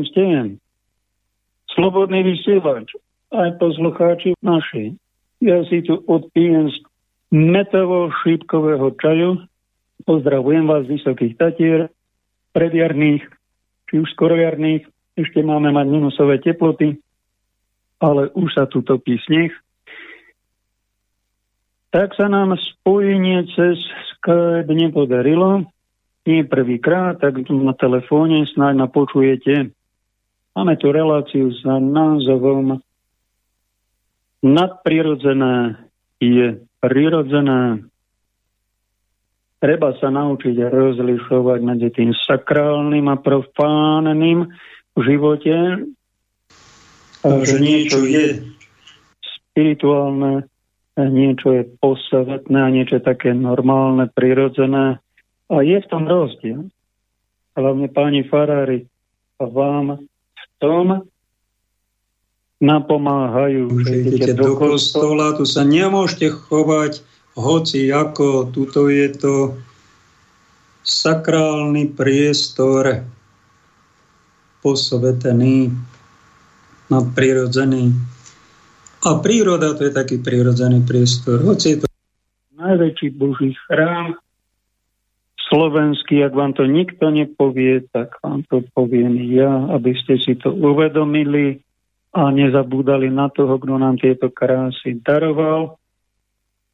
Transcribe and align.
tam 0.00 0.08
ste. 0.08 0.56
Slobodný 1.76 2.24
vysielač, 2.24 2.96
aj 3.30 3.60
poslucháči 3.60 4.34
naši. 4.40 4.96
Ja 5.44 5.60
si 5.68 5.84
tu 5.84 6.00
odpijem 6.08 6.72
z 6.72 6.76
metovo 7.30 8.10
šípkového 8.24 8.96
čaju. 8.96 9.44
Pozdravujem 10.08 10.64
vás 10.66 10.88
z 10.88 10.98
Vysokých 10.98 11.36
Tatier, 11.36 11.80
predjarných, 12.56 13.22
či 13.88 13.94
už 14.00 14.08
skorojarných. 14.16 14.88
Ešte 15.20 15.44
máme 15.44 15.70
mať 15.70 15.86
minusové 15.92 16.40
teploty, 16.40 16.96
ale 18.00 18.32
už 18.32 18.48
sa 18.56 18.64
tu 18.64 18.80
topí 18.80 19.20
sneh. 19.28 19.52
Tak 21.92 22.16
sa 22.16 22.26
nám 22.30 22.56
spojenie 22.56 23.44
cez 23.52 23.76
Skype 24.16 24.70
nepodarilo 24.70 25.68
nie 26.26 26.44
prvýkrát, 26.44 27.16
tak 27.16 27.40
na 27.48 27.72
telefóne 27.72 28.44
snáď 28.52 28.74
ma 28.84 28.88
počujete. 28.92 29.72
Máme 30.50 30.74
tu 30.76 30.90
reláciu 30.90 31.54
s 31.54 31.62
názvom 31.64 32.82
Nadprirodzené 34.40 35.76
je 36.16 36.64
prirodzené. 36.80 37.84
Treba 39.60 39.92
sa 40.00 40.08
naučiť 40.08 40.56
rozlišovať 40.72 41.58
medzi 41.60 41.88
tým 41.92 42.16
sakrálnym 42.16 43.04
a 43.12 43.20
profánnym 43.20 44.48
v 44.96 45.00
živote. 45.04 45.84
A 47.20 47.28
že 47.44 47.56
niečo 47.60 48.00
je 48.08 48.56
spirituálne, 49.20 50.48
niečo 50.96 51.52
je 51.52 51.68
posvetné 51.84 52.58
a 52.64 52.72
niečo 52.72 53.04
také 53.04 53.36
normálne, 53.36 54.08
prirodzené 54.08 55.04
a 55.52 55.54
je 55.60 55.78
v 55.84 55.90
tom 55.92 56.08
rozdiel. 56.08 56.72
Hlavne 57.52 57.92
páni 57.92 58.24
farári 58.24 58.88
vám 59.36 60.00
tom 60.60 61.08
napomáhajú. 62.60 63.72
Že 63.82 63.94
idete 64.04 64.32
do 64.36 64.54
kostola, 64.60 65.32
tu 65.34 65.48
sa 65.48 65.64
nemôžete 65.64 66.28
chovať 66.28 67.00
hoci 67.34 67.88
ako, 67.88 68.52
tuto 68.52 68.92
je 68.92 69.08
to 69.16 69.34
sakrálny 70.84 71.88
priestor 71.88 73.08
posvetený, 74.60 75.72
nadprirodzený. 76.92 77.96
A 79.00 79.16
príroda 79.24 79.72
to 79.72 79.88
je 79.88 79.92
taký 79.96 80.20
prirodzený 80.20 80.84
priestor. 80.84 81.40
Hoci 81.40 81.72
je 81.72 81.78
to 81.80 81.86
najväčší 82.60 83.16
Boží 83.16 83.56
chrám, 83.64 84.20
slovenský, 85.50 86.22
ak 86.22 86.32
vám 86.32 86.54
to 86.54 86.64
nikto 86.64 87.10
nepovie, 87.10 87.82
tak 87.90 88.14
vám 88.22 88.46
to 88.46 88.62
poviem 88.70 89.18
ja, 89.34 89.50
aby 89.74 89.92
ste 89.98 90.16
si 90.22 90.38
to 90.38 90.54
uvedomili 90.54 91.58
a 92.14 92.30
nezabúdali 92.30 93.10
na 93.10 93.26
toho, 93.34 93.58
kto 93.58 93.74
nám 93.76 93.98
tieto 93.98 94.30
krásy 94.30 95.02
daroval. 95.02 95.76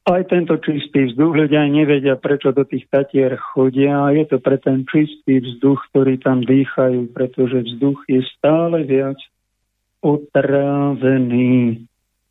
Aj 0.07 0.23
tento 0.31 0.55
čistý 0.63 1.11
vzduch, 1.11 1.35
ľudia 1.35 1.67
nevedia, 1.67 2.15
prečo 2.15 2.55
do 2.55 2.63
tých 2.63 2.87
tatier 2.87 3.35
chodia. 3.35 4.07
Je 4.15 4.23
to 4.31 4.39
pre 4.39 4.55
ten 4.63 4.87
čistý 4.87 5.43
vzduch, 5.43 5.83
ktorý 5.91 6.23
tam 6.23 6.47
dýchajú, 6.47 7.11
pretože 7.11 7.67
vzduch 7.67 8.07
je 8.07 8.23
stále 8.39 8.87
viac 8.87 9.19
otrávený. 10.07 11.83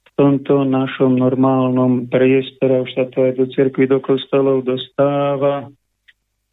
V 0.08 0.10
tomto 0.16 0.64
našom 0.64 1.20
normálnom 1.20 2.08
priestore, 2.08 2.88
už 2.88 2.96
sa 2.96 3.12
to 3.12 3.28
aj 3.28 3.44
do 3.44 3.46
cirkvi, 3.52 3.92
do 3.92 4.00
kostolov 4.00 4.64
dostáva 4.64 5.68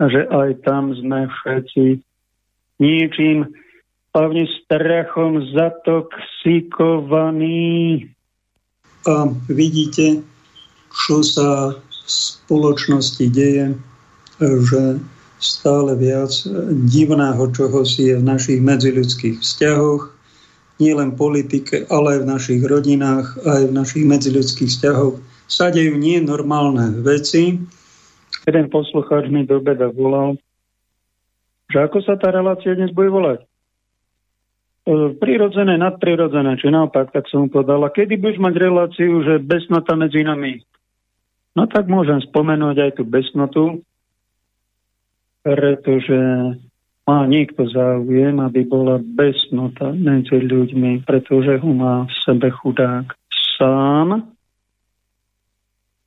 že 0.08 0.26
aj 0.30 0.54
tam 0.66 0.94
sme 0.96 1.28
všetci 1.30 2.00
niečím, 2.82 3.46
hlavne 4.12 4.44
strachom 4.64 5.40
zatoxikovaní. 5.54 8.08
A 9.08 9.28
vidíte, 9.50 10.22
čo 10.92 11.22
sa 11.26 11.74
v 11.74 11.78
spoločnosti 12.06 13.26
deje, 13.30 13.74
že 14.42 14.98
stále 15.42 15.98
viac 15.98 16.30
divného 16.86 17.50
čoho 17.50 17.82
si 17.82 18.14
je 18.14 18.16
v 18.18 18.26
našich 18.26 18.62
medziludských 18.62 19.42
vzťahoch, 19.42 20.14
nielen 20.78 21.14
politike, 21.14 21.86
ale 21.90 22.18
aj 22.18 22.20
v 22.22 22.30
našich 22.30 22.60
rodinách, 22.62 23.38
aj 23.46 23.70
v 23.70 23.72
našich 23.74 24.04
medziludských 24.06 24.70
vzťahoch 24.70 25.18
sa 25.46 25.70
dejú 25.70 25.98
nie 25.98 26.20
normálne 26.22 27.02
veci, 27.02 27.58
Jeden 28.42 28.66
poslucháč 28.70 29.30
mi 29.30 29.46
do 29.46 29.62
beda 29.62 29.92
volal, 29.94 30.34
že 31.70 31.78
ako 31.78 32.02
sa 32.02 32.18
tá 32.18 32.34
relácia 32.34 32.74
dnes 32.74 32.90
bude 32.90 33.08
volať. 33.08 33.40
E, 34.82 35.14
prirodzené, 35.14 35.78
nadprirodzené, 35.78 36.58
či 36.58 36.68
naopak, 36.68 37.14
tak 37.14 37.30
som 37.30 37.46
mu 37.46 37.48
povedala, 37.54 37.94
kedy 37.94 38.18
budeš 38.18 38.42
mať 38.42 38.54
reláciu, 38.58 39.22
že 39.22 39.38
besnota 39.38 39.94
medzi 39.94 40.26
nami. 40.26 40.58
No 41.54 41.70
tak 41.70 41.86
môžem 41.86 42.18
spomenúť 42.18 42.76
aj 42.82 42.90
tú 42.98 43.04
besnotu, 43.06 43.64
pretože 45.46 46.18
má 47.02 47.26
niekto 47.26 47.66
záujem, 47.66 48.38
aby 48.38 48.62
bola 48.66 48.98
besnota 49.02 49.90
medzi 49.90 50.38
ľuďmi, 50.38 51.02
pretože 51.02 51.58
ho 51.58 51.70
má 51.74 52.06
v 52.06 52.14
sebe 52.22 52.48
chudák 52.50 53.10
sám. 53.58 54.32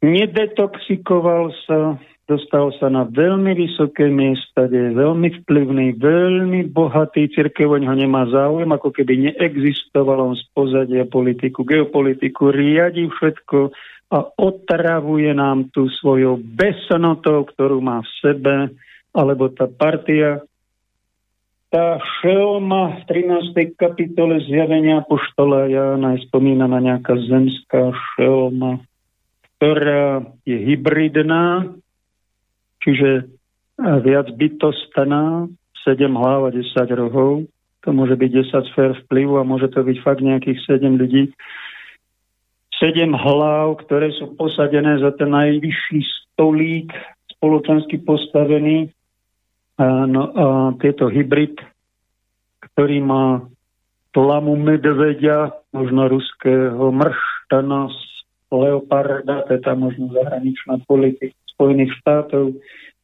Nedetoxikoval 0.03 1.51
sa, 1.67 1.99
dostal 2.25 2.73
sa 2.81 2.89
na 2.89 3.05
veľmi 3.05 3.53
vysoké 3.53 4.09
miesta, 4.09 4.65
kde 4.65 4.89
je 4.89 4.97
veľmi 4.97 5.29
vplyvný, 5.41 5.85
veľmi 6.01 6.73
bohatý, 6.73 7.29
cirkev 7.29 7.77
ho 7.77 7.95
nemá 7.95 8.25
záujem, 8.29 8.69
ako 8.73 8.89
keby 8.89 9.29
neexistoval 9.29 10.33
on 10.33 10.35
z 10.37 10.43
pozadia 10.57 11.05
politiku, 11.05 11.61
geopolitiku, 11.61 12.49
riadi 12.49 13.05
všetko 13.09 13.69
a 14.09 14.17
otravuje 14.41 15.33
nám 15.37 15.69
tú 15.69 15.89
svojou 15.89 16.41
besnotou, 16.41 17.45
ktorú 17.45 17.81
má 17.81 18.01
v 18.01 18.09
sebe, 18.21 18.55
alebo 19.13 19.49
tá 19.53 19.69
partia, 19.69 20.41
tá 21.69 21.99
šelma 22.21 23.03
v 23.05 23.21
13. 23.51 23.75
kapitole 23.75 24.41
zjavenia 24.45 25.03
poštola 25.05 25.67
Jána 25.67 26.15
je 26.15 26.25
spomínaná 26.29 26.77
nejaká 26.79 27.17
zemská 27.19 27.91
šelma, 28.15 28.81
ktorá 29.57 30.23
je 30.45 30.55
hybridná, 30.55 31.75
Čiže 32.85 33.25
viac 33.81 34.29
bytostná, 34.37 35.49
7 35.83 35.97
hlav 36.13 36.47
a 36.47 36.51
10 36.53 36.69
rohov, 37.01 37.49
to 37.85 37.89
môže 37.93 38.17
byť 38.17 38.29
10 38.49 38.71
sfér 38.73 38.89
vplyvu 39.05 39.41
a 39.41 39.47
môže 39.47 39.69
to 39.73 39.81
byť 39.81 39.97
fakt 40.01 40.21
nejakých 40.21 40.57
7 40.69 40.97
ľudí. 40.97 41.33
7 42.77 43.09
hlav, 43.13 43.81
ktoré 43.85 44.13
sú 44.17 44.33
posadené 44.37 45.01
za 45.01 45.13
ten 45.17 45.33
najvyšší 45.33 45.99
stolík, 46.01 46.93
spoločensky 47.37 48.01
postavený. 48.01 48.89
A, 49.75 50.07
no, 50.07 50.21
a 50.33 50.45
tieto 50.79 51.11
hybrid, 51.11 51.59
ktorý 52.71 53.03
má 53.03 53.43
plamu 54.15 54.55
medvedia, 54.55 55.51
možno 55.75 56.07
ruského 56.07 56.89
mrštana, 56.89 57.91
leoparda, 58.49 59.43
to 59.45 59.59
je 59.59 59.61
tá 59.61 59.73
možno 59.75 60.09
zahraničná 60.15 60.79
politika 60.87 61.44
Spojených 61.55 61.95
štátov 62.03 62.53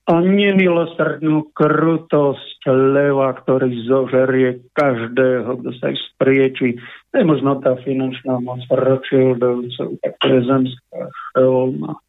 a 0.09 0.13
nemilosrdnú 0.19 1.53
krutosť 1.53 2.59
leva, 2.67 3.37
ktorý 3.37 3.85
zožerie 3.85 4.65
každého, 4.73 5.61
kto 5.61 5.69
sa 5.77 5.93
ich 5.93 6.01
sprieči. 6.11 6.75
To 7.13 7.21
je 7.21 7.25
možno 7.25 7.61
tá 7.61 7.77
finančná 7.79 8.41
moc 8.41 8.65
Rothschildovcov, 8.67 10.01
tak 10.01 10.13
to 10.19 10.27
je 10.27 10.41
zemská 10.49 10.99
šelma, 11.31 12.01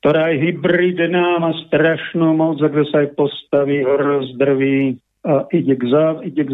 ktorá 0.00 0.32
je 0.32 0.36
hybridná, 0.50 1.38
má 1.38 1.52
strašnú 1.68 2.32
moc, 2.32 2.58
kto 2.58 2.82
sa 2.88 3.04
aj 3.04 3.08
postaví, 3.14 3.84
rozdrví 3.84 4.96
a 5.20 5.44
ide 5.52 5.76
k, 5.76 5.84
záv- 5.84 6.24
ide 6.24 6.42
k, 6.48 6.50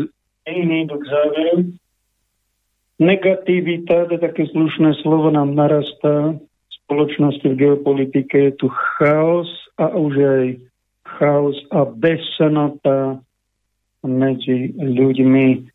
iný 0.50 0.90
k 0.90 1.05
záveru. 1.06 1.70
Negativita, 2.99 4.11
to 4.11 4.17
je 4.17 4.20
také 4.20 4.49
slušné 4.50 4.99
slovo, 5.05 5.31
nám 5.31 5.55
narastá 5.55 6.40
spoločnosti, 6.87 7.43
v 7.43 7.59
geopolitike 7.59 8.37
je 8.50 8.53
tu 8.62 8.67
chaos 8.71 9.50
a 9.77 9.91
už 9.91 10.15
aj 10.23 10.47
chaos 11.19 11.59
a 11.75 11.83
bezsanota 11.83 13.19
medzi 14.06 14.71
ľuďmi. 14.79 15.67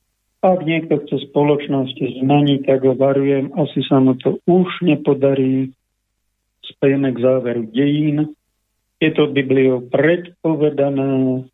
Ak 0.42 0.66
niekto 0.66 1.04
chce 1.06 1.30
spoločnosť 1.30 2.24
zmeniť, 2.24 2.66
tak 2.66 2.88
ho 2.88 2.98
varujem, 2.98 3.54
asi 3.60 3.86
sa 3.86 4.02
mu 4.02 4.18
to 4.18 4.42
už 4.50 4.72
nepodarí. 4.82 5.70
Spejeme 6.66 7.14
k 7.14 7.22
záveru 7.22 7.68
dejín. 7.70 8.34
Je 8.98 9.10
to 9.12 9.30
Bibliou 9.30 9.86
predpovedané. 9.92 11.46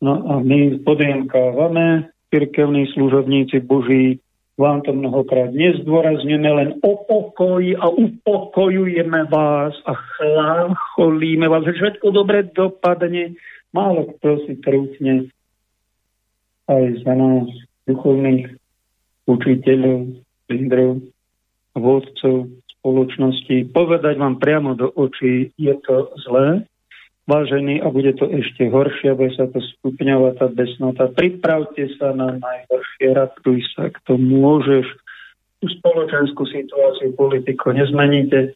No 0.00 0.12
a 0.30 0.40
my 0.40 0.80
podienkávame, 0.84 2.08
cirkevní 2.32 2.86
služobníci 2.92 3.60
Boží, 3.60 4.23
vám 4.54 4.86
to 4.86 4.94
mnohokrát 4.94 5.50
nezdôrazňujeme, 5.50 6.50
len 6.50 6.70
o 6.82 6.92
pokoji 7.02 7.74
a 7.74 7.90
upokojujeme 7.90 9.26
vás 9.26 9.74
a 9.82 9.92
chlácholíme 9.94 11.50
vás, 11.50 11.66
že 11.66 11.74
všetko 11.74 12.06
dobre 12.14 12.46
dopadne. 12.54 13.34
Málo 13.74 14.14
kto 14.14 14.46
si 14.46 14.54
trúfne 14.62 15.34
aj 16.70 16.84
za 17.02 17.12
nás, 17.18 17.50
duchovných 17.90 18.54
učiteľov, 19.26 20.22
lídrov, 20.46 21.02
vodcov 21.74 22.48
spoločnosti, 22.78 23.74
povedať 23.74 24.14
vám 24.20 24.38
priamo 24.38 24.78
do 24.78 24.86
očí, 24.94 25.50
je 25.58 25.74
to 25.82 26.14
zlé, 26.28 26.62
vážený, 27.24 27.80
a 27.80 27.88
bude 27.88 28.12
to 28.16 28.28
ešte 28.28 28.68
horšie, 28.68 29.16
bude 29.16 29.32
sa 29.36 29.48
to 29.48 29.60
stupňovať, 29.60 30.32
tá 30.36 30.46
besnota. 30.52 31.04
Pripravte 31.08 31.88
sa 31.96 32.12
na 32.12 32.36
najhoršie, 32.36 33.06
ratuj 33.16 33.64
sa, 33.72 33.88
kto 33.88 34.20
môžeš 34.20 34.84
tú 35.60 35.66
spoločenskú 35.80 36.44
situáciu 36.44 37.16
politiko 37.16 37.72
nezmeníte. 37.72 38.52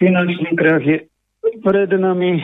Finančný 0.00 0.56
krach 0.56 0.80
je 0.80 1.04
pred 1.60 1.90
nami, 1.92 2.40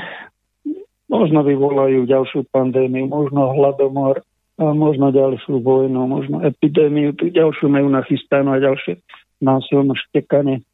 možno 1.09 1.41
vyvolajú 1.41 2.05
ďalšiu 2.05 2.45
pandémiu, 2.53 3.09
možno 3.09 3.57
hladomor, 3.57 4.21
možno 4.61 5.13
ďalšiu 5.13 5.65
vojnu, 5.65 6.05
možno 6.09 6.45
epidémiu, 6.45 7.17
tu 7.17 7.33
ďalšiu 7.33 7.73
majú 7.73 7.89
nachystanú 7.89 8.57
a 8.57 8.61
ďalšie 8.61 9.01
násilné 9.41 9.93
štekanie 10.09 10.65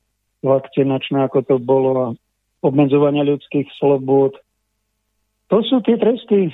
vakcinačné, 0.42 1.22
ako 1.22 1.38
to 1.46 1.56
bolo 1.62 1.90
a 1.94 2.08
obmedzovanie 2.62 3.22
ľudských 3.26 3.70
slobôd. 3.78 4.38
To 5.52 5.60
sú 5.60 5.84
tie 5.84 6.00
tresty, 6.00 6.48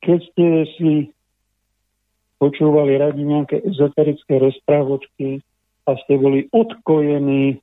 keď 0.00 0.18
ste 0.32 0.46
si 0.80 0.92
počúvali 2.40 2.96
radi 2.96 3.20
nejaké 3.20 3.60
ezoterické 3.60 4.40
rozprávočky 4.40 5.44
a 5.84 5.92
ste 6.00 6.16
boli 6.16 6.48
odkojení 6.48 7.60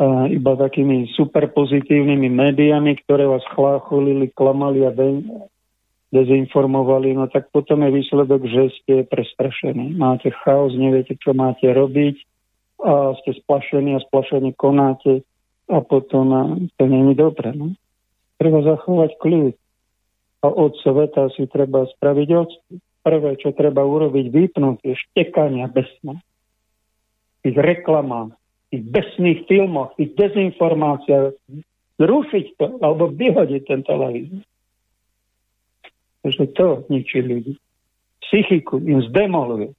a 0.00 0.26
iba 0.32 0.56
takými 0.56 1.12
superpozitívnymi 1.12 2.26
médiami, 2.26 2.98
ktoré 3.04 3.28
vás 3.28 3.44
chlácholili, 3.52 4.32
klamali 4.32 4.82
a 4.88 4.90
dezinformovali, 6.10 7.14
no 7.14 7.28
tak 7.28 7.52
potom 7.52 7.84
je 7.84 8.00
výsledok, 8.00 8.40
že 8.48 8.62
ste 8.80 8.94
prestrašení. 9.06 9.92
Máte 9.94 10.32
chaos, 10.42 10.72
neviete, 10.72 11.20
čo 11.20 11.36
máte 11.36 11.68
robiť 11.68 12.16
a 12.80 13.12
ste 13.22 13.36
splašení 13.44 13.94
a 13.94 14.02
splašení 14.08 14.56
konáte 14.56 15.22
a 15.68 15.78
potom 15.84 16.58
to 16.74 16.84
není 16.88 17.14
dobre. 17.14 17.52
No? 17.54 17.76
Treba 18.40 18.60
zachovať 18.66 19.10
kľud 19.20 19.54
a 20.44 20.46
od 20.50 20.72
sveta 20.82 21.32
si 21.32 21.48
treba 21.48 21.86
spraviť 21.86 22.28
odstup. 22.34 22.80
Prvé, 23.04 23.36
čo 23.36 23.52
treba 23.52 23.84
urobiť, 23.84 24.32
vypnúť 24.32 24.80
je 24.80 24.96
štekania 24.96 25.68
besna. 25.68 26.16
Tých 27.44 27.56
reklamách, 27.60 28.32
tých 28.72 28.80
besných 28.88 29.40
filmoch, 29.44 29.92
tých 30.00 30.16
dezinformáciách, 30.16 31.36
zrušiť 32.00 32.46
to 32.56 32.66
alebo 32.80 33.12
vyhodiť 33.12 33.62
ten 33.68 33.84
televízor 33.84 34.40
že 36.30 36.48
to 36.56 36.88
ničí 36.88 37.20
ľudí. 37.20 37.60
Psychiku 38.24 38.80
im 38.80 39.04
zdemoluje. 39.04 39.76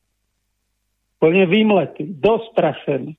Plne 1.17 1.45
vymletí, 1.49 2.05
dostrašení. 2.05 3.17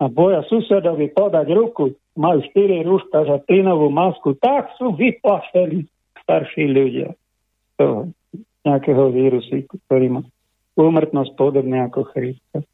A 0.00 0.08
boja 0.08 0.40
susedovi 0.48 1.12
podať 1.12 1.46
ruku, 1.52 1.92
majú 2.14 2.38
štyri 2.50 2.86
rúška 2.86 3.26
za 3.26 3.42
plynovú 3.44 3.90
masku, 3.90 4.38
tak 4.38 4.70
sú 4.78 4.94
vyplašení 4.94 5.86
starší 6.22 6.70
ľudia 6.70 7.12
toho 7.76 8.14
nejakého 8.64 9.12
vírusu, 9.12 9.66
ktorý 9.68 10.06
má 10.08 10.22
úmrtnosť 10.74 11.36
podobne 11.36 11.84
ako 11.86 12.08
chrípka. 12.10 12.64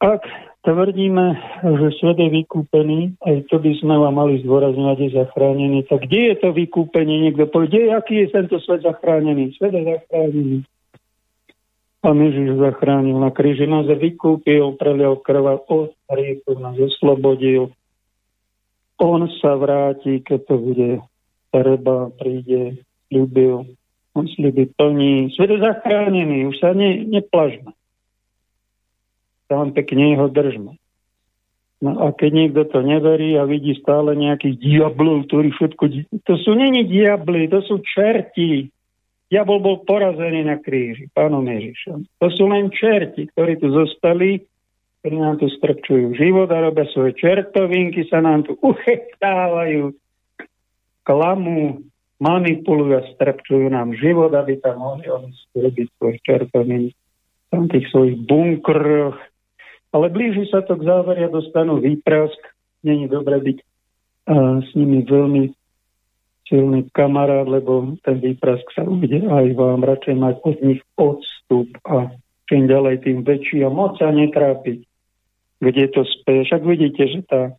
Ak 0.00 0.24
tvrdíme, 0.64 1.26
že 1.60 1.88
svet 2.00 2.16
je 2.16 2.28
vykúpený, 2.32 3.20
aj 3.20 3.52
to 3.52 3.60
by 3.60 3.72
sme 3.76 4.00
vám 4.00 4.16
mali 4.16 4.40
zdôrazňovať, 4.40 4.96
je 4.96 5.10
zachránený, 5.12 5.84
tak 5.84 6.08
kde 6.08 6.32
je 6.32 6.34
to 6.40 6.48
vykúpenie? 6.56 7.28
Niekto 7.28 7.44
povie, 7.52 7.92
aký 7.92 8.24
je 8.24 8.32
tento 8.32 8.56
svet 8.64 8.80
zachránený? 8.80 9.52
Svet 9.60 9.76
je 9.76 9.84
zachránený. 9.84 10.56
Pán 12.00 12.16
Ježiš 12.16 12.56
zachránil 12.56 13.20
na 13.20 13.28
kríži, 13.28 13.68
nás 13.68 13.84
vykúpil, 13.84 14.76
prelial 14.80 15.20
krva 15.20 15.60
od 15.68 15.92
hriechu, 16.08 16.56
nás 16.56 16.76
oslobodil. 16.80 17.76
On 18.96 19.20
sa 19.40 19.56
vráti, 19.56 20.24
keď 20.24 20.40
to 20.48 20.54
bude 20.56 20.90
treba, 21.52 22.08
príde, 22.16 22.80
ľúbil. 23.12 23.68
On 24.16 24.24
sľuby 24.24 24.72
plní. 24.76 25.32
Svet 25.36 25.52
je 25.52 25.58
zachránený, 25.60 26.48
už 26.48 26.56
sa 26.56 26.72
ne, 26.72 27.04
neplažme 27.04 27.76
tam 29.50 29.74
pekne 29.74 30.14
ho 30.14 30.30
držme. 30.30 30.78
No 31.82 31.90
a 32.06 32.14
keď 32.14 32.30
niekto 32.30 32.62
to 32.70 32.86
neverí 32.86 33.34
a 33.34 33.42
vidí 33.50 33.74
stále 33.74 34.14
nejakých 34.14 34.62
diablov, 34.62 35.26
ktorí 35.26 35.50
všetko... 35.50 35.84
To 36.22 36.34
sú 36.38 36.54
není 36.54 36.86
diabli, 36.86 37.50
to 37.50 37.58
sú 37.66 37.82
čerti. 37.82 38.70
Diabol 39.30 39.62
bol 39.62 39.76
porazený 39.86 40.42
na 40.42 40.58
kríži, 40.58 41.06
pánom 41.14 41.46
Ježišom. 41.46 42.02
To 42.18 42.26
sú 42.34 42.50
len 42.50 42.66
čerti, 42.74 43.30
ktorí 43.30 43.62
tu 43.62 43.70
zostali, 43.70 44.42
ktorí 45.00 45.16
nám 45.16 45.38
tu 45.38 45.46
strpčujú 45.46 46.18
život 46.18 46.50
a 46.50 46.66
robia 46.66 46.90
svoje 46.90 47.14
čertovinky, 47.14 48.10
sa 48.10 48.18
nám 48.18 48.42
tu 48.42 48.58
uchechtávajú, 48.58 49.94
klamú, 51.06 51.78
manipulujú 52.18 52.98
a 52.98 53.06
strpčujú 53.14 53.70
nám 53.70 53.94
život, 53.94 54.34
aby 54.34 54.58
tam 54.58 54.82
mohli 54.82 55.06
oni 55.06 55.30
robiť 55.54 55.86
svoje 55.94 56.16
čertovinky 56.26 56.98
tam 57.50 57.66
tých 57.66 57.90
svojich 57.90 58.16
bunkroch, 58.24 59.18
ale 59.90 60.06
blíži 60.08 60.46
sa 60.48 60.62
to 60.62 60.78
k 60.78 60.86
závere 60.86 61.26
a 61.26 61.34
dostanú 61.34 61.82
výprask. 61.82 62.38
Není 62.86 63.10
dobre 63.10 63.42
byť 63.42 63.58
a, 63.58 63.64
s 64.62 64.70
nimi 64.78 65.02
veľmi 65.02 65.50
silný 66.50 66.90
kamarát, 66.90 67.46
lebo 67.46 67.94
ten 68.02 68.18
výprask 68.18 68.66
sa 68.74 68.82
uvidie 68.82 69.22
aj 69.22 69.54
vám. 69.54 69.86
Radšej 69.86 70.16
mať 70.18 70.34
od 70.42 70.58
nich 70.66 70.82
odstup 70.98 71.70
a 71.86 72.10
čím 72.50 72.66
ďalej, 72.66 73.06
tým 73.06 73.22
väčší 73.22 73.62
a 73.62 73.70
moc 73.70 73.94
sa 74.02 74.10
netrápiť, 74.10 74.82
kde 75.62 75.84
to 75.94 76.02
spie. 76.02 76.42
Však 76.42 76.66
vidíte, 76.66 77.02
že 77.06 77.20
tá 77.22 77.54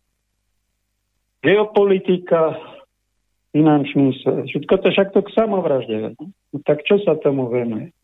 geopolitika, 1.40 2.60
finančný 3.56 4.20
svet, 4.20 4.52
všetko 4.52 4.74
to 4.76 4.88
však 4.92 5.08
to 5.16 5.20
k 5.24 5.32
samovražde. 5.32 5.96
No, 6.20 6.28
tak 6.68 6.84
čo 6.84 7.00
sa 7.00 7.16
tomu 7.16 7.48
venuje? 7.48 7.96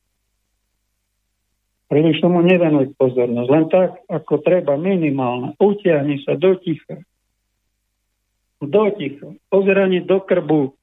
Príliš 1.88 2.20
tomu 2.20 2.44
nevenuj 2.44 2.92
pozornosť. 3.00 3.48
Len 3.48 3.64
tak, 3.72 3.90
ako 4.12 4.44
treba, 4.44 4.76
minimálne. 4.76 5.56
Utiahni 5.56 6.20
sa 6.20 6.36
do 6.36 6.52
ticha. 6.60 7.00
Do 8.60 8.92
ticha. 8.92 9.32
Pozeranie 9.48 10.04
do 10.04 10.20
krbu 10.20 10.77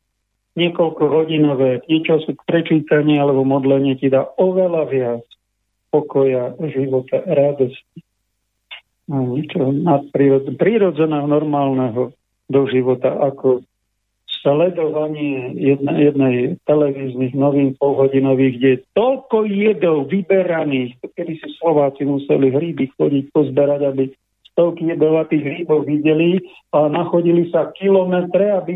niekoľko 0.55 1.03
hodinové, 1.11 1.83
niečo 1.91 2.23
prečítanie 2.47 3.19
alebo 3.19 3.43
modlenie 3.43 3.99
ti 3.99 4.07
dá 4.07 4.27
oveľa 4.39 4.83
viac 4.87 5.23
pokoja, 5.91 6.55
života, 6.71 7.23
radosti. 7.23 8.03
No, 9.05 9.37
niečo 9.37 9.69
nadprirodzeného, 9.69 11.29
normálneho 11.29 12.11
do 12.49 12.61
života, 12.65 13.13
ako 13.21 13.61
sledovanie 14.45 15.57
jedna, 15.57 15.97
jednej 15.97 16.35
televíznych 16.69 17.33
novín 17.33 17.73
polhodinových, 17.81 18.53
kde 18.57 18.69
je 18.77 18.83
toľko 18.93 19.37
jedov 19.49 19.97
vyberaných, 20.09 21.01
kedy 21.17 21.33
si 21.41 21.47
Slováci 21.57 22.05
museli 22.05 22.53
hríby 22.53 22.93
chodiť 22.93 23.33
pozberať, 23.33 23.81
aby 23.89 24.03
stovky 24.53 24.93
jedovatých 24.93 25.43
hríbov 25.43 25.89
videli 25.89 26.37
a 26.69 26.85
nachodili 26.87 27.49
sa 27.49 27.73
kilometre, 27.73 28.45
aby, 28.53 28.73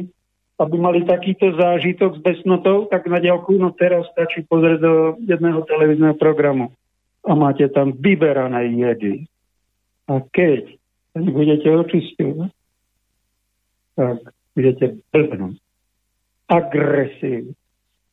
aby 0.59 0.75
mali 0.75 1.07
takýto 1.07 1.55
zážitok 1.55 2.19
s 2.19 2.21
besnotou, 2.21 2.91
tak 2.91 3.07
na 3.07 3.23
ďalku, 3.23 3.55
no 3.55 3.71
teraz 3.71 4.03
stačí 4.11 4.43
pozrieť 4.43 4.79
do 4.83 4.93
jedného 5.23 5.63
televízneho 5.63 6.19
programu 6.19 6.75
a 7.23 7.31
máte 7.31 7.67
tam 7.71 7.95
vyberané 7.95 8.75
jedy. 8.75 9.23
A 10.11 10.19
keď 10.35 10.75
budete 11.15 11.67
očisťovať, 11.69 12.51
tak 13.95 14.17
budete 14.55 14.85
blbnúť. 15.15 15.55
Agresívne, 16.49 17.53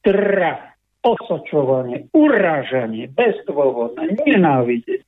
strach, 0.04 0.76
osočovanie, 1.02 2.10
urážanie, 2.12 3.08
bezdôvodné, 3.10 4.18
nenávidieť 4.22 5.02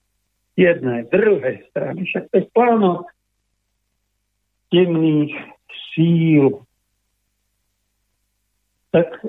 jednej, 0.59 1.07
druhej 1.11 1.67
strany. 1.71 2.03
Však 2.09 2.25
to 2.31 2.35
je 2.41 2.45
plánok 2.51 3.07
temných 4.75 5.35
síl. 5.95 6.67
Tak 8.91 9.21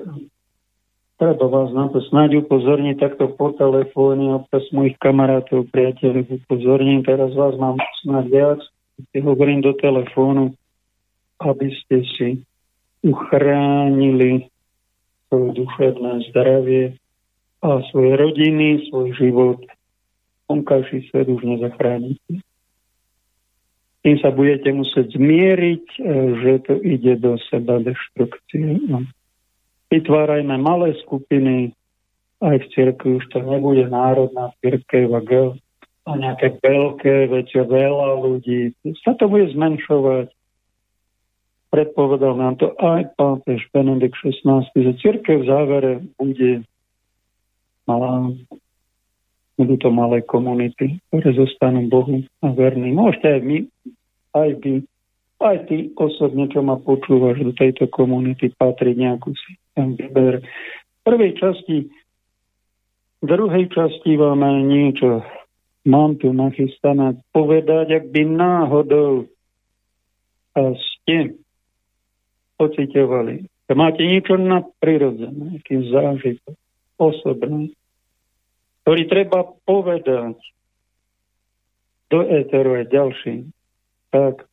treba 1.20 1.46
vás 1.52 1.70
na 1.76 1.92
to 1.92 2.00
snáď 2.08 2.48
upozorniť 2.48 2.96
takto 2.96 3.28
po 3.36 3.52
telefóne, 3.52 4.40
občas 4.40 4.64
mojich 4.72 4.96
kamarátov, 4.96 5.68
priateľov 5.68 6.32
upozorním, 6.44 7.04
teraz 7.04 7.36
vás 7.36 7.54
mám 7.60 7.76
snáď 8.00 8.26
viac, 8.32 8.60
hovorím 9.20 9.60
do 9.60 9.76
telefónu, 9.76 10.56
aby 11.40 11.68
ste 11.84 11.96
si 12.16 12.28
uchránili 13.04 14.48
svoje 15.28 15.48
duševné 15.64 16.12
zdravie 16.32 16.84
a 17.60 17.68
svoje 17.92 18.12
rodiny, 18.16 18.88
svoj 18.88 19.12
život. 19.16 19.60
Vonkajší 20.48 21.08
svet 21.08 21.28
už 21.28 21.42
nezachránite. 21.46 22.42
Tým 24.00 24.16
sa 24.24 24.32
budete 24.32 24.72
musieť 24.72 25.12
zmieriť, 25.12 25.84
e, 26.00 26.02
že 26.40 26.52
to 26.64 26.74
ide 26.80 27.20
do 27.20 27.36
seba 27.52 27.78
deštrukcie. 27.84 28.80
No. 28.88 29.04
Vytvárajme 29.90 30.54
malé 30.54 30.94
skupiny, 31.02 31.74
aj 32.40 32.56
v 32.62 32.66
cirkvi 32.72 33.10
už 33.18 33.26
to 33.34 33.42
nebude 33.42 33.84
národná 33.90 34.54
cirkev 34.62 35.12
a, 35.12 35.20
a 36.06 36.10
nejaké 36.16 36.56
veľké 36.62 37.28
veci, 37.28 37.58
veľa 37.58 38.22
ľudí. 38.22 38.72
Sa 39.02 39.18
to 39.18 39.26
bude 39.26 39.50
zmenšovať. 39.52 40.30
Predpovedal 41.70 42.34
nám 42.34 42.58
to 42.58 42.74
aj 42.78 43.14
pápež 43.14 43.66
Benedikt 43.70 44.18
XVI, 44.22 44.66
že 44.74 44.98
cirkev 44.98 45.42
v 45.42 45.48
závere 45.50 45.92
bude 46.18 46.66
malá, 47.86 48.34
budú 49.54 49.74
to 49.78 49.90
malé 49.90 50.22
komunity, 50.22 50.98
ktoré 51.10 51.34
zostanú 51.34 51.86
Bohu 51.90 52.26
a 52.42 52.46
verní. 52.50 52.90
Môžete 52.94 53.38
aj 53.38 53.40
my, 53.42 53.58
aj 54.34 54.50
vy, 54.62 54.72
aj 55.40 55.72
ty 55.72 55.88
osobne, 55.96 56.46
čo 56.52 56.60
ma 56.60 56.76
počúvaš 56.76 57.40
do 57.40 57.52
tejto 57.56 57.88
komunity, 57.88 58.52
patriť 58.52 58.94
nejakú 58.96 59.32
si 59.32 59.56
tam 59.72 59.96
vyber. 59.96 60.44
V 60.44 61.00
prvej 61.02 61.32
časti 61.40 61.88
v 63.20 63.24
druhej 63.28 63.68
časti 63.68 64.16
vám 64.16 64.40
aj 64.40 64.58
niečo 64.64 65.10
mám 65.84 66.16
tu 66.20 66.32
nachystané 66.32 67.20
povedať, 67.32 68.00
ak 68.00 68.04
by 68.12 68.22
náhodou 68.24 69.28
a 70.56 70.76
ste 70.76 71.40
pocitovali, 72.60 73.48
že 73.48 73.72
máte 73.72 74.02
niečo 74.04 74.36
nadprirodzené, 74.36 75.56
nejaký 75.56 75.88
zážitok 75.88 76.56
osobný, 77.00 77.72
ktorý 78.84 79.02
treba 79.08 79.46
povedať 79.64 80.36
do 82.10 82.26
éteru 82.26 82.76
aj 82.76 82.90
ďalším, 82.90 83.40
tak 84.10 84.49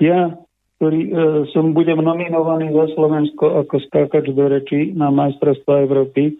ja, 0.00 0.34
ktorý 0.76 1.00
e, 1.06 1.10
som 1.56 1.72
budem 1.72 2.00
nominovaný 2.00 2.72
za 2.72 2.92
Slovensko 2.96 3.64
ako 3.64 3.80
skákač 3.88 4.28
do 4.32 4.44
reči 4.46 4.92
na 4.92 5.08
majstrovstvo 5.08 5.88
Európy, 5.88 6.36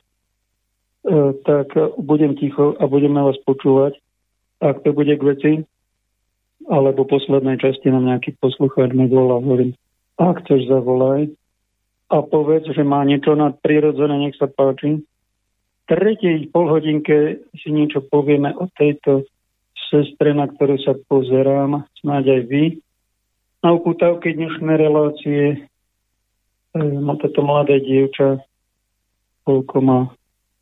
E, 1.07 1.33
tak 1.47 1.71
budem 2.03 2.35
ticho 2.35 2.75
a 2.83 2.91
budeme 2.91 3.23
vás 3.23 3.39
počúvať. 3.47 3.95
Ak 4.59 4.83
to 4.83 4.91
bude 4.91 5.15
k 5.15 5.23
veci, 5.23 5.53
alebo 6.67 7.07
poslednej 7.07 7.63
časti 7.63 7.95
nám 7.95 8.11
nejaký 8.11 8.35
poslucháč 8.43 8.91
mi 8.91 9.07
volá, 9.07 9.39
hovorím, 9.39 9.79
ak 10.19 10.43
chceš 10.43 10.67
zavolaj 10.67 11.31
a 12.11 12.17
povedz, 12.27 12.67
že 12.75 12.83
má 12.83 13.07
niečo 13.07 13.39
nadprirodzené, 13.39 14.19
nech 14.19 14.35
sa 14.35 14.51
páči. 14.51 15.07
Tretej 15.87 16.51
polhodinke 16.51 17.47
si 17.55 17.71
niečo 17.71 18.03
povieme 18.03 18.51
o 18.59 18.67
tejto 18.75 19.31
sestre, 19.87 20.35
na 20.35 20.51
ktorú 20.51 20.75
sa 20.83 20.99
pozerám, 21.07 21.87
snáď 22.03 22.25
aj 22.35 22.43
vy. 22.51 22.65
Na 23.67 23.75
upútavke 23.75 24.31
dnešnej 24.31 24.79
relácie. 24.79 25.43
E, 26.71 26.79
má 26.79 27.19
toto 27.19 27.43
mladé 27.43 27.83
dievča, 27.83 28.39
koľko 29.43 29.77
má? 29.83 30.01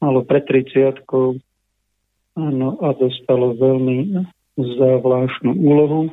Malo 0.01 0.25
pred 0.25 0.41
30 0.49 1.05
áno, 2.33 2.69
a 2.81 2.89
dostalo 2.97 3.61
veľmi 3.61 4.25
zvláštnu 4.57 5.53
úlohu. 5.53 6.09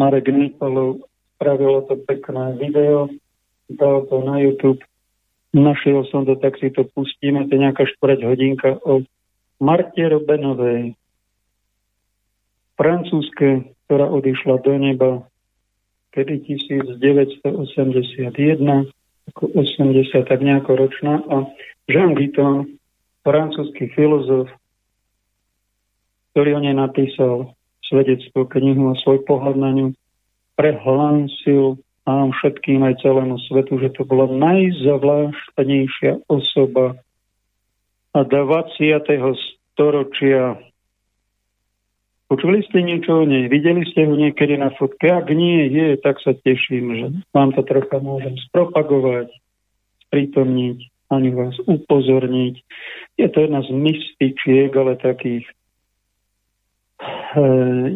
Marek 0.00 0.32
Nikolov 0.32 1.04
spravilo 1.36 1.84
to 1.84 2.00
pekné 2.08 2.56
video, 2.56 3.12
dal 3.68 4.08
to 4.08 4.24
na 4.24 4.40
YouTube, 4.40 4.80
našiel 5.52 6.08
som 6.08 6.24
to, 6.24 6.32
tak 6.40 6.56
si 6.64 6.72
to 6.72 6.88
pustíme, 6.96 7.44
to 7.44 7.52
je 7.52 7.64
nejaká 7.68 7.84
štvrť 7.84 8.24
hodinka 8.24 8.80
o 8.88 9.04
Marte 9.60 10.00
Robenovej, 10.00 10.96
francúzske, 12.80 13.68
ktorá 13.84 14.08
odišla 14.08 14.64
do 14.64 14.72
neba 14.80 15.28
kedy 16.10 16.42
1981, 16.46 18.90
ako 19.30 19.42
80, 19.54 20.26
tak 20.26 20.42
nejako 20.42 20.86
ročná. 20.86 21.22
A 21.30 21.46
Jean 21.86 22.18
Guiton 22.18 22.66
francúzsky 23.22 23.86
filozof, 23.94 24.50
ktorý 26.32 26.58
o 26.58 26.60
nej 26.62 26.74
napísal 26.74 27.54
svedectvo 27.86 28.46
knihu 28.46 28.94
a 28.94 29.00
svoj 29.02 29.22
pohľad 29.26 29.56
na 29.58 29.70
ňu, 29.74 29.86
prehlásil 30.54 31.78
nám 32.10 32.34
všetkým 32.38 32.82
aj 32.82 33.06
celému 33.06 33.38
svetu, 33.46 33.78
že 33.78 33.94
to 33.94 34.02
bola 34.02 34.26
najzavláštnejšia 34.30 36.26
osoba 36.26 36.98
a 38.10 38.26
20. 38.26 38.98
storočia. 39.74 40.58
Počuli 42.30 42.62
ste 42.62 42.86
niečo 42.86 43.20
o 43.20 43.24
nej? 43.26 43.50
Videli 43.50 43.82
ste 43.90 44.06
ho 44.06 44.14
niekedy 44.14 44.54
na 44.54 44.70
fotke? 44.78 45.10
Ak 45.10 45.26
nie 45.34 45.66
je, 45.66 45.98
tak 45.98 46.22
sa 46.22 46.30
teším, 46.30 46.86
že 46.94 47.06
vám 47.34 47.50
to 47.58 47.66
trocha 47.66 47.98
môžem 47.98 48.38
spropagovať, 48.46 49.34
sprítomniť 50.06 50.78
ani 51.10 51.34
vás 51.34 51.58
upozorniť. 51.66 52.54
Je 53.18 53.26
to 53.34 53.38
jedna 53.42 53.66
z 53.66 53.74
mystičiek, 53.74 54.70
ale 54.70 54.94
takých 54.94 55.42
e, 57.34 57.42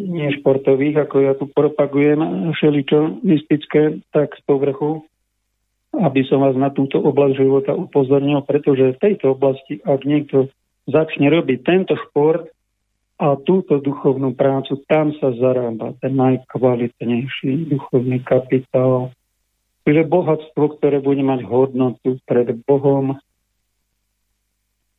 nie 0.03 0.27
športových, 0.35 1.07
ako 1.07 1.15
ja 1.23 1.33
tu 1.39 1.47
propagujem, 1.47 2.51
všeličo 2.51 3.23
mystické, 3.23 4.03
tak 4.11 4.35
z 4.35 4.41
povrchu, 4.43 5.07
aby 5.95 6.27
som 6.27 6.43
vás 6.43 6.59
na 6.59 6.75
túto 6.75 6.99
oblasť 6.99 7.39
života 7.39 7.71
upozornil, 7.71 8.43
pretože 8.43 8.99
v 8.99 9.01
tejto 9.01 9.31
oblasti, 9.31 9.79
ak 9.79 10.03
niekto 10.03 10.51
začne 10.91 11.31
robiť 11.31 11.63
tento 11.63 11.95
šport 11.95 12.51
a 13.15 13.39
túto 13.39 13.79
duchovnú 13.79 14.35
prácu, 14.35 14.83
tam 14.91 15.15
sa 15.19 15.31
zarába 15.31 15.95
ten 16.03 16.19
najkvalitnejší 16.19 17.71
duchovný 17.71 18.19
kapitál, 18.27 19.15
Čiže 19.85 20.09
bohatstvo, 20.09 20.81
ktoré 20.81 20.97
bude 20.97 21.21
mať 21.21 21.45
hodnotu 21.45 22.17
pred 22.25 22.57
Bohom 22.65 23.21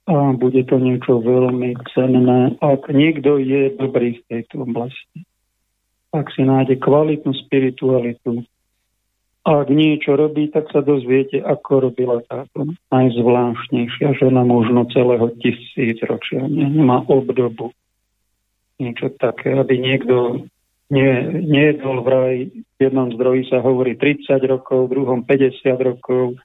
a 0.06 0.14
bude 0.38 0.62
to 0.62 0.78
niečo 0.78 1.18
veľmi 1.18 1.74
cenné, 1.90 2.54
ak 2.62 2.86
niekto 2.94 3.42
je 3.42 3.74
dobrý 3.74 4.22
v 4.22 4.24
tejto 4.30 4.62
oblasti. 4.62 5.26
Ak 6.14 6.30
si 6.38 6.46
nájde 6.46 6.78
kvalitnú 6.78 7.34
spiritualitu, 7.34 8.46
ak 9.42 9.66
niečo 9.66 10.14
robí, 10.14 10.54
tak 10.54 10.70
sa 10.70 10.86
dozviete, 10.86 11.42
ako 11.42 11.90
robila 11.90 12.22
táto 12.30 12.70
najzvláštnejšia 12.94 14.22
žena 14.22 14.46
možno 14.46 14.86
celého 14.94 15.34
tisíc 15.42 15.98
ročia. 16.06 16.46
Nemá 16.46 17.02
obdobu. 17.10 17.74
Niečo 18.76 19.08
také, 19.16 19.56
aby 19.56 19.80
niekto 19.80 20.44
nie, 20.92 21.10
nejedol 21.42 22.04
vraj, 22.06 22.52
v 22.52 22.78
jednom 22.78 23.10
zdroji 23.10 23.48
sa 23.50 23.58
hovorí 23.58 23.98
30 23.98 24.38
rokov, 24.46 24.86
v 24.86 24.92
druhom 24.92 25.20
50 25.24 25.64
rokov. 25.80 26.38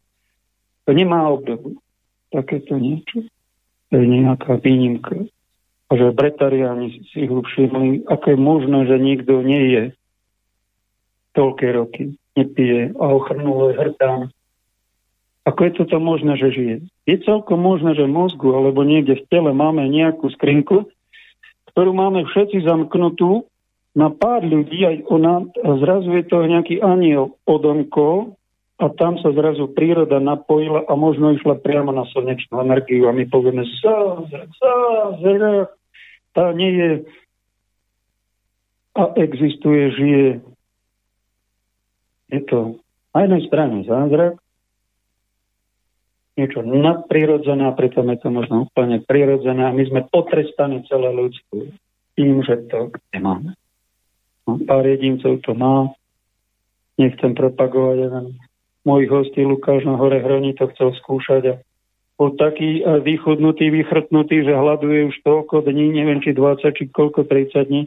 To 0.87 0.91
nemá 0.95 1.29
obdobu. 1.29 1.77
Takéto 2.31 2.79
niečo. 2.79 3.27
To 3.91 3.99
je 3.99 4.07
nejaká 4.07 4.57
výnimka. 4.63 5.27
A 5.91 5.99
že 5.99 6.15
bretariáni 6.15 7.03
si 7.11 7.27
ho 7.27 7.43
všimli, 7.43 8.07
ako 8.07 8.25
je 8.31 8.37
možné, 8.39 8.79
že 8.87 8.95
nikto 8.95 9.43
nie 9.43 9.63
je 9.75 9.83
toľké 11.35 11.67
roky, 11.75 12.15
nepije 12.39 12.95
a 12.95 13.05
ochrnul 13.11 13.75
hrdán. 13.75 14.31
Ako 15.43 15.59
je 15.67 15.71
toto 15.83 15.97
možné, 15.99 16.37
že 16.39 16.53
žije? 16.53 16.75
Je 17.09 17.15
celkom 17.27 17.59
možné, 17.59 17.97
že 17.97 18.07
v 18.07 18.13
mozgu 18.13 18.55
alebo 18.55 18.87
niekde 18.87 19.19
v 19.19 19.27
tele 19.27 19.51
máme 19.51 19.83
nejakú 19.89 20.31
skrinku, 20.31 20.87
ktorú 21.71 21.91
máme 21.95 22.27
všetci 22.27 22.67
zamknutú 22.67 23.47
na 23.91 24.07
pár 24.07 24.43
ľudí, 24.43 24.87
aj 24.87 24.97
ona, 25.11 25.43
a 25.63 25.69
zrazu 25.83 26.15
je 26.15 26.23
to 26.27 26.47
nejaký 26.47 26.79
aniel 26.79 27.35
odomkol 27.43 28.39
a 28.79 28.89
tam 28.97 29.19
sa 29.19 29.29
zrazu 29.35 29.69
príroda 29.71 30.17
napojila 30.17 30.87
a 30.87 30.93
možno 30.95 31.35
išla 31.35 31.59
priamo 31.59 31.91
na 31.91 32.07
slnečnú 32.09 32.63
energiu 32.63 33.05
a 33.05 33.13
my 33.13 33.27
povieme 33.27 33.67
zázrak, 33.83 34.49
zázrak. 34.57 35.69
Tá 36.31 36.55
nie 36.55 36.71
je 36.71 36.89
a 38.91 39.03
existuje, 39.15 39.91
žije. 39.95 40.29
Je 42.31 42.41
to 42.47 42.79
na 43.11 43.27
jednej 43.27 43.43
strane 43.47 43.75
zázrak, 43.87 44.39
niečo 46.39 46.63
nadprirodzené 46.63 47.67
a 47.67 47.75
pritom 47.75 48.07
je 48.11 48.17
to 48.23 48.29
možno 48.31 48.67
úplne 48.69 49.03
prirodzené 49.03 49.67
a 49.67 49.75
my 49.75 49.83
sme 49.83 50.07
potrestaní 50.07 50.83
celé 50.87 51.11
ľudstvo 51.11 51.69
tým, 52.15 52.43
že 52.43 52.67
to 52.71 52.91
nemáme. 53.11 53.55
No, 54.47 54.57
pár 54.63 54.87
jedincov 54.87 55.43
to 55.43 55.51
má. 55.53 55.91
Nechcem 56.99 57.33
propagovať, 57.33 57.97
jeden 57.97 58.25
môj 58.85 59.09
hostí 59.09 59.41
Lukáš 59.45 59.85
na 59.85 59.97
hore 59.97 60.21
Hroni 60.21 60.57
to 60.57 60.69
chcel 60.73 60.93
skúšať 60.97 61.43
a 61.49 61.55
bol 62.21 62.37
taký 62.37 62.81
e, 62.81 63.01
vychudnutý, 63.01 63.73
vychrtnutý, 63.73 64.45
že 64.45 64.53
hľaduje 64.53 65.09
už 65.09 65.15
toľko 65.25 65.65
dní, 65.65 65.89
neviem 65.89 66.21
či 66.21 66.37
20, 66.37 66.69
či 66.77 66.85
koľko, 66.93 67.25
30 67.25 67.65
dní. 67.65 67.83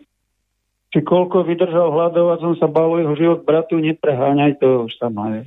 Či 0.90 0.98
koľko 1.06 1.46
vydržal 1.46 1.94
hľadovať, 1.94 2.38
som 2.42 2.54
sa 2.58 2.66
bál 2.66 2.98
jeho 2.98 3.14
život 3.14 3.40
bratu, 3.46 3.78
nepreháňaj 3.78 4.58
to, 4.58 4.90
už 4.90 4.94
sa 4.98 5.06
má. 5.06 5.42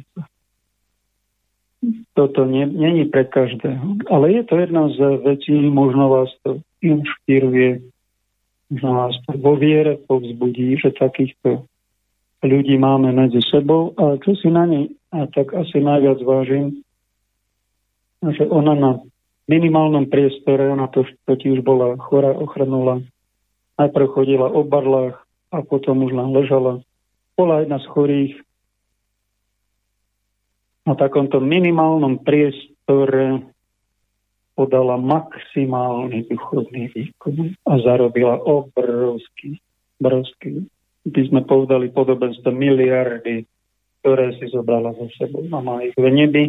Toto 2.13 2.45
není 2.45 3.05
pre 3.05 3.23
každého. 3.25 4.09
Ale 4.09 4.31
je 4.31 4.43
to 4.43 4.57
jedna 4.57 4.89
z 4.89 4.97
vecí, 5.21 5.53
možno 5.69 6.09
vás 6.09 6.29
to 6.43 6.57
inšpiruje 6.81 7.81
možno 8.69 8.89
nás 8.93 9.15
to 9.23 9.31
vo 9.39 9.55
viere 9.55 9.95
povzbudí, 9.95 10.75
že 10.79 10.91
takýchto 10.95 11.63
ľudí 12.43 12.75
máme 12.77 13.15
medzi 13.15 13.39
sebou. 13.47 13.95
A 13.95 14.19
čo 14.19 14.35
si 14.35 14.51
na 14.51 14.67
nej 14.67 14.91
a 15.11 15.25
tak 15.31 15.55
asi 15.55 15.79
najviac 15.79 16.19
vážim, 16.23 16.83
že 18.23 18.43
ona 18.51 18.75
na 18.75 18.91
minimálnom 19.47 20.11
priestore, 20.11 20.67
ona 20.67 20.91
to 20.91 21.07
totiž 21.23 21.63
bola 21.63 21.95
chora, 21.95 22.35
ochrnula. 22.35 22.99
Najprv 23.79 24.07
chodila 24.11 24.51
o 24.51 24.67
barlách 24.67 25.15
a 25.53 25.63
potom 25.63 26.03
už 26.03 26.11
len 26.11 26.35
ležala. 26.35 26.83
Bola 27.39 27.63
jedna 27.63 27.79
z 27.79 27.87
chorých. 27.87 28.33
Na 30.87 30.95
takomto 30.95 31.43
minimálnom 31.43 32.23
priestore 32.23 33.43
podala 34.55 34.95
maximálny 34.95 36.31
duchovný 36.31 36.87
výkon 36.95 37.59
a 37.67 37.73
zarobila 37.83 38.39
obrovský, 38.39 39.59
obrovský, 39.99 40.63
by 41.03 41.21
sme 41.27 41.43
povedali 41.43 41.91
podobenstvo 41.91 42.55
miliardy, 42.55 43.43
ktoré 43.99 44.39
si 44.39 44.47
zobrala 44.47 44.95
za 44.95 45.11
sebou 45.19 45.43
a 45.51 45.59
má 45.59 45.83
ich 45.83 45.91
v 45.99 46.07
nebi 46.07 46.43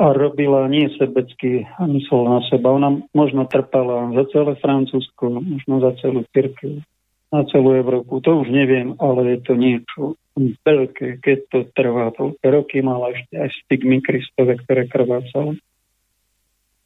a 0.00 0.16
robila 0.16 0.72
nie 0.72 0.88
sebecky 0.96 1.68
a 1.76 1.84
mysl 1.84 2.24
na 2.24 2.40
seba. 2.48 2.72
Ona 2.72 3.04
možno 3.12 3.44
trpala 3.44 4.08
za 4.16 4.24
celé 4.32 4.56
Francúzsko, 4.56 5.36
možno 5.36 5.84
za 5.84 5.92
celú 6.00 6.24
Tyrkiu, 6.32 6.80
na 7.28 7.44
celú 7.52 7.76
Európu. 7.76 8.24
To 8.24 8.40
už 8.40 8.48
neviem, 8.48 8.96
ale 8.96 9.36
je 9.36 9.38
to 9.44 9.52
niečo 9.52 10.16
veľké, 10.36 11.24
keď 11.24 11.38
to 11.48 11.58
trvá 11.72 12.12
toľké 12.12 12.46
roky, 12.52 12.84
ešte 12.84 13.34
aj 13.40 13.50
stigmy 13.64 14.04
Kristove, 14.04 14.60
ktoré 14.60 14.84
krvácala 14.84 15.56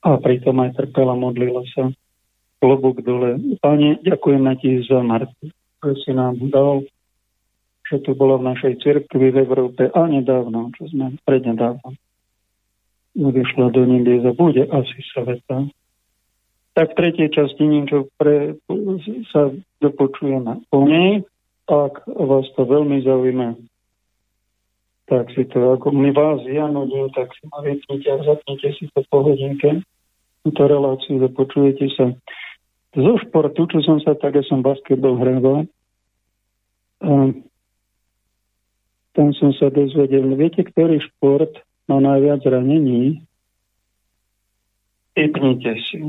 a 0.00 0.16
pritom 0.16 0.56
aj 0.64 0.80
trpela, 0.80 1.12
modlila 1.12 1.60
sa. 1.76 1.92
Klobúk 2.60 3.00
dole. 3.04 3.40
Pane, 3.60 4.00
ďakujeme 4.04 4.52
ti 4.60 4.84
za 4.84 5.00
Martu, 5.00 5.48
že 5.80 5.92
si 6.04 6.12
nám 6.12 6.36
dal, 6.52 6.84
že 7.88 8.04
tu 8.04 8.12
bola 8.12 8.36
v 8.36 8.52
našej 8.52 8.84
cirkvi 8.84 9.32
v 9.32 9.40
Európe 9.44 9.88
a 9.88 10.00
nedávno, 10.04 10.68
čo 10.76 10.88
sme 10.92 11.16
prednedávno 11.24 11.96
vyšla 13.16 13.74
do 13.74 13.82
nebie 13.88 14.22
a 14.22 14.30
bude 14.36 14.64
asi 14.70 14.98
sveta. 15.10 15.66
Tak 16.78 16.94
v 16.94 16.96
tretej 16.96 17.28
časti 17.34 17.66
niečo 17.66 18.06
pre, 18.14 18.54
sa 19.34 19.50
dopočujeme 19.82 20.62
o 20.70 20.78
nej. 20.86 21.26
Ak 21.70 22.02
vás 22.10 22.50
to 22.58 22.66
veľmi 22.66 22.98
zaujíma, 23.06 23.54
tak 25.06 25.30
si 25.38 25.46
to, 25.46 25.78
ako 25.78 25.94
my 25.94 26.10
vás 26.10 26.42
ja 26.50 26.66
nudím, 26.66 27.06
tak 27.14 27.30
si 27.38 27.46
ma 27.46 27.62
vypnite 27.62 28.10
a 28.10 28.18
zapnite 28.26 28.74
si 28.74 28.90
to 28.90 29.06
po 29.06 29.22
hodinke, 29.22 29.86
túto 30.42 30.62
reláciu, 30.66 31.22
dopočujete 31.22 31.86
sa. 31.94 32.10
Zo 32.90 33.14
športu, 33.22 33.70
čo 33.70 33.86
som 33.86 34.02
sa 34.02 34.18
tak, 34.18 34.34
ja 34.34 34.42
som 34.42 34.66
basketball 34.66 35.14
hrával, 35.14 35.70
tam 39.14 39.28
som 39.38 39.54
sa 39.54 39.70
dozvedel, 39.70 40.26
viete, 40.34 40.66
ktorý 40.66 40.98
šport 40.98 41.54
má 41.86 42.02
najviac 42.02 42.42
zranení? 42.42 43.22
Typnite 45.14 45.74
si. 45.86 46.02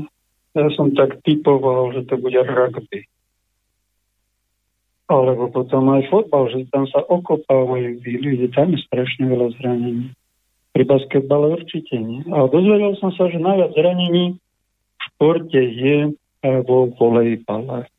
Ja 0.58 0.66
som 0.74 0.90
tak 0.94 1.22
typoval, 1.22 1.94
že 1.94 2.06
to 2.06 2.18
bude 2.18 2.38
rugby. 2.38 3.06
Alebo 5.12 5.52
potom 5.52 5.92
aj 5.92 6.08
fotbal, 6.08 6.48
že 6.48 6.64
tam 6.72 6.88
sa 6.88 7.04
okopávajú 7.04 8.00
ľudia, 8.00 8.48
tam 8.56 8.72
je 8.72 8.80
strašne 8.88 9.28
veľa 9.28 9.52
zranení. 9.60 10.08
Pri 10.72 10.88
basketbale 10.88 11.52
určite 11.52 12.00
nie. 12.00 12.24
Ale 12.32 12.48
dozvedel 12.48 12.96
som 12.96 13.12
sa, 13.12 13.28
že 13.28 13.36
najviac 13.36 13.76
zranení 13.76 14.40
v 14.40 15.00
športe 15.12 15.60
je 15.60 16.16
vo 16.64 16.88
volejbale 16.96 17.92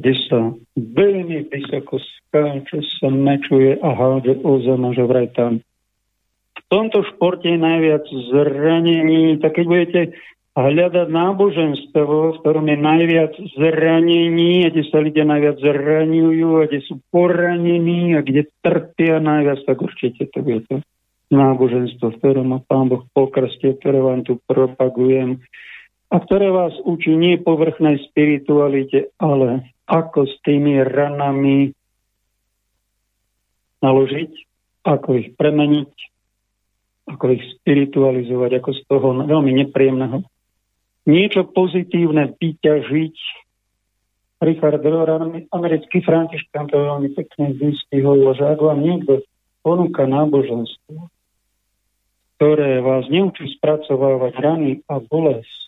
kde 0.00 0.16
sa 0.32 0.40
veľmi 0.80 1.52
vysoko 1.52 2.00
skáče, 2.00 2.80
sa 2.96 3.12
mečuje 3.12 3.76
a 3.84 3.88
hádže 3.92 4.40
o 4.40 4.56
zem, 4.64 4.82
že 4.96 5.04
vraj 5.04 5.28
tam. 5.36 5.60
V 6.56 6.62
tomto 6.72 7.04
športe 7.04 7.44
je 7.44 7.60
najviac 7.60 8.08
zranení, 8.32 9.36
tak 9.44 9.60
keď 9.60 9.64
budete 9.68 10.00
hľadať 10.58 11.08
náboženstvo, 11.08 12.34
v 12.34 12.38
ktorom 12.42 12.66
je 12.66 12.78
najviac 12.78 13.34
zranení, 13.54 14.66
a 14.66 14.74
kde 14.74 14.82
sa 14.90 14.98
ľudia 14.98 15.22
najviac 15.22 15.56
zraňujú, 15.62 16.48
a 16.58 16.62
kde 16.66 16.80
sú 16.90 16.98
poranení, 17.14 18.18
a 18.18 18.20
kde 18.26 18.50
trpia 18.58 19.22
najviac, 19.22 19.62
tak 19.62 19.78
určite 19.78 20.26
to 20.34 20.42
bude 20.42 20.66
to 20.66 20.82
náboženstvo, 21.30 22.10
v 22.10 22.18
ktorom 22.18 22.46
má 22.50 22.58
Pán 22.66 22.90
Boh 22.90 23.06
pokrste, 23.14 23.78
ktoré 23.78 24.02
vám 24.02 24.26
tu 24.26 24.42
propagujem 24.50 25.38
a 26.10 26.16
ktoré 26.18 26.50
vás 26.50 26.74
učí 26.82 27.14
nie 27.14 27.38
povrchnej 27.38 28.02
spiritualite, 28.10 29.14
ale 29.22 29.70
ako 29.86 30.26
s 30.26 30.34
tými 30.42 30.82
ranami 30.82 31.70
naložiť, 33.78 34.32
ako 34.82 35.08
ich 35.22 35.28
premeniť, 35.38 35.92
ako 37.14 37.24
ich 37.30 37.42
spiritualizovať, 37.62 38.50
ako 38.58 38.70
z 38.74 38.80
toho 38.90 39.08
veľmi 39.22 39.54
nepríjemného 39.62 40.26
niečo 41.04 41.48
pozitívne 41.48 42.36
vyťažiť. 42.36 43.16
Richard 44.40 44.80
Rohr, 44.80 45.44
americký 45.52 46.00
františkán, 46.00 46.72
to 46.72 46.80
veľmi 46.80 47.12
pekne 47.12 47.52
vystihol, 47.60 48.24
že 48.32 48.48
ak 48.48 48.60
vám 48.64 48.80
niekto 48.80 49.20
ponúka 49.60 50.08
náboženstvo, 50.08 51.12
ktoré 52.40 52.80
vás 52.80 53.04
neučí 53.12 53.52
spracovávať 53.60 54.32
rany 54.40 54.70
a 54.88 54.96
bolesť, 54.96 55.60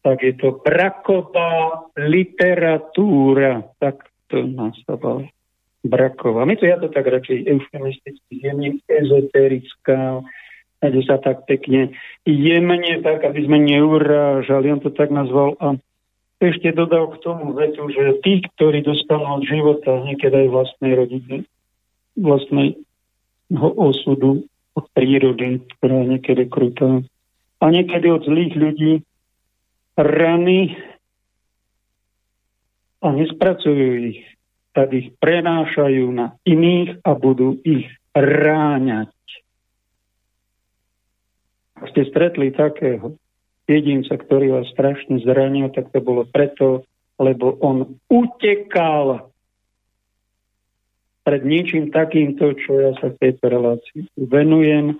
tak 0.00 0.24
je 0.24 0.32
to 0.32 0.64
braková 0.64 1.92
literatúra. 2.00 3.68
Tak 3.76 4.08
to 4.32 4.48
nastavol 4.48 5.28
braková. 5.84 6.48
My 6.48 6.56
to 6.56 6.64
ja 6.64 6.80
to 6.80 6.88
tak 6.88 7.04
radšej 7.04 7.44
eufemisticky 7.52 8.32
jemne 8.40 8.80
ezoterická, 8.88 10.24
kde 10.88 11.04
sa 11.04 11.20
tak 11.20 11.44
pekne 11.44 11.92
jemne, 12.24 12.92
tak 13.04 13.20
aby 13.28 13.44
sme 13.44 13.60
neurážali. 13.60 14.72
On 14.72 14.80
to 14.80 14.88
tak 14.88 15.12
nazval 15.12 15.56
a 15.60 15.76
ešte 16.40 16.72
dodal 16.72 17.12
k 17.12 17.20
tomu 17.20 17.52
vetu, 17.52 17.84
že 17.92 18.16
tí, 18.24 18.40
ktorí 18.56 18.80
dostanú 18.80 19.40
od 19.40 19.44
života 19.44 20.00
niekedy 20.00 20.48
aj 20.48 20.48
vlastnej 20.48 20.92
rodiny, 20.96 21.36
vlastnej 22.16 22.80
osudu, 23.52 24.48
od 24.72 24.86
prírody, 24.96 25.60
ktorá 25.76 26.00
je 26.00 26.06
niekedy 26.16 26.48
krutá, 26.48 27.04
a 27.60 27.64
niekedy 27.68 28.08
od 28.08 28.24
zlých 28.24 28.54
ľudí, 28.56 28.92
rany 30.00 30.80
a 33.04 33.12
nespracujú 33.12 34.16
ich, 34.16 34.24
tak 34.72 34.96
ich 34.96 35.12
prenášajú 35.20 36.08
na 36.08 36.40
iných 36.48 37.04
a 37.04 37.12
budú 37.12 37.60
ich 37.68 37.84
ráňať. 38.16 39.12
Ak 41.80 41.88
ste 41.96 42.04
stretli 42.04 42.52
takého 42.52 43.16
jedinca, 43.64 44.20
ktorý 44.20 44.60
vás 44.60 44.68
strašne 44.76 45.22
zranil, 45.24 45.72
tak 45.72 45.88
to 45.94 46.04
bolo 46.04 46.28
preto, 46.28 46.84
lebo 47.16 47.56
on 47.64 47.96
utekal 48.12 49.32
pred 51.24 51.42
ničím 51.44 51.92
takýmto, 51.92 52.56
čo 52.56 52.70
ja 52.80 52.92
sa 52.98 53.12
v 53.12 53.20
tejto 53.20 53.44
relácii 53.48 54.00
venujem, 54.16 54.98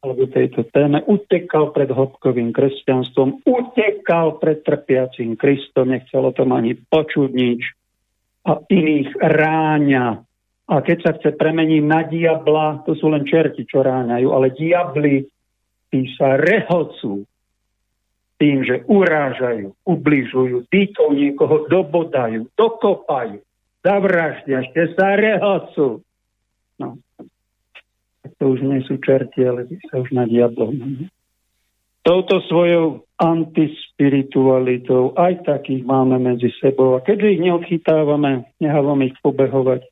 alebo 0.00 0.30
tejto 0.30 0.62
téme, 0.70 1.02
utekal 1.04 1.74
pred 1.74 1.90
hĺbkovým 1.90 2.54
kresťanstvom, 2.54 3.42
utekal 3.42 4.38
pred 4.38 4.62
trpiacím 4.62 5.34
Kristom, 5.34 5.90
nechcel 5.90 6.22
o 6.22 6.32
tom 6.32 6.54
ani 6.54 6.78
počuť 6.78 7.30
nič 7.34 7.74
a 8.46 8.62
iných 8.62 9.18
ráňa. 9.18 10.22
A 10.66 10.74
keď 10.82 10.98
sa 11.02 11.10
chce 11.18 11.34
premeniť 11.34 11.82
na 11.82 12.06
diabla, 12.06 12.86
to 12.86 12.94
sú 12.94 13.10
len 13.10 13.26
čerti, 13.26 13.66
čo 13.66 13.82
ráňajú, 13.82 14.28
ale 14.30 14.54
diabli, 14.54 15.26
tí 15.90 16.10
sa 16.18 16.36
rehocú 16.36 17.26
tým, 18.36 18.64
že 18.68 18.84
urážajú, 18.84 19.72
ubližujú, 19.88 20.68
týkou 20.68 21.16
niekoho 21.16 21.64
dobodajú, 21.72 22.52
dokopajú, 22.52 23.40
zavraždia, 23.80 24.60
ešte 24.60 24.92
sa 24.92 25.16
rehocú. 25.16 26.04
No, 26.76 27.00
to 28.36 28.44
už 28.52 28.60
nie 28.60 28.84
sú 28.84 29.00
čerti, 29.00 29.40
ale 29.40 29.64
sa 29.88 30.04
už 30.04 30.12
na 30.12 30.28
diablom. 30.28 31.08
Touto 32.04 32.38
svojou 32.46 33.02
antispiritualitou 33.18 35.16
aj 35.16 35.42
takých 35.48 35.82
máme 35.82 36.20
medzi 36.20 36.52
sebou. 36.60 36.94
A 36.94 37.02
keďže 37.02 37.40
ich 37.40 37.40
neodchytávame, 37.42 38.46
nehávame 38.60 39.10
ich 39.10 39.16
pobehovať, 39.24 39.82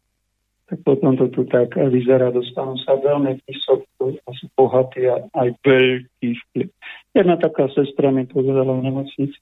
tak 0.69 0.79
potom 0.85 1.17
to 1.17 1.33
tu 1.33 1.49
tak 1.49 1.75
vyzerá, 1.75 2.31
dostanú 2.31 2.77
sa 2.85 3.01
veľmi 3.01 3.41
vysoko 3.49 3.89
a 4.13 4.31
sú 4.37 4.47
bohatí 4.53 5.07
a 5.09 5.25
aj 5.33 5.49
veľký 5.65 6.29
vplyv. 6.37 6.69
Jedna 7.15 7.37
taká 7.41 7.71
sestra 7.73 8.11
mi 8.11 8.29
povedala 8.29 8.75
v 8.77 8.85
nemocnici, 8.91 9.39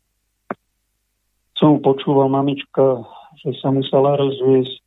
som 1.57 1.79
počúval 1.79 2.27
mamička, 2.27 3.07
že 3.42 3.55
sa 3.62 3.70
musela 3.70 4.18
rozviesť 4.18 4.83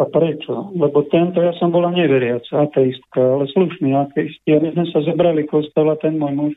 a 0.00 0.08
prečo? 0.08 0.72
Lebo 0.74 1.06
tento, 1.06 1.38
ja 1.38 1.52
som 1.60 1.70
bola 1.70 1.92
neveriaca, 1.92 2.66
ateistka, 2.66 3.20
ale 3.20 3.46
slušný 3.52 3.92
ateist. 3.94 4.40
A 4.48 4.58
my 4.58 4.74
sme 4.74 4.86
sa 4.90 5.04
zobrali 5.04 5.46
kostol 5.46 5.92
a 5.92 5.96
ten 6.00 6.18
môj 6.18 6.32
muž, 6.34 6.54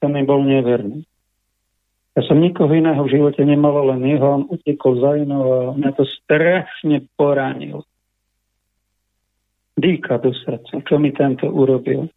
ten 0.00 0.10
mi 0.10 0.24
bol 0.26 0.42
neverný. 0.42 1.06
Ja 2.12 2.20
som 2.28 2.42
nikoho 2.42 2.68
iného 2.74 3.00
v 3.04 3.12
živote 3.12 3.40
nemala, 3.40 3.96
len 3.96 4.04
jeho, 4.04 4.26
on 4.40 4.44
utekol 4.52 5.00
za 5.00 5.16
inou 5.16 5.42
a 5.48 5.58
mňa 5.72 5.90
to 5.96 6.04
strašne 6.04 7.08
poranil. 7.16 7.84
Dýka 9.76 10.20
do 10.20 10.32
srdca, 10.36 10.84
čo 10.84 10.94
mi 11.00 11.12
tento 11.12 11.48
urobil. 11.48 12.08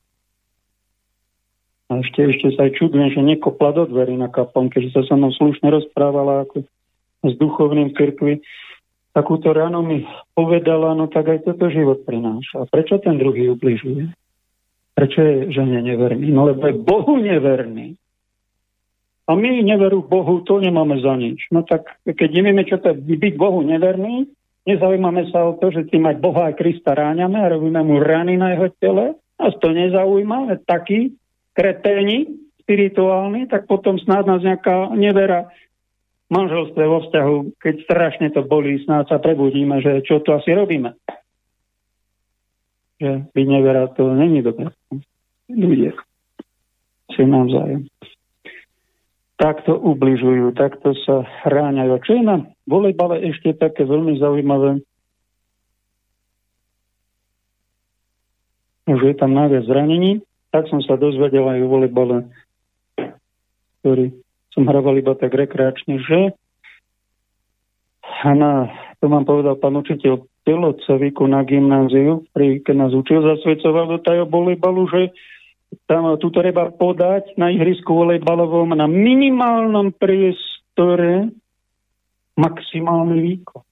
A 1.85 2.01
ešte, 2.01 2.25
ešte 2.25 2.57
sa 2.57 2.65
aj 2.65 2.81
čudujem, 2.81 3.13
že 3.13 3.21
nekopla 3.21 3.77
do 3.77 3.83
dverí 3.85 4.17
na 4.17 4.27
kapom, 4.27 4.73
keďže 4.73 4.97
sa 4.97 5.01
so 5.05 5.13
mnou 5.13 5.29
slušne 5.37 5.69
rozprávala 5.69 6.49
ako 6.49 6.65
s 7.21 7.33
duchovným 7.37 7.93
cirkvi. 7.93 8.41
Takúto 9.13 9.53
ráno 9.53 9.85
mi 9.85 10.03
povedala, 10.33 10.97
no 10.97 11.07
tak 11.07 11.29
aj 11.29 11.45
toto 11.45 11.69
život 11.69 12.03
prináša. 12.03 12.65
A 12.65 12.69
prečo 12.69 12.97
ten 12.99 13.21
druhý 13.21 13.53
ubližuje? 13.53 14.11
Prečo 14.97 15.19
je 15.21 15.35
žene 15.53 15.79
neverný? 15.85 16.33
No 16.33 16.49
lebo 16.49 16.65
je 16.67 16.75
Bohu 16.75 17.15
neverný. 17.21 17.95
A 19.25 19.33
my 19.33 19.61
neveru 19.61 20.05
Bohu, 20.05 20.41
to 20.45 20.61
nemáme 20.61 21.01
za 21.01 21.13
nič. 21.17 21.49
No 21.49 21.65
tak 21.65 21.85
keď 22.05 22.29
nevieme, 22.29 22.65
čo 22.65 22.77
to 22.77 22.93
je 22.93 23.17
byť 23.17 23.33
Bohu 23.37 23.61
neverný, 23.65 24.29
nezaujímame 24.65 25.29
sa 25.29 25.45
o 25.45 25.57
to, 25.57 25.69
že 25.71 25.89
tým 25.89 26.09
aj 26.09 26.17
Boha 26.19 26.51
aj 26.51 26.57
Krista 26.57 26.97
ráňame 26.97 27.37
a 27.39 27.51
robíme 27.53 27.81
mu 27.85 28.01
rany 28.01 28.35
na 28.35 28.57
jeho 28.57 28.67
tele, 28.81 29.05
nás 29.37 29.53
to 29.61 29.69
nezaujíma, 29.71 30.59
taký 30.65 31.15
kreténi 31.53 32.27
spirituálni, 32.65 33.45
tak 33.45 33.69
potom 33.69 34.01
snáď 34.01 34.23
nás 34.25 34.41
nejaká 34.41 34.91
nevera 34.97 35.53
manželstve 36.33 36.83
vo 36.83 37.05
vzťahu, 37.05 37.35
keď 37.61 37.75
strašne 37.85 38.27
to 38.33 38.41
bolí, 38.41 38.81
snáď 38.81 39.13
sa 39.13 39.17
prebudíme, 39.21 39.77
že 39.85 40.01
čo 40.01 40.19
tu 40.25 40.33
asi 40.33 40.57
robíme. 40.57 40.97
Že 42.97 43.29
byť 43.29 43.45
nevera, 43.45 43.85
to 43.93 44.09
není 44.17 44.41
dobré. 44.41 44.73
Ľudia 45.45 45.93
si 47.13 47.21
navzájom. 47.21 47.85
Takto 49.35 49.75
ubližujú, 49.75 50.55
takto 50.55 50.95
sa 51.03 51.27
hráňajú. 51.43 51.91
A 51.91 52.03
čo 52.03 52.11
je 52.15 52.23
na 52.23 52.47
volejbale 52.63 53.19
ešte 53.27 53.51
také 53.51 53.83
veľmi 53.83 54.15
zaujímavé, 54.15 54.79
že 58.87 59.05
je 59.11 59.15
tam 59.17 59.35
najviac 59.35 59.65
zranení, 59.67 60.23
tak 60.53 60.71
som 60.71 60.79
sa 60.79 60.95
dozvedel 60.95 61.43
aj 61.43 61.59
o 61.65 61.67
volejbale, 61.67 62.31
ktorý 63.81 64.13
som 64.55 64.63
hraval 64.71 64.95
iba 64.95 65.11
tak 65.19 65.35
rekreačne, 65.35 65.99
že? 65.99 66.31
Na, 68.25 68.71
to 69.03 69.11
mám 69.11 69.27
povedal 69.27 69.59
pán 69.59 69.75
učiteľ 69.75 70.23
Pilotcoviku 70.45 71.25
na 71.25 71.41
gymnáziu, 71.41 72.23
pri, 72.31 72.61
keď 72.61 72.75
nás 72.87 72.93
učil, 72.93 73.21
zasvedcoval 73.21 73.85
do 73.89 73.99
tajo 73.99 74.29
volejbalu, 74.29 74.85
že 74.89 75.01
tam 75.85 76.15
tu 76.17 76.31
treba 76.31 76.71
podať 76.71 77.35
na 77.35 77.51
ihrisku 77.51 77.91
volejbalovom 77.91 78.73
na 78.73 78.87
minimálnom 78.87 79.91
priestore 79.95 81.29
maximálny 82.35 83.17
výkon. 83.19 83.63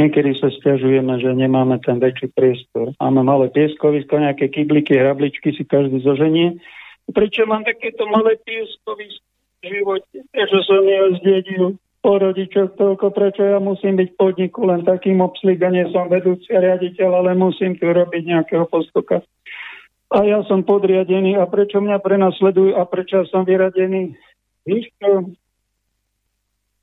Niekedy 0.00 0.32
sa 0.40 0.48
stiažujeme, 0.48 1.20
že 1.20 1.28
nemáme 1.36 1.76
ten 1.84 2.00
väčší 2.00 2.32
priestor. 2.32 2.96
Máme 2.96 3.20
malé 3.20 3.52
pieskovisko, 3.52 4.16
nejaké 4.16 4.48
kybliky, 4.48 4.96
hrabličky 4.96 5.52
si 5.52 5.60
každý 5.68 6.00
zoženie. 6.00 6.56
Prečo 7.10 7.44
mám 7.44 7.68
takéto 7.68 8.08
malé 8.08 8.40
pieskovisko 8.40 9.26
v 9.60 9.64
živote? 9.66 10.16
Prečo 10.32 10.58
som 10.64 10.80
neozdedil 10.86 11.76
po 12.00 12.16
rodičoch 12.16 12.80
toľko, 12.80 13.12
prečo 13.12 13.44
ja 13.44 13.60
musím 13.60 14.00
byť 14.00 14.16
podniku 14.16 14.64
len 14.64 14.88
takým 14.88 15.20
obslik 15.20 15.60
a 15.60 15.68
nie 15.68 15.84
som 15.92 16.08
vedúci 16.08 16.48
riaditeľ, 16.48 17.20
ale 17.20 17.36
musím 17.36 17.76
tu 17.76 17.92
robiť 17.92 18.24
nejakého 18.24 18.64
postoka. 18.72 19.20
A 20.10 20.26
ja 20.26 20.42
som 20.50 20.66
podriadený 20.66 21.38
a 21.38 21.46
prečo 21.46 21.78
mňa 21.78 22.02
prenasledujú 22.02 22.74
a 22.74 22.82
prečo 22.82 23.22
som 23.30 23.46
vyradený? 23.46 24.18
Víš 24.66 24.90
čo? 24.98 25.30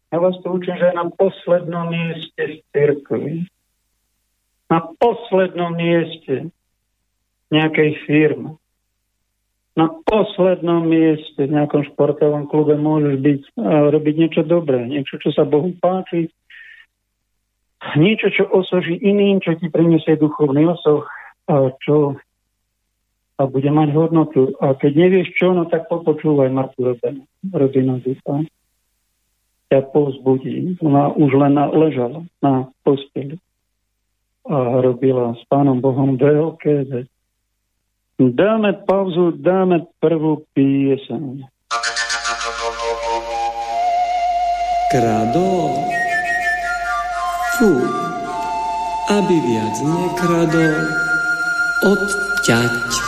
Ja 0.07 0.23
vás 0.23 0.39
to 0.39 0.55
učím, 0.55 0.79
že 0.79 0.95
na 0.95 1.11
poslednom 1.11 1.91
mieste 1.91 2.39
v 2.39 2.55
cirkvi. 2.71 3.43
Na 4.71 4.79
poslednom 4.95 5.75
mieste 5.75 6.47
nejakej 7.51 7.99
firmy. 8.07 8.55
Na 9.75 9.91
poslednom 10.07 10.87
mieste 10.87 11.37
v 11.37 11.53
nejakom 11.53 11.83
športovom 11.93 12.47
klube 12.47 12.79
môžeš 12.79 13.15
byť 13.19 13.41
a 13.61 13.91
robiť 13.93 14.15
niečo 14.17 14.41
dobré, 14.47 14.87
niečo, 14.87 15.21
čo 15.21 15.29
sa 15.35 15.45
Bohu 15.45 15.69
páči, 15.77 16.31
niečo, 17.93 18.33
čo 18.33 18.49
osoží 18.49 18.97
iným, 18.97 19.37
čo 19.43 19.53
ti 19.59 19.69
priniesie 19.69 20.17
duchovný 20.17 20.65
osoch 20.65 21.05
a 21.45 21.69
čo 21.83 22.17
a 23.38 23.45
bude 23.45 23.69
mať 23.69 23.89
hodnotu. 23.93 24.58
A 24.58 24.73
keď 24.73 24.91
nevieš 24.97 25.38
čo, 25.38 25.54
no 25.54 25.69
tak 25.69 25.86
popočúvaj 25.88 26.50
Martu 26.50 26.97
Robina 27.54 28.02
Dupa 28.02 28.41
ťa 29.67 29.80
povzbudí. 29.91 30.80
Ona 30.80 31.12
už 31.13 31.32
len 31.36 31.54
na, 31.60 31.67
ležala 31.67 32.23
na 32.39 32.71
posteli 32.88 33.36
a 34.47 34.80
robila 34.80 35.36
s 35.36 35.43
Pánom 35.52 35.84
Bohom 35.84 36.15
veľké 36.15 36.88
veci. 36.88 37.12
Dáme 38.17 38.73
pauzu, 38.88 39.36
dáme 39.36 39.86
prvú 40.02 40.41
pieseň. 40.58 41.45
Kradol. 44.89 45.76
Fú, 47.60 47.71
aby 49.12 49.36
viac 49.36 49.76
nekradol, 49.84 50.78
odťať. 51.86 53.06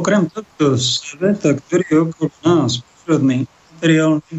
Okrem 0.00 0.32
tohto 0.32 0.80
sveta, 0.80 1.60
ktorý 1.60 1.84
je 1.84 1.98
okolo 2.08 2.32
nás, 2.40 2.80
prírodný, 3.04 3.44
materiálny, 3.76 4.36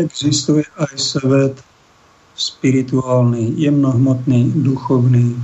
existuje 0.00 0.64
aj 0.80 0.94
svet 0.96 1.54
spirituálny, 2.32 3.60
jemnohmotný, 3.60 4.56
duchovný. 4.56 5.36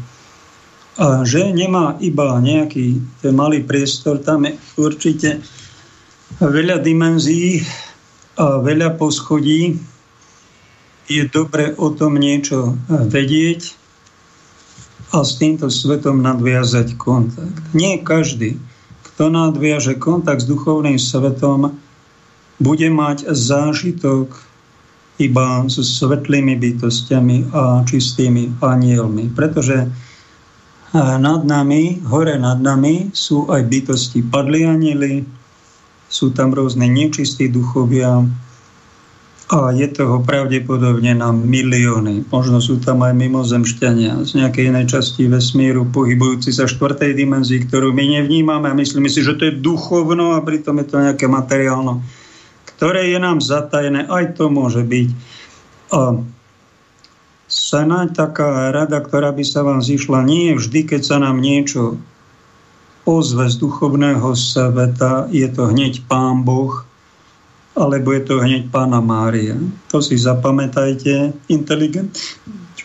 A 0.97 1.21
že 1.29 1.53
nemá 1.53 2.01
iba 2.01 2.41
nejaký 2.41 3.01
ten 3.21 3.37
malý 3.37 3.61
priestor, 3.61 4.25
tam 4.25 4.49
je 4.49 4.57
určite 4.81 5.45
veľa 6.41 6.81
dimenzií 6.81 7.61
a 8.41 8.57
veľa 8.65 8.97
poschodí. 8.97 9.77
Je 11.13 11.29
dobre 11.29 11.77
o 11.77 11.93
tom 11.93 12.17
niečo 12.17 12.73
vedieť 12.89 13.80
a 15.11 15.27
s 15.27 15.39
týmto 15.43 15.67
svetom 15.67 16.23
nadviazať 16.23 16.95
kontakt. 16.95 17.59
Nie 17.75 17.99
každý, 17.99 18.59
kto 19.11 19.27
nadviaže 19.29 19.99
kontakt 19.99 20.43
s 20.43 20.49
duchovným 20.49 20.97
svetom, 20.97 21.75
bude 22.61 22.89
mať 22.93 23.27
zážitok 23.33 24.33
iba 25.21 25.69
so 25.69 25.85
svetlými 25.85 26.57
bytostiami 26.57 27.53
a 27.53 27.85
čistými 27.85 28.61
anielmi. 28.65 29.29
Pretože 29.33 29.89
nad 30.97 31.43
nami, 31.45 32.03
hore 32.09 32.35
nad 32.41 32.59
nami 32.59 33.13
sú 33.13 33.47
aj 33.53 33.63
bytosti 33.69 34.25
padli 34.25 34.65
anieli, 34.65 35.23
sú 36.11 36.35
tam 36.35 36.51
rôzne 36.51 36.91
nečistí 36.91 37.47
duchovia 37.47 38.27
a 39.51 39.75
je 39.75 39.91
toho 39.91 40.23
pravdepodobne 40.23 41.11
na 41.19 41.35
milióny. 41.35 42.31
Možno 42.31 42.63
sú 42.63 42.79
tam 42.79 43.03
aj 43.03 43.19
mimozemšťania 43.19 44.23
z 44.23 44.31
nejakej 44.39 44.71
inej 44.71 44.87
časti 44.95 45.27
vesmíru, 45.27 45.91
pohybujúci 45.91 46.55
sa 46.55 46.71
štvrtej 46.71 47.19
dimenzii, 47.19 47.67
ktorú 47.67 47.91
my 47.91 48.23
nevnímame 48.23 48.71
a 48.71 48.79
myslíme 48.79 49.11
si, 49.11 49.27
že 49.27 49.35
to 49.35 49.51
je 49.51 49.59
duchovno 49.59 50.39
a 50.39 50.47
pritom 50.47 50.79
je 50.79 50.87
to 50.87 50.97
nejaké 51.03 51.27
materiálno 51.27 51.99
ktoré 52.81 53.13
je 53.13 53.21
nám 53.21 53.45
zatajené, 53.45 54.09
aj 54.09 54.41
to 54.41 54.49
môže 54.49 54.81
byť. 54.81 55.09
A 55.93 56.17
snáď 57.45 58.17
taká 58.17 58.73
rada, 58.73 58.97
ktorá 59.05 59.37
by 59.37 59.45
sa 59.45 59.61
vám 59.61 59.85
zišla, 59.85 60.25
nie 60.25 60.57
vždy, 60.57 60.89
keď 60.89 61.05
sa 61.05 61.21
nám 61.21 61.45
niečo 61.45 62.01
ozve 63.05 63.53
z 63.53 63.61
duchovného 63.61 64.33
sveta, 64.33 65.29
je 65.29 65.45
to 65.53 65.69
hneď 65.69 66.09
Pán 66.09 66.41
Boh, 66.41 66.89
alebo 67.81 68.13
je 68.13 68.23
to 68.29 68.45
hneď 68.45 68.69
Pána 68.69 69.01
Mária. 69.01 69.57
To 69.89 70.05
si 70.05 70.21
zapamätajte, 70.21 71.33
inteligent 71.49 72.13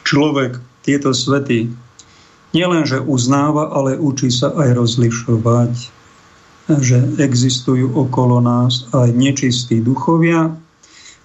človek 0.07 0.55
tieto 0.87 1.11
svety 1.11 1.67
nielenže 2.55 3.03
uznáva, 3.03 3.75
ale 3.75 3.99
učí 3.99 4.31
sa 4.31 4.55
aj 4.55 4.69
rozlišovať 4.79 5.73
že 6.65 6.97
existujú 7.21 7.93
okolo 7.93 8.41
nás 8.41 8.89
aj 8.89 9.13
nečistí 9.13 9.85
duchovia. 9.85 10.49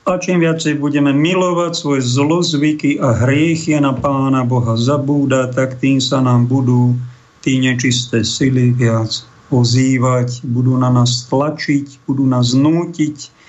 A 0.05 0.17
čím 0.21 0.45
viacej 0.45 0.81
budeme 0.81 1.13
milovať 1.13 1.73
svoje 1.77 2.03
zlozvyky 2.05 3.01
a 3.01 3.15
hriechy 3.25 3.77
na 3.81 3.97
Pána 3.97 4.45
Boha 4.45 4.77
zabúdať, 4.77 5.57
tak 5.57 5.71
tým 5.81 6.01
sa 6.01 6.21
nám 6.21 6.49
budú 6.49 6.97
tí 7.41 7.57
nečisté 7.61 8.21
sily 8.21 8.77
viac 8.77 9.25
ozývať, 9.49 10.45
budú 10.45 10.77
na 10.77 10.93
nás 10.93 11.25
tlačiť, 11.29 12.05
budú 12.05 12.29
nás 12.29 12.53
nútiť 12.53 13.40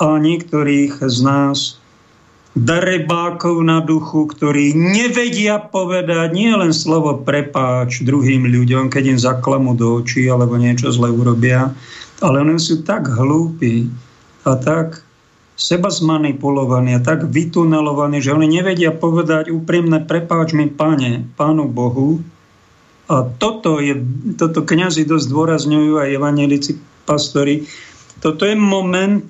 a 0.00 0.16
niektorých 0.16 1.04
z 1.04 1.18
nás 1.20 1.76
darebákov 2.56 3.62
na 3.62 3.78
duchu, 3.78 4.26
ktorí 4.26 4.74
nevedia 4.74 5.62
povedať 5.62 6.34
nie 6.34 6.50
len 6.50 6.74
slovo 6.74 7.22
prepáč 7.22 8.02
druhým 8.02 8.48
ľuďom, 8.48 8.90
keď 8.90 9.14
im 9.14 9.20
zaklamú 9.20 9.78
do 9.78 10.02
očí 10.02 10.26
alebo 10.26 10.58
niečo 10.58 10.90
zle 10.90 11.14
urobia, 11.14 11.70
ale 12.18 12.42
oni 12.42 12.58
sú 12.58 12.82
tak 12.82 13.06
hlúpi 13.06 13.86
a 14.42 14.58
tak 14.58 15.06
seba 15.60 15.92
zmanipulovaní 15.92 16.96
a 16.96 17.04
tak 17.04 17.28
vytunelovaní, 17.28 18.24
že 18.24 18.32
oni 18.32 18.48
nevedia 18.48 18.90
povedať 18.90 19.52
úprimné 19.52 20.02
prepáč 20.08 20.56
mi, 20.56 20.66
pane, 20.72 21.28
pánu 21.36 21.68
Bohu. 21.68 22.24
A 23.10 23.26
toto, 23.26 23.78
je, 23.82 24.00
toto 24.40 24.64
kniazy 24.64 25.04
dosť 25.04 25.26
dôrazňujú 25.28 26.00
aj 26.00 26.08
evanelici 26.16 26.80
pastori. 27.04 27.68
Toto 28.24 28.48
je 28.48 28.56
moment, 28.56 29.26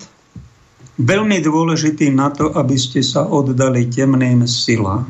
veľmi 1.01 1.41
dôležitý 1.41 2.13
na 2.13 2.29
to, 2.29 2.53
aby 2.53 2.77
ste 2.77 3.01
sa 3.01 3.25
oddali 3.25 3.89
temným 3.89 4.45
silám. 4.45 5.09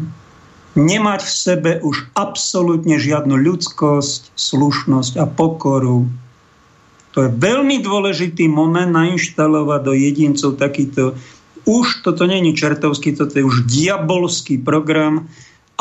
Nemať 0.74 1.22
v 1.28 1.32
sebe 1.32 1.72
už 1.84 2.08
absolútne 2.16 2.96
žiadnu 2.96 3.36
ľudskosť, 3.36 4.32
slušnosť 4.40 5.14
a 5.20 5.28
pokoru. 5.28 6.08
To 7.12 7.28
je 7.28 7.30
veľmi 7.30 7.84
dôležitý 7.84 8.48
moment 8.48 8.88
nainštalovať 8.88 9.82
do 9.84 9.94
jedincov 9.94 10.56
takýto, 10.56 11.20
už 11.68 12.02
toto 12.02 12.26
není 12.26 12.58
čertovský, 12.58 13.14
toto 13.14 13.38
je 13.38 13.46
už 13.46 13.70
diabolský 13.70 14.58
program, 14.58 15.30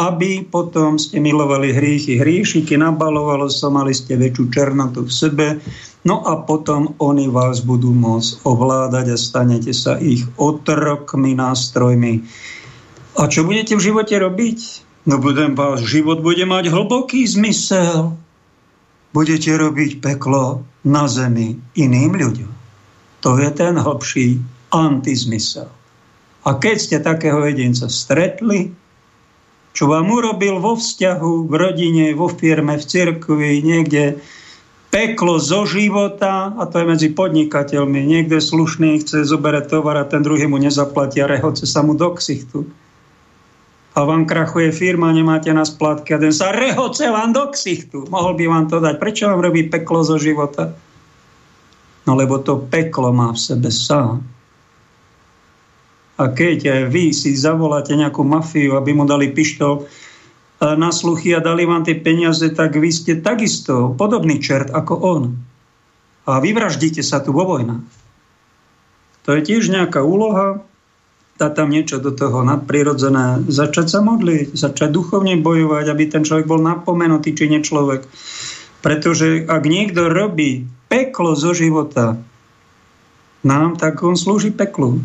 aby 0.01 0.49
potom 0.49 0.97
ste 0.97 1.21
milovali 1.21 1.77
hriechy, 1.77 2.17
hriešky, 2.17 2.73
nabalovalo 2.81 3.53
sa, 3.53 3.69
mali 3.69 3.93
ste 3.93 4.17
väčšiu 4.17 4.45
černotu 4.49 5.05
v 5.05 5.13
sebe, 5.13 5.47
No 6.01 6.25
a 6.25 6.41
potom 6.49 6.97
oni 6.97 7.29
vás 7.29 7.61
budú 7.61 7.93
môcť 7.93 8.49
ovládať 8.49 9.07
a 9.13 9.17
stanete 9.21 9.73
sa 9.77 10.01
ich 10.01 10.25
otrokmi, 10.41 11.37
nástrojmi. 11.37 12.25
A 13.21 13.29
čo 13.29 13.45
budete 13.45 13.77
v 13.77 13.85
živote 13.85 14.17
robiť? 14.17 14.59
No 15.05 15.21
budem 15.21 15.53
váš 15.53 15.85
život 15.85 16.25
bude 16.25 16.45
mať 16.49 16.73
hlboký 16.73 17.29
zmysel. 17.29 18.17
Budete 19.13 19.53
robiť 19.53 20.01
peklo 20.01 20.65
na 20.89 21.05
zemi 21.05 21.61
iným 21.77 22.17
ľuďom. 22.17 22.53
To 23.21 23.37
je 23.37 23.51
ten 23.53 23.77
hlbší 23.77 24.41
antizmysel. 24.73 25.69
A 26.49 26.57
keď 26.57 26.77
ste 26.81 26.97
takého 27.05 27.45
jedinca 27.45 27.93
stretli, 27.93 28.73
čo 29.71 29.87
vám 29.87 30.11
urobil 30.11 30.59
vo 30.59 30.75
vzťahu, 30.75 31.47
v 31.47 31.55
rodine, 31.55 32.07
vo 32.13 32.27
firme, 32.27 32.75
v 32.75 32.85
cirkvi, 32.85 33.63
niekde, 33.63 34.19
peklo 34.91 35.39
zo 35.39 35.63
života 35.65 36.51
a 36.59 36.67
to 36.67 36.83
je 36.83 36.87
medzi 36.91 37.09
podnikateľmi. 37.15 38.03
Niekde 38.03 38.43
slušný 38.43 38.99
chce 39.01 39.23
zoberať 39.23 39.71
tovar 39.71 39.97
a 40.03 40.05
ten 40.05 40.27
druhý 40.27 40.51
mu 40.51 40.59
nezaplatí 40.59 41.23
a 41.23 41.31
rehoce 41.31 41.65
sa 41.65 41.87
mu 41.87 41.95
do 41.95 42.11
ksichtu. 42.19 42.67
A 43.95 44.07
vám 44.07 44.27
krachuje 44.27 44.71
firma, 44.71 45.11
nemáte 45.15 45.51
na 45.51 45.67
splátky 45.67 46.15
a 46.15 46.23
ten 46.23 46.35
sa 46.35 46.55
rehoce 46.55 47.07
vám 47.11 47.35
do 47.35 47.47
ksichtu. 47.51 48.07
Mohol 48.11 48.39
by 48.39 48.45
vám 48.47 48.65
to 48.71 48.77
dať. 48.83 48.95
Prečo 48.99 49.31
vám 49.31 49.43
robí 49.43 49.67
peklo 49.67 50.03
zo 50.03 50.19
života? 50.19 50.75
No 52.07 52.19
lebo 52.19 52.43
to 52.43 52.59
peklo 52.59 53.15
má 53.15 53.35
v 53.35 53.39
sebe 53.39 53.71
sám. 53.71 54.23
A 56.21 56.29
keď 56.29 56.85
vy 56.93 57.17
si 57.17 57.33
zavoláte 57.33 57.97
nejakú 57.97 58.21
mafiu, 58.21 58.77
aby 58.77 58.93
mu 58.93 59.09
dali 59.09 59.33
pištol, 59.33 59.89
na 60.61 60.93
sluchy 60.93 61.33
a 61.33 61.41
dali 61.41 61.65
vám 61.65 61.89
tie 61.89 61.97
peniaze, 61.97 62.45
tak 62.53 62.77
vy 62.77 62.93
ste 62.93 63.25
takisto 63.25 63.97
podobný 63.97 64.45
čert 64.45 64.69
ako 64.69 64.95
on. 65.01 65.23
A 66.29 66.37
vyvraždíte 66.37 67.01
sa 67.01 67.25
tu 67.25 67.33
vo 67.33 67.49
vojna. 67.49 67.81
To 69.25 69.33
je 69.33 69.41
tiež 69.41 69.73
nejaká 69.73 70.05
úloha, 70.05 70.61
dá 71.41 71.49
tam 71.49 71.73
niečo 71.73 71.97
do 71.97 72.13
toho 72.13 72.45
nadprirodzené, 72.45 73.49
začať 73.49 73.89
sa 73.89 74.05
modliť, 74.05 74.53
začať 74.53 74.93
duchovne 74.93 75.41
bojovať, 75.41 75.89
aby 75.89 76.05
ten 76.13 76.29
človek 76.29 76.45
bol 76.45 76.61
napomenutý, 76.61 77.33
či 77.33 77.49
nie 77.49 77.65
človek. 77.65 78.05
Pretože 78.85 79.49
ak 79.49 79.65
niekto 79.65 80.13
robí 80.13 80.69
peklo 80.93 81.33
zo 81.33 81.57
života 81.57 82.21
nám, 83.41 83.81
tak 83.81 84.05
on 84.05 84.21
slúži 84.21 84.53
peklu. 84.53 85.01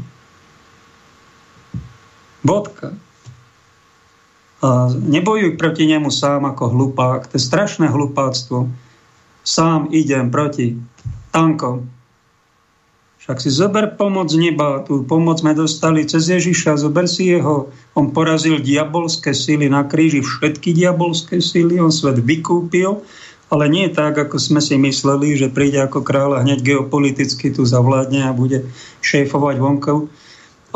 Bodka. 2.45 2.93
A 4.61 4.93
nebojuj 4.93 5.57
proti 5.57 5.89
nemu 5.89 6.13
sám 6.13 6.45
ako 6.45 6.69
hlupák. 6.69 7.25
To 7.29 7.33
je 7.35 7.41
strašné 7.41 7.89
hlupáctvo. 7.89 8.69
Sám 9.41 9.89
idem 9.89 10.29
proti 10.29 10.77
tankom. 11.33 11.89
Však 13.25 13.41
si 13.41 13.49
zober 13.49 13.97
pomoc 13.97 14.29
neba. 14.37 14.85
Tú 14.85 15.01
pomoc 15.01 15.41
sme 15.41 15.57
dostali 15.57 16.05
cez 16.05 16.29
Ježiša. 16.29 16.77
Zober 16.77 17.09
si 17.09 17.33
jeho. 17.33 17.73
On 17.97 18.13
porazil 18.13 18.61
diabolské 18.61 19.33
síly 19.33 19.65
na 19.65 19.81
kríži. 19.81 20.21
Všetky 20.21 20.77
diabolské 20.77 21.41
síly. 21.41 21.81
On 21.81 21.89
svet 21.89 22.21
vykúpil. 22.21 23.01
Ale 23.49 23.69
nie 23.69 23.89
tak, 23.93 24.17
ako 24.17 24.41
sme 24.41 24.61
si 24.61 24.77
mysleli, 24.77 25.37
že 25.37 25.53
príde 25.53 25.77
ako 25.77 26.01
kráľ 26.01 26.37
a 26.37 26.43
hneď 26.45 26.65
geopoliticky 26.65 27.53
tu 27.53 27.61
zavládne 27.61 28.25
a 28.25 28.33
bude 28.33 28.65
šéfovať 29.05 29.55
vonkov 29.61 30.09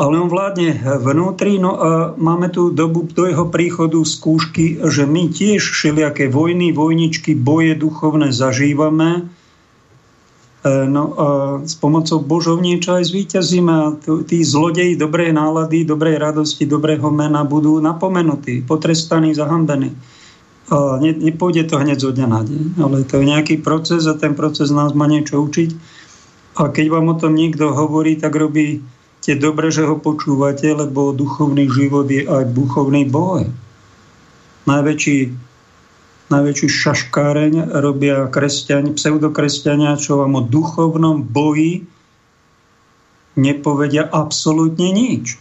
ale 0.00 0.16
on 0.16 0.32
vládne 0.32 0.80
vnútri. 1.04 1.60
No 1.60 1.76
a 1.76 1.90
máme 2.16 2.48
tu 2.48 2.72
dobu 2.72 3.04
do 3.04 3.28
jeho 3.28 3.52
príchodu 3.52 4.00
skúšky, 4.00 4.80
že 4.80 5.04
my 5.04 5.28
tiež 5.28 5.60
všelijaké 5.60 6.32
vojny, 6.32 6.72
vojničky, 6.72 7.36
boje 7.36 7.76
duchovné 7.76 8.32
zažívame. 8.32 9.28
E, 10.64 10.70
no 10.88 11.04
a 11.20 11.26
s 11.68 11.76
pomocou 11.76 12.24
Božov 12.24 12.64
niečo 12.64 12.96
aj 12.96 13.12
zvýťazíme 13.12 13.72
a 13.76 13.92
tí 14.24 14.40
zlodeji 14.40 14.96
dobrej 14.96 15.36
nálady, 15.36 15.84
dobrej 15.84 16.16
radosti, 16.16 16.64
dobrého 16.64 17.12
mena 17.12 17.44
budú 17.44 17.76
napomenutí, 17.84 18.64
potrestaní, 18.64 19.36
zahambení. 19.36 19.92
A 20.72 20.96
ne, 20.96 21.12
nepôjde 21.12 21.68
to 21.68 21.76
hneď 21.76 21.98
zo 22.00 22.14
dňa 22.16 22.26
na 22.30 22.40
deň, 22.40 22.64
ale 22.80 22.96
to 23.04 23.20
je 23.20 23.26
nejaký 23.26 23.60
proces 23.60 24.08
a 24.08 24.16
ten 24.16 24.32
proces 24.32 24.72
nás 24.72 24.96
má 24.96 25.04
niečo 25.04 25.44
učiť. 25.44 26.00
A 26.56 26.72
keď 26.72 26.86
vám 26.88 27.12
o 27.12 27.18
tom 27.20 27.36
niekto 27.36 27.74
hovorí, 27.74 28.16
tak 28.16 28.32
robí 28.32 28.80
tie 29.30 29.38
dobre, 29.38 29.70
že 29.70 29.86
ho 29.86 29.94
počúvate, 29.94 30.74
lebo 30.74 31.14
duchovný 31.14 31.70
život 31.70 32.10
je 32.10 32.26
aj 32.26 32.50
duchovný 32.50 33.06
boj. 33.06 33.46
Najväčší, 34.66 35.18
najväčší 36.34 36.66
šaškáreň 36.66 37.78
robia 37.78 38.26
kresťani, 38.26 38.90
pseudokresťania, 38.98 39.94
čo 40.02 40.18
vám 40.18 40.34
o 40.34 40.42
duchovnom 40.42 41.22
boji 41.22 41.86
nepovedia 43.38 44.02
absolútne 44.10 44.90
nič. 44.90 45.38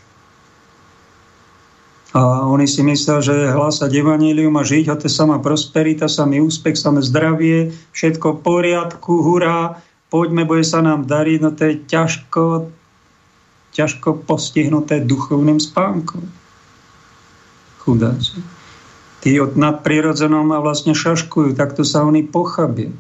A 2.13 2.45
oni 2.45 2.69
si 2.69 2.85
myslia, 2.85 3.25
že 3.25 3.33
hlásať 3.49 3.89
evanílium 3.89 4.53
a 4.53 4.61
žiť 4.61 4.85
a 4.93 4.97
to 5.01 5.09
je 5.09 5.17
sama 5.17 5.41
prosperita, 5.41 6.05
samý 6.05 6.45
úspech, 6.45 6.77
samé 6.77 7.01
zdravie, 7.01 7.73
všetko 7.97 8.37
v 8.37 8.41
poriadku, 8.45 9.25
hurá, 9.25 9.81
poďme, 10.13 10.45
bude 10.45 10.61
sa 10.61 10.85
nám 10.85 11.09
dariť, 11.09 11.37
no 11.41 11.49
to 11.57 11.73
je 11.73 11.73
ťažko, 11.89 12.69
ťažko 13.73 14.25
postihnuté 14.25 15.01
duchovným 15.03 15.61
spánkom. 15.61 16.25
Chudáci. 17.81 18.41
Tí 19.19 19.35
od 19.39 19.59
nadprirodzenom 19.59 20.47
a 20.55 20.63
vlastne 20.63 20.95
šaškujú, 20.95 21.55
takto 21.59 21.83
sa 21.83 22.07
oni 22.07 22.23
pochabia. 22.23 22.91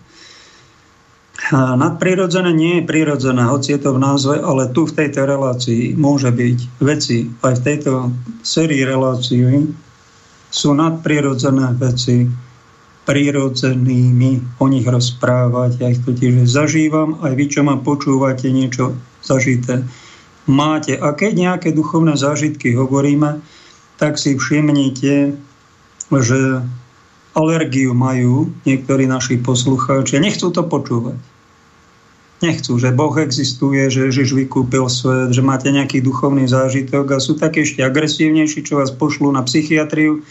Nadprirodzené 1.55 2.51
nie 2.51 2.73
je 2.77 2.83
prirodzené, 2.85 3.47
hoci 3.47 3.73
je 3.73 3.79
to 3.79 3.95
v 3.95 4.03
názve, 4.03 4.35
ale 4.43 4.69
tu 4.75 4.83
v 4.83 4.95
tejto 4.99 5.23
relácii 5.23 5.95
môže 5.95 6.29
byť 6.29 6.57
veci, 6.83 7.31
aj 7.41 7.53
v 7.57 7.63
tejto 7.63 7.91
sérii 8.43 8.83
relácií 8.83 9.63
sú 10.51 10.69
nadprirodzené 10.75 11.79
veci 11.79 12.27
prirodzenými 13.07 14.61
o 14.61 14.65
nich 14.69 14.85
rozprávať. 14.85 15.71
Ja 15.81 15.87
ich 15.89 16.03
totiž 16.05 16.45
zažívam, 16.45 17.17
aj 17.25 17.33
vy, 17.33 17.45
čo 17.49 17.65
ma 17.65 17.79
počúvate, 17.79 18.51
niečo 18.51 18.93
zažité 19.25 19.81
máte. 20.49 20.97
A 20.97 21.13
keď 21.13 21.31
nejaké 21.37 21.69
duchovné 21.71 22.17
zážitky 22.17 22.73
hovoríme, 22.73 23.39
tak 24.01 24.17
si 24.17 24.33
všimnite, 24.35 25.37
že 26.09 26.39
alergiu 27.37 27.93
majú 27.93 28.49
niektorí 28.65 29.05
naši 29.05 29.37
poslucháči. 29.37 30.17
Nechcú 30.17 30.49
to 30.49 30.65
počúvať 30.65 31.21
nechcú, 32.39 32.79
že 32.79 32.95
Boh 32.95 33.11
existuje, 33.19 33.91
že 33.91 34.07
Ježiš 34.09 34.31
vykúpil 34.35 34.87
svet, 34.87 35.35
že 35.35 35.43
máte 35.43 35.69
nejaký 35.69 35.99
duchovný 35.99 36.47
zážitok 36.47 37.15
a 37.15 37.23
sú 37.23 37.35
také 37.35 37.67
ešte 37.67 37.83
agresívnejší, 37.83 38.63
čo 38.63 38.79
vás 38.79 38.95
pošlú 38.95 39.31
na 39.31 39.43
psychiatriu, 39.43 40.23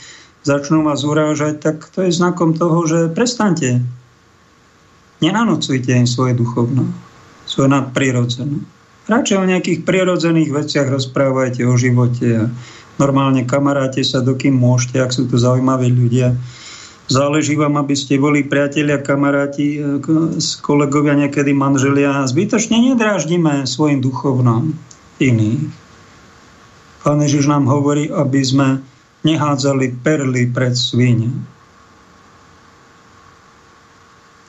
začnú 0.44 0.84
vás 0.84 1.04
urážať, 1.04 1.60
tak 1.60 1.84
to 1.92 2.08
je 2.08 2.12
znakom 2.12 2.56
toho, 2.56 2.88
že 2.88 3.12
prestante. 3.12 3.84
Nenanocujte 5.20 5.92
im 5.92 6.08
svoje 6.08 6.32
duchovno, 6.32 6.88
svoje 7.44 7.68
nadprirodzené. 7.68 8.64
Radšej 9.08 9.36
o 9.40 9.48
nejakých 9.48 9.88
prirodzených 9.88 10.52
veciach 10.52 10.86
rozprávajte 10.92 11.64
o 11.64 11.74
živote 11.80 12.52
normálne 12.98 13.46
kamaráte 13.48 14.04
sa, 14.04 14.20
dokým 14.20 14.52
môžete, 14.52 15.00
ak 15.00 15.14
sú 15.14 15.30
to 15.30 15.40
zaujímaví 15.40 15.88
ľudia 15.88 16.36
Záleží 17.08 17.56
vám, 17.56 17.80
aby 17.80 17.96
ste 17.96 18.20
boli 18.20 18.44
priatelia, 18.44 19.00
kamaráti, 19.00 19.80
e, 19.80 20.04
kolegovia, 20.60 21.16
niekedy 21.16 21.56
manželia. 21.56 22.28
Zbytočne 22.28 22.76
nedráždime 22.84 23.64
svojim 23.64 24.04
duchovnom 24.04 24.76
iných. 25.16 25.72
Pán 27.00 27.24
Ježiš 27.24 27.48
nám 27.48 27.64
hovorí, 27.64 28.12
aby 28.12 28.44
sme 28.44 28.84
nehádzali 29.24 30.04
perly 30.04 30.52
pred 30.52 30.76
svine. 30.76 31.32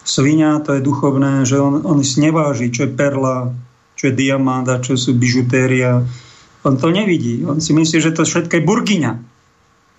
Svinia 0.04 0.60
to 0.60 0.76
je 0.76 0.84
duchovné, 0.84 1.48
že 1.48 1.56
on, 1.64 1.88
on 1.88 2.04
si 2.04 2.20
neváži, 2.20 2.76
čo 2.76 2.84
je 2.84 2.92
perla, 2.92 3.56
čo 4.00 4.08
je 4.08 4.16
diamant 4.16 4.64
a 4.64 4.80
čo 4.80 4.96
sú 4.96 5.12
bižutéria. 5.20 6.00
On 6.64 6.80
to 6.80 6.88
nevidí. 6.96 7.44
On 7.44 7.60
si 7.60 7.76
myslí, 7.76 8.00
že 8.00 8.16
to 8.16 8.24
všetko 8.24 8.56
je 8.56 8.64
burgiňa 8.64 9.12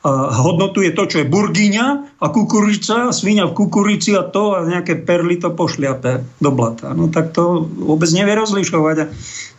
hodnotuje 0.08 0.96
to, 0.96 1.04
čo 1.04 1.16
je 1.20 1.28
burgyňa 1.28 2.16
a 2.24 2.26
kukurica, 2.32 3.12
svinia 3.12 3.44
v 3.44 3.52
kukurici 3.52 4.16
a 4.16 4.24
to 4.24 4.56
a 4.56 4.64
nejaké 4.64 4.96
perly 4.96 5.36
to 5.36 5.52
pošliape 5.52 6.24
do 6.40 6.50
blata. 6.50 6.96
No 6.96 7.12
tak 7.12 7.36
to 7.36 7.68
vôbec 7.68 8.08
nevie 8.08 8.32
rozlišovať. 8.32 8.96
A 9.04 9.10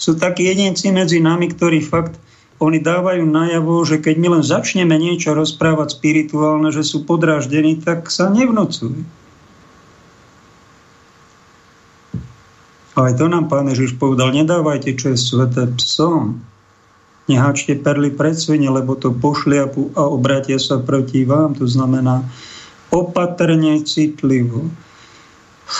sú 0.01 0.17
takí 0.17 0.49
jedinci 0.49 0.89
medzi 0.89 1.21
nami, 1.21 1.53
ktorí 1.53 1.85
fakt 1.85 2.17
oni 2.57 2.81
dávajú 2.81 3.25
najavo, 3.25 3.85
že 3.85 4.01
keď 4.01 4.15
my 4.17 4.27
len 4.37 4.43
začneme 4.45 4.93
niečo 4.97 5.33
rozprávať 5.33 5.97
spirituálne, 5.97 6.73
že 6.73 6.85
sú 6.85 7.05
podráždení, 7.05 7.77
tak 7.77 8.09
sa 8.09 8.29
nevnocujú. 8.29 9.20
Aj 12.91 13.11
to 13.15 13.25
nám 13.31 13.47
pán 13.47 13.71
Ježiš 13.71 13.95
povedal, 13.95 14.35
nedávajte, 14.35 14.99
čo 14.99 15.15
je 15.15 15.17
sveté 15.19 15.63
psom 15.79 16.43
neháčte 17.31 17.79
perly 17.79 18.11
pred 18.11 18.35
svine, 18.35 18.67
lebo 18.67 18.99
to 18.99 19.15
pošliapu 19.15 19.95
a 19.95 20.03
obratia 20.03 20.59
sa 20.59 20.83
proti 20.83 21.23
vám. 21.23 21.55
To 21.55 21.63
znamená 21.63 22.27
opatrne, 22.91 23.79
citlivo 23.87 24.67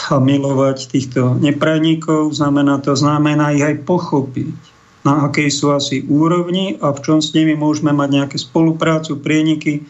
a 0.08 0.24
milovať 0.24 0.88
týchto 0.88 1.36
neprajníkov, 1.36 2.32
znamená 2.32 2.80
to, 2.80 2.96
znamená 2.96 3.52
ich 3.52 3.66
aj 3.66 3.84
pochopiť, 3.84 4.56
na 5.04 5.28
akej 5.28 5.52
sú 5.52 5.76
asi 5.76 6.08
úrovni 6.08 6.80
a 6.80 6.96
v 6.96 7.00
čom 7.04 7.20
s 7.20 7.36
nimi 7.36 7.60
môžeme 7.60 7.92
mať 7.92 8.10
nejaké 8.24 8.38
spoluprácu, 8.40 9.20
prieniky. 9.20 9.84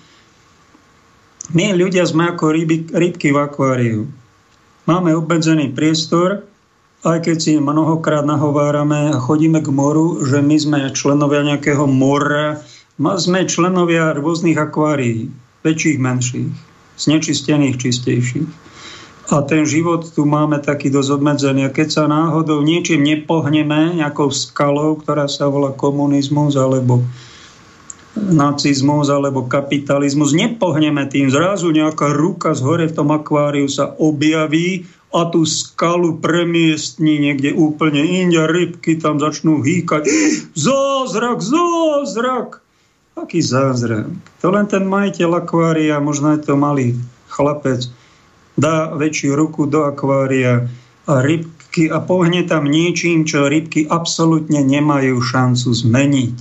My 1.54 1.78
ľudia 1.78 2.02
sme 2.10 2.34
ako 2.34 2.50
rybky 2.90 3.30
v 3.30 3.38
akváriu. 3.38 4.00
Máme 4.90 5.14
obmedzený 5.14 5.70
priestor, 5.70 6.50
aj 7.02 7.18
keď 7.26 7.38
si 7.42 7.54
mnohokrát 7.58 8.22
nahovárame 8.22 9.10
chodíme 9.18 9.66
k 9.66 9.70
moru, 9.74 10.22
že 10.22 10.38
my 10.38 10.56
sme 10.58 10.80
členovia 10.94 11.42
nejakého 11.42 11.90
mora, 11.90 12.62
sme 13.02 13.50
členovia 13.50 14.14
rôznych 14.14 14.58
akvárií, 14.58 15.34
väčších, 15.66 15.98
menších, 15.98 16.50
znečistených, 17.02 17.82
čistejších. 17.82 18.50
A 19.32 19.42
ten 19.48 19.64
život 19.64 20.12
tu 20.12 20.28
máme 20.28 20.60
taký 20.60 20.92
dosť 20.92 21.10
obmedzený. 21.16 21.66
A 21.66 21.74
keď 21.74 21.88
sa 21.88 22.04
náhodou 22.04 22.62
niečím 22.68 23.02
nepohneme, 23.02 23.96
nejakou 23.96 24.28
skalou, 24.28 25.00
ktorá 25.00 25.26
sa 25.32 25.48
volá 25.48 25.72
komunizmus 25.72 26.60
alebo 26.60 27.00
nacizmus 28.12 29.08
alebo 29.08 29.48
kapitalizmus, 29.48 30.36
nepohneme 30.36 31.08
tým. 31.08 31.32
Zrazu 31.32 31.72
nejaká 31.72 32.12
ruka 32.12 32.52
z 32.52 32.60
hore 32.60 32.86
v 32.92 32.98
tom 33.00 33.16
akváriu 33.16 33.72
sa 33.72 33.96
objaví 33.96 34.84
a 35.12 35.28
tú 35.28 35.44
skalu 35.44 36.24
premiestní 36.24 37.20
niekde 37.20 37.52
úplne 37.52 38.00
inde, 38.00 38.40
rybky 38.40 38.96
tam 38.96 39.20
začnú 39.20 39.60
hýkať. 39.60 40.08
Zázrak, 40.56 41.44
zázrak! 41.44 42.64
Aký 43.20 43.44
zázrak? 43.44 44.08
To 44.40 44.48
len 44.56 44.72
ten 44.72 44.88
majiteľ 44.88 45.44
akvária, 45.44 46.00
možno 46.00 46.32
je 46.32 46.48
to 46.48 46.56
malý 46.56 46.96
chlapec, 47.28 47.92
dá 48.56 48.96
väčšiu 48.96 49.36
ruku 49.36 49.68
do 49.68 49.84
akvária 49.84 50.72
a 51.06 51.14
rybky 51.20 51.92
a 51.92 52.00
pohne 52.00 52.48
tam 52.48 52.72
niečím, 52.72 53.28
čo 53.28 53.52
rybky 53.52 53.84
absolútne 53.92 54.64
nemajú 54.64 55.20
šancu 55.20 55.76
zmeniť. 55.76 56.38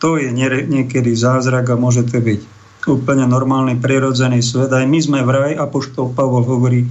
To 0.00 0.16
je 0.16 0.30
niekedy 0.70 1.12
zázrak 1.18 1.66
a 1.66 1.76
môže 1.76 2.06
to 2.06 2.22
byť 2.22 2.59
úplne 2.88 3.28
normálny, 3.28 3.76
prirodzený 3.76 4.40
svet. 4.40 4.72
Aj 4.72 4.86
my 4.86 4.98
sme 5.00 5.20
v 5.20 5.30
raj, 5.30 5.52
Apoštol 5.60 6.16
Pavol 6.16 6.46
hovorí, 6.46 6.88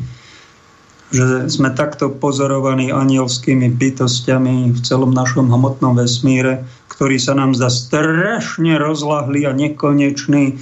že 1.09 1.49
sme 1.49 1.73
takto 1.73 2.13
pozorovaní 2.13 2.93
anielskými 2.93 3.73
bytostiami 3.73 4.77
v 4.77 4.79
celom 4.85 5.09
našom 5.09 5.49
hmotnom 5.49 5.97
vesmíre, 5.97 6.61
ktorý 6.93 7.17
sa 7.17 7.33
nám 7.33 7.57
zdá 7.57 7.73
strašne 7.73 8.77
rozlahli 8.77 9.49
a 9.49 9.51
nekonečný. 9.57 10.61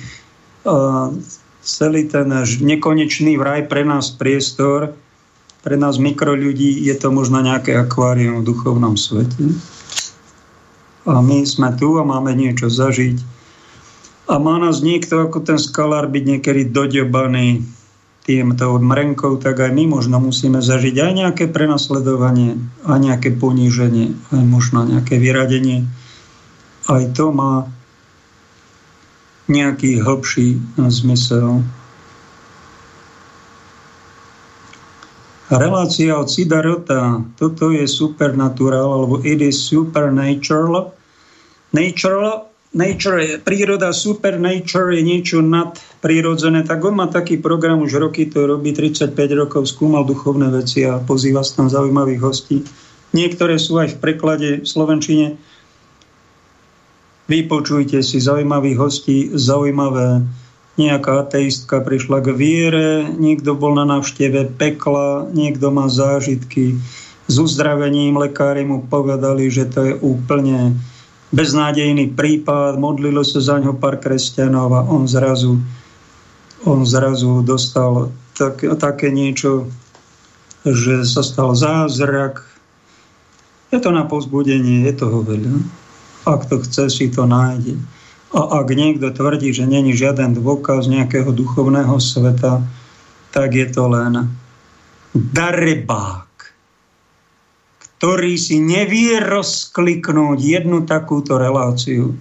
A 0.64 1.12
celý 1.68 2.08
ten 2.08 2.32
nekonečný 2.64 3.36
vraj 3.36 3.68
pre 3.68 3.84
nás 3.84 4.16
priestor, 4.16 4.96
pre 5.68 5.76
nás 5.76 6.00
mikroľudí 6.00 6.88
je 6.88 6.96
to 6.96 7.12
možno 7.12 7.44
nejaké 7.44 7.76
akvárium 7.76 8.40
v 8.40 8.48
duchovnom 8.48 8.96
svete. 8.96 9.52
A 11.04 11.20
my 11.20 11.44
sme 11.44 11.76
tu 11.76 12.00
a 12.00 12.08
máme 12.08 12.32
niečo 12.32 12.72
zažiť 12.72 13.37
a 14.28 14.36
má 14.36 14.60
nás 14.60 14.84
niekto 14.84 15.24
ako 15.24 15.40
ten 15.40 15.56
skalár 15.56 16.12
byť 16.12 16.24
niekedy 16.28 16.62
doďobaný 16.68 17.64
týmto 18.28 18.76
mrenkou, 18.76 19.40
tak 19.40 19.64
aj 19.64 19.72
my 19.72 19.88
možno 19.88 20.20
musíme 20.20 20.60
zažiť 20.60 21.00
aj 21.00 21.12
nejaké 21.16 21.46
prenasledovanie, 21.48 22.60
aj 22.84 23.00
nejaké 23.00 23.30
poníženie, 23.40 24.12
aj 24.36 24.44
možno 24.44 24.84
nejaké 24.84 25.16
vyradenie. 25.16 25.88
Aj 26.92 27.04
to 27.16 27.32
má 27.32 27.72
nejaký 29.48 30.04
hlbší 30.04 30.60
zmysel. 30.76 31.64
Relácia 35.48 36.20
od 36.20 36.28
Sidarota, 36.28 37.24
toto 37.40 37.72
je 37.72 37.88
supernatural, 37.88 38.92
alebo 38.92 39.24
it 39.24 39.40
is 39.40 39.56
supernatural. 39.56 40.92
Natural 41.72 42.47
nature 42.78 43.42
príroda, 43.42 43.90
super 43.90 44.38
nature 44.38 44.94
je 44.94 45.02
niečo 45.02 45.42
nadprirodzené, 45.42 46.62
tak 46.64 46.86
on 46.86 46.94
má 46.94 47.10
taký 47.10 47.42
program, 47.42 47.82
už 47.82 47.98
roky 47.98 48.30
to 48.30 48.46
robí, 48.46 48.72
35 48.72 49.18
rokov 49.34 49.66
skúmal 49.66 50.06
duchovné 50.06 50.54
veci 50.54 50.86
a 50.86 51.02
pozýva 51.02 51.42
tam 51.42 51.68
zaujímavých 51.68 52.22
hostí. 52.22 52.62
Niektoré 53.18 53.58
sú 53.58 53.82
aj 53.82 53.98
v 53.98 54.00
preklade 54.00 54.50
v 54.62 54.68
Slovenčine. 54.68 55.42
Vypočujte 57.28 58.00
si 58.06 58.22
zaujímavých 58.22 58.78
hostí, 58.78 59.18
zaujímavé 59.34 60.24
nejaká 60.78 61.26
ateistka 61.26 61.82
prišla 61.82 62.22
k 62.22 62.28
viere, 62.38 62.90
niekto 63.10 63.58
bol 63.58 63.74
na 63.74 63.84
návšteve 63.90 64.54
pekla, 64.62 65.26
niekto 65.34 65.74
má 65.74 65.90
zážitky 65.90 66.78
s 67.28 67.36
uzdravením, 67.42 68.16
lekári 68.16 68.64
mu 68.64 68.86
povedali, 68.86 69.50
že 69.50 69.66
to 69.68 69.80
je 69.84 69.94
úplne 70.00 70.78
beznádejný 71.32 72.16
prípad, 72.16 72.80
modlilo 72.80 73.24
sa 73.24 73.44
za 73.44 73.56
ňo 73.60 73.76
pár 73.76 74.00
kresťanov 74.00 74.70
a 74.72 74.82
on 74.88 75.08
zrazu, 75.08 75.60
on 76.64 76.88
zrazu 76.88 77.44
dostal 77.44 78.12
tak, 78.38 78.64
také 78.80 79.12
niečo, 79.12 79.68
že 80.64 81.04
sa 81.04 81.24
stal 81.24 81.56
zázrak. 81.56 82.44
Je 83.72 83.80
to 83.84 83.92
na 83.92 84.08
pozbudenie, 84.08 84.88
je 84.88 84.94
toho 84.96 85.24
veľa. 85.24 85.60
Ak 86.28 86.48
to 86.48 86.64
chce, 86.64 86.92
si 86.92 87.08
to 87.12 87.28
nájde. 87.28 87.76
A 88.36 88.60
ak 88.60 88.68
niekto 88.76 89.12
tvrdí, 89.12 89.56
že 89.56 89.64
není 89.64 89.96
žiaden 89.96 90.36
dôkaz 90.36 90.92
nejakého 90.92 91.32
duchovného 91.32 91.96
sveta, 92.00 92.60
tak 93.32 93.56
je 93.56 93.68
to 93.72 93.88
len 93.88 94.28
darebák, 95.16 96.27
ktorý 97.98 98.38
si 98.38 98.62
nevie 98.62 99.18
rozkliknúť 99.18 100.38
jednu 100.38 100.86
takúto 100.86 101.42
reláciu, 101.42 102.14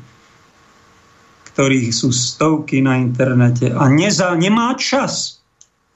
ktorých 1.52 1.92
sú 1.92 2.12
stovky 2.12 2.80
na 2.80 2.96
internete 2.96 3.72
a 3.72 3.84
neza, 3.88 4.32
nemá 4.36 4.72
čas. 4.80 5.40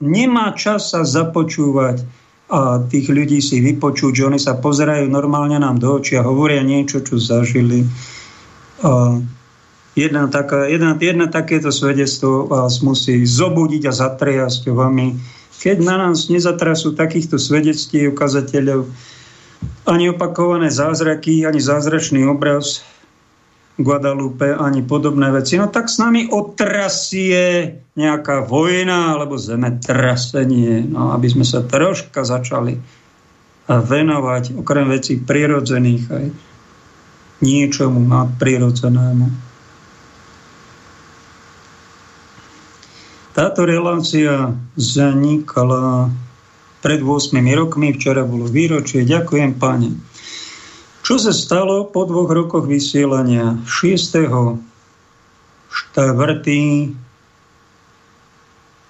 Nemá 0.01 0.57
čas 0.57 0.93
sa 0.93 1.05
započúvať 1.05 2.01
a 2.51 2.81
tých 2.83 3.07
ľudí 3.07 3.39
si 3.39 3.63
vypočuť, 3.63 4.11
že 4.11 4.27
oni 4.27 4.39
sa 4.41 4.59
pozerajú 4.59 5.07
normálne 5.07 5.55
nám 5.61 5.79
do 5.79 5.97
očí 6.01 6.19
a 6.19 6.25
hovoria 6.25 6.65
niečo, 6.65 6.99
čo 6.99 7.15
zažili. 7.15 7.87
A 8.83 9.21
jedna, 9.95 10.27
taká, 10.27 10.67
jedna, 10.67 10.97
jedna 10.99 11.31
takéto 11.31 11.71
svedectvo 11.71 12.51
vás 12.51 12.83
musí 12.83 13.23
zobudiť 13.23 13.87
a 13.87 13.93
zatriasť 13.93 14.67
vami. 14.67 15.15
Keď 15.61 15.77
na 15.79 15.95
nás 15.95 16.27
nezatrasú 16.27 16.97
takýchto 16.97 17.37
svedectví 17.37 18.09
ukazateľov, 18.09 18.89
ani 19.85 20.09
opakované 20.13 20.71
zázraky, 20.71 21.45
ani 21.45 21.61
zázračný 21.61 22.25
obraz 22.29 22.85
Guadalupe, 23.81 24.53
ani 24.53 24.85
podobné 24.85 25.31
veci, 25.33 25.57
no 25.57 25.65
tak 25.71 25.89
s 25.89 25.97
nami 25.97 26.29
otrasie 26.29 27.75
nejaká 27.97 28.45
vojna 28.45 29.17
alebo 29.17 29.41
zemetrasenie, 29.41 30.85
no 30.85 31.15
aby 31.15 31.27
sme 31.31 31.45
sa 31.47 31.65
troška 31.65 32.21
začali 32.21 32.77
venovať 33.71 34.59
okrem 34.59 34.91
vecí 34.91 35.17
prirodzených 35.17 36.03
aj 36.11 36.25
niečomu 37.41 38.03
nadprirodzenému. 38.05 39.27
Táto 43.31 43.63
relácia 43.63 44.51
zanikala 44.75 46.11
pred 46.81 46.99
8 47.05 47.37
rokmi, 47.55 47.93
včera 47.93 48.25
bolo 48.25 48.49
výročie. 48.49 49.05
Ďakujem, 49.05 49.61
páne. 49.61 49.95
Čo 51.01 51.17
sa 51.17 51.33
stalo 51.33 51.85
po 51.89 52.05
dvoch 52.05 52.29
rokoch 52.29 52.65
vysielania? 52.65 53.57
6. 53.65 54.17
4. 54.25 54.51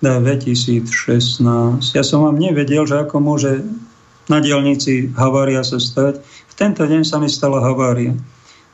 2016. 0.01 1.93
Ja 1.93 2.01
som 2.01 2.25
vám 2.25 2.41
nevedel, 2.41 2.89
že 2.89 3.05
ako 3.05 3.21
môže 3.21 3.61
na 4.25 4.41
dielnici 4.41 5.13
havária 5.13 5.61
sa 5.61 5.77
stať. 5.77 6.23
V 6.23 6.53
tento 6.57 6.81
deň 6.81 7.05
sa 7.05 7.21
mi 7.21 7.29
stala 7.29 7.61
havária. 7.61 8.17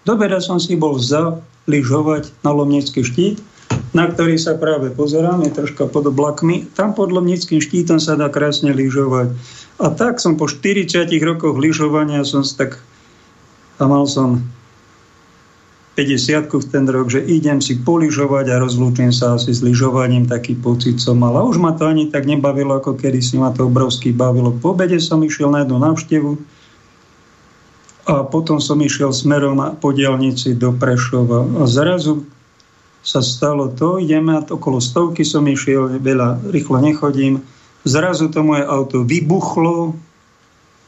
Dobre, 0.08 0.32
som 0.40 0.56
si 0.56 0.80
bol 0.80 0.96
zaližovať 0.96 2.32
na 2.48 2.56
Lomnický 2.56 3.04
štít 3.04 3.44
na 3.98 4.06
ktorý 4.06 4.38
sa 4.38 4.54
práve 4.54 4.94
pozerám, 4.94 5.42
je 5.42 5.58
troška 5.58 5.90
pod 5.90 6.06
oblakmi. 6.06 6.70
Tam 6.78 6.94
pod 6.94 7.10
Lomnickým 7.10 7.58
štítom 7.58 7.98
sa 7.98 8.14
dá 8.14 8.30
krásne 8.30 8.70
lyžovať. 8.70 9.34
A 9.82 9.90
tak 9.90 10.22
som 10.22 10.38
po 10.38 10.46
40 10.46 11.10
rokoch 11.26 11.58
lyžovania 11.58 12.22
som 12.22 12.46
tak 12.46 12.78
a 13.78 13.84
mal 13.86 14.06
som 14.06 14.42
50 15.98 16.54
v 16.54 16.66
ten 16.70 16.86
rok, 16.86 17.10
že 17.10 17.26
idem 17.26 17.58
si 17.58 17.74
poližovať 17.82 18.54
a 18.54 18.62
rozlúčim 18.62 19.10
sa 19.10 19.34
asi 19.34 19.50
s 19.50 19.66
lyžovaním, 19.66 20.30
taký 20.30 20.54
pocit 20.54 21.02
som 21.02 21.18
mal. 21.18 21.34
A 21.34 21.42
už 21.42 21.58
ma 21.58 21.74
to 21.74 21.90
ani 21.90 22.14
tak 22.14 22.30
nebavilo, 22.30 22.78
ako 22.78 22.94
kedy 22.94 23.18
si 23.18 23.42
ma 23.42 23.50
to 23.50 23.66
obrovsky 23.66 24.14
bavilo. 24.14 24.54
Po 24.54 24.78
obede 24.78 25.02
som 25.02 25.26
išiel 25.26 25.50
na 25.50 25.66
jednu 25.66 25.82
návštevu 25.82 26.32
a 28.14 28.22
potom 28.30 28.62
som 28.62 28.78
išiel 28.78 29.10
smerom 29.10 29.58
po 29.82 29.90
dielnici 29.90 30.54
do 30.54 30.70
Prešova. 30.70 31.66
A 31.66 31.66
zrazu 31.66 32.30
sa 33.08 33.24
stalo 33.24 33.72
to, 33.72 34.04
ideme 34.04 34.36
okolo 34.44 34.84
stovky 34.84 35.24
som 35.24 35.48
išiel, 35.48 35.96
veľa 36.04 36.52
rýchlo 36.52 36.84
nechodím, 36.84 37.40
zrazu 37.88 38.28
to 38.28 38.44
moje 38.44 38.68
auto 38.68 39.08
vybuchlo, 39.08 39.96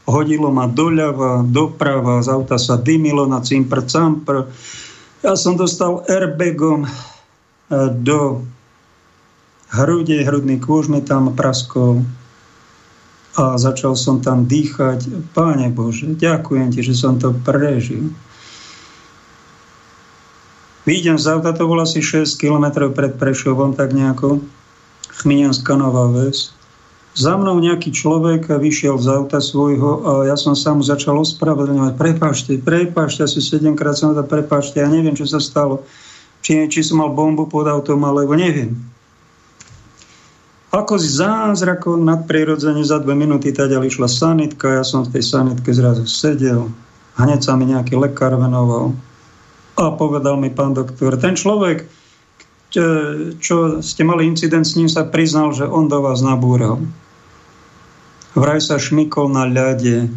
hodilo 0.04 0.52
ma 0.52 0.68
doľava, 0.68 1.48
doprava, 1.48 2.20
z 2.20 2.28
auta 2.28 2.60
sa 2.60 2.76
dymilo 2.76 3.24
na 3.24 3.40
cimpr 3.40 3.88
campr. 3.88 4.52
Ja 5.24 5.32
som 5.32 5.56
dostal 5.56 6.04
airbagom 6.12 6.84
e, 6.84 6.90
do 7.96 8.44
hrude, 9.72 10.20
hrudný 10.20 10.60
kôž 10.60 10.92
mi 10.92 11.00
tam 11.00 11.32
praskol 11.32 12.04
a 13.38 13.56
začal 13.56 13.96
som 13.96 14.20
tam 14.20 14.44
dýchať. 14.44 15.32
Páne 15.32 15.72
Bože, 15.72 16.04
ďakujem 16.04 16.68
ti, 16.74 16.84
že 16.84 16.92
som 16.92 17.16
to 17.16 17.32
prežil. 17.32 18.12
Výjdem 20.88 21.20
z 21.20 21.26
auta, 21.28 21.52
to 21.52 21.68
bolo 21.68 21.84
asi 21.84 22.00
6 22.00 22.40
km 22.40 22.88
pred 22.88 23.12
Prešovom, 23.20 23.76
tak 23.76 23.92
nejako. 23.92 24.40
Chminianská 25.20 25.76
Nová 25.76 26.08
Ves. 26.08 26.56
Za 27.12 27.36
mnou 27.36 27.60
nejaký 27.60 27.92
človek 27.92 28.48
vyšiel 28.48 28.96
z 28.96 29.12
auta 29.12 29.42
svojho 29.42 30.06
a 30.06 30.10
ja 30.30 30.38
som 30.40 30.56
sa 30.56 30.72
mu 30.72 30.80
začal 30.80 31.20
ospravedlňovať. 31.20 31.94
Prepašte, 32.00 32.52
prepašte, 32.56 33.26
asi 33.26 33.44
7 33.44 33.76
krát 33.76 33.98
som 33.98 34.16
to 34.16 34.24
prepašte, 34.24 34.80
ja 34.80 34.88
neviem, 34.88 35.12
čo 35.12 35.28
sa 35.28 35.36
stalo. 35.36 35.84
Či, 36.40 36.70
či 36.72 36.80
som 36.80 37.04
mal 37.04 37.12
bombu 37.12 37.44
pod 37.44 37.68
autom, 37.68 38.00
alebo 38.08 38.32
neviem. 38.32 38.72
Ako 40.70 40.96
z 40.96 41.20
zázrakom 41.20 42.06
nadprirodzene 42.06 42.86
za 42.86 43.02
dve 43.02 43.18
minúty 43.18 43.50
tady 43.52 43.74
išla 43.74 44.06
sanitka, 44.06 44.80
ja 44.80 44.84
som 44.86 45.02
v 45.04 45.18
tej 45.18 45.28
sanitke 45.28 45.74
zrazu 45.74 46.06
sedel. 46.06 46.70
Hneď 47.18 47.42
sa 47.42 47.58
mi 47.58 47.68
nejaký 47.68 47.98
lekár 47.98 48.38
venoval 48.38 48.94
a 49.80 49.96
povedal 49.96 50.36
mi 50.36 50.52
pán 50.52 50.76
doktor, 50.76 51.16
ten 51.16 51.32
človek, 51.32 51.88
čo 53.40 53.80
ste 53.80 54.02
mali 54.04 54.28
incident 54.28 54.68
s 54.68 54.76
ním, 54.76 54.92
sa 54.92 55.08
priznal, 55.08 55.56
že 55.56 55.64
on 55.64 55.88
do 55.88 56.04
vás 56.04 56.20
nabúral. 56.20 56.84
Vraj 58.36 58.60
sa 58.60 58.76
šmykol 58.76 59.32
na 59.32 59.48
ľade 59.48 60.12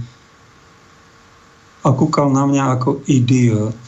a 1.81 1.89
kúkal 1.95 2.29
na 2.29 2.43
mňa 2.43 2.63
ako 2.77 3.01
idiot. 3.07 3.79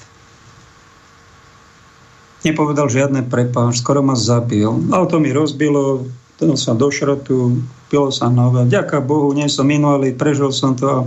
Nepovedal 2.41 2.89
žiadne 2.89 3.28
prepáč, 3.28 3.84
skoro 3.84 3.99
ma 3.99 4.15
zabil. 4.15 4.69
Auto 4.95 5.19
mi 5.19 5.30
rozbilo, 5.30 6.07
dal 6.39 6.55
sa 6.57 6.73
do 6.73 6.89
šrotu, 6.89 7.61
pilo 7.91 8.09
sa 8.09 8.32
nové. 8.32 8.65
Ďaká 8.65 9.03
Bohu, 9.03 9.30
nie 9.36 9.51
som 9.51 9.67
minulý, 9.67 10.15
prežil 10.15 10.49
som 10.55 10.73
to 10.73 10.88
a 10.89 10.99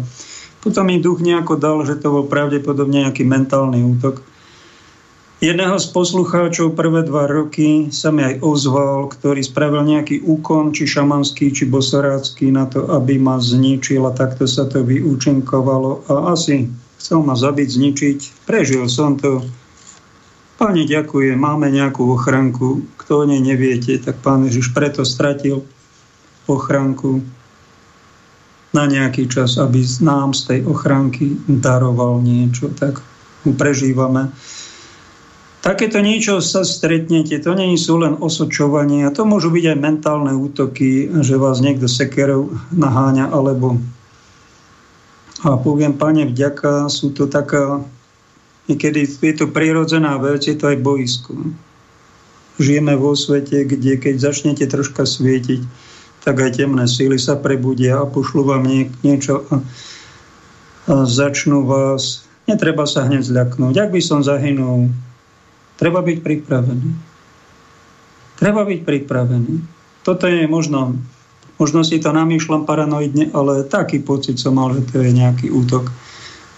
potom 0.62 0.87
mi 0.87 1.03
duch 1.03 1.23
nejako 1.23 1.55
dal, 1.59 1.83
že 1.87 1.99
to 1.99 2.11
bol 2.11 2.27
pravdepodobne 2.27 3.07
nejaký 3.07 3.27
mentálny 3.27 3.83
útok. 3.83 4.23
Jedného 5.39 5.78
z 5.78 5.95
poslucháčov 5.95 6.74
prvé 6.74 7.07
dva 7.07 7.30
roky 7.30 7.95
sa 7.95 8.11
mi 8.11 8.26
aj 8.26 8.43
ozval, 8.43 9.07
ktorý 9.07 9.39
spravil 9.47 9.86
nejaký 9.86 10.26
úkon, 10.26 10.74
či 10.74 10.82
šamanský, 10.82 11.55
či 11.55 11.70
bosorácky 11.70 12.51
na 12.51 12.66
to, 12.66 12.91
aby 12.91 13.22
ma 13.22 13.39
zničil 13.39 14.03
a 14.03 14.11
takto 14.11 14.51
sa 14.51 14.66
to 14.66 14.82
vyúčinkovalo 14.82 16.11
a 16.11 16.34
asi 16.34 16.66
chcel 16.99 17.22
ma 17.22 17.39
zabiť, 17.39 17.68
zničiť. 17.70 18.18
Prežil 18.51 18.91
som 18.91 19.14
to. 19.14 19.47
Páni, 20.59 20.91
ďakujem, 20.91 21.39
máme 21.39 21.70
nejakú 21.70 22.18
ochranku. 22.18 22.82
Kto 22.99 23.22
o 23.22 23.24
nej 23.30 23.39
neviete, 23.39 23.95
tak 24.03 24.18
pán 24.18 24.43
Ježiš 24.43 24.74
preto 24.74 25.07
stratil 25.07 25.62
ochranku 26.51 27.22
na 28.74 28.91
nejaký 28.91 29.30
čas, 29.30 29.55
aby 29.55 29.86
nám 30.03 30.34
z 30.34 30.41
tej 30.51 30.61
ochranky 30.66 31.39
daroval 31.47 32.18
niečo. 32.26 32.74
Tak 32.74 32.99
prežívame. 33.55 34.34
Takéto 35.69 36.01
niečo 36.01 36.41
sa 36.41 36.64
stretnete, 36.64 37.37
to 37.45 37.53
nie 37.53 37.77
sú 37.77 38.01
len 38.01 38.16
osočovanie, 38.16 39.05
a 39.05 39.12
to 39.12 39.29
môžu 39.29 39.53
byť 39.53 39.77
aj 39.77 39.77
mentálne 39.77 40.33
útoky, 40.33 41.12
že 41.21 41.37
vás 41.37 41.61
niekto 41.61 41.85
sekerov 41.85 42.57
naháňa, 42.73 43.29
alebo 43.29 43.77
a 45.45 45.61
poviem, 45.61 45.93
pane, 45.93 46.25
vďaka, 46.25 46.89
sú 46.89 47.12
to 47.12 47.29
taká 47.29 47.85
Niekedy 48.69 49.09
je 49.09 49.35
to 49.35 49.49
prirodzená 49.49 50.21
vec, 50.21 50.45
je 50.45 50.53
to 50.53 50.69
aj 50.69 50.77
boisko. 50.85 51.33
Žijeme 52.61 53.01
vo 53.01 53.16
svete, 53.16 53.64
kde 53.64 53.97
keď 53.97 54.21
začnete 54.21 54.69
troška 54.69 55.09
svietiť, 55.09 55.64
tak 56.21 56.37
aj 56.45 56.61
temné 56.61 56.85
síly 56.85 57.16
sa 57.16 57.41
prebudia 57.41 58.05
a 58.05 58.05
pošlu 58.05 58.45
vám 58.45 58.69
nie, 58.69 58.93
niečo 59.01 59.49
a, 59.49 59.64
a 60.93 60.95
začnú 61.09 61.64
vás. 61.64 62.29
Netreba 62.45 62.85
sa 62.85 63.09
hneď 63.09 63.25
zľaknúť. 63.25 63.73
Ak 63.81 63.89
by 63.89 64.01
som 64.05 64.21
zahynul, 64.21 64.93
treba 65.79 66.03
byť 66.03 66.18
pripravený. 66.20 66.89
Treba 68.39 68.62
byť 68.66 68.81
pripravený. 68.83 69.55
Toto 70.03 70.26
je 70.26 70.47
možno, 70.51 70.99
možno 71.59 71.81
si 71.87 72.03
to 72.03 72.11
namýšľam 72.11 72.66
paranoidne, 72.66 73.31
ale 73.33 73.66
taký 73.66 74.03
pocit 74.03 74.39
som 74.39 74.59
mal, 74.59 74.74
že 74.74 74.87
to 74.91 75.03
je 75.03 75.11
nejaký 75.14 75.49
útok 75.51 75.91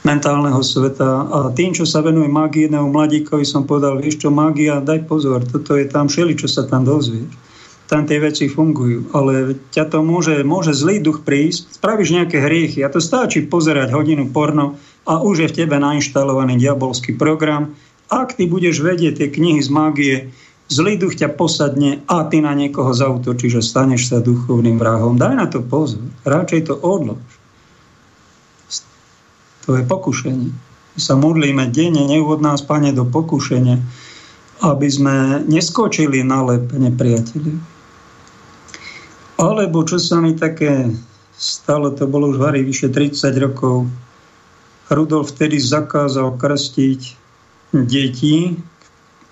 mentálneho 0.04 0.60
sveta. 0.64 1.28
A 1.28 1.38
tým, 1.52 1.76
čo 1.76 1.84
sa 1.84 2.00
venuje 2.00 2.28
magii 2.28 2.68
jedného 2.68 2.88
mladíkovi, 2.88 3.44
som 3.44 3.68
povedal, 3.68 4.00
vieš 4.00 4.24
čo, 4.24 4.32
magia, 4.32 4.80
daj 4.80 5.04
pozor, 5.04 5.44
toto 5.44 5.76
je 5.76 5.84
tam 5.88 6.08
všeli, 6.08 6.36
čo 6.36 6.48
sa 6.48 6.64
tam 6.64 6.88
dozvieš. 6.88 7.28
Tam 7.90 8.06
tie 8.06 8.22
veci 8.22 8.46
fungujú, 8.46 9.10
ale 9.10 9.58
ťa 9.74 9.90
to 9.90 9.98
môže, 10.06 10.46
môže 10.46 10.78
zlý 10.78 11.02
duch 11.02 11.26
prísť, 11.26 11.74
spravíš 11.74 12.14
nejaké 12.14 12.38
hriechy 12.38 12.86
a 12.86 12.92
to 12.92 13.02
stačí 13.02 13.42
pozerať 13.50 13.90
hodinu 13.90 14.30
porno 14.30 14.78
a 15.10 15.18
už 15.18 15.42
je 15.42 15.48
v 15.50 15.56
tebe 15.66 15.74
nainštalovaný 15.74 16.54
diabolský 16.54 17.18
program. 17.18 17.74
Ak 18.10 18.34
ty 18.34 18.50
budeš 18.50 18.82
vedieť 18.82 19.22
tie 19.22 19.28
knihy 19.30 19.62
z 19.62 19.70
mágie, 19.70 20.14
zlý 20.66 20.98
duch 20.98 21.14
ťa 21.14 21.30
posadne 21.38 22.02
a 22.10 22.26
ty 22.26 22.42
na 22.42 22.58
niekoho 22.58 22.90
zautočíš 22.90 23.58
a 23.58 23.62
staneš 23.62 24.10
sa 24.10 24.18
duchovným 24.18 24.82
vrahom. 24.82 25.14
Daj 25.14 25.34
na 25.38 25.46
to 25.46 25.62
pozor, 25.62 26.02
radšej 26.26 26.66
to 26.66 26.74
odlož. 26.74 27.22
To 29.66 29.78
je 29.78 29.86
pokušenie. 29.86 30.50
My 30.90 30.98
sa 30.98 31.14
modlíme 31.14 31.70
denne, 31.70 32.02
neuvod 32.02 32.42
nás, 32.42 32.66
Pane, 32.66 32.90
do 32.90 33.06
pokušenia, 33.06 33.78
aby 34.66 34.88
sme 34.90 35.46
neskočili 35.46 36.26
na 36.26 36.42
lep 36.42 36.74
nepriateľi. 36.74 37.78
Alebo 39.38 39.86
čo 39.86 40.02
sa 40.02 40.18
mi 40.18 40.34
také 40.34 40.90
stalo, 41.38 41.94
to 41.94 42.10
bolo 42.10 42.34
už 42.34 42.42
varí 42.42 42.66
vyše 42.66 42.90
30 42.90 43.16
rokov, 43.38 43.86
Rudolf 44.90 45.30
vtedy 45.30 45.62
zakázal 45.62 46.34
krstiť 46.34 47.19
deti, 47.72 48.54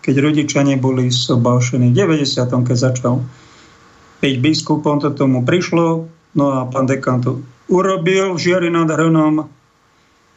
keď 0.03 0.15
rodičia 0.23 0.63
neboli 0.63 1.11
sobášení. 1.11 1.93
V 1.93 1.97
90. 1.97 2.49
keď 2.49 2.77
začal 2.77 3.23
byť 4.19 4.35
biskupom, 4.43 4.99
to 4.99 5.15
tomu 5.15 5.47
prišlo, 5.47 6.11
no 6.35 6.45
a 6.51 6.67
pán 6.67 6.87
dekan 6.91 7.23
to 7.23 7.43
urobil 7.71 8.35
v 8.35 8.43
Žiari 8.43 8.71
nad 8.73 8.91
Hronom, 8.91 9.47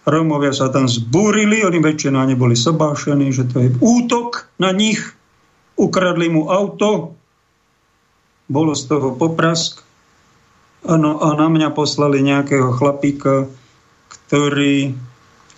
Rómovia 0.01 0.49
sa 0.49 0.73
tam 0.73 0.89
zbúrili, 0.89 1.61
oni 1.61 1.77
väčšina 1.77 2.25
neboli 2.25 2.57
sobášení, 2.57 3.29
že 3.29 3.45
to 3.45 3.61
je 3.61 3.69
útok 3.77 4.49
na 4.57 4.73
nich, 4.73 4.97
ukradli 5.77 6.25
mu 6.25 6.49
auto, 6.49 7.13
bolo 8.49 8.73
z 8.73 8.89
toho 8.89 9.13
poprask. 9.13 9.85
Ano, 10.81 11.21
a 11.21 11.37
na 11.37 11.45
mňa 11.45 11.69
poslali 11.77 12.25
nejakého 12.25 12.73
chlapíka, 12.73 13.45
ktorý 14.09 14.97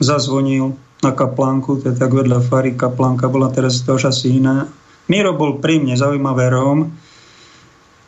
zazvonil 0.03 0.75
na 1.03 1.11
kaplánku, 1.11 1.83
to 1.83 1.91
je 1.91 1.95
tak 1.99 2.15
vedľa 2.15 2.39
fary 2.47 2.73
kaplánka, 2.73 3.27
bola 3.27 3.51
teraz 3.51 3.83
iná. 4.23 4.71
Miro 5.11 5.35
bol 5.35 5.59
pri 5.59 5.83
mne, 5.83 5.99
zaujímavé 5.99 6.47
Róm, 6.47 6.95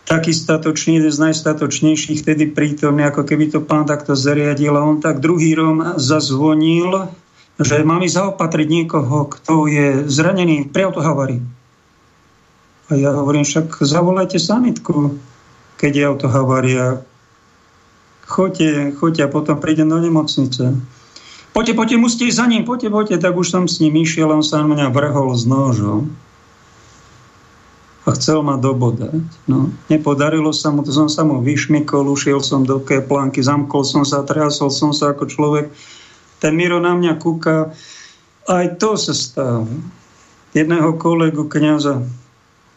taký 0.06 0.32
statočný, 0.32 1.02
jeden 1.02 1.12
z 1.12 1.20
najstatočnejších 1.20 2.22
vtedy 2.22 2.54
prítomný, 2.54 3.04
ako 3.10 3.26
keby 3.26 3.52
to 3.52 3.60
pán 3.60 3.90
takto 3.90 4.14
zariadil. 4.14 4.78
A 4.78 4.86
on 4.86 5.02
tak 5.02 5.20
druhý 5.20 5.58
rom 5.58 5.98
zazvonil, 5.98 7.10
že 7.58 7.82
mám 7.82 8.06
ísť 8.06 8.16
zaopatriť 8.22 8.68
niekoho, 8.70 9.28
kto 9.28 9.66
je 9.66 10.06
zranený 10.06 10.70
pri 10.70 10.88
autohavárii. 10.88 11.42
A 12.86 12.92
ja 12.94 13.18
hovorím, 13.18 13.42
však 13.42 13.82
zavolajte 13.82 14.38
sanitku, 14.38 15.18
keď 15.82 15.92
je 15.92 16.04
autohavária. 16.06 16.86
Choďte, 18.30 18.94
choďte 18.98 19.22
a 19.26 19.34
potom 19.34 19.58
prídem 19.58 19.90
do 19.90 19.98
nemocnice. 19.98 20.78
Poďte, 21.56 21.74
poďte, 21.80 21.98
musíte 22.04 22.28
ísť 22.28 22.40
za 22.44 22.48
ním, 22.52 22.68
poďte, 22.68 22.92
poďte. 22.92 23.16
Tak 23.24 23.32
už 23.32 23.48
som 23.48 23.64
s 23.64 23.80
ním 23.80 23.96
išiel, 24.04 24.28
on 24.28 24.44
sa 24.44 24.60
na 24.60 24.76
mňa 24.76 24.92
vrhol 24.92 25.32
s 25.32 25.48
nožom 25.48 26.12
a 28.06 28.14
chcel 28.14 28.44
ma 28.44 28.60
dobodať. 28.60 29.24
No, 29.48 29.72
nepodarilo 29.90 30.52
sa 30.52 30.70
mu, 30.70 30.86
to 30.86 30.92
som 30.92 31.08
sa 31.08 31.26
mu 31.26 31.42
vyšmykol, 31.42 32.12
ušiel 32.12 32.44
som 32.44 32.68
do 32.68 32.78
plánky, 32.84 33.40
zamkol 33.40 33.88
som 33.88 34.04
sa, 34.04 34.28
triasol 34.28 34.70
som 34.70 34.92
sa 34.92 35.16
ako 35.16 35.26
človek. 35.26 35.72
Ten 36.44 36.54
Miro 36.60 36.78
na 36.78 36.92
mňa 36.92 37.18
kúka. 37.18 37.72
Aj 38.46 38.68
to 38.76 38.94
sa 39.00 39.16
stalo. 39.16 39.66
Jedného 40.52 41.00
kolegu 41.00 41.48
kniaza 41.48 42.04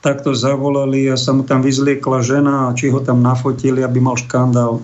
takto 0.00 0.32
zavolali 0.32 1.10
a 1.10 1.18
sa 1.18 1.34
mu 1.34 1.42
tam 1.42 1.60
vyzliekla 1.66 2.22
žena 2.22 2.70
a 2.70 2.74
či 2.78 2.94
ho 2.94 3.02
tam 3.02 3.20
nafotili, 3.20 3.82
aby 3.82 3.98
mal 3.98 4.14
škandál. 4.14 4.80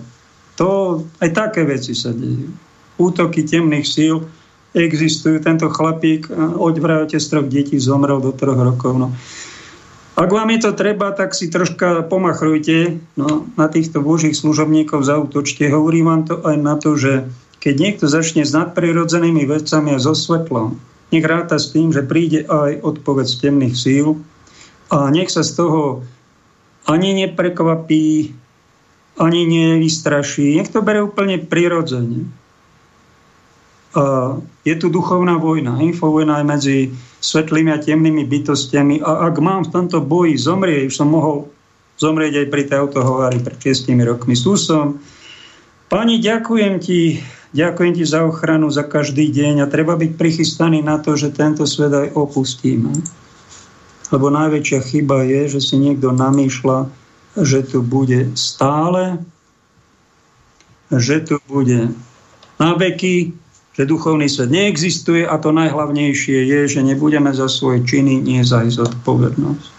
To, 0.59 0.99
aj 1.23 1.31
také 1.31 1.63
veci 1.63 1.95
sa 1.95 2.11
dejú. 2.11 2.64
Útoky 2.95 3.43
temných 3.43 3.87
síl 3.87 4.23
existujú. 4.75 5.39
Tento 5.39 5.71
chlapík 5.71 6.27
od 6.59 6.75
troch 6.75 7.47
detí 7.47 7.79
zomrel 7.79 8.19
do 8.19 8.35
troch 8.35 8.59
rokov. 8.59 8.93
No. 8.99 9.07
Ak 10.15 10.31
vám 10.31 10.47
je 10.55 10.59
to 10.63 10.71
treba, 10.71 11.11
tak 11.11 11.35
si 11.35 11.51
troška 11.51 12.07
pomachrujte 12.07 12.99
no, 13.19 13.51
na 13.59 13.67
týchto 13.67 13.99
božích 13.99 14.35
služobníkov, 14.35 15.03
zautočte. 15.03 15.67
Hovorím 15.67 16.07
vám 16.07 16.21
to 16.23 16.35
aj 16.39 16.55
na 16.59 16.75
to, 16.79 16.95
že 16.95 17.27
keď 17.59 17.75
niekto 17.75 18.05
začne 18.07 18.47
s 18.47 18.55
nadprirodzenými 18.55 19.43
vecami 19.43 19.95
a 19.95 19.99
so 19.99 20.15
svetlom, 20.15 20.79
nech 21.11 21.25
ráta 21.27 21.59
s 21.59 21.75
tým, 21.75 21.91
že 21.91 22.07
príde 22.07 22.47
aj 22.47 22.79
odpoveď 22.79 23.25
z 23.27 23.35
temných 23.43 23.75
síl 23.75 24.07
a 24.87 25.11
nech 25.11 25.27
sa 25.27 25.43
z 25.43 25.51
toho 25.59 26.07
ani 26.87 27.25
neprekvapí, 27.25 28.31
ani 29.19 29.41
nevystraší. 29.43 30.55
Nech 30.61 30.71
to 30.71 30.79
bere 30.79 31.03
úplne 31.03 31.43
prirodzene 31.43 32.44
je 34.67 34.75
tu 34.75 34.87
duchovná 34.91 35.39
vojna, 35.39 35.79
infovojna 35.79 36.43
aj 36.43 36.45
medzi 36.45 36.77
svetlými 37.23 37.71
a 37.71 37.79
temnými 37.79 38.27
bytostiami 38.27 38.99
a 38.99 39.31
ak 39.31 39.35
mám 39.39 39.63
v 39.63 39.71
tomto 39.71 40.03
boji 40.03 40.35
zomrieť, 40.35 40.91
už 40.91 40.95
som 40.99 41.09
mohol 41.09 41.47
zomrieť 41.95 42.43
aj 42.43 42.47
pri 42.51 42.63
tej 42.67 42.77
autohovári 42.83 43.39
pred 43.39 43.55
6 43.55 43.95
rokmi. 44.03 44.35
Tu 44.35 44.53
som. 44.59 44.99
Pani, 45.87 46.19
ďakujem 46.19 46.75
ti, 46.83 47.23
ďakujem 47.55 47.93
ti 47.95 48.03
za 48.03 48.27
ochranu 48.27 48.67
za 48.67 48.83
každý 48.83 49.31
deň 49.31 49.63
a 49.63 49.71
treba 49.71 49.95
byť 49.95 50.11
prichystaný 50.19 50.83
na 50.83 50.99
to, 50.99 51.15
že 51.15 51.31
tento 51.31 51.63
svet 51.63 51.93
aj 51.95 52.11
opustíme. 52.19 52.91
Lebo 54.11 54.27
najväčšia 54.27 54.79
chyba 54.91 55.23
je, 55.23 55.57
že 55.57 55.59
si 55.63 55.75
niekto 55.79 56.11
namýšľa, 56.11 56.91
že 57.39 57.63
tu 57.63 57.79
bude 57.79 58.35
stále, 58.35 59.23
že 60.91 61.23
tu 61.23 61.39
bude 61.47 61.95
na 62.59 62.71
veky, 62.75 63.44
že 63.75 63.83
duchovný 63.83 64.31
svet 64.31 64.51
neexistuje 64.51 65.27
a 65.27 65.35
to 65.35 65.51
najhlavnejšie 65.51 66.47
je, 66.47 66.59
že 66.67 66.81
nebudeme 66.81 67.35
za 67.35 67.51
svoje 67.51 67.83
činy 67.83 68.23
nie 68.23 68.39
za 68.41 68.63
zodpovednosť. 68.63 69.75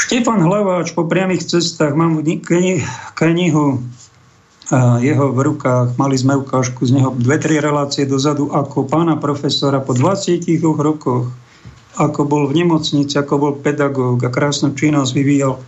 Štefan 0.00 0.40
Hlaváč 0.42 0.96
po 0.96 1.04
priamých 1.06 1.44
cestách, 1.46 1.92
mám 1.94 2.18
knihu 3.14 3.84
jeho 5.02 5.26
v 5.34 5.38
rukách, 5.38 5.98
mali 5.98 6.14
sme 6.14 6.38
ukážku 6.38 6.86
z 6.86 6.98
neho. 6.98 7.10
Dve, 7.14 7.42
tri 7.42 7.58
relácie 7.58 8.06
dozadu, 8.06 8.48
ako 8.54 8.86
pána 8.86 9.18
profesora 9.18 9.82
po 9.82 9.92
22 9.92 10.62
rokoch, 10.62 11.30
ako 11.98 12.20
bol 12.22 12.46
v 12.46 12.64
nemocnici, 12.64 13.18
ako 13.18 13.34
bol 13.36 13.52
pedagóg 13.58 14.22
a 14.22 14.30
krásnu 14.30 14.72
činnosť 14.72 15.10
vyvíjal 15.14 15.58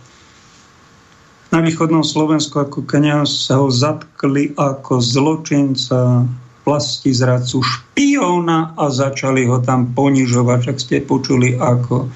na 1.53 1.61
východnom 1.61 2.01
Slovensku 2.01 2.57
ako 2.57 2.81
kniaz 2.81 3.45
sa 3.45 3.61
ho 3.61 3.69
zatkli 3.69 4.57
ako 4.57 4.97
zločinca, 4.97 6.25
vlasti 6.65 7.13
zradcu, 7.13 7.61
špiona 7.61 8.73
a 8.73 8.89
začali 8.89 9.45
ho 9.45 9.61
tam 9.61 9.93
ponižovať. 9.93 10.61
Ak 10.73 10.77
ste 10.81 11.05
počuli, 11.05 11.53
ako 11.53 12.09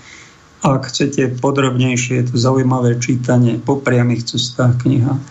ak 0.66 0.90
chcete 0.90 1.38
podrobnejšie, 1.38 2.26
je 2.26 2.26
to 2.34 2.36
zaujímavé 2.42 2.98
čítanie 2.98 3.62
po 3.62 3.78
priamých 3.78 4.34
cestách 4.34 4.82
kniha. 4.82 5.22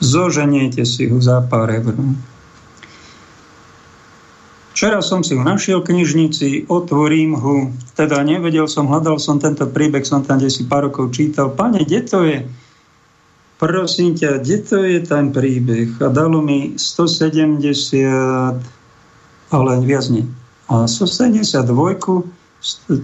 Zoženiete 0.00 0.88
si 0.88 1.12
ho 1.12 1.20
za 1.20 1.44
pár 1.44 1.68
eur. 1.68 1.92
Včera 4.72 5.04
som 5.04 5.20
si 5.20 5.36
ho 5.36 5.44
našiel 5.44 5.84
v 5.84 5.92
knižnici, 5.92 6.64
otvorím 6.72 7.36
ho, 7.36 7.68
teda 7.92 8.24
nevedel 8.24 8.64
som, 8.64 8.88
hľadal 8.88 9.20
som 9.20 9.36
tento 9.36 9.68
príbeh, 9.68 10.00
som 10.08 10.24
tam 10.24 10.40
kde 10.40 10.48
si 10.48 10.64
pár 10.64 10.88
rokov 10.88 11.12
čítal. 11.12 11.52
Pane, 11.52 11.84
kde 11.84 12.00
to 12.08 12.24
je? 12.24 12.48
Prosím 13.60 14.16
ťa, 14.16 14.40
kde 14.40 14.56
to 14.64 14.80
je 14.80 15.04
ten 15.04 15.36
príbeh? 15.36 16.00
A 16.00 16.08
dalo 16.08 16.40
mi 16.40 16.80
170, 16.80 17.60
ale 19.52 19.70
viac 19.84 20.08
nie. 20.08 20.24
A 20.72 20.88
172, 20.88 21.68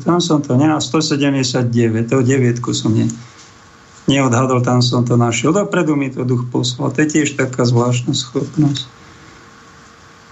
tam 0.00 0.18
som 0.24 0.40
to 0.40 0.56
nenal, 0.56 0.80
179, 0.80 2.08
to 2.08 2.24
devietku 2.24 2.72
som 2.72 2.96
ne, 2.96 3.04
neodhadol, 4.08 4.64
tam 4.64 4.80
som 4.80 5.04
to 5.04 5.20
našiel. 5.20 5.52
Dopredu 5.52 5.92
mi 5.92 6.08
to 6.08 6.24
duch 6.24 6.48
poslal. 6.48 6.88
To 6.88 7.04
je 7.04 7.08
tiež 7.20 7.36
taká 7.36 7.68
zvláštna 7.68 8.16
schopnosť. 8.16 8.88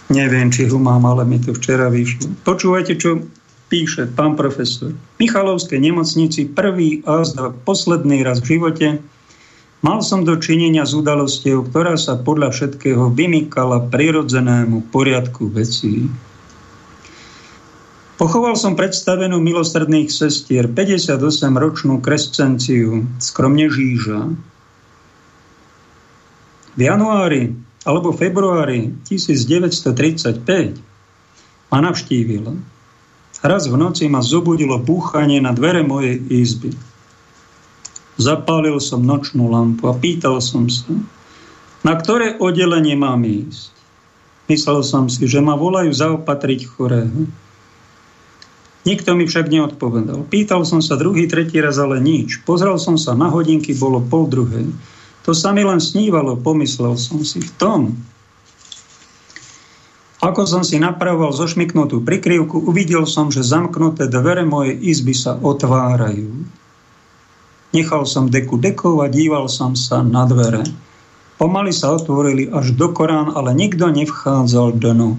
Neviem, 0.08 0.48
či 0.52 0.68
ho 0.68 0.78
mám, 0.80 1.04
ale 1.04 1.28
mi 1.28 1.40
to 1.40 1.52
včera 1.56 1.88
vyšlo. 1.92 2.32
Počúvajte, 2.44 2.96
čo 2.96 3.24
píše 3.72 4.06
pán 4.12 4.36
profesor. 4.36 4.92
V 4.92 5.16
Michalovskej 5.18 5.80
nemocnici 5.80 6.46
prvý 6.46 7.02
a 7.08 7.24
posledný 7.64 8.22
raz 8.22 8.44
v 8.44 8.56
živote 8.56 9.00
mal 9.84 10.00
som 10.00 10.24
do 10.24 10.40
činenia 10.40 10.88
s 10.88 10.96
udalosťou, 10.96 11.68
ktorá 11.68 12.00
sa 12.00 12.16
podľa 12.16 12.56
všetkého 12.56 13.12
vymykala 13.12 13.92
prirodzenému 13.92 14.88
poriadku 14.88 15.52
vecí. 15.52 16.08
Pochoval 18.16 18.56
som 18.56 18.72
predstavenú 18.72 19.44
milostredných 19.44 20.08
sestier 20.08 20.64
58-ročnú 20.72 22.00
krescenciu 22.00 23.04
skromne 23.20 23.68
žíža. 23.68 24.32
V 26.74 26.80
januári 26.80 27.52
alebo 27.84 28.16
februári 28.16 28.96
1935 29.04 30.80
ma 31.68 31.78
navštívila. 31.84 32.56
Raz 33.44 33.68
v 33.68 33.76
noci 33.76 34.08
ma 34.08 34.24
zobudilo 34.24 34.80
búchanie 34.80 35.44
na 35.44 35.52
dvere 35.52 35.84
mojej 35.84 36.16
izby. 36.32 36.72
Zapálil 38.14 38.78
som 38.78 39.02
nočnú 39.02 39.50
lampu 39.50 39.90
a 39.90 39.94
pýtal 39.94 40.38
som 40.38 40.70
sa, 40.70 40.94
na 41.82 41.98
ktoré 41.98 42.38
oddelenie 42.38 42.94
mám 42.94 43.26
ísť. 43.26 43.74
Myslel 44.46 44.84
som 44.84 45.08
si, 45.10 45.24
že 45.24 45.40
ma 45.40 45.56
volajú 45.56 45.90
zaopatriť 45.90 46.60
chorého. 46.68 47.26
Nikto 48.84 49.16
mi 49.16 49.24
však 49.24 49.48
neodpovedal. 49.48 50.28
Pýtal 50.28 50.68
som 50.68 50.84
sa 50.84 51.00
druhý, 51.00 51.24
tretí 51.24 51.56
raz, 51.56 51.80
ale 51.80 52.04
nič. 52.04 52.44
Pozrel 52.44 52.76
som 52.76 53.00
sa 53.00 53.16
na 53.16 53.32
hodinky, 53.32 53.72
bolo 53.72 54.04
pol 54.04 54.28
druhej. 54.28 54.68
To 55.24 55.32
sa 55.32 55.56
mi 55.56 55.64
len 55.64 55.80
snívalo, 55.80 56.36
pomyslel 56.36 57.00
som 57.00 57.24
si. 57.24 57.40
V 57.40 57.50
tom, 57.56 57.96
ako 60.20 60.44
som 60.44 60.62
si 60.64 60.76
napravoval 60.76 61.32
zošmiknutú 61.32 62.04
prikryvku, 62.04 62.68
uvidel 62.68 63.08
som, 63.08 63.32
že 63.32 63.40
zamknuté 63.40 64.08
dvere 64.08 64.44
mojej 64.44 64.76
izby 64.76 65.16
sa 65.16 65.40
otvárajú. 65.40 66.44
Nechal 67.74 68.06
som 68.06 68.30
deku 68.30 68.54
dekovať, 68.62 69.10
díval 69.10 69.50
som 69.50 69.74
sa 69.74 70.00
na 70.06 70.22
dvere. 70.30 70.62
Pomaly 71.42 71.74
sa 71.74 71.90
otvorili 71.90 72.46
až 72.46 72.70
do 72.78 72.94
Korán, 72.94 73.34
ale 73.34 73.50
nikto 73.50 73.90
nevchádzal 73.90 74.78
dnu. 74.78 75.18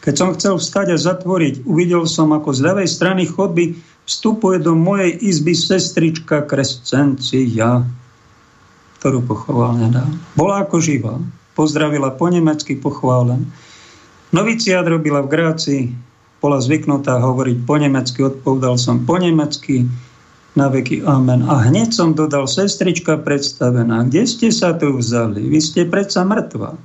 Keď 0.00 0.14
som 0.16 0.32
chcel 0.34 0.56
vstať 0.56 0.96
a 0.96 0.98
zatvoriť, 0.98 1.68
uvidel 1.68 2.08
som, 2.08 2.32
ako 2.32 2.50
z 2.50 2.60
ľavej 2.64 2.88
strany 2.88 3.22
chodby 3.28 3.76
vstupuje 4.08 4.58
do 4.58 4.74
mojej 4.74 5.14
izby 5.20 5.54
sestrička 5.54 6.42
Krescencia, 6.48 7.86
ktorú 8.98 9.22
pochoval 9.28 9.78
nedávno. 9.78 10.16
Bola 10.34 10.64
ako 10.64 10.80
živá. 10.82 11.20
Pozdravila 11.52 12.16
po 12.16 12.32
nemecky 12.32 12.80
pochválen. 12.80 13.52
Noviciát 14.32 14.88
robila 14.88 15.20
v 15.20 15.28
Grácii, 15.28 15.82
bola 16.40 16.58
zvyknutá 16.58 17.20
hovoriť 17.20 17.62
po 17.68 17.76
nemecky, 17.76 18.24
odpovedal 18.24 18.80
som 18.80 19.04
po 19.04 19.20
nemecky, 19.20 19.86
na 20.52 20.68
veky 20.68 21.00
amen. 21.08 21.44
A 21.48 21.64
hneď 21.68 21.96
som 21.96 22.12
dodal, 22.12 22.44
sestrička 22.44 23.16
predstavená, 23.16 24.04
kde 24.04 24.28
ste 24.28 24.48
sa 24.52 24.76
tu 24.76 24.92
vzali? 24.92 25.48
Vy 25.48 25.58
ste 25.64 25.80
predsa 25.88 26.24
mŕtva. 26.28 26.76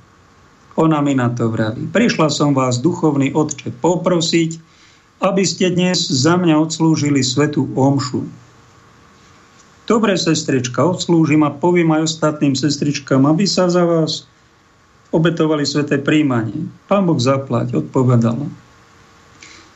Ona 0.78 1.02
mi 1.02 1.18
na 1.18 1.34
to 1.34 1.50
vraví. 1.50 1.90
Prišla 1.90 2.30
som 2.30 2.54
vás, 2.54 2.78
duchovný 2.80 3.34
otče, 3.34 3.74
poprosiť, 3.82 4.62
aby 5.26 5.44
ste 5.44 5.74
dnes 5.74 6.06
za 6.06 6.38
mňa 6.38 6.54
odslúžili 6.62 7.26
svetú 7.26 7.66
omšu. 7.74 8.22
Dobre, 9.88 10.20
sestrička, 10.20 10.84
odslúžim 10.84 11.48
a 11.48 11.52
poviem 11.52 11.96
aj 11.96 12.14
ostatným 12.14 12.54
sestričkám, 12.54 13.24
aby 13.26 13.48
sa 13.48 13.72
za 13.72 13.88
vás 13.88 14.30
obetovali 15.16 15.64
sveté 15.64 15.98
príjmanie. 15.98 16.68
Pán 16.92 17.08
Boh 17.08 17.18
zaplať, 17.18 17.74
odpovedala. 17.74 18.67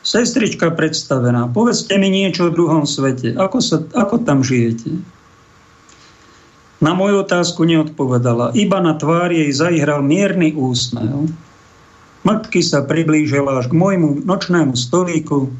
Sestrička 0.01 0.73
predstavená, 0.73 1.45
povedzte 1.53 1.93
mi 2.01 2.09
niečo 2.09 2.49
o 2.49 2.53
druhom 2.53 2.89
svete. 2.89 3.37
Ako, 3.37 3.61
sa, 3.61 3.85
ako 3.93 4.25
tam 4.25 4.41
žijete? 4.41 4.97
Na 6.81 6.97
moju 6.97 7.21
otázku 7.21 7.61
neodpovedala. 7.61 8.57
Iba 8.57 8.81
na 8.81 8.97
tvár 8.97 9.29
jej 9.29 9.53
zaihral 9.53 10.01
mierny 10.01 10.57
úsmev. 10.57 11.29
Matky 12.25 12.65
sa 12.65 12.81
priblížila 12.81 13.61
až 13.61 13.69
k 13.69 13.77
môjmu 13.77 14.25
nočnému 14.25 14.73
stolíku, 14.73 15.53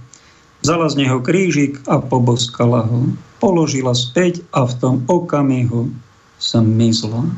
vzala 0.66 0.90
z 0.90 1.06
neho 1.06 1.22
krížik 1.22 1.78
a 1.86 2.02
poboskala 2.02 2.90
ho. 2.90 3.14
Položila 3.38 3.94
späť 3.94 4.42
a 4.50 4.66
v 4.66 4.74
tom 4.82 4.96
okamihu 5.06 5.94
som 6.42 6.66
mizla. 6.66 7.30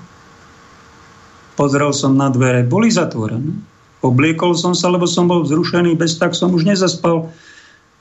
Pozrel 1.59 1.91
som 1.91 2.15
na 2.15 2.31
dvere, 2.31 2.63
boli 2.63 2.87
zatvorené. 2.87 3.72
Obliekol 4.03 4.53
som 4.59 4.75
sa, 4.75 4.91
lebo 4.91 5.07
som 5.07 5.31
bol 5.31 5.47
vzrušený, 5.47 5.95
bez 5.95 6.19
tak 6.19 6.35
som 6.35 6.51
už 6.51 6.67
nezaspal. 6.67 7.31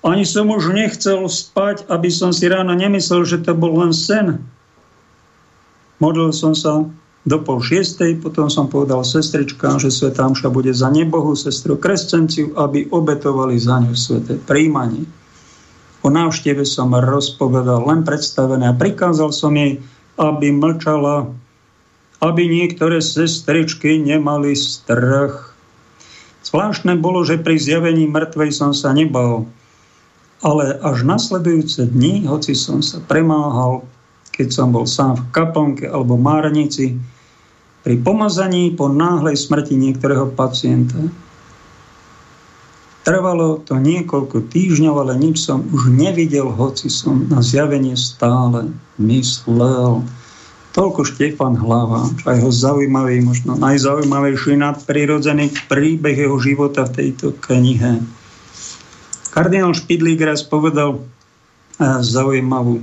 Ani 0.03 0.27
som 0.27 0.51
už 0.51 0.75
nechcel 0.75 1.31
spať, 1.31 1.87
aby 1.87 2.11
som 2.11 2.35
si 2.35 2.51
ráno 2.51 2.75
nemyslel, 2.75 3.23
že 3.23 3.39
to 3.39 3.55
bol 3.55 3.79
len 3.79 3.95
sen. 3.95 4.43
Modlil 6.03 6.35
som 6.35 6.59
sa 6.59 6.91
do 7.23 7.39
pol 7.39 7.63
šiestej, 7.63 8.19
potom 8.19 8.51
som 8.51 8.67
povedal 8.67 9.07
sestričkám, 9.07 9.79
že 9.79 9.95
Sveta 9.95 10.27
Amša 10.27 10.51
bude 10.51 10.75
za 10.75 10.91
nebohu 10.91 11.39
sestru 11.39 11.79
krescenciu, 11.79 12.51
aby 12.59 12.91
obetovali 12.91 13.55
za 13.63 13.79
ňu 13.79 13.95
sveté 13.95 14.43
príjmanie. 14.43 15.07
O 16.03 16.11
návšteve 16.11 16.67
som 16.67 16.91
rozpovedal 16.91 17.87
len 17.87 18.03
predstavené 18.03 18.67
a 18.67 18.75
prikázal 18.75 19.31
som 19.31 19.55
jej, 19.55 19.79
aby 20.19 20.51
mlčala, 20.51 21.31
aby 22.19 22.43
niektoré 22.51 22.99
sestričky 22.99 24.03
nemali 24.03 24.59
strach. 24.59 25.52
Zvláštne 26.53 27.01
bolo, 27.01 27.25
že 27.25 27.41
pri 27.41 27.57
zjavení 27.57 28.05
mŕtvej 28.13 28.51
som 28.53 28.77
sa 28.77 28.93
nebal, 28.93 29.49
ale 30.45 30.77
až 30.85 31.01
nasledujúce 31.09 31.89
dni, 31.89 32.29
hoci 32.29 32.53
som 32.53 32.85
sa 32.85 33.01
premáhal 33.01 33.89
keď 34.33 34.49
som 34.49 34.73
bol 34.73 34.89
sám 34.89 35.21
v 35.21 35.25
kaplnke 35.31 35.85
alebo 35.85 36.17
márnici, 36.17 36.97
pri 37.85 38.01
pomazaní 38.01 38.73
po 38.73 38.89
náhlej 38.89 39.37
smrti 39.37 39.77
niektorého 39.77 40.33
pacienta. 40.33 40.97
Trvalo 43.03 43.59
to 43.67 43.75
niekoľko 43.77 44.47
týždňov, 44.47 44.95
ale 45.03 45.19
nič 45.19 45.43
som 45.43 45.67
už 45.75 45.91
nevidel, 45.91 46.47
hoci 46.49 46.87
som 46.87 47.27
na 47.27 47.43
zjavenie 47.43 47.99
stále 47.99 48.71
myslel. 49.03 50.07
Toľko 50.73 51.05
Štefan 51.05 51.61
Hlava, 51.61 52.09
aj 52.25 52.39
ho 52.41 52.49
zaujímavý, 52.49 53.21
možno 53.21 53.61
najzaujímavejší 53.61 54.57
nadprirodzený 54.57 55.53
príbeh 55.69 56.17
jeho 56.17 56.41
života 56.41 56.89
v 56.89 56.97
tejto 56.97 57.37
knihe. 57.45 58.01
Kardinál 59.37 59.77
Špidlík 59.77 60.25
raz 60.25 60.41
povedal 60.41 61.05
zaujímavú 62.01 62.81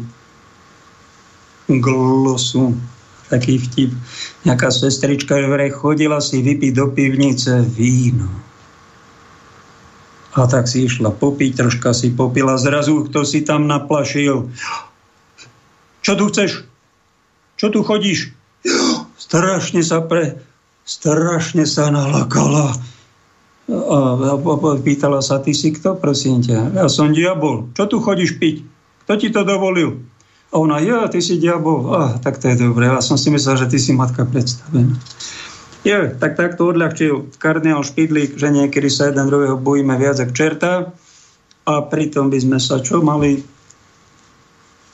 glosu. 1.82 2.78
Taký 3.30 3.62
vtip. 3.62 3.94
Nejaká 4.42 4.74
sestrička 4.74 5.38
vraj 5.38 5.70
chodila 5.70 6.18
si 6.18 6.42
vypiť 6.42 6.74
do 6.74 6.90
pivnice 6.90 7.62
víno. 7.62 8.26
A 10.34 10.46
tak 10.50 10.66
si 10.66 10.90
išla 10.90 11.14
popiť, 11.14 11.58
troška 11.58 11.94
si 11.94 12.10
popila, 12.14 12.58
zrazu 12.58 13.06
kto 13.06 13.22
si 13.26 13.46
tam 13.46 13.70
naplašil. 13.70 14.50
Čo 16.02 16.14
tu 16.18 16.26
chceš? 16.34 16.69
Čo 17.60 17.68
tu 17.68 17.84
chodíš? 17.84 18.32
Strašne 19.20 19.84
sa 19.84 20.00
pre... 20.00 20.40
Strašne 20.88 21.68
sa 21.68 21.92
nalakala. 21.92 22.74
A, 23.70 23.98
a, 24.16 24.34
a 24.40 24.72
pýtala 24.82 25.22
sa, 25.22 25.38
ty 25.44 25.54
si 25.54 25.70
kto, 25.70 26.00
prosím 26.00 26.42
ťa? 26.42 26.74
Ja 26.74 26.88
som 26.90 27.14
diabol. 27.14 27.70
Čo 27.78 27.86
tu 27.86 27.98
chodíš 28.02 28.42
piť? 28.42 28.66
Kto 29.06 29.14
ti 29.20 29.28
to 29.30 29.46
dovolil? 29.46 30.02
A 30.50 30.56
ona, 30.58 30.82
ja, 30.82 31.06
ty 31.06 31.22
si 31.22 31.38
diabol. 31.38 31.94
Ah, 31.94 32.18
tak 32.18 32.42
to 32.42 32.50
je 32.50 32.58
dobré. 32.58 32.90
Ja 32.90 33.06
som 33.06 33.22
si 33.22 33.30
myslel, 33.30 33.62
že 33.62 33.70
ty 33.70 33.78
si 33.78 33.94
matka 33.94 34.26
predstavená. 34.26 34.98
Je, 35.86 36.00
tak 36.18 36.36
takto 36.36 36.74
odľahčil 36.74 37.38
kardinál 37.38 37.86
Špidlík, 37.86 38.36
že 38.36 38.50
niekedy 38.50 38.90
sa 38.90 39.14
jeden 39.14 39.30
druhého 39.30 39.56
bojíme 39.62 39.94
viac 39.96 40.20
ako 40.20 40.34
čerta 40.34 40.72
a 41.64 41.74
pritom 41.86 42.34
by 42.34 42.40
sme 42.42 42.58
sa 42.58 42.82
čo 42.82 43.00
mali? 43.00 43.46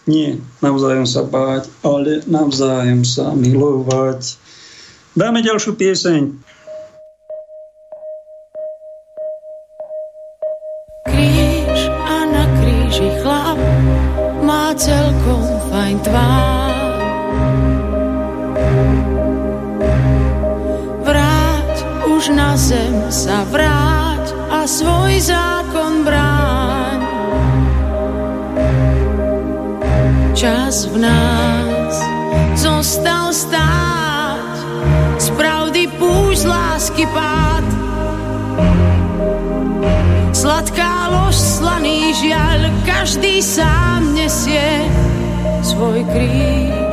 Nie 0.06 0.38
navzájom 0.62 1.10
sa 1.10 1.26
báť, 1.26 1.70
ale 1.82 2.22
navzájom 2.30 3.01
sa 3.01 3.34
milovať. 3.34 4.38
Dáme 5.18 5.41
ďalšiu 5.41 5.74
pieseň. 5.74 6.45
V 30.86 30.98
nás 31.02 31.96
zostal 32.56 33.34
stáť, 33.34 34.56
z 35.18 35.28
pravdy 35.36 35.92
púšť 35.98 36.44
lásky 36.46 37.04
pád. 37.12 37.66
Sladká 40.32 41.10
lož, 41.12 41.36
slaný 41.36 42.14
žiaľ, 42.16 42.70
každý 42.86 43.42
sám 43.42 44.14
nesie 44.14 44.86
svoj 45.66 46.06
kríž. 46.14 46.85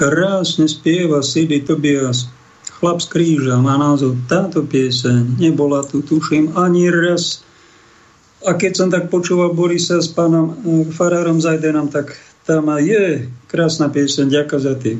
Krásne 0.00 0.64
spieva 0.64 1.20
Sidy 1.20 1.60
Tobias. 1.60 2.24
Chlap 2.80 3.04
z 3.04 3.06
kríža 3.12 3.60
má 3.60 3.76
názov 3.76 4.16
táto 4.24 4.64
pieseň. 4.64 5.36
Nebola 5.36 5.84
tu, 5.84 6.00
tuším, 6.00 6.56
ani 6.56 6.88
raz. 6.88 7.44
A 8.44 8.56
keď 8.56 8.72
som 8.72 8.88
tak 8.88 9.12
počúval 9.12 9.52
Borisa 9.52 10.00
s 10.00 10.08
pánom 10.08 10.52
eh, 10.52 10.88
Farárom 10.88 11.40
Zajdenom, 11.42 11.92
tak 11.92 12.16
tam 12.48 12.72
je 12.80 13.28
krásna 13.46 13.92
pieseň. 13.92 14.26
Ďakujem 14.32 14.62
za 14.64 14.74
tým. 14.80 14.98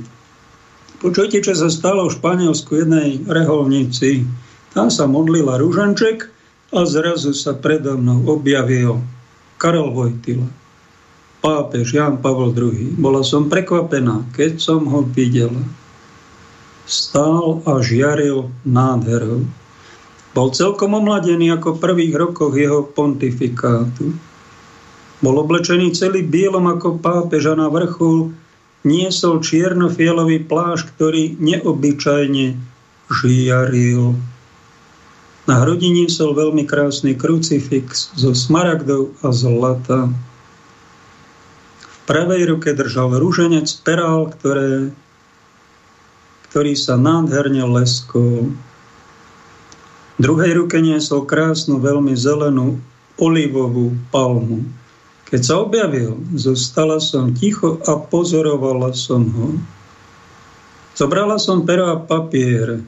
Počujte, 1.00 1.40
čo 1.40 1.56
sa 1.56 1.72
stalo 1.72 2.06
v 2.06 2.16
Španielsku 2.20 2.76
jednej 2.76 3.24
reholnici. 3.24 4.28
Tam 4.76 4.92
sa 4.92 5.08
modlila 5.08 5.56
Ružanček 5.56 6.28
a 6.76 6.84
zrazu 6.84 7.32
sa 7.32 7.56
predo 7.56 7.96
mnou 7.96 8.28
objavil 8.28 9.00
Karol 9.56 9.96
Vojtila 9.96 10.60
pápež 11.40 11.96
Jan 11.96 12.20
Pavel 12.20 12.52
II. 12.52 13.00
Bola 13.00 13.24
som 13.24 13.48
prekvapená, 13.48 14.28
keď 14.36 14.60
som 14.60 14.84
ho 14.86 15.00
videla. 15.02 15.60
Stál 16.84 17.64
a 17.64 17.80
žiaril 17.80 18.52
nádherou. 18.62 19.48
Bol 20.30 20.54
celkom 20.54 20.94
omladený 20.94 21.58
ako 21.58 21.74
v 21.74 21.82
prvých 21.82 22.14
rokoch 22.14 22.54
jeho 22.54 22.86
pontifikátu. 22.86 24.14
Bol 25.20 25.36
oblečený 25.42 25.92
celý 25.92 26.22
bielom 26.22 26.70
ako 26.70 27.02
pápež 27.02 27.50
a 27.50 27.54
na 27.58 27.66
vrchu 27.66 28.32
niesol 28.86 29.42
čierno-fialový 29.44 30.46
plášť, 30.46 30.96
ktorý 30.96 31.22
neobyčajne 31.36 32.56
žiaril. 33.10 34.16
Na 35.50 35.66
hrudi 35.66 35.90
niesol 35.90 36.32
veľmi 36.38 36.62
krásny 36.62 37.18
krucifix 37.18 38.14
zo 38.14 38.30
smaragdov 38.32 39.18
a 39.26 39.34
zlata. 39.34 40.08
V 41.82 41.98
pravej 42.06 42.54
ruke 42.54 42.70
držal 42.70 43.18
rúženec 43.18 43.66
perál, 43.82 44.30
ktoré, 44.30 44.94
ktorý 46.48 46.72
sa 46.78 46.94
nádherne 46.94 47.66
leskol. 47.66 48.54
Druhej 50.20 50.52
ruke 50.52 50.76
niesol 50.84 51.24
krásnu, 51.24 51.80
veľmi 51.80 52.12
zelenú 52.12 52.76
olivovú 53.16 53.96
palmu. 54.12 54.68
Keď 55.32 55.40
sa 55.40 55.64
objavil, 55.64 56.20
zostala 56.36 57.00
som 57.00 57.32
ticho 57.32 57.80
a 57.88 57.96
pozorovala 57.96 58.92
som 58.92 59.24
ho. 59.32 59.56
Zobrala 60.92 61.40
som 61.40 61.64
pero 61.64 61.88
a 61.88 61.96
papier. 61.96 62.84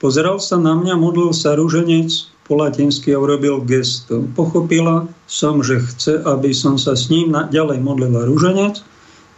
Pozeral 0.00 0.40
sa 0.40 0.56
na 0.56 0.72
mňa, 0.72 0.96
modlil 0.96 1.36
sa 1.36 1.60
rúženec 1.60 2.08
po 2.48 2.56
latinsky 2.56 3.12
a 3.12 3.20
urobil 3.20 3.60
gesto. 3.68 4.24
Pochopila 4.32 5.04
som, 5.28 5.60
že 5.60 5.76
chce, 5.76 6.24
aby 6.24 6.56
som 6.56 6.80
sa 6.80 6.96
s 6.96 7.12
ním 7.12 7.36
ďalej 7.36 7.84
modlila 7.84 8.24
rúženec, 8.24 8.80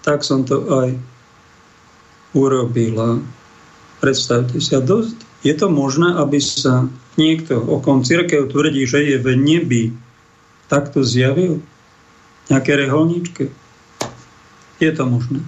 tak 0.07 0.23
som 0.23 0.47
to 0.47 0.63
aj 0.71 0.95
urobila. 2.31 3.19
Predstavte 3.99 4.63
si, 4.63 4.71
a 4.71 4.79
dosť, 4.79 5.19
je 5.43 5.55
to 5.59 5.67
možné, 5.67 6.15
aby 6.15 6.39
sa 6.39 6.87
niekto, 7.17 7.59
okom 7.61 8.03
církev 8.03 8.51
tvrdí, 8.51 8.85
že 8.89 9.03
je 9.05 9.17
v 9.21 9.29
nebi, 9.39 9.85
takto 10.69 11.05
zjavil? 11.05 11.63
nejaké 12.49 12.77
reholníčke? 12.77 13.49
Je 14.83 14.91
to 14.93 15.05
možné. 15.09 15.41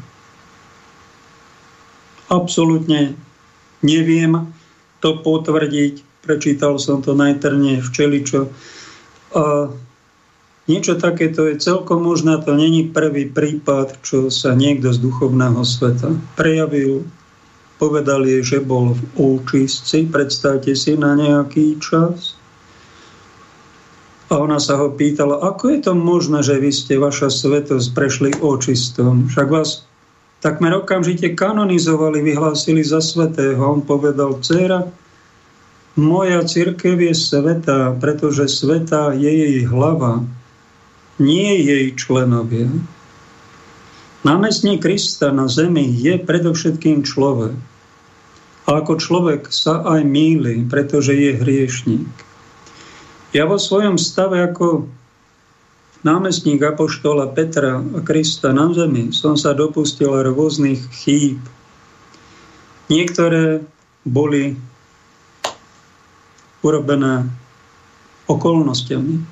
Absolútne 2.27 3.15
neviem 3.85 4.51
to 4.99 5.21
potvrdiť. 5.21 6.03
Prečítal 6.25 6.81
som 6.83 7.05
to 7.05 7.15
na 7.15 7.31
interne 7.31 7.79
včeličo. 7.79 8.51
A 9.37 9.71
niečo 10.67 10.99
takéto 10.99 11.47
je 11.47 11.61
celkom 11.63 12.03
možné. 12.03 12.41
To 12.43 12.57
není 12.57 12.91
prvý 12.91 13.31
prípad, 13.31 14.03
čo 14.03 14.33
sa 14.33 14.57
niekto 14.57 14.91
z 14.91 14.99
duchovného 14.99 15.63
sveta 15.63 16.17
prejavil. 16.35 17.07
Povedal 17.77 18.25
je, 18.25 18.41
že 18.41 18.59
bol 18.65 18.97
v 18.97 19.03
účistci. 19.17 20.09
Predstavte 20.09 20.73
si 20.73 20.97
na 20.97 21.13
nejaký 21.13 21.77
čas 21.77 22.37
a 24.27 24.43
ona 24.43 24.59
sa 24.59 24.75
ho 24.75 24.91
pýtala, 24.91 25.39
ako 25.39 25.71
je 25.71 25.79
to 25.87 25.93
možné, 25.95 26.43
že 26.43 26.59
vy 26.59 26.75
ste, 26.75 26.99
vaša 26.99 27.31
svetosť, 27.31 27.87
prešli 27.95 28.31
očistom? 28.43 29.31
Však 29.31 29.47
vás 29.47 29.87
takmer 30.43 30.75
okamžite 30.75 31.39
kanonizovali, 31.39 32.27
vyhlásili 32.27 32.83
za 32.83 32.99
svetého. 32.99 33.63
On 33.63 33.87
povedal, 33.87 34.43
dcera, 34.43 34.91
moja 35.95 36.43
církev 36.43 36.99
je 36.99 37.15
svetá, 37.15 37.95
pretože 37.95 38.51
svetá 38.51 39.15
je 39.15 39.31
jej 39.31 39.59
hlava, 39.63 40.27
nie 41.23 41.63
jej 41.63 41.95
členovia. 41.95 42.67
Námestník 44.27 44.83
Krista 44.83 45.31
na 45.31 45.47
zemi 45.47 45.87
je 45.87 46.19
predovšetkým 46.19 47.07
človek. 47.07 47.55
A 48.67 48.83
ako 48.83 48.99
človek 48.99 49.55
sa 49.55 49.87
aj 49.87 50.03
míli, 50.03 50.67
pretože 50.67 51.15
je 51.15 51.39
hriešník. 51.39 52.11
Ja 53.31 53.47
vo 53.47 53.55
svojom 53.55 53.95
stave 53.95 54.43
ako 54.43 54.91
námestník 56.03 56.59
Apoštola 56.59 57.31
Petra 57.39 57.79
a 57.79 57.99
Krista 58.03 58.51
na 58.51 58.67
zemi 58.75 59.15
som 59.15 59.39
sa 59.39 59.55
dopustil 59.55 60.11
rôznych 60.11 60.83
chýb. 60.91 61.39
Niektoré 62.91 63.63
boli 64.03 64.59
urobené 66.67 67.31
okolnostiami, 68.27 69.23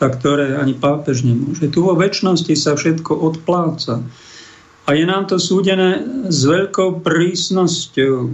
a 0.00 0.08
ktoré 0.08 0.56
ani 0.56 0.72
pápež 0.72 1.28
nemôže. 1.28 1.68
Tu 1.68 1.84
vo 1.84 1.92
väčšnosti 1.92 2.56
sa 2.56 2.72
všetko 2.72 3.12
odpláca. 3.12 4.00
A 4.90 4.98
je 4.98 5.06
nám 5.06 5.30
to 5.30 5.38
súdené 5.38 6.02
s 6.26 6.50
veľkou 6.50 7.06
prísnosťou 7.06 8.26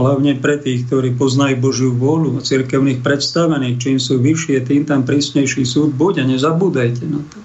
hlavne 0.00 0.32
pre 0.40 0.56
tých, 0.56 0.88
ktorí 0.88 1.12
poznajú 1.12 1.60
Božiu 1.60 1.90
vôľu 1.92 2.40
a 2.40 2.40
cirkevných 2.40 3.04
predstavených, 3.04 3.76
čím 3.84 3.98
sú 4.00 4.16
vyššie, 4.16 4.64
tým 4.64 4.88
tam 4.88 5.04
prísnejší 5.04 5.68
súd 5.68 5.92
bude. 5.92 6.24
Nezabúdajte 6.24 7.04
na 7.04 7.20
to. 7.20 7.38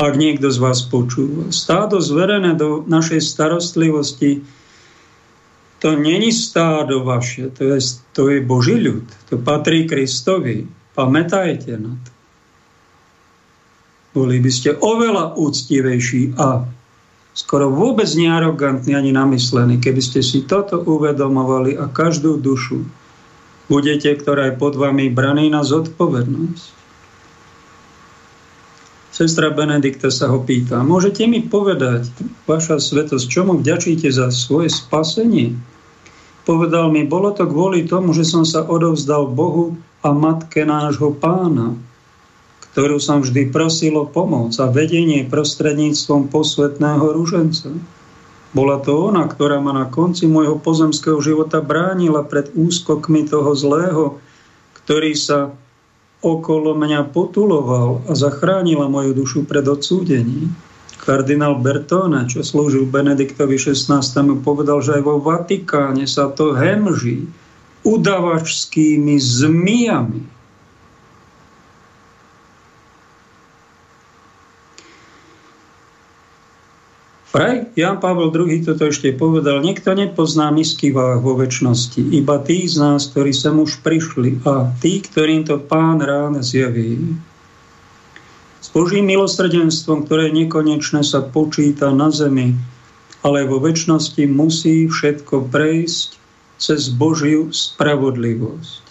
Ak 0.00 0.16
niekto 0.16 0.48
z 0.48 0.58
vás 0.64 0.80
počúva. 0.88 1.52
Stádo 1.52 2.00
zverené 2.00 2.56
do 2.56 2.88
našej 2.88 3.20
starostlivosti, 3.20 4.40
to 5.84 5.92
není 5.92 6.32
stádo 6.32 7.04
vaše, 7.04 7.52
to 7.52 7.76
je, 7.76 7.84
to 8.16 8.32
je 8.32 8.40
Boží 8.40 8.80
ľud. 8.80 9.04
To 9.28 9.36
patrí 9.36 9.84
Kristovi. 9.84 10.64
Pamätajte 10.96 11.76
na 11.76 12.00
to. 12.00 12.17
Boli 14.16 14.40
by 14.40 14.50
ste 14.50 14.76
oveľa 14.78 15.36
úctivejší 15.36 16.38
a 16.40 16.64
skoro 17.36 17.70
vôbec 17.70 18.08
nearogantní 18.16 18.96
ani 18.96 19.12
namyslení. 19.14 19.78
Keby 19.78 20.02
ste 20.02 20.20
si 20.24 20.42
toto 20.48 20.80
uvedomovali 20.82 21.76
a 21.76 21.86
každú 21.86 22.40
dušu 22.40 22.82
budete, 23.68 24.08
ktorá 24.16 24.50
je 24.50 24.58
pod 24.58 24.74
vami 24.74 25.12
braný 25.12 25.52
na 25.52 25.60
zodpovednosť. 25.60 26.80
Sestra 29.12 29.50
Benedikta 29.50 30.14
sa 30.14 30.30
ho 30.30 30.40
pýta, 30.40 30.80
môžete 30.80 31.26
mi 31.26 31.42
povedať, 31.42 32.06
vaša 32.46 32.78
svetosť, 32.78 33.26
čomu 33.26 33.58
vďačíte 33.60 34.08
za 34.08 34.30
svoje 34.30 34.70
spasenie? 34.70 35.58
Povedal 36.46 36.88
mi, 36.88 37.04
bolo 37.04 37.34
to 37.34 37.44
kvôli 37.44 37.84
tomu, 37.84 38.14
že 38.14 38.24
som 38.24 38.46
sa 38.46 38.64
odovzdal 38.64 39.28
Bohu 39.28 39.76
a 40.06 40.14
matke 40.14 40.62
nášho 40.62 41.12
pána, 41.18 41.76
ktorú 42.78 43.02
som 43.02 43.26
vždy 43.26 43.50
prosil 43.50 43.98
o 43.98 44.06
pomoc 44.06 44.54
a 44.62 44.70
vedenie 44.70 45.26
prostredníctvom 45.26 46.30
posvetného 46.30 47.10
ruženca. 47.10 47.74
Bola 48.54 48.78
to 48.78 49.10
ona, 49.10 49.26
ktorá 49.26 49.58
ma 49.58 49.74
na 49.74 49.90
konci 49.90 50.30
môjho 50.30 50.62
pozemského 50.62 51.18
života 51.18 51.58
bránila 51.58 52.22
pred 52.22 52.54
úskokmi 52.54 53.26
toho 53.26 53.50
zlého, 53.58 54.22
ktorý 54.78 55.10
sa 55.18 55.50
okolo 56.22 56.78
mňa 56.78 57.10
potuloval 57.10 58.06
a 58.06 58.14
zachránila 58.14 58.86
moju 58.86 59.10
dušu 59.10 59.42
pred 59.42 59.66
odsúdením. 59.66 60.54
Kardinál 61.02 61.58
Bertone, 61.58 62.30
čo 62.30 62.46
slúžil 62.46 62.86
Benediktovi 62.86 63.58
XVI, 63.58 64.06
povedal, 64.38 64.86
že 64.86 64.94
aj 64.94 65.02
vo 65.02 65.18
Vatikáne 65.18 66.06
sa 66.06 66.30
to 66.30 66.54
hemží 66.54 67.26
udavačskými 67.82 69.18
zmiami 69.18 70.37
Vraj 77.28 77.76
Jan 77.76 78.00
Pavel 78.00 78.32
II 78.32 78.64
toto 78.64 78.88
ešte 78.88 79.12
povedal, 79.12 79.60
nikto 79.60 79.92
nepozná 79.92 80.48
misky 80.48 80.88
váh 80.88 81.20
vo 81.20 81.36
väčšnosti, 81.36 82.00
iba 82.16 82.40
tí 82.40 82.64
z 82.64 82.80
nás, 82.80 83.12
ktorí 83.12 83.36
sem 83.36 83.52
už 83.60 83.84
prišli 83.84 84.40
a 84.48 84.72
tí, 84.80 85.04
ktorým 85.04 85.44
to 85.44 85.60
pán 85.60 86.00
rán 86.00 86.40
zjaví. 86.40 87.20
S 88.64 88.72
Božím 88.72 89.12
milosrdenstvom, 89.12 90.08
ktoré 90.08 90.32
nekonečné 90.32 91.04
sa 91.04 91.20
počíta 91.20 91.92
na 91.92 92.08
zemi, 92.08 92.56
ale 93.20 93.44
vo 93.44 93.60
väčšnosti 93.60 94.24
musí 94.24 94.88
všetko 94.88 95.52
prejsť 95.52 96.16
cez 96.56 96.88
Božiu 96.88 97.52
spravodlivosť. 97.52 98.84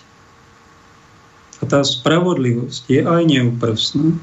A 1.58 1.64
tá 1.66 1.82
spravodlivosť 1.82 2.84
je 2.86 3.02
aj 3.02 3.22
neúprstná. 3.26 4.14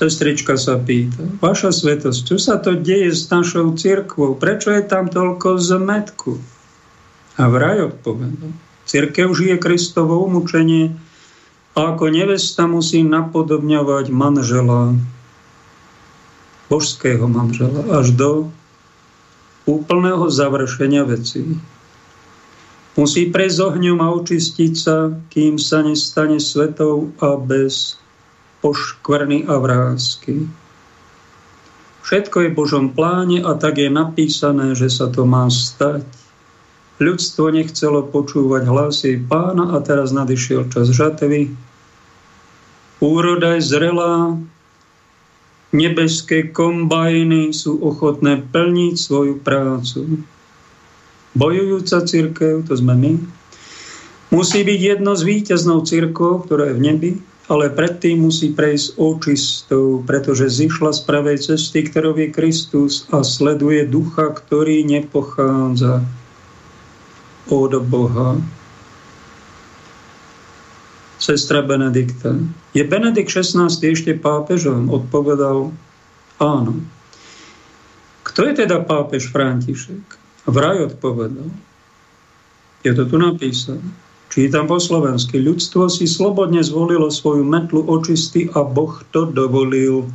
Sestrička 0.00 0.56
sa 0.56 0.80
pýta, 0.80 1.20
vaša 1.44 1.76
svetosť, 1.76 2.20
čo 2.24 2.40
sa 2.40 2.56
to 2.56 2.72
deje 2.72 3.12
s 3.12 3.28
našou 3.28 3.76
cirkvou? 3.76 4.32
Prečo 4.32 4.72
je 4.72 4.80
tam 4.80 5.12
toľko 5.12 5.60
zmetku? 5.60 6.40
A 7.36 7.44
vraj 7.52 7.92
odpovedal, 7.92 8.56
cirkev 8.88 9.36
žije 9.36 9.60
Kristovo 9.60 10.24
umúčenie 10.24 10.96
a 11.76 11.92
ako 11.92 12.08
nevesta 12.08 12.64
musí 12.64 13.04
napodobňovať 13.04 14.08
manžela, 14.08 14.96
božského 16.72 17.28
manžela, 17.28 17.84
až 18.00 18.16
do 18.16 18.48
úplného 19.68 20.32
završenia 20.32 21.04
vecí. 21.04 21.60
Musí 22.96 23.28
prejsť 23.28 23.58
ohňom 23.68 24.00
a 24.00 24.08
očistiť 24.16 24.72
sa, 24.72 25.12
kým 25.28 25.60
sa 25.60 25.84
nestane 25.84 26.40
svetou 26.40 27.12
a 27.20 27.36
bez 27.36 28.00
poškvrny 28.60 29.48
a 29.48 29.56
vrázky. 29.56 30.48
Všetko 32.00 32.36
je 32.42 32.48
v 32.52 32.58
Božom 32.58 32.86
pláne 32.92 33.44
a 33.44 33.56
tak 33.56 33.76
je 33.76 33.92
napísané, 33.92 34.72
že 34.72 34.88
sa 34.88 35.12
to 35.12 35.28
má 35.28 35.48
stať. 35.52 36.04
Ľudstvo 37.00 37.48
nechcelo 37.52 38.04
počúvať 38.04 38.68
hlasy 38.68 39.20
pána 39.24 39.72
a 39.72 39.80
teraz 39.80 40.12
nadišiel 40.12 40.68
čas 40.68 40.92
žatvy. 40.92 41.48
Úroda 43.00 43.56
je 43.56 43.64
zrelá, 43.64 44.36
nebeské 45.72 46.52
kombajny 46.52 47.56
sú 47.56 47.80
ochotné 47.80 48.44
plniť 48.44 48.94
svoju 49.00 49.40
prácu. 49.40 50.20
Bojujúca 51.32 52.04
církev, 52.04 52.66
to 52.66 52.74
sme 52.74 52.92
my, 52.98 53.12
musí 54.34 54.66
byť 54.66 54.80
jedno 54.82 55.14
z 55.14 55.22
víťaznou 55.24 55.86
církvou, 55.86 56.42
ktorá 56.42 56.68
je 56.68 56.76
v 56.76 56.84
nebi, 56.84 57.10
ale 57.50 57.66
predtým 57.66 58.30
musí 58.30 58.54
prejsť 58.54 58.94
očistou, 58.94 60.06
pretože 60.06 60.46
zišla 60.46 60.94
z 60.94 61.00
pravej 61.02 61.38
cesty, 61.42 61.82
ktorou 61.82 62.14
je 62.14 62.30
Kristus 62.30 63.10
a 63.10 63.26
sleduje 63.26 63.90
ducha, 63.90 64.30
ktorý 64.30 64.86
nepochádza 64.86 66.06
od 67.50 67.72
Boha. 67.82 68.38
Sestra 71.18 71.60
Benedikta. 71.66 72.38
Je 72.70 72.86
Benedikt 72.86 73.28
16. 73.28 73.66
ešte 73.82 74.14
pápežom? 74.14 74.86
Odpovedal 74.86 75.74
áno. 76.38 76.74
Kto 78.24 78.46
je 78.46 78.62
teda 78.64 78.78
pápež 78.86 79.26
František? 79.28 80.06
Vraj 80.46 80.86
odpovedal. 80.86 81.50
Je 82.86 82.94
to 82.94 83.04
tu 83.10 83.18
napísané. 83.18 83.84
Čítam 84.30 84.70
po 84.70 84.78
slovensky. 84.78 85.42
Ľudstvo 85.42 85.90
si 85.90 86.06
slobodne 86.06 86.62
zvolilo 86.62 87.10
svoju 87.10 87.42
metlu 87.42 87.82
očisty 87.82 88.46
a 88.54 88.62
Boh 88.62 89.02
to 89.10 89.26
dovolil. 89.26 90.06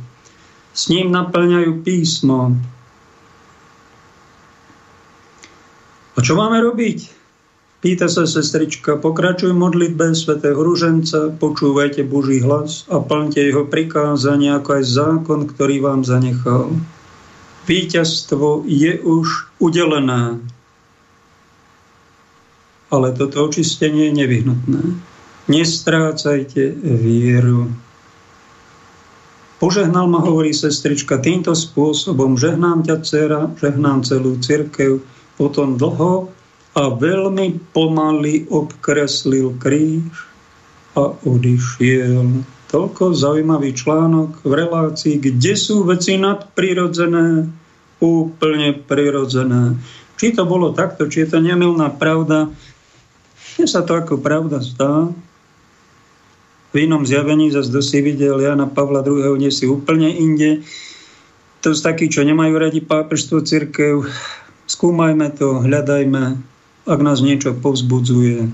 S 0.72 0.88
ním 0.88 1.12
naplňajú 1.12 1.84
písmo. 1.84 2.56
A 6.16 6.18
čo 6.24 6.32
máme 6.32 6.64
robiť? 6.64 7.12
Pýta 7.84 8.08
sa 8.08 8.24
sestrička, 8.24 8.96
pokračuj 8.96 9.52
modlitbe 9.52 10.16
svätého 10.16 10.56
Ruženca, 10.56 11.36
počúvajte 11.36 12.08
Boží 12.08 12.40
hlas 12.40 12.88
a 12.88 13.04
plňte 13.04 13.52
jeho 13.52 13.68
prikázania 13.68 14.64
ako 14.64 14.80
aj 14.80 14.84
zákon, 14.96 15.40
ktorý 15.44 15.84
vám 15.84 16.00
zanechal. 16.08 16.72
Výťazstvo 17.68 18.64
je 18.64 18.96
už 18.96 19.60
udelené, 19.60 20.40
ale 22.96 23.12
toto 23.12 23.44
očistenie 23.44 24.10
je 24.10 24.18
nevyhnutné. 24.24 24.82
Nestrácajte 25.46 26.74
vieru. 26.82 27.70
Požehnal 29.56 30.04
ma, 30.12 30.20
hovorí 30.20 30.52
sestrička, 30.52 31.16
týmto 31.16 31.56
spôsobom 31.56 32.36
žehnám 32.36 32.84
ťa, 32.84 32.96
dcera, 33.00 33.40
žehnám 33.56 34.04
celú 34.04 34.36
cirkev, 34.36 35.00
potom 35.40 35.80
dlho 35.80 36.28
a 36.76 36.82
veľmi 36.92 37.72
pomaly 37.72 38.52
obkreslil 38.52 39.56
kríž 39.56 40.12
a 40.92 41.12
odišiel. 41.24 42.44
Toľko 42.68 43.16
zaujímavý 43.16 43.72
článok 43.72 44.44
v 44.44 44.52
relácii, 44.52 45.16
kde 45.22 45.54
sú 45.56 45.88
veci 45.88 46.20
nadprirodzené, 46.20 47.48
úplne 48.04 48.76
prirodzené. 48.76 49.78
Či 50.20 50.36
to 50.36 50.44
bolo 50.44 50.76
takto, 50.76 51.08
či 51.08 51.24
je 51.24 51.36
to 51.36 51.38
nemilná 51.40 51.92
pravda, 51.96 52.52
mne 53.56 53.66
sa 53.66 53.80
to 53.80 53.96
ako 53.96 54.20
pravda 54.20 54.60
zdá. 54.60 55.08
V 56.76 56.84
inom 56.84 57.08
zjavení 57.08 57.48
zase 57.48 57.72
si 57.80 58.04
videl 58.04 58.36
Jana 58.36 58.68
Pavla 58.68 59.00
II. 59.00 59.40
nie 59.40 59.48
si 59.48 59.64
úplne 59.64 60.12
inde. 60.12 60.60
To 61.64 61.72
sú 61.72 61.80
takí, 61.80 62.12
čo 62.12 62.20
nemajú 62.20 62.52
radi 62.60 62.84
pápežstvo 62.84 63.40
církev. 63.40 64.04
Skúmajme 64.68 65.32
to, 65.40 65.64
hľadajme, 65.64 66.36
ak 66.84 67.00
nás 67.00 67.24
niečo 67.24 67.56
povzbudzuje, 67.56 68.52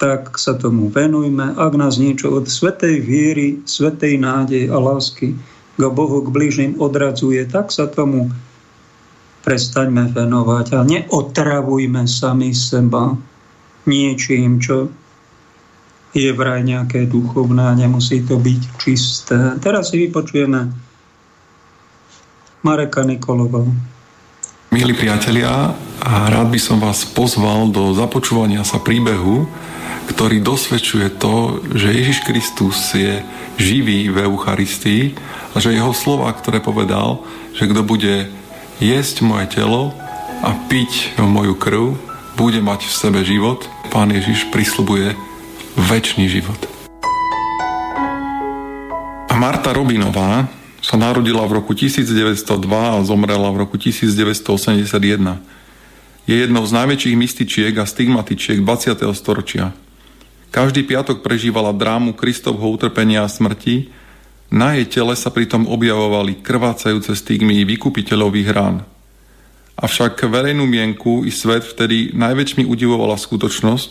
tak 0.00 0.40
sa 0.40 0.56
tomu 0.56 0.88
venujme. 0.88 1.52
Ak 1.60 1.76
nás 1.76 2.00
niečo 2.00 2.32
od 2.32 2.48
svetej 2.48 3.04
viery, 3.04 3.60
svetej 3.68 4.16
nádej 4.16 4.72
a 4.72 4.78
lásky 4.80 5.36
k 5.78 5.82
Bohu, 5.92 6.24
k 6.24 6.32
blížnym 6.32 6.80
odradzuje, 6.80 7.44
tak 7.46 7.68
sa 7.68 7.84
tomu 7.84 8.32
prestaňme 9.44 10.10
venovať 10.10 10.66
a 10.74 10.80
neotravujme 10.82 12.08
sami 12.08 12.56
seba 12.56 13.14
niečím, 13.88 14.60
čo 14.60 14.92
je 16.12 16.30
vraj 16.32 16.60
nejaké 16.64 17.08
duchovné 17.08 17.72
a 17.72 17.78
nemusí 17.78 18.20
to 18.24 18.36
byť 18.36 18.62
čisté. 18.76 19.38
Teraz 19.60 19.92
si 19.92 20.08
vypočujeme 20.08 20.68
Mareka 22.64 23.02
Nikolova. 23.04 23.64
Milí 24.68 24.92
priatelia, 24.92 25.72
rád 26.04 26.48
by 26.52 26.60
som 26.60 26.76
vás 26.76 27.08
pozval 27.08 27.72
do 27.72 27.96
započúvania 27.96 28.68
sa 28.68 28.76
príbehu, 28.76 29.48
ktorý 30.12 30.40
dosvedčuje 30.40 31.16
to, 31.16 31.64
že 31.72 31.88
Ježiš 31.92 32.18
Kristus 32.24 32.76
je 32.92 33.24
živý 33.56 34.08
v 34.12 34.28
Eucharistii 34.28 35.16
a 35.52 35.56
že 35.60 35.76
jeho 35.76 35.92
slova, 35.96 36.32
ktoré 36.36 36.60
povedal, 36.60 37.24
že 37.56 37.68
kto 37.68 37.80
bude 37.84 38.28
jesť 38.80 39.24
moje 39.24 39.48
telo 39.56 39.92
a 40.44 40.52
piť 40.68 41.16
moju 41.20 41.54
krv, 41.56 42.07
bude 42.38 42.62
mať 42.62 42.86
v 42.86 42.94
sebe 42.94 43.20
život, 43.26 43.66
pán 43.90 44.14
Ježiš 44.14 44.46
prislubuje 44.54 45.18
väčší 45.74 46.30
život. 46.30 46.60
A 49.26 49.34
Marta 49.34 49.74
Robinová, 49.74 50.46
sa 50.78 50.94
narodila 50.94 51.42
v 51.44 51.58
roku 51.58 51.74
1902 51.74 52.46
a 52.70 53.02
zomrela 53.02 53.50
v 53.50 53.66
roku 53.66 53.74
1981. 53.74 54.94
Je 56.28 56.36
jednou 56.38 56.62
z 56.62 56.72
najväčších 56.72 57.16
mystičiek 57.18 57.74
a 57.76 57.84
stigmatičiek 57.88 58.62
20. 58.62 59.02
storočia. 59.16 59.74
Každý 60.48 60.86
piatok 60.86 61.20
prežívala 61.20 61.74
drámu 61.74 62.14
Kristovho 62.14 62.70
utrpenia 62.72 63.26
a 63.26 63.28
smrti, 63.28 63.90
na 64.48 64.80
jej 64.80 64.88
tele 64.88 65.12
sa 65.12 65.28
pritom 65.28 65.68
objavovali 65.68 66.40
krvácajúce 66.40 67.12
stigmy 67.12 67.68
vykupiteľových 67.68 68.48
rán. 68.48 68.80
Avšak 69.78 70.26
verejnú 70.26 70.66
mienku 70.66 71.22
i 71.22 71.30
svet 71.30 71.62
vtedy 71.62 72.10
najväčšmi 72.10 72.66
udivovala 72.66 73.14
skutočnosť, 73.14 73.90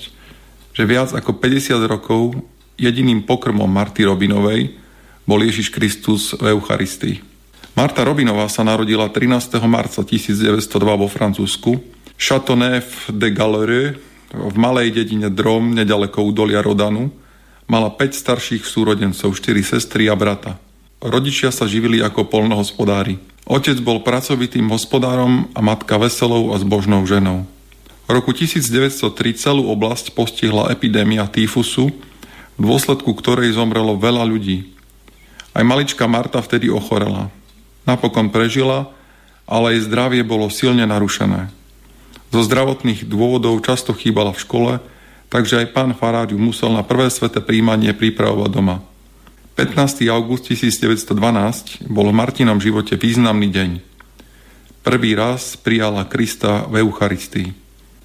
že 0.75 0.83
viac 0.83 1.15
ako 1.15 1.39
50 1.39 1.79
rokov 1.87 2.35
jediným 2.75 3.23
pokrmom 3.23 3.71
Marty 3.71 4.03
Robinovej 4.03 4.75
bol 5.23 5.39
Ježiš 5.39 5.71
Kristus 5.71 6.35
v 6.35 6.51
Eucharistii. 6.51 7.23
Marta 7.71 8.03
Robinová 8.03 8.51
sa 8.51 8.67
narodila 8.67 9.07
13. 9.07 9.63
marca 9.63 10.03
1902 10.03 10.59
vo 10.75 11.07
Francúzsku, 11.07 11.79
Châteauneuf 12.19 13.07
de 13.07 13.29
Galere, 13.31 13.83
v 14.33 14.55
malej 14.59 14.91
dedine 14.91 15.31
Drom, 15.31 15.71
nedaleko 15.71 16.19
údolia 16.19 16.59
Rodanu, 16.59 17.15
mala 17.63 17.87
5 17.95 18.11
starších 18.11 18.67
súrodencov, 18.67 19.31
4 19.31 19.39
sestry 19.63 20.11
a 20.11 20.19
brata. 20.19 20.59
Rodičia 20.99 21.47
sa 21.53 21.63
živili 21.63 22.03
ako 22.03 22.27
polnohospodári. 22.27 23.36
Otec 23.47 23.79
bol 23.79 24.03
pracovitým 24.03 24.67
hospodárom 24.67 25.47
a 25.55 25.63
matka 25.63 25.95
veselou 25.95 26.51
a 26.51 26.59
zbožnou 26.59 27.07
ženou. 27.07 27.47
V 28.03 28.09
roku 28.11 28.35
1903 28.35 29.07
celú 29.39 29.71
oblasť 29.71 30.11
postihla 30.11 30.67
epidémia 30.67 31.23
týfusu, 31.31 31.95
v 32.59 32.61
dôsledku 32.61 33.07
ktorej 33.15 33.55
zomrelo 33.55 33.95
veľa 33.95 34.27
ľudí. 34.27 34.67
Aj 35.55 35.63
malička 35.63 36.03
Marta 36.11 36.43
vtedy 36.43 36.67
ochorela. 36.67 37.31
Napokon 37.87 38.27
prežila, 38.35 38.91
ale 39.47 39.79
jej 39.79 39.87
zdravie 39.87 40.27
bolo 40.27 40.51
silne 40.51 40.83
narušené. 40.83 41.47
Zo 42.35 42.43
zdravotných 42.43 43.07
dôvodov 43.07 43.63
často 43.63 43.95
chýbala 43.95 44.35
v 44.35 44.43
škole, 44.43 44.73
takže 45.31 45.63
aj 45.63 45.71
pán 45.71 45.95
Farár 45.95 46.35
musel 46.35 46.75
na 46.75 46.83
prvé 46.83 47.07
sveté 47.07 47.39
príjmanie 47.39 47.95
pripravovať 47.95 48.51
doma. 48.51 48.83
15. 49.57 50.05
august 50.13 50.53
1912 50.53 51.89
bol 51.89 52.13
v 52.13 52.13
Martinom 52.13 52.61
živote 52.61 52.93
významný 52.93 53.49
deň. 53.49 53.69
Prvý 54.85 55.17
raz 55.17 55.57
prijala 55.57 56.05
Krista 56.05 56.69
v 56.69 56.85
Eucharistii. 56.85 57.57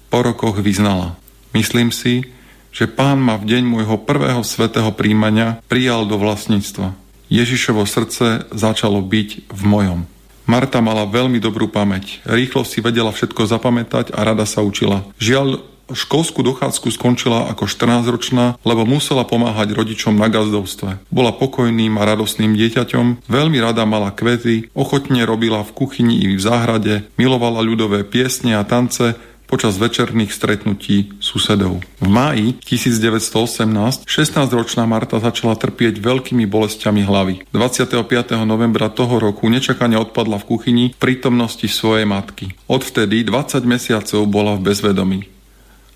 Po 0.09 0.25
rokoch 0.25 0.57
vyznala. 0.57 1.13
Myslím 1.53 1.93
si, 1.93 2.25
že 2.73 2.89
pán 2.89 3.21
ma 3.21 3.37
v 3.37 3.53
deň 3.53 3.69
môjho 3.69 4.01
prvého 4.01 4.41
svetého 4.41 4.89
príjmania 4.97 5.61
prijal 5.69 6.09
do 6.09 6.17
vlastníctva. 6.17 6.97
Ježišovo 7.29 7.85
srdce 7.85 8.49
začalo 8.49 9.05
byť 9.05 9.45
v 9.53 9.61
mojom. 9.61 10.09
Marta 10.49 10.81
mala 10.81 11.05
veľmi 11.05 11.37
dobrú 11.37 11.69
pamäť. 11.69 12.17
Rýchlo 12.25 12.65
si 12.65 12.81
vedela 12.81 13.13
všetko 13.13 13.45
zapamätať 13.45 14.09
a 14.09 14.25
rada 14.25 14.49
sa 14.49 14.65
učila. 14.65 15.05
Žiaľ, 15.21 15.61
školskú 15.91 16.45
dochádzku 16.45 16.93
skončila 16.95 17.51
ako 17.51 17.67
14-ročná, 17.67 18.61
lebo 18.63 18.87
musela 18.87 19.27
pomáhať 19.27 19.75
rodičom 19.75 20.15
na 20.15 20.31
gazdovstve. 20.31 21.03
Bola 21.11 21.35
pokojným 21.35 21.99
a 21.99 22.07
radostným 22.07 22.55
dieťaťom, 22.55 23.27
veľmi 23.27 23.57
rada 23.59 23.83
mala 23.83 24.15
kvety, 24.15 24.71
ochotne 24.71 25.27
robila 25.27 25.65
v 25.67 25.75
kuchyni 25.75 26.23
i 26.23 26.31
v 26.31 26.41
záhrade, 26.41 27.07
milovala 27.19 27.59
ľudové 27.59 28.07
piesne 28.07 28.55
a 28.55 28.63
tance, 28.63 29.15
počas 29.53 29.77
večerných 29.77 30.33
stretnutí 30.33 31.13
susedov. 31.21 31.77
V 32.01 32.07
máji 32.09 32.57
1918 32.65 34.09
16-ročná 34.09 34.89
Marta 34.89 35.21
začala 35.21 35.53
trpieť 35.53 36.01
veľkými 36.01 36.49
bolestiami 36.49 37.05
hlavy. 37.05 37.45
25. 37.53 38.01
novembra 38.49 38.89
toho 38.89 39.21
roku 39.21 39.45
nečakane 39.53 39.93
odpadla 40.01 40.41
v 40.41 40.47
kuchyni 40.49 40.85
v 40.95 40.97
prítomnosti 40.97 41.69
svojej 41.69 42.09
matky. 42.09 42.57
Odvtedy 42.65 43.21
20 43.29 43.61
mesiacov 43.69 44.25
bola 44.25 44.57
v 44.57 44.73
bezvedomí. 44.73 45.32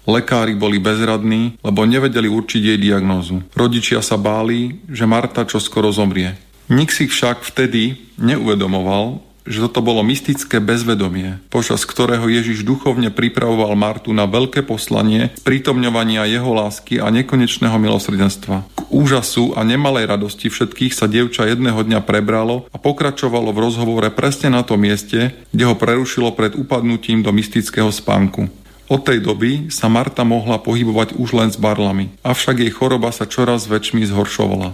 Lekári 0.07 0.55
boli 0.55 0.79
bezradní, 0.79 1.59
lebo 1.59 1.83
nevedeli 1.83 2.31
určiť 2.31 2.61
jej 2.63 2.79
diagnózu. 2.79 3.43
Rodičia 3.51 3.99
sa 3.99 4.15
báli, 4.15 4.79
že 4.87 5.03
Marta 5.03 5.43
čo 5.43 5.59
skoro 5.59 5.91
zomrie. 5.91 6.39
Nik 6.71 6.95
si 6.95 7.11
však 7.11 7.43
vtedy 7.43 7.99
neuvedomoval, 8.15 9.27
že 9.47 9.63
toto 9.63 9.79
bolo 9.79 10.03
mystické 10.03 10.59
bezvedomie, 10.59 11.39
počas 11.47 11.87
ktorého 11.87 12.27
Ježiš 12.27 12.67
duchovne 12.67 13.07
pripravoval 13.07 13.79
Martu 13.79 14.11
na 14.11 14.27
veľké 14.27 14.67
poslanie 14.67 15.31
prítomňovania 15.47 16.27
jeho 16.27 16.51
lásky 16.51 16.99
a 16.99 17.07
nekonečného 17.07 17.79
milosrdenstva. 17.79 18.67
K 18.75 18.81
úžasu 18.91 19.55
a 19.55 19.63
nemalej 19.63 20.11
radosti 20.11 20.51
všetkých 20.51 20.91
sa 20.91 21.07
dievča 21.07 21.47
jedného 21.47 21.79
dňa 21.79 22.03
prebralo 22.03 22.67
a 22.75 22.77
pokračovalo 22.77 23.55
v 23.55 23.61
rozhovore 23.63 24.07
presne 24.11 24.51
na 24.51 24.67
tom 24.67 24.83
mieste, 24.83 25.31
kde 25.55 25.63
ho 25.63 25.79
prerušilo 25.79 26.35
pred 26.35 26.51
upadnutím 26.51 27.23
do 27.23 27.31
mystického 27.31 27.87
spánku. 27.87 28.51
Od 28.87 29.03
tej 29.03 29.19
doby 29.19 29.67
sa 29.67 29.91
Marta 29.91 30.23
mohla 30.23 30.63
pohybovať 30.63 31.19
už 31.19 31.35
len 31.35 31.51
s 31.51 31.59
barlami, 31.59 32.15
avšak 32.23 32.63
jej 32.63 32.71
choroba 32.71 33.11
sa 33.11 33.27
čoraz 33.27 33.67
väčšmi 33.67 34.07
zhoršovala. 34.07 34.71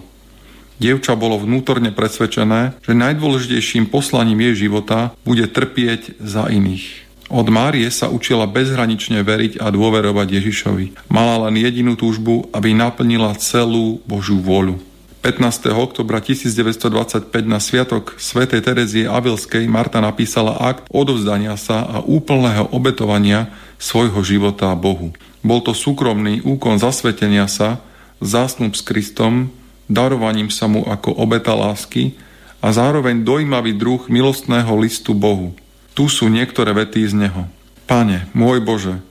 Dievča 0.78 1.14
bolo 1.14 1.38
vnútorne 1.38 1.94
presvedčené, 1.94 2.78
že 2.82 2.94
najdôležitejším 2.98 3.90
poslaním 3.90 4.50
jej 4.50 4.66
života 4.66 5.14
bude 5.22 5.46
trpieť 5.46 6.18
za 6.18 6.50
iných. 6.50 7.06
Od 7.30 7.46
Márie 7.50 7.90
sa 7.90 8.12
učila 8.12 8.46
bezhranične 8.46 9.26
veriť 9.26 9.58
a 9.58 9.72
dôverovať 9.74 10.28
Ježišovi. 10.38 11.10
Mala 11.10 11.48
len 11.48 11.58
jedinú 11.58 11.98
túžbu, 11.98 12.46
aby 12.54 12.70
naplnila 12.76 13.34
celú 13.38 13.98
Božú 14.06 14.38
vôľu. 14.38 14.78
15. 15.24 15.72
oktobra 15.72 16.20
1925 16.20 17.32
na 17.48 17.56
sviatok 17.56 18.12
svätej 18.20 18.60
Terezie 18.60 19.08
Avilskej 19.08 19.64
Marta 19.72 20.04
napísala 20.04 20.52
akt 20.60 20.84
odovzdania 20.92 21.56
sa 21.56 21.80
a 21.80 22.04
úplného 22.04 22.68
obetovania 22.68 23.48
svojho 23.78 24.20
života 24.24 24.72
Bohu. 24.78 25.12
Bol 25.44 25.60
to 25.60 25.76
súkromný 25.76 26.40
úkon 26.40 26.80
zasvetenia 26.80 27.50
sa, 27.50 27.80
zásnub 28.24 28.72
s 28.72 28.82
Kristom, 28.82 29.52
darovaním 29.90 30.48
sa 30.48 30.64
mu 30.64 30.84
ako 30.88 31.12
obeta 31.12 31.52
lásky 31.52 32.16
a 32.64 32.72
zároveň 32.72 33.20
dojímavý 33.20 33.76
druh 33.76 34.00
milostného 34.08 34.72
listu 34.80 35.12
Bohu. 35.12 35.52
Tu 35.92 36.08
sú 36.08 36.32
niektoré 36.32 36.72
vety 36.72 37.04
z 37.06 37.14
neho. 37.28 37.44
Pane, 37.84 38.26
môj 38.32 38.64
Bože, 38.64 39.04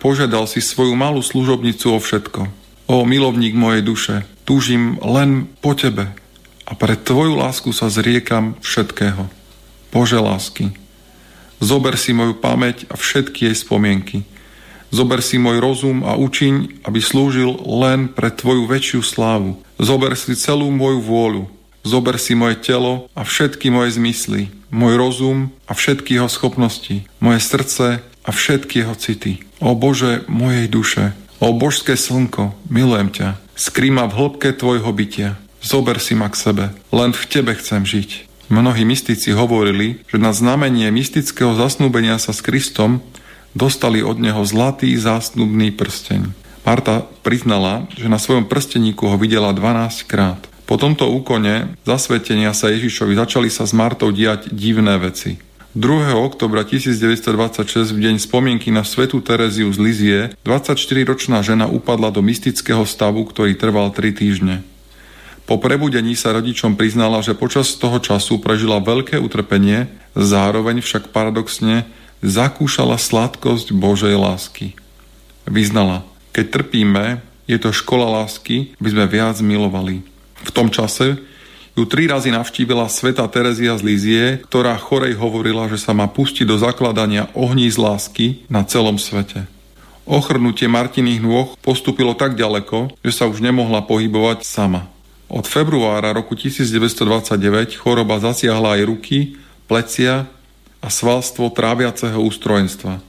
požiadal 0.00 0.48
si 0.48 0.64
svoju 0.64 0.96
malú 0.96 1.20
služobnicu 1.20 1.94
o 1.94 1.98
všetko. 2.00 2.48
O 2.88 3.04
milovník 3.04 3.52
mojej 3.52 3.82
duše, 3.84 4.14
túžim 4.48 4.96
len 5.04 5.48
po 5.60 5.76
Tebe 5.76 6.16
a 6.64 6.72
pre 6.72 6.96
Tvoju 6.96 7.36
lásku 7.36 7.72
sa 7.76 7.92
zriekam 7.92 8.56
všetkého. 8.64 9.28
Bože 9.92 10.16
lásky, 10.18 10.72
zober 11.60 11.98
si 11.98 12.14
moju 12.16 12.38
pamäť 12.38 12.88
a 12.90 12.98
všetky 12.98 13.50
jej 13.50 13.56
spomienky. 13.56 14.26
Zober 14.94 15.20
si 15.20 15.42
môj 15.42 15.58
rozum 15.58 16.06
a 16.06 16.14
učiň, 16.14 16.86
aby 16.86 17.02
slúžil 17.02 17.58
len 17.66 18.06
pre 18.06 18.30
Tvoju 18.30 18.70
väčšiu 18.70 19.02
slávu 19.02 19.64
Zober 19.78 20.14
si 20.14 20.38
celú 20.38 20.70
moju 20.70 21.02
vôľu, 21.02 21.42
zober 21.82 22.14
si 22.22 22.38
moje 22.38 22.62
telo 22.62 23.10
a 23.18 23.26
všetky 23.26 23.74
moje 23.74 23.98
zmysly, 23.98 24.54
môj 24.70 24.94
rozum 24.94 25.50
a 25.66 25.74
všetky 25.74 26.14
jeho 26.14 26.30
schopnosti, 26.30 27.02
moje 27.18 27.40
srdce 27.42 27.98
a 28.00 28.30
všetky 28.30 28.86
jeho 28.86 28.94
city. 28.94 29.42
O 29.58 29.74
Bože 29.74 30.22
mojej 30.30 30.70
duše, 30.70 31.04
o 31.42 31.50
božské 31.50 31.98
slnko, 31.98 32.54
milujem 32.70 33.10
ťa, 33.10 33.28
skrýma 33.58 34.06
v 34.06 34.14
hĺbke 34.14 34.54
tvojho 34.54 34.90
bytia. 34.94 35.42
Zober 35.58 35.98
si 35.98 36.14
ma 36.14 36.30
k 36.30 36.38
sebe, 36.38 36.66
len 36.94 37.10
v 37.10 37.24
tebe 37.26 37.50
chcem 37.58 37.82
žiť. 37.82 38.30
Mnohí 38.52 38.84
mystici 38.84 39.32
hovorili, 39.32 40.04
že 40.04 40.20
na 40.20 40.36
znamenie 40.36 40.92
mystického 40.92 41.56
zasnúbenia 41.56 42.20
sa 42.20 42.36
s 42.36 42.44
Kristom 42.44 43.00
dostali 43.56 44.04
od 44.04 44.20
neho 44.20 44.44
zlatý 44.44 44.92
zásnubný 45.00 45.72
prsteň. 45.72 46.34
Marta 46.64 47.04
priznala, 47.24 47.88
že 47.92 48.08
na 48.08 48.16
svojom 48.16 48.48
prsteníku 48.48 49.08
ho 49.08 49.16
videla 49.20 49.52
12 49.52 50.04
krát. 50.08 50.40
Po 50.64 50.80
tomto 50.80 51.12
úkone 51.12 51.76
zasvetenia 51.84 52.56
sa 52.56 52.72
Ježišovi 52.72 53.12
začali 53.20 53.48
sa 53.52 53.68
s 53.68 53.76
Martou 53.76 54.08
diať 54.08 54.48
divné 54.48 54.96
veci. 54.96 55.36
2. 55.76 56.14
oktobra 56.14 56.62
1926 56.62 57.92
v 57.92 57.98
deň 57.98 58.16
spomienky 58.22 58.70
na 58.70 58.86
svetú 58.86 59.18
Tereziu 59.18 59.66
z 59.74 59.78
Lizie 59.82 60.20
24-ročná 60.46 61.42
žena 61.42 61.66
upadla 61.66 62.14
do 62.14 62.22
mystického 62.22 62.86
stavu, 62.86 63.26
ktorý 63.26 63.58
trval 63.58 63.90
3 63.90 64.14
týždne. 64.14 64.62
Po 65.44 65.60
prebudení 65.60 66.16
sa 66.16 66.32
rodičom 66.32 66.74
priznala, 66.74 67.20
že 67.20 67.36
počas 67.36 67.76
toho 67.76 68.00
času 68.00 68.40
prežila 68.40 68.80
veľké 68.80 69.20
utrpenie, 69.20 69.92
zároveň 70.16 70.80
však 70.80 71.12
paradoxne 71.12 71.84
zakúšala 72.24 72.96
sladkosť 72.96 73.76
Božej 73.76 74.16
lásky. 74.16 74.72
Vyznala– 75.44 76.04
keď 76.34 76.46
trpíme, 76.50 77.22
je 77.46 77.54
to 77.62 77.70
škola 77.70 78.10
lásky, 78.10 78.74
aby 78.82 78.88
sme 78.90 79.06
viac 79.06 79.38
milovali. 79.38 80.02
V 80.42 80.50
tom 80.50 80.66
čase 80.66 81.22
ju 81.78 81.86
tri 81.86 82.10
razy 82.10 82.34
navštívila 82.34 82.90
sveta 82.90 83.22
Terezia 83.30 83.78
z 83.78 83.82
Lízie, 83.86 84.24
ktorá 84.42 84.74
chorej 84.74 85.14
hovorila, 85.14 85.70
že 85.70 85.78
sa 85.78 85.94
má 85.94 86.10
pustiť 86.10 86.42
do 86.42 86.58
zakladania 86.58 87.30
ohní 87.38 87.70
z 87.70 87.78
lásky 87.78 88.26
na 88.50 88.66
celom 88.66 88.98
svete. 88.98 89.46
Ochrnutie 90.04 90.66
Martiných 90.66 91.22
nôh 91.22 91.54
postupilo 91.62 92.18
tak 92.18 92.34
ďaleko, 92.34 92.98
že 93.06 93.12
sa 93.14 93.30
už 93.30 93.38
nemohla 93.38 93.86
pohybovať 93.86 94.42
sama. 94.42 94.90
Od 95.28 95.44
februára 95.48 96.12
roku 96.12 96.36
1929 96.36 97.80
choroba 97.80 98.20
zasiahla 98.20 98.76
aj 98.76 98.82
ruky, 98.84 99.18
plecia 99.64 100.28
a 100.84 100.88
svalstvo 100.92 101.48
tráviaceho 101.48 102.20
ústrojenstva. 102.20 103.00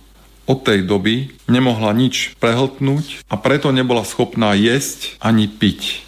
Od 0.46 0.60
tej 0.62 0.86
doby 0.86 1.34
nemohla 1.50 1.92
nič 1.92 2.38
prehltnúť 2.38 3.26
a 3.28 3.36
preto 3.36 3.74
nebola 3.74 4.06
schopná 4.06 4.54
jesť 4.54 5.18
ani 5.20 5.50
piť. 5.50 6.06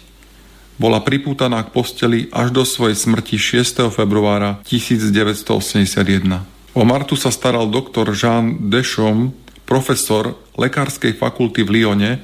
Bola 0.78 1.02
pripútaná 1.02 1.58
k 1.66 1.74
posteli 1.74 2.30
až 2.30 2.54
do 2.54 2.62
svojej 2.62 2.94
smrti 2.94 3.34
6. 3.34 3.90
februára 3.90 4.62
1981. 4.62 6.46
O 6.78 6.82
Martu 6.86 7.18
sa 7.18 7.34
staral 7.34 7.66
doktor 7.66 8.14
Jean 8.14 8.70
Dechom, 8.70 9.34
profesor 9.66 10.38
lekárskej 10.54 11.18
fakulty 11.18 11.66
v 11.66 11.82
Lyone 11.82 12.22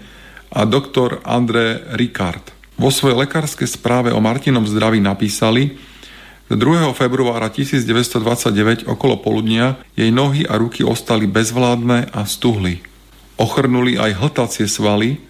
a 0.54 0.62
doktor 0.62 1.18
André 1.26 1.82
Ricard. 1.98 2.53
Vo 2.74 2.90
svojej 2.90 3.14
lekárskej 3.22 3.70
správe 3.70 4.10
o 4.10 4.18
Martinom 4.18 4.66
zdraví 4.66 4.98
napísali, 4.98 5.78
2. 6.50 6.92
februára 6.92 7.48
1929 7.48 8.84
okolo 8.84 9.16
poludnia 9.16 9.80
jej 9.96 10.12
nohy 10.12 10.44
a 10.44 10.60
ruky 10.60 10.84
ostali 10.84 11.24
bezvládne 11.24 12.12
a 12.12 12.20
stuhli. 12.28 12.84
Ochrnuli 13.40 13.96
aj 13.96 14.20
hltacie 14.20 14.68
svaly, 14.68 15.22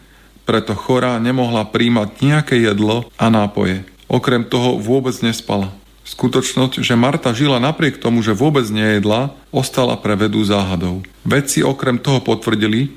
preto 0.43 0.75
chorá 0.75 1.16
nemohla 1.23 1.71
príjmať 1.71 2.09
nejaké 2.19 2.57
jedlo 2.59 3.09
a 3.15 3.31
nápoje. 3.31 3.87
Okrem 4.11 4.43
toho 4.45 4.81
vôbec 4.81 5.15
nespala. 5.23 5.73
Skutočnosť, 6.05 6.85
že 6.85 6.99
Marta 7.01 7.33
žila 7.33 7.57
napriek 7.57 7.97
tomu, 7.97 8.21
že 8.21 8.37
vôbec 8.37 8.69
nejedla, 8.69 9.33
ostala 9.49 9.97
pre 9.97 10.12
vedu 10.19 10.45
záhadou. 10.45 11.01
Vedci 11.25 11.65
okrem 11.65 11.97
toho 11.97 12.21
potvrdili, 12.21 12.93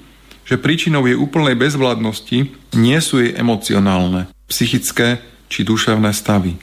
že 0.47 0.55
príčinou 0.55 1.03
jej 1.03 1.19
úplnej 1.19 1.59
bezvládnosti 1.59 2.55
nie 2.79 2.99
sú 3.03 3.19
jej 3.19 3.35
emocionálne, 3.35 4.31
psychické 4.47 5.19
či 5.51 5.67
duševné 5.67 6.15
stavy. 6.15 6.55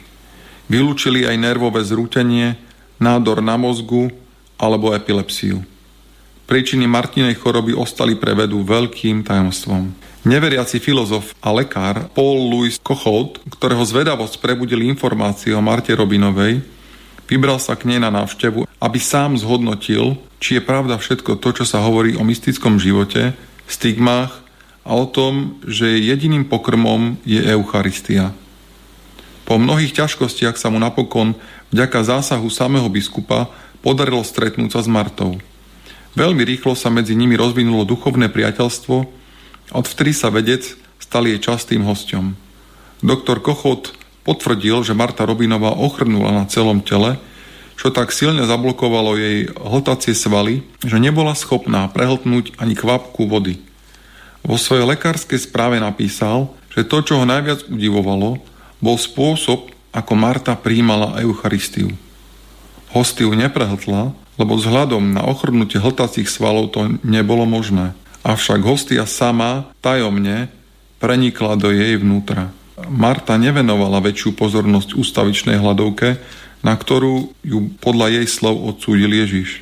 Vylúčili 0.73 1.29
aj 1.29 1.37
nervové 1.37 1.85
zrútenie, 1.85 2.57
nádor 2.97 3.45
na 3.45 3.61
mozgu 3.61 4.09
alebo 4.57 4.97
epilepsiu. 4.97 5.61
Príčiny 6.49 6.89
Martinej 6.89 7.37
choroby 7.37 7.77
ostali 7.77 8.17
pre 8.17 8.33
vedu 8.33 8.65
veľkým 8.65 9.25
tajomstvom. 9.25 9.93
Neveriaci 10.25 10.81
filozof 10.81 11.37
a 11.45 11.53
lekár 11.53 12.09
Paul 12.17 12.49
Louis 12.49 12.81
Kochout, 12.81 13.45
ktorého 13.49 13.85
zvedavosť 13.85 14.41
prebudili 14.41 14.89
informácie 14.89 15.53
o 15.53 15.61
Marte 15.61 15.93
Robinovej, 15.93 16.65
vybral 17.29 17.61
sa 17.61 17.77
k 17.77 17.93
nej 17.93 18.01
na 18.01 18.09
návštevu, 18.09 18.65
aby 18.65 18.99
sám 19.01 19.37
zhodnotil, 19.37 20.17
či 20.41 20.57
je 20.57 20.63
pravda 20.65 20.97
všetko 20.97 21.37
to, 21.41 21.49
čo 21.61 21.65
sa 21.69 21.85
hovorí 21.85 22.17
o 22.17 22.25
mystickom 22.25 22.81
živote, 22.81 23.37
stigmách 23.69 24.33
a 24.85 24.91
o 24.97 25.09
tom, 25.09 25.61
že 25.65 26.01
jediným 26.01 26.45
pokrmom 26.45 27.17
je 27.25 27.41
Eucharistia. 27.41 28.37
Po 29.45 29.61
mnohých 29.61 29.93
ťažkostiach 29.93 30.57
sa 30.57 30.73
mu 30.73 30.81
napokon 30.81 31.37
vďaka 31.73 32.01
zásahu 32.05 32.49
samého 32.49 32.89
biskupa 32.89 33.53
podarilo 33.85 34.25
stretnúť 34.25 34.71
sa 34.73 34.81
s 34.81 34.89
Martou. 34.89 35.37
Veľmi 36.17 36.47
rýchlo 36.47 36.73
sa 36.79 36.89
medzi 36.89 37.13
nimi 37.13 37.37
rozvinulo 37.37 37.85
duchovné 37.85 38.33
priateľstvo 38.33 38.97
a 39.69 39.75
odvtedy 39.77 40.17
sa 40.17 40.33
vedec 40.33 40.65
stal 40.97 41.29
jej 41.29 41.37
častým 41.37 41.85
hostom. 41.85 42.39
Doktor 43.05 43.45
Kochot 43.45 43.93
potvrdil, 44.25 44.81
že 44.81 44.97
Marta 44.97 45.29
Robinová 45.29 45.77
ochrnula 45.77 46.33
na 46.33 46.45
celom 46.49 46.81
tele, 46.81 47.21
čo 47.85 47.93
tak 47.93 48.17
silne 48.17 48.49
zablokovalo 48.49 49.13
jej 49.21 49.53
hltacie 49.53 50.17
svaly, 50.17 50.65
že 50.81 50.97
nebola 50.97 51.37
schopná 51.37 51.85
prehltnúť 51.93 52.57
ani 52.57 52.73
kvapku 52.73 53.29
vody. 53.29 53.61
Vo 54.41 54.57
svojej 54.57 54.89
lekárskej 54.89 55.45
správe 55.45 55.77
napísal, 55.77 56.49
že 56.73 56.89
to, 56.89 57.05
čo 57.05 57.21
ho 57.21 57.29
najviac 57.29 57.69
udivovalo, 57.69 58.41
bol 58.81 58.97
spôsob, 58.97 59.69
ako 59.93 60.13
Marta 60.17 60.57
príjmala 60.57 61.21
Eucharistiu. 61.21 61.93
Hostiu 62.97 63.37
neprehltla, 63.37 64.17
lebo 64.41 64.57
vzhľadom 64.57 65.13
na 65.13 65.21
ochrnutie 65.29 65.77
hltacích 65.77 66.27
svalov 66.33 66.73
to 66.73 66.89
nebolo 67.05 67.45
možné. 67.45 67.93
avšak 68.25 68.65
hostia 68.65 69.05
sama 69.05 69.69
tajomne 69.85 70.49
prenikla 71.05 71.61
do 71.61 71.69
jej 71.69 72.01
vnútra. 72.01 72.49
Marta 72.89 73.37
nevenovala 73.37 74.01
väčšiu 74.01 74.33
pozornosť 74.35 74.97
ústavičnej 74.97 75.61
hladovke, 75.61 76.17
na 76.65 76.75
ktorú 76.75 77.31
ju 77.45 77.59
podľa 77.79 78.19
jej 78.19 78.27
slov 78.27 78.59
odsúdil 78.65 79.13
Ježiš. 79.13 79.61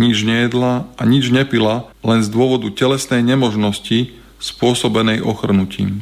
Nič 0.00 0.24
nejedla 0.24 0.88
a 0.96 1.02
nič 1.04 1.28
nepila 1.28 1.92
len 2.00 2.24
z 2.24 2.32
dôvodu 2.32 2.72
telesnej 2.72 3.20
nemožnosti 3.20 4.16
spôsobenej 4.40 5.20
ochrnutím. 5.20 6.00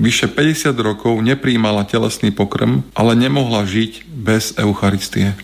Vyše 0.00 0.32
50 0.32 0.72
rokov 0.80 1.20
nepríjmala 1.20 1.84
telesný 1.84 2.32
pokrm, 2.32 2.86
ale 2.96 3.12
nemohla 3.12 3.68
žiť 3.68 4.08
bez 4.08 4.56
Eucharistie. 4.56 5.36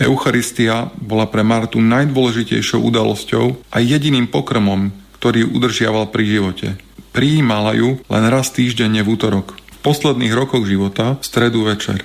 Eucharistia 0.00 0.88
bola 0.96 1.28
pre 1.28 1.44
Martu 1.44 1.76
najdôležitejšou 1.84 2.80
udalosťou 2.80 3.60
a 3.68 3.76
jediným 3.84 4.24
pokrmom, 4.32 4.96
ktorý 5.20 5.44
ju 5.44 5.48
udržiaval 5.52 6.08
pri 6.08 6.24
živote. 6.24 6.68
Prijímala 7.12 7.76
ju 7.76 8.00
len 8.08 8.24
raz 8.32 8.48
týždenne 8.48 9.04
v 9.04 9.12
útorok. 9.12 9.60
V 9.60 9.78
posledných 9.84 10.32
rokoch 10.32 10.64
života 10.64 11.20
v 11.20 11.24
stredu 11.24 11.68
večer. 11.68 12.00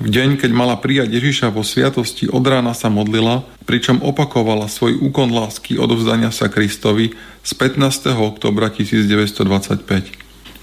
V 0.00 0.08
deň, 0.08 0.40
keď 0.40 0.48
mala 0.56 0.80
prijať 0.80 1.12
Ježiša 1.12 1.52
vo 1.52 1.60
sviatosti, 1.60 2.24
od 2.24 2.40
rána 2.40 2.72
sa 2.72 2.88
modlila, 2.88 3.44
pričom 3.68 4.00
opakovala 4.00 4.64
svoj 4.64 4.96
úkon 4.96 5.28
lásky 5.28 5.76
odovzdania 5.76 6.32
sa 6.32 6.48
Kristovi 6.48 7.12
z 7.44 7.52
15. 7.52 8.08
oktobra 8.16 8.72
1925. 8.72 9.84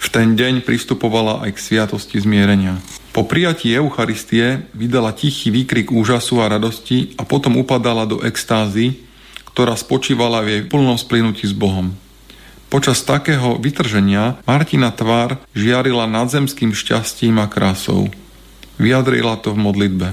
V 0.02 0.08
ten 0.10 0.34
deň 0.34 0.66
pristupovala 0.66 1.46
aj 1.46 1.54
k 1.54 1.60
sviatosti 1.62 2.18
zmierenia. 2.18 2.82
Po 3.14 3.30
prijatí 3.30 3.70
Eucharistie 3.78 4.66
vydala 4.74 5.14
tichý 5.14 5.54
výkrik 5.54 5.94
úžasu 5.94 6.42
a 6.42 6.50
radosti 6.50 7.14
a 7.22 7.22
potom 7.22 7.62
upadala 7.62 8.10
do 8.10 8.18
extázy, 8.26 9.06
ktorá 9.54 9.78
spočívala 9.78 10.42
v 10.42 10.48
jej 10.50 10.64
plnom 10.66 10.98
splynutí 10.98 11.46
s 11.46 11.54
Bohom. 11.54 11.94
Počas 12.74 13.06
takého 13.06 13.54
vytrženia 13.62 14.42
Martina 14.50 14.90
tvár 14.90 15.38
žiarila 15.54 16.10
nadzemským 16.10 16.74
šťastím 16.74 17.38
a 17.38 17.46
krásou. 17.46 18.10
Vyjadrila 18.78 19.38
to 19.42 19.54
v 19.54 19.62
modlitbe. 19.62 20.08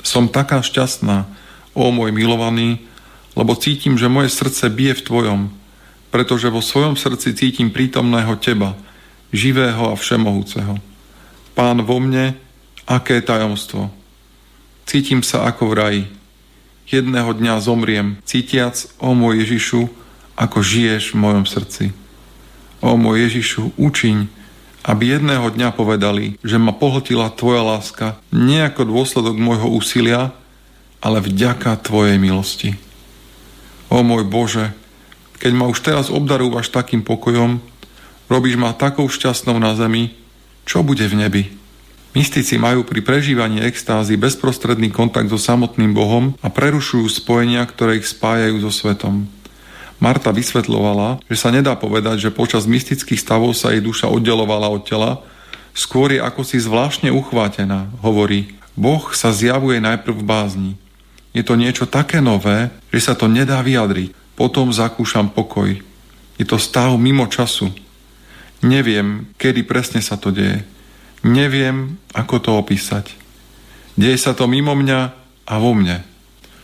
Som 0.00 0.32
taká 0.32 0.64
šťastná, 0.64 1.28
ó 1.76 1.92
môj 1.92 2.12
milovaný, 2.12 2.84
lebo 3.36 3.52
cítim, 3.56 4.00
že 4.00 4.08
moje 4.08 4.32
srdce 4.32 4.72
bije 4.72 4.96
v 4.96 5.04
Tvojom, 5.04 5.40
pretože 6.08 6.48
vo 6.48 6.64
svojom 6.64 6.96
srdci 6.96 7.36
cítim 7.36 7.68
prítomného 7.68 8.34
Teba– 8.40 8.76
živého 9.36 9.90
a 9.90 9.94
všemohúceho. 9.94 10.78
Pán 11.56 11.82
vo 11.82 11.98
mne, 11.98 12.36
aké 12.88 13.20
tajomstvo. 13.20 13.90
Cítim 14.86 15.24
sa 15.24 15.48
ako 15.48 15.72
v 15.72 15.74
raji. 15.74 16.02
Jedného 16.86 17.34
dňa 17.34 17.58
zomriem, 17.58 18.16
cítiac, 18.22 18.86
o 19.02 19.12
môj 19.16 19.42
Ježišu, 19.42 19.90
ako 20.38 20.58
žiješ 20.62 21.16
v 21.16 21.20
mojom 21.20 21.44
srdci. 21.48 21.84
O 22.78 22.94
môj 22.94 23.26
Ježišu, 23.26 23.74
učiň, 23.74 24.30
aby 24.86 25.18
jedného 25.18 25.50
dňa 25.50 25.74
povedali, 25.74 26.38
že 26.46 26.62
ma 26.62 26.70
pohltila 26.70 27.34
Tvoja 27.34 27.66
láska 27.66 28.16
nie 28.30 28.62
ako 28.62 28.86
dôsledok 28.86 29.34
môjho 29.34 29.66
úsilia, 29.66 30.30
ale 31.02 31.18
vďaka 31.18 31.82
Tvojej 31.82 32.22
milosti. 32.22 32.78
O 33.90 34.06
môj 34.06 34.22
Bože, 34.22 34.70
keď 35.42 35.52
ma 35.52 35.66
už 35.66 35.82
teraz 35.82 36.06
obdarúvaš 36.08 36.70
takým 36.70 37.02
pokojom, 37.02 37.58
Robíš 38.26 38.58
ma 38.58 38.74
takou 38.74 39.06
šťastnou 39.06 39.54
na 39.62 39.78
zemi, 39.78 40.10
čo 40.66 40.82
bude 40.82 41.06
v 41.06 41.14
nebi? 41.14 41.42
Mystici 42.10 42.58
majú 42.58 42.82
pri 42.82 43.04
prežívaní 43.04 43.62
extázy 43.62 44.18
bezprostredný 44.18 44.90
kontakt 44.90 45.30
so 45.30 45.38
samotným 45.38 45.94
Bohom 45.94 46.34
a 46.42 46.50
prerušujú 46.50 47.06
spojenia, 47.06 47.62
ktoré 47.62 48.02
ich 48.02 48.10
spájajú 48.10 48.66
so 48.66 48.72
svetom. 48.74 49.30
Marta 49.96 50.28
vysvetlovala, 50.28 51.24
že 51.28 51.36
sa 51.40 51.48
nedá 51.48 51.72
povedať, 51.72 52.28
že 52.28 52.34
počas 52.34 52.68
mystických 52.68 53.20
stavov 53.20 53.56
sa 53.56 53.72
jej 53.72 53.80
duša 53.80 54.12
oddelovala 54.12 54.68
od 54.68 54.84
tela, 54.84 55.24
skôr 55.72 56.12
je 56.12 56.20
ako 56.20 56.44
si 56.44 56.60
zvláštne 56.60 57.08
uchvátená, 57.12 57.88
hovorí. 58.04 58.52
Boh 58.76 59.08
sa 59.16 59.32
zjavuje 59.32 59.80
najprv 59.80 60.20
v 60.20 60.28
bázni. 60.28 60.72
Je 61.32 61.40
to 61.40 61.56
niečo 61.56 61.88
také 61.88 62.20
nové, 62.20 62.68
že 62.92 63.08
sa 63.08 63.14
to 63.16 63.24
nedá 63.24 63.64
vyjadriť. 63.64 64.12
Potom 64.36 64.68
zakúšam 64.68 65.32
pokoj. 65.32 65.80
Je 66.36 66.44
to 66.44 66.60
stav 66.60 66.92
mimo 67.00 67.24
času, 67.24 67.72
Neviem, 68.64 69.28
kedy 69.36 69.68
presne 69.68 70.00
sa 70.00 70.16
to 70.16 70.32
deje. 70.32 70.64
Neviem, 71.26 72.00
ako 72.16 72.34
to 72.40 72.50
opísať. 72.56 73.12
Deje 73.98 74.16
sa 74.16 74.32
to 74.32 74.48
mimo 74.48 74.72
mňa 74.72 75.00
a 75.44 75.54
vo 75.60 75.76
mne. 75.76 76.04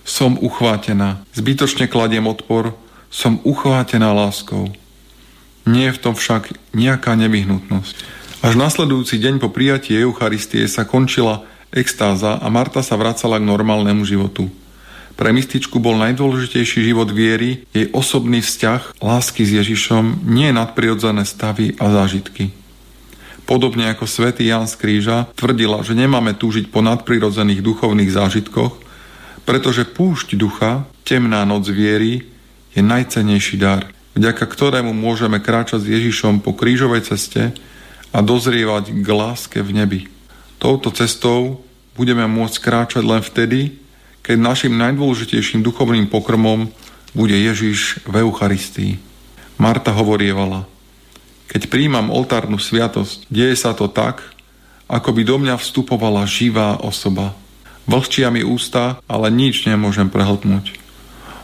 Som 0.03 0.41
uchvátená, 0.41 1.25
zbytočne 1.37 1.87
kladiem 1.87 2.25
odpor, 2.25 2.75
som 3.13 3.39
uchvátená 3.45 4.17
láskou. 4.17 4.73
Nie 5.69 5.93
je 5.93 5.97
v 6.01 6.03
tom 6.09 6.15
však 6.17 6.57
nejaká 6.73 7.13
nevyhnutnosť. 7.15 7.95
Až 8.43 8.59
nasledujúci 8.59 9.21
deň 9.23 9.39
po 9.39 9.53
prijatí 9.53 9.95
Eucharistie 9.95 10.67
sa 10.67 10.89
končila 10.89 11.47
extáza 11.71 12.41
a 12.41 12.47
Marta 12.51 12.83
sa 12.83 12.99
vracala 12.99 13.39
k 13.39 13.47
normálnemu 13.47 14.03
životu. 14.03 14.51
Pre 15.13 15.31
mystičku 15.31 15.77
bol 15.77 16.01
najdôležitejší 16.01 16.89
život 16.89 17.13
viery, 17.13 17.69
jej 17.71 17.87
osobný 17.93 18.41
vzťah, 18.41 18.99
lásky 18.99 19.45
s 19.45 19.61
Ježišom, 19.61 20.25
nie 20.25 20.51
nadprirodzené 20.51 21.23
stavy 21.29 21.77
a 21.77 21.93
zážitky. 21.93 22.51
Podobne 23.45 23.93
ako 23.93 24.09
svätý 24.09 24.49
Jan 24.49 24.65
z 24.65 24.81
Kríža 24.81 25.29
tvrdila, 25.37 25.85
že 25.85 25.93
nemáme 25.93 26.33
túžiť 26.33 26.73
po 26.73 26.81
nadprirodzených 26.81 27.61
duchovných 27.61 28.09
zážitkoch, 28.09 28.81
pretože 29.45 29.85
púšť 29.85 30.35
ducha, 30.35 30.89
temná 31.05 31.45
noc 31.45 31.69
viery, 31.69 32.32
je 32.73 32.81
najcennejší 32.81 33.57
dar, 33.61 33.89
vďaka 34.17 34.45
ktorému 34.45 34.93
môžeme 34.97 35.41
kráčať 35.41 35.85
s 35.85 35.93
Ježišom 35.93 36.41
po 36.41 36.57
krížovej 36.57 37.09
ceste 37.09 37.53
a 38.13 38.19
dozrievať 38.21 38.93
k 38.93 39.09
láske 39.09 39.59
v 39.61 39.71
nebi. 39.73 40.01
Touto 40.61 40.93
cestou 40.93 41.65
budeme 41.97 42.25
môcť 42.29 42.57
kráčať 42.61 43.05
len 43.05 43.21
vtedy, 43.21 43.81
keď 44.23 44.37
našim 44.39 44.79
najdôležitejším 44.79 45.67
duchovným 45.67 46.07
pokrmom 46.07 46.71
bude 47.13 47.35
Ježiš 47.35 48.01
v 48.07 48.23
Eucharistii. 48.23 48.97
Marta 49.61 49.93
hovorievala, 49.93 50.65
keď 51.53 51.69
príjmam 51.69 52.09
oltárnu 52.09 52.57
sviatosť, 52.57 53.29
deje 53.29 53.53
sa 53.59 53.77
to 53.77 53.91
tak, 53.91 54.25
ako 54.89 55.13
by 55.13 55.23
do 55.25 55.37
mňa 55.37 55.61
vstupovala 55.61 56.25
živá 56.25 56.81
osoba. 56.81 57.37
Vlhčia 57.85 58.33
mi 58.33 58.47
ústa, 58.47 58.97
ale 59.11 59.29
nič 59.29 59.67
nemôžem 59.69 60.09
prehltnúť. 60.09 60.82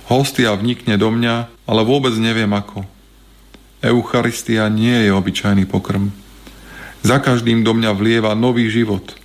Hostia 0.08 0.56
vnikne 0.56 0.96
do 0.96 1.12
mňa, 1.12 1.52
ale 1.68 1.80
vôbec 1.84 2.16
neviem 2.16 2.48
ako. 2.50 2.82
Eucharistia 3.84 4.66
nie 4.72 5.06
je 5.06 5.14
obyčajný 5.14 5.68
pokrm. 5.68 6.10
Za 7.04 7.22
každým 7.22 7.62
do 7.62 7.76
mňa 7.76 7.94
vlieva 7.94 8.32
nový 8.34 8.66
život– 8.72 9.14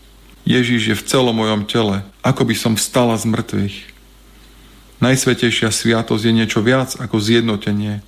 Ježiš 0.44 0.82
je 0.92 0.96
v 1.00 1.08
celom 1.08 1.36
mojom 1.40 1.64
tele, 1.64 2.04
ako 2.20 2.44
by 2.44 2.56
som 2.56 2.74
vstala 2.76 3.16
z 3.16 3.32
mŕtvych. 3.32 3.78
Najsvetejšia 5.00 5.72
sviatosť 5.72 6.24
je 6.24 6.34
niečo 6.36 6.60
viac 6.60 6.96
ako 7.00 7.20
zjednotenie. 7.20 8.04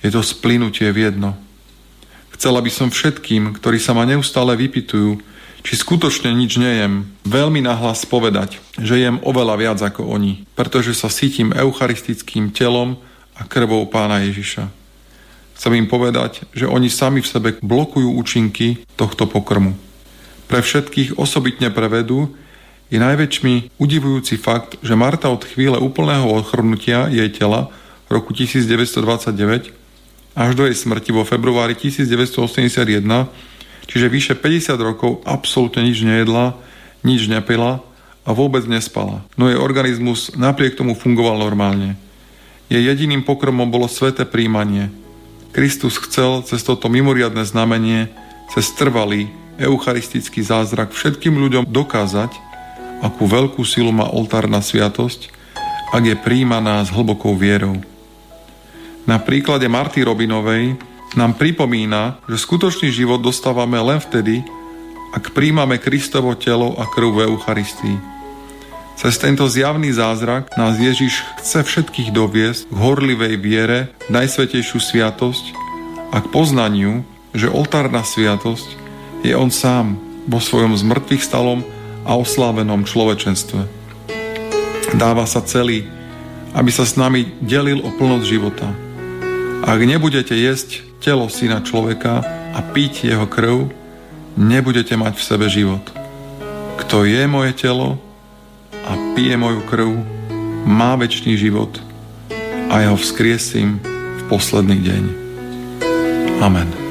Je 0.00 0.08
to 0.08 0.24
splynutie 0.24 0.88
v 0.92 1.12
jedno. 1.12 1.36
Chcela 2.32 2.64
by 2.64 2.70
som 2.72 2.88
všetkým, 2.88 3.56
ktorí 3.56 3.76
sa 3.76 3.92
ma 3.92 4.08
neustále 4.08 4.56
vypitujú, 4.56 5.20
či 5.62 5.74
skutočne 5.74 6.30
nič 6.34 6.58
nejem, 6.58 7.08
veľmi 7.26 7.62
nahlas 7.62 8.06
povedať, 8.06 8.62
že 8.78 8.98
jem 8.98 9.18
oveľa 9.22 9.54
viac 9.58 9.78
ako 9.82 10.06
oni, 10.06 10.46
pretože 10.54 10.94
sa 10.94 11.10
cítim 11.10 11.50
eucharistickým 11.54 12.54
telom 12.54 12.98
a 13.38 13.46
krvou 13.46 13.86
pána 13.86 14.22
Ježiša. 14.26 14.70
Chcem 15.58 15.74
im 15.74 15.90
povedať, 15.90 16.46
že 16.54 16.70
oni 16.70 16.86
sami 16.86 17.18
v 17.18 17.30
sebe 17.30 17.48
blokujú 17.58 18.14
účinky 18.14 18.86
tohto 18.94 19.26
pokrmu. 19.26 19.74
Pre 20.46 20.60
všetkých 20.62 21.18
osobitne 21.18 21.74
prevedú 21.74 22.30
je 22.88 22.96
najväčší 22.96 23.76
udivujúci 23.76 24.40
fakt, 24.40 24.80
že 24.80 24.96
Marta 24.96 25.28
od 25.28 25.44
chvíle 25.44 25.76
úplného 25.76 26.30
ochrnutia 26.30 27.10
jej 27.12 27.28
tela 27.28 27.68
v 28.08 28.16
roku 28.16 28.32
1929 28.32 29.76
až 30.38 30.54
do 30.54 30.62
jej 30.64 30.76
smrti 30.78 31.10
vo 31.10 31.26
februári 31.26 31.74
1981, 31.74 33.02
čiže 33.88 34.06
vyše 34.12 34.34
50 34.36 34.78
rokov 34.78 35.24
absolútne 35.24 35.82
nič 35.82 36.04
nejedla, 36.04 36.54
nič 37.02 37.26
nepila 37.26 37.80
a 38.22 38.30
vôbec 38.36 38.62
nespala. 38.68 39.24
No 39.40 39.48
jej 39.48 39.56
organizmus 39.56 40.36
napriek 40.36 40.76
tomu 40.76 40.92
fungoval 40.92 41.40
normálne. 41.40 41.96
Jej 42.68 42.84
jediným 42.84 43.24
pokrmom 43.24 43.72
bolo 43.72 43.88
sveté 43.88 44.28
príjmanie. 44.28 44.92
Kristus 45.56 45.96
chcel 45.96 46.44
cez 46.44 46.60
toto 46.60 46.92
mimoriadne 46.92 47.40
znamenie, 47.40 48.12
cez 48.52 48.68
trvalý, 48.76 49.32
eucharistický 49.56 50.44
zázrak 50.44 50.92
všetkým 50.92 51.32
ľuďom 51.34 51.64
dokázať, 51.72 52.30
akú 53.00 53.24
veľkú 53.24 53.64
silu 53.64 53.90
má 53.90 54.06
oltárna 54.12 54.60
sviatosť, 54.60 55.32
ak 55.88 56.02
je 56.04 56.16
príjmaná 56.20 56.84
s 56.84 56.92
hlbokou 56.92 57.32
vierou. 57.32 57.80
Na 59.08 59.16
príklade 59.16 59.64
Marty 59.72 60.04
Robinovej 60.04 60.76
nám 61.16 61.38
pripomína, 61.38 62.20
že 62.28 62.36
skutočný 62.36 62.92
život 62.92 63.22
dostávame 63.24 63.80
len 63.80 64.02
vtedy, 64.02 64.44
ak 65.16 65.32
príjmame 65.32 65.80
Kristovo 65.80 66.36
telo 66.36 66.76
a 66.76 66.84
krv 66.84 67.08
v 67.16 67.18
Eucharistii. 67.32 67.96
Cez 68.98 69.14
tento 69.14 69.46
zjavný 69.46 69.94
zázrak 69.94 70.50
nás 70.58 70.74
Ježiš 70.74 71.22
chce 71.38 71.62
všetkých 71.62 72.10
doviesť 72.10 72.66
k 72.66 72.74
horlivej 72.74 73.34
viere 73.38 73.78
Najsvetejšiu 74.10 74.82
sviatosť 74.82 75.54
a 76.10 76.18
k 76.18 76.26
poznaniu, 76.34 77.06
že 77.30 77.46
oltárna 77.46 78.02
sviatosť 78.02 78.66
je 79.22 79.38
On 79.38 79.54
sám 79.54 79.94
vo 80.26 80.42
svojom 80.42 80.74
zmrtvých 80.74 81.22
stalom 81.22 81.62
a 82.02 82.18
oslávenom 82.18 82.82
človečenstve. 82.82 83.70
Dáva 84.98 85.30
sa 85.30 85.46
celý, 85.46 85.86
aby 86.58 86.74
sa 86.74 86.82
s 86.82 86.98
nami 86.98 87.38
delil 87.38 87.78
o 87.84 87.94
plnosť 87.94 88.26
života. 88.26 88.66
Ak 89.62 89.78
nebudete 89.78 90.34
jesť 90.34 90.87
telo 90.98 91.30
syna 91.30 91.62
človeka 91.62 92.22
a 92.54 92.60
piť 92.62 93.10
jeho 93.10 93.26
krv, 93.26 93.70
nebudete 94.38 94.94
mať 94.94 95.14
v 95.18 95.26
sebe 95.26 95.46
život. 95.50 95.84
Kto 96.78 97.06
je 97.06 97.22
moje 97.26 97.54
telo 97.58 97.98
a 98.72 98.92
pije 99.14 99.34
moju 99.34 99.62
krv, 99.66 99.90
má 100.68 100.94
väčší 100.94 101.34
život 101.38 101.80
a 102.68 102.84
ja 102.84 102.88
ho 102.92 102.98
vzkriesím 102.98 103.80
v 103.84 104.22
posledný 104.28 104.78
deň. 104.84 105.02
Amen. 106.38 106.87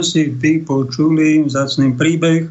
Sme 0.00 0.08
si 0.08 0.32
vypočuli 0.32 1.44
vzácný 1.44 1.92
príbeh 1.92 2.48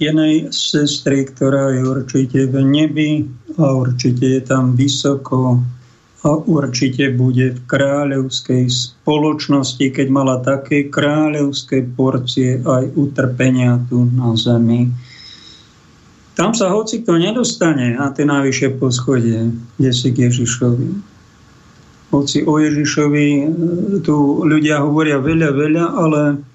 jednej 0.00 0.48
sestry, 0.48 1.28
ktorá 1.28 1.76
je 1.76 1.84
určite 1.84 2.48
v 2.48 2.56
nebi 2.64 3.28
a 3.60 3.76
určite 3.76 4.24
je 4.24 4.40
tam 4.40 4.72
vysoko 4.72 5.60
a 6.24 6.30
určite 6.40 7.12
bude 7.12 7.52
v 7.52 7.60
kráľovskej 7.68 8.64
spoločnosti, 8.72 9.92
keď 9.92 10.06
mala 10.08 10.40
také 10.40 10.88
kráľovské 10.88 11.84
porcie 11.84 12.64
aj 12.64 12.96
utrpenia 12.96 13.76
tu 13.92 14.08
na 14.08 14.32
zemi. 14.40 14.88
Tam 16.32 16.56
sa 16.56 16.72
hoci 16.72 17.04
kto 17.04 17.20
nedostane 17.20 17.92
na 17.92 18.08
tie 18.08 18.24
najvyššie 18.24 18.80
poschodie, 18.80 19.52
kde 19.76 19.90
si 19.92 20.08
k 20.16 20.32
Ježišovi. 20.32 20.88
Hoci 22.08 22.40
o 22.48 22.56
Ježišovi 22.56 23.28
e, 23.36 23.44
tu 24.00 24.16
ľudia 24.48 24.80
hovoria 24.80 25.20
veľa, 25.20 25.50
veľa, 25.52 25.84
ale 25.92 26.49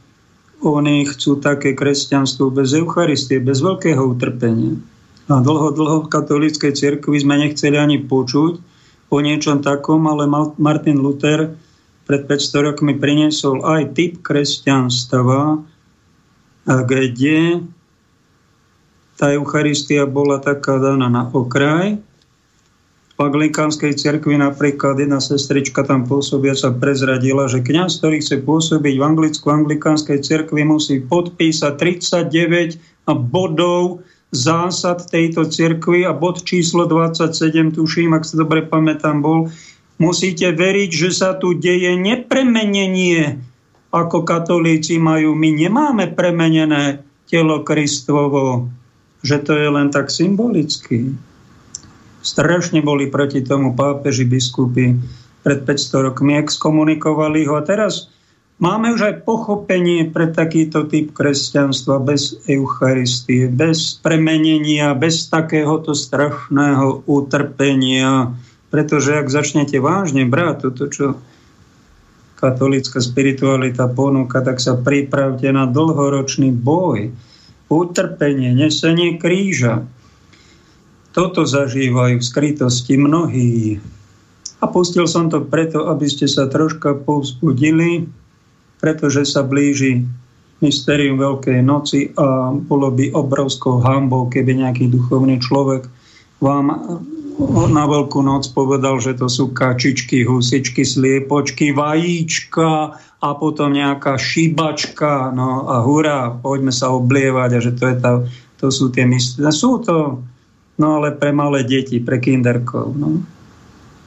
oni 0.66 1.06
chcú 1.06 1.38
také 1.38 1.78
kresťanstvo 1.78 2.50
bez 2.50 2.74
Eucharistie, 2.74 3.38
bez 3.38 3.62
veľkého 3.62 4.02
utrpenia. 4.02 4.82
A 5.30 5.42
dlho, 5.42 5.74
dlho 5.74 5.98
v 6.06 6.12
katolíckej 6.12 6.74
cirkvi 6.74 7.18
sme 7.22 7.38
nechceli 7.38 7.78
ani 7.78 8.02
počuť 8.02 8.54
o 9.10 9.18
niečom 9.22 9.62
takom, 9.62 10.06
ale 10.10 10.26
Martin 10.58 11.02
Luther 11.02 11.54
pred 12.06 12.30
500 12.30 12.68
rokmi 12.74 12.94
priniesol 12.98 13.66
aj 13.66 13.98
typ 13.98 14.22
kresťanstva, 14.22 15.66
kde 16.66 17.66
tá 19.18 19.34
Eucharistia 19.34 20.06
bola 20.06 20.38
taká 20.42 20.78
daná 20.78 21.10
na 21.10 21.26
okraj 21.30 21.98
anglikánskej 23.16 23.96
cerkvi 23.96 24.36
napríklad 24.36 25.00
jedna 25.00 25.24
sestrička 25.24 25.88
tam 25.88 26.04
pôsobiaca 26.04 26.76
prezradila, 26.76 27.48
že 27.48 27.64
kňaz, 27.64 28.04
ktorý 28.04 28.20
chce 28.20 28.44
pôsobiť 28.44 28.96
v 29.00 29.04
anglicku 29.08 29.48
anglikánskej 29.48 30.20
cerkvi, 30.20 30.68
musí 30.68 31.00
podpísať 31.00 31.74
39 31.80 33.08
bodov 33.32 34.04
zásad 34.36 35.08
tejto 35.08 35.48
cirkvi 35.48 36.04
a 36.04 36.12
bod 36.12 36.44
číslo 36.44 36.84
27, 36.92 37.80
tuším, 37.80 38.12
ak 38.12 38.28
sa 38.28 38.36
dobre 38.44 38.68
pamätám, 38.68 39.24
bol, 39.24 39.48
musíte 39.96 40.52
veriť, 40.52 40.92
že 40.92 41.10
sa 41.16 41.40
tu 41.40 41.56
deje 41.56 41.96
nepremenenie, 41.96 43.40
ako 43.96 44.28
katolíci 44.28 45.00
majú. 45.00 45.32
My 45.40 45.56
nemáme 45.56 46.12
premenené 46.12 47.00
telo 47.32 47.64
Kristovo, 47.64 48.68
že 49.24 49.40
to 49.40 49.56
je 49.56 49.70
len 49.72 49.88
tak 49.88 50.12
symbolicky. 50.12 51.16
Strašne 52.26 52.82
boli 52.82 53.14
proti 53.14 53.46
tomu 53.46 53.78
pápeži, 53.78 54.26
biskupy 54.26 54.98
pred 55.46 55.62
500 55.62 56.10
rokmi, 56.10 56.42
exkomunikovali 56.42 57.46
ho. 57.46 57.54
A 57.54 57.62
teraz 57.62 58.10
máme 58.58 58.98
už 58.98 59.02
aj 59.06 59.16
pochopenie 59.30 60.10
pre 60.10 60.34
takýto 60.34 60.90
typ 60.90 61.14
kresťanstva 61.14 62.02
bez 62.02 62.42
Eucharistie, 62.50 63.46
bez 63.46 64.02
premenenia, 64.02 64.98
bez 64.98 65.30
takéhoto 65.30 65.94
strašného 65.94 67.06
utrpenia. 67.06 68.34
Pretože 68.74 69.22
ak 69.22 69.30
začnete 69.30 69.78
vážne 69.78 70.26
brať 70.26 70.66
toto, 70.66 70.90
čo 70.90 71.06
katolická 72.42 73.06
spiritualita 73.06 73.86
ponúka, 73.86 74.42
tak 74.42 74.58
sa 74.58 74.74
pripravte 74.74 75.46
na 75.54 75.70
dlhoročný 75.70 76.50
boj, 76.50 77.14
utrpenie, 77.70 78.50
nesenie 78.58 79.22
kríža, 79.22 79.86
toto 81.16 81.48
zažívajú 81.48 82.20
v 82.20 82.28
skrytosti 82.28 83.00
mnohí. 83.00 83.80
A 84.60 84.68
pustil 84.68 85.08
som 85.08 85.32
to 85.32 85.40
preto, 85.40 85.88
aby 85.88 86.12
ste 86.12 86.28
sa 86.28 86.52
troška 86.52 86.92
povzbudili, 87.08 88.12
pretože 88.84 89.24
sa 89.24 89.48
blíži 89.48 90.04
mystérium 90.60 91.16
Veľkej 91.16 91.60
noci 91.64 92.12
a 92.20 92.52
bolo 92.52 92.92
by 92.92 93.16
obrovskou 93.16 93.80
hambou, 93.80 94.28
keby 94.28 94.60
nejaký 94.60 94.92
duchovný 94.92 95.40
človek 95.40 95.88
vám 96.44 97.00
na 97.72 97.84
Veľkú 97.88 98.24
noc 98.24 98.48
povedal, 98.56 99.00
že 99.00 99.16
to 99.16 99.28
sú 99.28 99.52
kačičky, 99.52 100.24
husičky, 100.24 100.88
sliepočky, 100.88 101.76
vajíčka 101.76 102.96
a 102.96 103.28
potom 103.36 103.76
nejaká 103.76 104.16
šibačka, 104.16 105.36
no 105.36 105.68
a 105.68 105.84
hurá, 105.84 106.32
poďme 106.32 106.72
sa 106.72 106.92
oblievať 106.96 107.50
a 107.56 107.60
že 107.60 107.72
to, 107.76 107.84
je 107.92 107.96
tá, 108.00 108.12
to 108.56 108.68
sú 108.72 108.88
tie 108.92 109.04
mysli. 109.04 109.44
Sú 109.52 109.84
to 109.84 110.24
No 110.76 111.00
ale 111.00 111.16
pre 111.16 111.32
malé 111.32 111.64
deti, 111.64 112.04
pre 112.04 112.20
kinderkov, 112.20 112.96
no, 113.00 113.24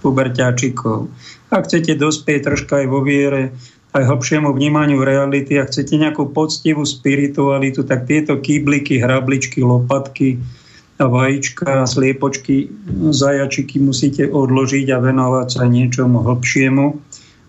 puberťáčikov. 0.04 1.08
Ak 1.48 1.64
chcete 1.64 1.96
dospieť 1.96 2.52
troška 2.52 2.84
aj 2.84 2.86
vo 2.92 3.00
viere, 3.00 3.56
aj 3.96 4.04
hlbšiemu 4.04 4.52
vnímaniu 4.52 5.00
reality 5.00 5.56
a 5.56 5.64
chcete 5.64 5.96
nejakú 5.96 6.28
poctivú 6.28 6.84
spiritualitu, 6.84 7.88
tak 7.88 8.04
tieto 8.04 8.36
kýbliky, 8.36 9.00
hrabličky, 9.00 9.64
lopatky 9.64 10.36
a 11.00 11.08
vajíčka, 11.08 11.88
sliepočky, 11.88 12.68
zajačiky 13.14 13.80
musíte 13.80 14.28
odložiť 14.28 14.92
a 14.92 14.98
venovať 15.00 15.48
sa 15.48 15.64
niečomu 15.64 16.20
hlbšiemu. 16.20 16.86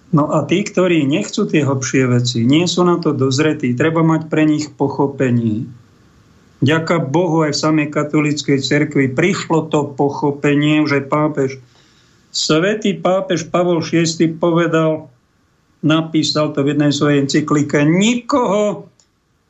No 0.09 0.23
a 0.33 0.41
tí, 0.47 0.65
ktorí 0.65 1.05
nechcú 1.05 1.45
tie 1.45 1.61
hlbšie 1.67 2.03
veci, 2.09 2.41
nie 2.47 2.65
sú 2.65 2.81
na 2.87 2.97
to 2.97 3.13
dozretí, 3.13 3.75
treba 3.75 4.01
mať 4.01 4.31
pre 4.31 4.47
nich 4.47 4.71
pochopenie. 4.73 5.69
Ďaká 6.59 6.99
Bohu 6.99 7.47
aj 7.47 7.55
v 7.55 7.61
samej 7.63 7.87
katolíckej 7.87 8.59
cerkvi 8.59 9.15
prišlo 9.15 9.71
to 9.71 9.95
pochopenie, 9.95 10.83
že 10.83 11.07
pápež, 11.07 11.55
svetý 12.35 12.99
pápež 12.99 13.47
Pavol 13.47 13.79
VI 13.79 14.03
povedal, 14.35 15.07
napísal 15.79 16.51
to 16.51 16.67
v 16.67 16.75
jednej 16.75 16.91
svojej 16.91 17.23
encyklike, 17.23 17.87
nikoho 17.87 18.91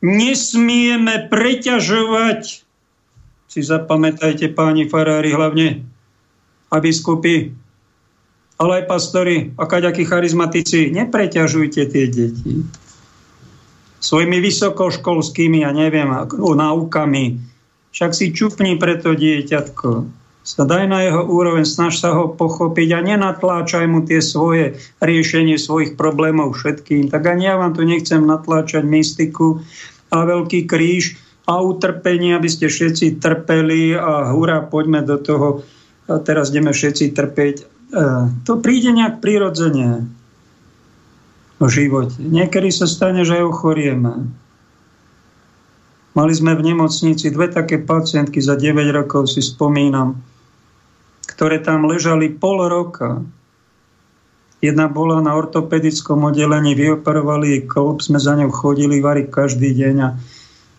nesmieme 0.06 1.26
preťažovať. 1.34 2.42
Si 3.50 3.62
zapamätajte, 3.66 4.54
páni 4.54 4.86
farári, 4.86 5.34
hlavne 5.34 5.82
a 6.70 6.78
biskupy, 6.78 7.50
ale 8.62 8.72
aj 8.78 8.84
pastori 8.86 9.50
a 9.58 9.66
kaďakí 9.66 10.06
charizmatici, 10.06 10.94
nepreťažujte 10.94 11.82
tie 11.90 12.06
deti 12.06 12.70
svojimi 14.00 14.40
vysokoškolskými, 14.40 15.64
ja 15.64 15.72
neviem, 15.72 16.10
náukami. 16.36 17.40
Však 17.90 18.12
si 18.16 18.32
čupni 18.36 18.80
pre 18.80 19.00
to 19.00 19.16
dieťatko. 19.16 20.20
Daj 20.50 20.86
na 20.90 21.06
jeho 21.06 21.30
úroveň, 21.30 21.62
snaž 21.62 22.02
sa 22.02 22.16
ho 22.16 22.34
pochopiť 22.34 22.90
a 22.98 23.06
nenatláčaj 23.06 23.86
mu 23.86 24.02
tie 24.02 24.18
svoje 24.18 24.82
riešenie 24.98 25.62
svojich 25.62 25.94
problémov 25.94 26.58
všetkým. 26.58 27.14
Tak 27.14 27.22
ani 27.22 27.46
ja 27.46 27.56
vám 27.60 27.78
tu 27.78 27.86
nechcem 27.86 28.26
natláčať 28.26 28.82
mystiku, 28.82 29.62
a 30.10 30.18
veľký 30.26 30.66
kríž 30.66 31.18
a 31.50 31.62
utrpenie, 31.62 32.34
aby 32.38 32.50
ste 32.50 32.70
všetci 32.70 33.22
trpeli 33.22 33.98
a 33.98 34.34
hurá, 34.34 34.66
poďme 34.66 35.06
do 35.06 35.18
toho, 35.18 35.48
a 36.10 36.18
teraz 36.22 36.50
ideme 36.50 36.74
všetci 36.74 37.14
trpeť. 37.14 37.56
E, 37.62 37.66
to 38.46 38.58
príde 38.62 38.90
nejak 38.94 39.22
prirodzene 39.22 40.10
v 41.60 41.68
živote. 41.68 42.16
Niekedy 42.24 42.72
sa 42.72 42.88
stane, 42.88 43.28
že 43.28 43.36
aj 43.36 43.52
ochorieme. 43.52 44.32
Mali 46.18 46.34
sme 46.34 46.58
v 46.58 46.74
nemocnici 46.74 47.30
dve 47.30 47.52
také 47.52 47.78
pacientky 47.78 48.42
za 48.42 48.58
9 48.58 48.76
rokov, 48.96 49.30
si 49.30 49.44
spomínam, 49.46 50.20
ktoré 51.30 51.62
tam 51.62 51.86
ležali 51.86 52.34
pol 52.34 52.66
roka. 52.66 53.22
Jedna 54.60 54.92
bola 54.92 55.24
na 55.24 55.40
ortopedickom 55.40 56.28
oddelení, 56.28 56.76
vyoperovali 56.76 57.56
jej 57.56 57.64
kolb, 57.64 58.04
sme 58.04 58.20
za 58.20 58.36
ňou 58.36 58.52
chodili 58.52 59.00
vari 59.00 59.24
každý 59.24 59.72
deň 59.72 59.96
a, 60.04 60.10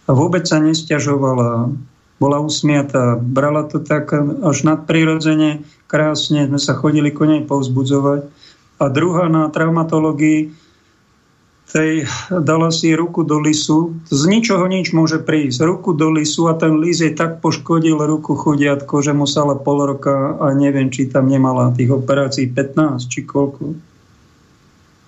a 0.05 0.11
vôbec 0.13 0.45
sa 0.45 0.61
nestiažovala. 0.61 1.73
Bola 2.21 2.37
usmiatá, 2.45 3.17
brala 3.17 3.65
to 3.65 3.81
tak 3.81 4.13
až 4.45 4.69
nadprirodzene, 4.69 5.65
krásne, 5.89 6.45
sme 6.53 6.61
sa 6.61 6.77
chodili 6.77 7.09
ko 7.09 7.25
nej 7.25 7.41
povzbudzovať. 7.49 8.29
A 8.77 8.85
druhá 8.93 9.33
na 9.33 9.49
traumatológii 9.49 10.53
tej 11.71 12.11
dala 12.29 12.75
si 12.75 12.91
ruku 12.93 13.23
do 13.23 13.39
lisu. 13.39 13.95
Z 14.11 14.27
ničoho 14.27 14.67
nič 14.67 14.91
môže 14.91 15.23
prísť. 15.23 15.63
Ruku 15.63 15.95
do 15.95 16.11
lisu 16.11 16.51
a 16.51 16.59
ten 16.59 16.83
lis 16.83 16.99
jej 16.99 17.15
tak 17.15 17.39
poškodil 17.39 17.97
ruku 18.03 18.35
chudiatko, 18.35 18.99
že 19.01 19.15
musela 19.15 19.55
pol 19.55 19.87
roka 19.87 20.35
a 20.43 20.51
neviem, 20.51 20.91
či 20.91 21.07
tam 21.07 21.31
nemala 21.31 21.71
tých 21.71 21.95
operácií 21.95 22.51
15 22.51 23.07
či 23.07 23.23
koľko. 23.23 23.79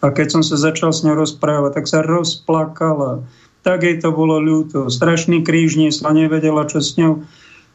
A 0.03 0.11
keď 0.11 0.39
som 0.39 0.43
sa 0.43 0.59
začal 0.59 0.95
s 0.95 1.03
ňou 1.03 1.19
rozprávať, 1.19 1.83
tak 1.83 1.87
sa 1.91 2.03
rozplakala. 2.03 3.23
Tak 3.63 3.87
jej 3.87 3.99
to 3.99 4.11
bolo 4.11 4.43
ľúto. 4.43 4.91
Strašný 4.91 5.47
kríž 5.47 5.79
niesla, 5.79 6.11
nevedela, 6.15 6.67
čo 6.67 6.83
s 6.83 6.99
ňou. 6.99 7.23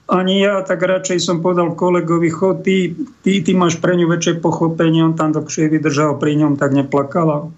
Ani 0.08 0.40
ja, 0.40 0.64
tak 0.64 0.84
radšej 0.84 1.20
som 1.20 1.44
povedal 1.44 1.76
kolegovi, 1.76 2.32
chod, 2.32 2.64
ty, 2.64 2.96
ty, 3.24 3.44
ty 3.44 3.52
máš 3.52 3.80
pre 3.80 3.96
ňu 3.96 4.08
väčšie 4.08 4.40
pochopenie, 4.40 5.04
on 5.04 5.20
tam 5.20 5.36
dlhšie 5.36 5.68
vydržal 5.68 6.16
pri 6.16 6.40
ňom, 6.40 6.56
tak 6.56 6.72
neplakala 6.72 7.52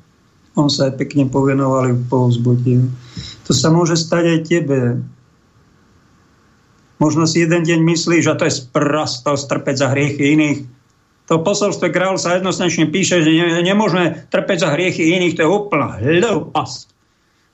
on 0.60 0.72
sa 0.72 0.92
aj 0.92 1.00
pekne 1.00 1.32
povenoval 1.32 1.96
v 1.96 2.04
povzbudil. 2.12 2.92
To 3.48 3.52
sa 3.56 3.72
môže 3.72 3.96
stať 3.96 4.24
aj 4.28 4.40
tebe. 4.46 4.80
Možno 7.00 7.24
si 7.24 7.40
jeden 7.40 7.64
deň 7.64 7.80
myslíš, 7.80 8.28
že 8.28 8.36
to 8.36 8.44
je 8.46 8.60
sprostosť 8.60 9.44
trpeť 9.48 9.76
za 9.80 9.88
hriechy 9.96 10.36
iných. 10.36 10.60
To 11.32 11.40
posolstvo 11.40 11.94
král 11.94 12.20
sa 12.20 12.36
jednoznačne 12.36 12.90
píše, 12.90 13.24
že 13.24 13.32
ne, 13.32 13.62
nemôžeme 13.64 14.28
trpeť 14.28 14.58
za 14.66 14.70
hriechy 14.76 15.16
iných, 15.16 15.40
to 15.40 15.42
je 15.46 15.50
úplná 15.50 15.96
hlúposť. 16.02 16.90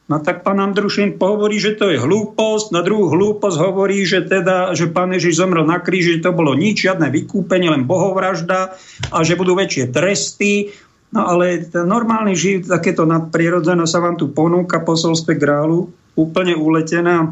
No 0.06 0.22
tak 0.22 0.46
pán 0.46 0.62
Andrušin 0.62 1.18
hovorí, 1.18 1.58
že 1.58 1.74
to 1.74 1.90
je 1.90 1.98
hlúposť, 1.98 2.70
na 2.70 2.86
druhú 2.86 3.10
hlúposť 3.10 3.58
hovorí, 3.58 4.06
že 4.06 4.22
teda, 4.22 4.78
že 4.78 4.94
pán 4.94 5.10
Ježiš 5.10 5.42
zomrel 5.42 5.66
na 5.66 5.82
kríži, 5.82 6.22
že 6.22 6.30
to 6.30 6.38
bolo 6.38 6.54
nič, 6.54 6.86
žiadne 6.86 7.10
vykúpenie, 7.10 7.74
len 7.74 7.90
bohovražda 7.90 8.78
a 9.10 9.18
že 9.26 9.34
budú 9.34 9.58
väčšie 9.58 9.90
tresty 9.90 10.70
No 11.16 11.24
ale 11.24 11.64
normálny 11.72 12.36
život, 12.36 12.76
takéto 12.76 13.08
nadprirodzené 13.08 13.88
sa 13.88 14.04
vám 14.04 14.20
tu 14.20 14.36
ponúka 14.36 14.84
posolstve 14.84 15.40
grálu, 15.40 15.88
úplne 16.20 16.60
uletená. 16.60 17.32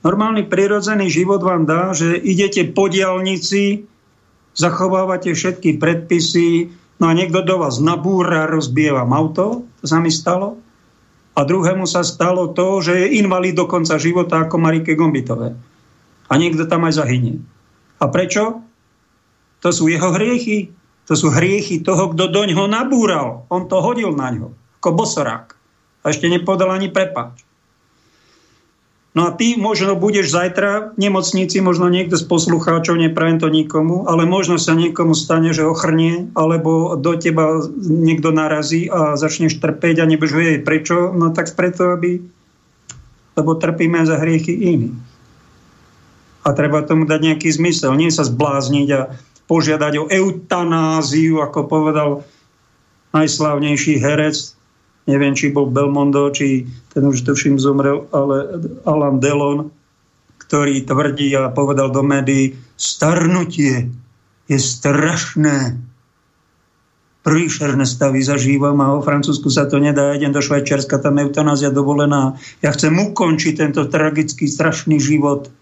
Normálny 0.00 0.48
prirodzený 0.48 1.12
život 1.12 1.44
vám 1.44 1.68
dá, 1.68 1.92
že 1.92 2.16
idete 2.16 2.64
po 2.72 2.88
diálnici, 2.88 3.84
zachovávate 4.56 5.36
všetky 5.36 5.76
predpisy, 5.76 6.72
no 6.96 7.04
a 7.04 7.12
niekto 7.12 7.44
do 7.44 7.60
vás 7.60 7.76
nabúra, 7.84 8.48
rozbije 8.48 8.96
vám 8.96 9.12
auto, 9.12 9.68
to 9.78 9.84
sa 9.84 10.00
mi 10.00 10.08
stalo. 10.08 10.56
A 11.36 11.44
druhému 11.44 11.84
sa 11.84 12.02
stalo 12.02 12.50
to, 12.56 12.80
že 12.80 12.96
je 12.96 13.20
invalid 13.20 13.54
do 13.54 13.68
konca 13.68 14.00
života 14.00 14.42
ako 14.42 14.56
Marike 14.58 14.96
Gombitové. 14.96 15.54
A 16.26 16.32
niekto 16.34 16.64
tam 16.64 16.88
aj 16.88 16.98
zahynie. 16.98 17.44
A 18.00 18.08
prečo? 18.08 18.64
To 19.62 19.68
sú 19.68 19.86
jeho 19.86 20.10
hriechy. 20.16 20.74
To 21.08 21.16
sú 21.16 21.32
hriechy 21.32 21.80
toho, 21.80 22.12
kto 22.12 22.28
do 22.28 22.42
ňoho 22.44 22.68
nabúral. 22.68 23.48
On 23.48 23.64
to 23.64 23.80
hodil 23.80 24.12
na 24.12 24.28
ňo, 24.28 24.52
ako 24.80 24.92
bosorák. 24.92 25.56
A 26.04 26.12
ešte 26.12 26.28
nepodal 26.28 26.68
ani 26.68 26.92
prepáč. 26.92 27.48
No 29.16 29.26
a 29.26 29.34
ty 29.34 29.56
možno 29.56 29.96
budeš 29.96 30.30
zajtra 30.30 30.94
v 30.94 31.08
nemocnici, 31.08 31.58
možno 31.64 31.88
niekto 31.88 32.14
z 32.20 32.28
poslucháčov, 32.28 33.00
neprajem 33.00 33.40
to 33.40 33.48
nikomu, 33.48 34.04
ale 34.06 34.28
možno 34.28 34.60
sa 34.60 34.76
niekomu 34.76 35.16
stane, 35.16 35.50
že 35.50 35.66
ochrnie, 35.66 36.30
alebo 36.36 36.94
do 36.94 37.16
teba 37.16 37.66
niekto 37.82 38.30
narazí 38.30 38.86
a 38.86 39.16
začneš 39.16 39.58
trpeť 39.58 40.04
a 40.04 40.08
nebudeš 40.08 40.36
vedieť 40.36 40.60
prečo, 40.62 41.10
no 41.16 41.32
tak 41.32 41.56
preto, 41.56 41.96
aby 41.96 42.20
lebo 43.38 43.54
trpíme 43.54 44.02
za 44.02 44.18
hriechy 44.18 44.54
iných. 44.76 44.98
A 46.42 46.54
treba 46.58 46.82
tomu 46.82 47.06
dať 47.06 47.20
nejaký 47.22 47.48
zmysel. 47.54 47.94
Nie 47.94 48.10
sa 48.10 48.26
zblázniť 48.26 48.88
a 48.90 49.00
požiadať 49.48 49.92
o 49.98 50.04
eutanáziu, 50.06 51.40
ako 51.40 51.66
povedal 51.66 52.10
najslávnejší 53.16 53.96
herec, 53.98 54.52
neviem, 55.08 55.32
či 55.32 55.48
bol 55.48 55.72
Belmondo, 55.72 56.28
či 56.28 56.68
ten 56.92 57.08
už 57.08 57.24
tuším 57.24 57.56
zomrel, 57.56 58.04
ale 58.12 58.60
Alan 58.84 59.16
Delon, 59.16 59.72
ktorý 60.36 60.84
tvrdí 60.84 61.32
a 61.32 61.48
povedal 61.48 61.88
do 61.88 62.04
médií, 62.04 62.60
starnutie 62.76 63.88
je 64.48 64.58
strašné. 64.60 65.80
Príšerné 67.24 67.84
stavy 67.84 68.24
zažívam 68.24 68.80
a 68.80 68.96
o 68.96 69.04
Francúzsku 69.04 69.52
sa 69.52 69.68
to 69.68 69.76
nedá. 69.76 70.16
Idem 70.16 70.32
do 70.32 70.40
Švajčiarska, 70.40 71.00
tam 71.00 71.20
eutanázia 71.20 71.68
dovolená. 71.68 72.40
Ja 72.64 72.72
chcem 72.72 72.96
ukončiť 72.96 73.60
tento 73.60 73.84
tragický, 73.84 74.48
strašný 74.48 74.96
život. 74.96 75.52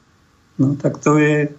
No 0.62 0.78
tak 0.78 1.02
to 1.02 1.18
je 1.18 1.50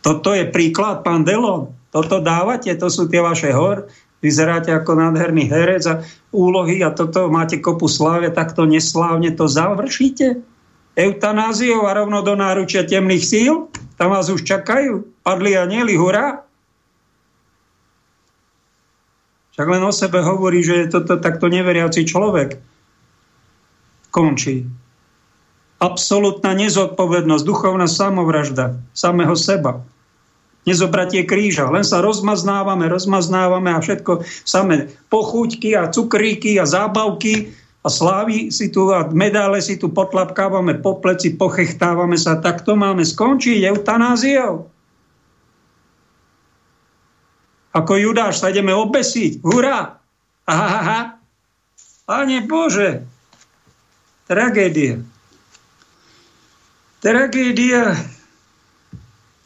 toto 0.00 0.32
je 0.32 0.48
príklad, 0.48 1.04
pán 1.04 1.24
Delo. 1.24 1.76
Toto 1.90 2.22
dávate, 2.22 2.72
to 2.78 2.88
sú 2.88 3.10
tie 3.10 3.20
vaše 3.20 3.50
hor. 3.52 3.90
Vyzeráte 4.20 4.68
ako 4.70 5.00
nádherný 5.00 5.48
herec 5.48 5.84
a 5.88 6.04
úlohy 6.30 6.84
a 6.84 6.92
toto 6.92 7.32
máte 7.32 7.56
kopu 7.56 7.88
slávy, 7.88 8.28
tak 8.28 8.52
to 8.52 8.68
neslávne 8.68 9.32
to 9.32 9.48
završíte. 9.48 10.44
Eutanáziou 10.92 11.88
a 11.88 11.96
rovno 11.96 12.20
do 12.20 12.36
náručia 12.36 12.84
temných 12.84 13.24
síl. 13.24 13.72
Tam 13.96 14.12
vás 14.12 14.28
už 14.28 14.44
čakajú. 14.44 15.08
Padli 15.24 15.56
anieli, 15.56 15.96
hurá. 15.96 16.44
Však 19.56 19.66
len 19.68 19.82
o 19.84 19.92
sebe 19.92 20.20
hovorí, 20.20 20.60
že 20.64 20.84
je 20.84 20.92
toto 20.92 21.16
takto 21.16 21.48
neveriaci 21.48 22.04
človek. 22.04 22.60
Končí. 24.12 24.68
Absolutná 25.80 26.52
nezodpovednosť, 26.60 27.44
duchovná 27.44 27.88
samovražda 27.88 28.76
samého 28.92 29.32
seba. 29.32 29.80
Nezobratie 30.70 31.26
kríža. 31.26 31.66
Len 31.66 31.82
sa 31.82 31.98
rozmaznávame, 31.98 32.86
rozmaznávame 32.86 33.74
a 33.74 33.82
všetko 33.82 34.22
samé 34.46 34.86
pochuťky 35.10 35.74
a 35.74 35.90
cukríky 35.90 36.62
a 36.62 36.64
zábavky 36.64 37.50
a 37.82 37.88
slávy 37.90 38.54
si 38.54 38.70
tu 38.70 38.94
a 38.94 39.10
medále 39.10 39.58
si 39.58 39.74
tu 39.74 39.90
potlapkávame 39.90 40.78
po 40.78 41.02
pleci, 41.02 41.34
pochechtávame 41.34 42.14
sa. 42.14 42.38
Tak 42.38 42.62
to 42.62 42.78
máme 42.78 43.02
skončiť 43.02 43.66
eutanáziou. 43.66 44.70
Ako 47.70 47.92
Judáš 47.98 48.42
sa 48.42 48.50
ideme 48.50 48.74
obesiť. 48.74 49.42
Hurá! 49.42 49.98
Aha, 50.46 51.18
Pane 52.06 52.42
Bože! 52.42 53.06
Tragédia. 54.26 54.98
Tragédia, 57.02 57.94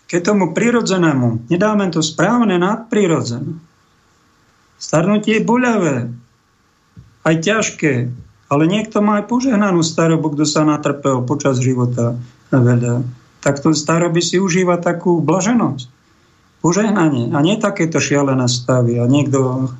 keď 0.08 0.20
tomu 0.20 0.52
prirodzenému 0.52 1.48
nedáme 1.48 1.88
to 1.88 2.04
správne 2.04 2.60
nadprirodzené. 2.60 3.56
Starnutie 4.76 5.40
je 5.40 5.48
boľavé, 5.48 5.96
aj 7.24 7.34
ťažké, 7.40 8.12
ale 8.52 8.62
niekto 8.68 9.00
má 9.00 9.24
aj 9.24 9.32
požehnanú 9.32 9.80
starobu, 9.80 10.36
kto 10.36 10.44
sa 10.44 10.62
natrpel 10.68 11.24
počas 11.24 11.56
života 11.58 12.20
veľa. 12.52 13.02
Tak 13.40 13.64
to 13.64 13.72
staroby 13.72 14.20
si 14.20 14.36
užíva 14.36 14.76
takú 14.80 15.24
blaženosť, 15.24 15.88
požehnanie 16.60 17.32
a 17.32 17.38
nie 17.40 17.56
takéto 17.56 18.00
šialené 18.00 18.44
stavy. 18.48 19.00
A 19.00 19.08
niekto 19.08 19.72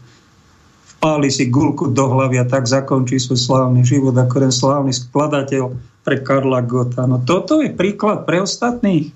vpáli 0.96 1.28
si 1.28 1.52
gulku 1.52 1.92
do 1.92 2.09
hlavy 2.09 2.40
a 2.40 2.48
tak 2.48 2.64
zakončí 2.64 3.20
svoj 3.20 3.40
slávny 3.40 3.84
život 3.84 4.16
ako 4.16 4.48
ten 4.48 4.52
slávny 4.52 4.92
skladateľ 4.96 5.76
pre 6.05 6.20
Karla 6.20 6.60
Gota. 6.64 7.05
No 7.05 7.20
toto 7.20 7.60
je 7.60 7.72
príklad 7.72 8.24
pre 8.28 8.40
ostatných. 8.40 9.12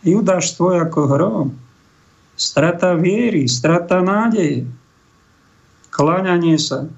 Judáštvo 0.00 0.80
ako 0.80 1.00
hrom. 1.12 1.48
Strata 2.40 2.96
viery, 2.96 3.44
strata 3.44 4.00
nádeje. 4.00 4.64
Kláňanie 5.92 6.56
sa 6.56 6.88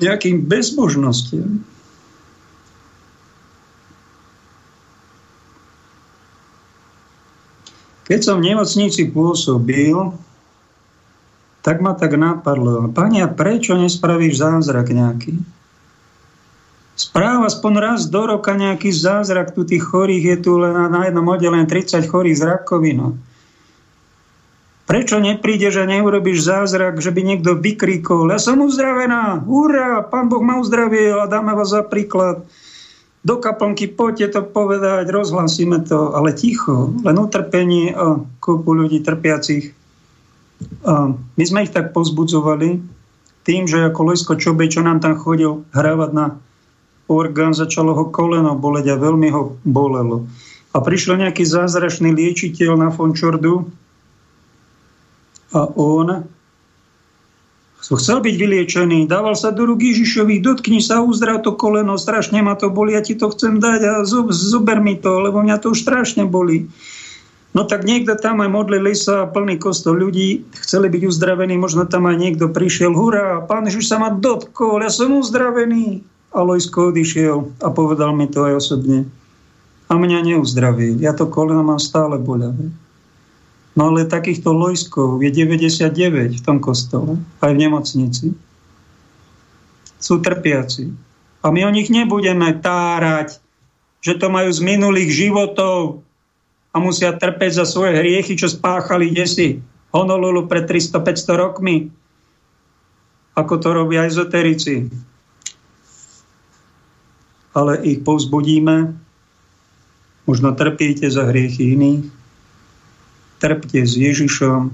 nejakým 0.00 0.48
bezbožnostiam. 0.48 1.60
Keď 8.08 8.20
som 8.20 8.40
v 8.40 8.52
nemocnici 8.52 9.08
pôsobil, 9.08 9.96
tak 11.62 11.78
ma 11.78 11.94
tak 11.94 12.18
napadlo, 12.18 12.90
pani, 12.90 13.22
a 13.22 13.30
prečo 13.30 13.78
nespravíš 13.78 14.42
zázrak 14.42 14.90
nejaký? 14.90 15.38
Správa 17.02 17.50
aspoň 17.50 17.72
raz 17.82 18.00
do 18.06 18.22
roka 18.22 18.54
nejaký 18.54 18.94
zázrak, 18.94 19.58
tu 19.58 19.66
tých 19.66 19.82
chorých 19.82 20.24
je 20.24 20.36
tu 20.38 20.52
len 20.62 20.70
na 20.70 21.10
jednom 21.10 21.26
oddelen 21.26 21.66
30 21.66 22.06
chorých 22.06 22.38
z 22.38 22.42
rakovinou. 22.46 23.18
Prečo 24.86 25.18
nepríde, 25.18 25.72
že 25.72 25.88
neurobiš 25.88 26.42
zázrak, 26.42 27.02
že 27.02 27.10
by 27.10 27.20
niekto 27.22 27.58
vykríkol, 27.58 28.30
ja 28.30 28.38
som 28.38 28.62
uzdravená, 28.62 29.42
hurá, 29.42 30.04
pán 30.06 30.30
Boh 30.30 30.42
ma 30.42 30.62
uzdravil 30.62 31.18
a 31.18 31.30
dáme 31.30 31.54
vás 31.58 31.74
za 31.74 31.82
príklad. 31.82 32.46
Do 33.22 33.38
kaplnky 33.38 33.86
poďte 33.86 34.38
to 34.38 34.40
povedať, 34.42 35.06
rozhlasíme 35.06 35.86
to, 35.86 36.10
ale 36.10 36.34
ticho, 36.34 36.90
len 37.06 37.16
utrpenie 37.18 37.94
a 37.94 38.18
kúpu 38.42 38.74
ľudí 38.74 38.98
trpiacich. 38.98 39.70
A 40.82 41.14
my 41.14 41.44
sme 41.46 41.62
ich 41.62 41.74
tak 41.74 41.94
pozbudzovali 41.94 42.82
tým, 43.46 43.62
že 43.70 43.86
ako 43.86 44.10
Lojsko 44.10 44.34
Čobej, 44.38 44.74
čo 44.74 44.82
nám 44.82 44.98
tam 44.98 45.14
chodil 45.14 45.62
hrávať 45.70 46.10
na 46.14 46.26
orgán, 47.12 47.52
začalo 47.52 47.92
ho 47.92 48.04
koleno 48.08 48.56
boleť 48.56 48.96
a 48.96 49.00
veľmi 49.00 49.28
ho 49.30 49.60
bolelo. 49.62 50.24
A 50.72 50.80
prišiel 50.80 51.20
nejaký 51.20 51.44
zázračný 51.44 52.16
liečiteľ 52.16 52.80
na 52.80 52.88
Fončordu, 52.88 53.68
a 55.52 55.68
on 55.76 56.24
chcel 57.82 58.24
byť 58.24 58.34
vyliečený, 58.40 59.04
dával 59.04 59.36
sa 59.36 59.52
do 59.52 59.68
rúk 59.68 59.84
Ježišovi, 59.84 60.40
dotkni 60.40 60.80
sa, 60.80 61.04
uzdrav 61.04 61.44
to 61.44 61.52
koleno, 61.52 62.00
strašne 62.00 62.40
ma 62.40 62.56
to 62.56 62.72
boli, 62.72 62.96
ja 62.96 63.04
ti 63.04 63.12
to 63.12 63.28
chcem 63.28 63.60
dať 63.60 63.80
a 63.84 63.92
zober 64.32 64.80
mi 64.80 64.96
to, 64.96 65.20
lebo 65.20 65.44
mňa 65.44 65.60
to 65.60 65.76
už 65.76 65.84
strašne 65.84 66.24
boli. 66.24 66.72
No 67.52 67.68
tak 67.68 67.84
niekto 67.84 68.16
tam 68.16 68.40
aj 68.40 68.48
modlili 68.48 68.96
sa, 68.96 69.28
plný 69.28 69.60
kostol 69.60 70.00
ľudí, 70.00 70.48
chceli 70.56 70.88
byť 70.88 71.02
uzdravení, 71.04 71.60
možno 71.60 71.84
tam 71.84 72.08
aj 72.08 72.16
niekto 72.16 72.48
prišiel, 72.48 72.96
hurá, 72.96 73.44
pán 73.44 73.68
Ježiš 73.68 73.92
sa 73.92 74.00
ma 74.00 74.08
dotkol, 74.08 74.80
ja 74.80 74.88
som 74.88 75.12
uzdravený. 75.20 76.00
A 76.32 76.40
Lojsko 76.40 76.92
odišiel 76.92 77.60
a 77.60 77.68
povedal 77.68 78.16
mi 78.16 78.24
to 78.28 78.48
aj 78.48 78.56
osobne. 78.56 79.04
A 79.88 80.00
mňa 80.00 80.24
neuzdravil. 80.32 80.96
Ja 81.04 81.12
to 81.12 81.28
koleno 81.28 81.60
mám 81.60 81.76
stále 81.76 82.16
boľavé. 82.16 82.72
No 83.72 83.88
ale 83.88 84.08
takýchto 84.08 84.52
lojskov 84.52 85.24
je 85.24 85.32
99 85.32 86.40
v 86.40 86.42
tom 86.44 86.60
kostole, 86.60 87.16
aj 87.40 87.52
v 87.56 87.60
nemocnici. 87.60 88.26
Sú 89.96 90.20
trpiaci. 90.20 90.92
A 91.40 91.48
my 91.48 91.68
o 91.68 91.72
nich 91.72 91.88
nebudeme 91.88 92.52
tárať, 92.60 93.40
že 94.04 94.16
to 94.20 94.28
majú 94.28 94.52
z 94.52 94.60
minulých 94.60 95.10
životov 95.12 96.04
a 96.72 96.76
musia 96.80 97.16
trpeť 97.16 97.64
za 97.64 97.66
svoje 97.68 97.96
hriechy, 97.96 98.36
čo 98.36 98.48
spáchali 98.48 99.12
desi 99.12 99.60
Honolulu 99.92 100.48
pred 100.48 100.64
300-500 100.64 101.36
rokmi, 101.36 101.92
ako 103.36 103.54
to 103.60 103.68
robia 103.76 104.08
ezoterici. 104.08 104.88
Ale 107.52 107.80
ich 107.84 108.00
povzbudíme, 108.00 108.96
možno 110.24 110.48
trpíte 110.56 111.04
za 111.12 111.28
hriechy 111.28 111.76
iných, 111.76 112.04
trpte 113.42 113.82
s 113.82 113.98
Ježišom, 113.98 114.70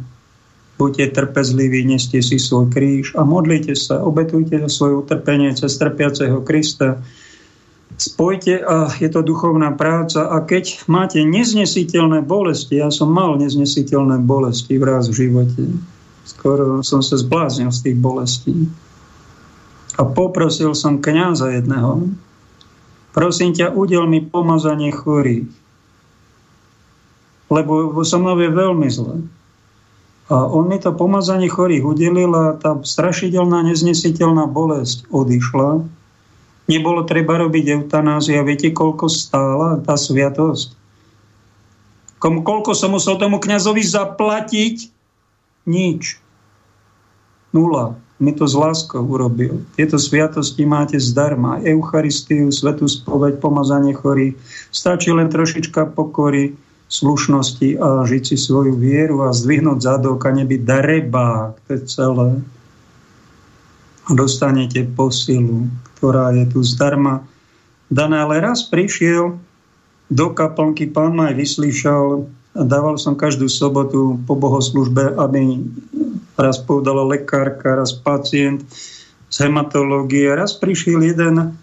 buďte 0.78 1.06
trpezliví, 1.18 1.82
neste 1.88 2.22
si 2.22 2.38
svoj 2.38 2.70
kríž 2.70 3.18
a 3.18 3.26
modlite 3.26 3.74
sa, 3.74 3.98
obetujte 4.04 4.62
za 4.62 4.70
svoje 4.70 4.94
utrpenie 5.02 5.50
cez 5.58 5.74
trpiaceho 5.74 6.44
Krista. 6.46 7.02
Spojte 7.98 8.62
a 8.62 8.86
je 8.94 9.10
to 9.10 9.26
duchovná 9.26 9.74
práca. 9.74 10.30
A 10.30 10.38
keď 10.46 10.86
máte 10.86 11.18
neznesiteľné 11.26 12.22
bolesti, 12.22 12.78
ja 12.78 12.94
som 12.94 13.10
mal 13.10 13.34
neznesiteľné 13.42 14.22
bolesti 14.22 14.78
v 14.78 14.86
raz 14.86 15.10
v 15.10 15.26
živote, 15.26 15.66
skoro 16.22 16.84
som 16.86 17.02
sa 17.02 17.18
zbláznil 17.18 17.74
z 17.74 17.90
tých 17.90 17.98
bolestí. 17.98 18.54
A 19.98 20.06
poprosil 20.06 20.78
som 20.78 21.02
kniaza 21.02 21.50
jedného, 21.50 22.06
prosím 23.12 23.56
ťa, 23.56 23.72
udel 23.72 24.08
mi 24.08 24.24
pomazanie 24.24 24.92
chorých 24.92 25.48
lebo 27.48 28.04
so 28.04 28.20
mnou 28.20 28.36
je 28.36 28.50
veľmi 28.52 28.88
zle. 28.92 29.24
A 30.28 30.44
on 30.44 30.68
mi 30.68 30.76
to 30.76 30.92
pomazanie 30.92 31.48
chorých 31.48 31.80
udelil 31.80 32.28
a 32.36 32.52
tá 32.60 32.76
strašidelná, 32.84 33.64
neznesiteľná 33.64 34.44
bolesť 34.44 35.08
odišla. 35.08 35.80
Nebolo 36.68 37.08
treba 37.08 37.40
robiť 37.40 37.80
eutanázia. 37.80 38.44
Viete, 38.44 38.68
koľko 38.68 39.08
stála 39.08 39.80
tá 39.80 39.96
sviatosť? 39.96 40.76
Kom, 42.20 42.44
koľko 42.44 42.76
som 42.76 42.92
musel 42.92 43.16
tomu 43.16 43.40
kňazovi 43.40 43.80
zaplatiť? 43.80 44.92
Nič. 45.64 46.20
Nula. 47.56 47.96
Mi 48.18 48.34
to 48.34 48.50
s 48.50 48.54
láskou 48.58 49.06
urobil. 49.06 49.62
Tieto 49.78 49.94
sviatosti 49.94 50.66
máte 50.66 50.98
zdarma. 50.98 51.62
Eucharistiu, 51.62 52.50
svetú 52.50 52.90
spoveď, 52.90 53.38
pomazanie 53.38 53.94
chorých. 53.94 54.34
Stačí 54.74 55.14
len 55.14 55.30
trošička 55.30 55.94
pokory 55.94 56.58
slušnosti 56.88 57.78
a 57.78 58.02
žiť 58.08 58.22
si 58.32 58.36
svoju 58.40 58.74
vieru 58.74 59.28
a 59.28 59.30
zdvihnúť 59.30 59.78
zadok 59.84 60.24
a 60.24 60.32
nebyť 60.32 60.60
darebák, 60.64 61.52
to 61.68 61.70
je 61.76 61.80
celé. 61.84 62.28
A 64.08 64.10
dostanete 64.16 64.88
posilu, 64.88 65.68
ktorá 66.00 66.32
je 66.32 66.48
tu 66.48 66.64
zdarma 66.64 67.28
daná. 67.92 68.24
Ale 68.24 68.40
raz 68.40 68.64
prišiel 68.64 69.36
do 70.08 70.26
kaplnky, 70.32 70.88
pán 70.88 71.12
ma 71.12 71.28
aj 71.28 71.36
vyslýšal 71.36 72.24
a 72.56 72.62
dával 72.64 72.96
som 72.96 73.12
každú 73.12 73.52
sobotu 73.52 74.16
po 74.24 74.32
bohoslužbe, 74.32 75.12
aby 75.20 75.60
raz 76.38 76.62
povedala 76.62 77.02
lekárka, 77.04 77.74
raz 77.74 77.92
pacient 77.92 78.62
z 79.28 79.36
hematológie. 79.42 80.30
Raz 80.32 80.54
prišiel 80.56 81.02
jeden 81.02 81.58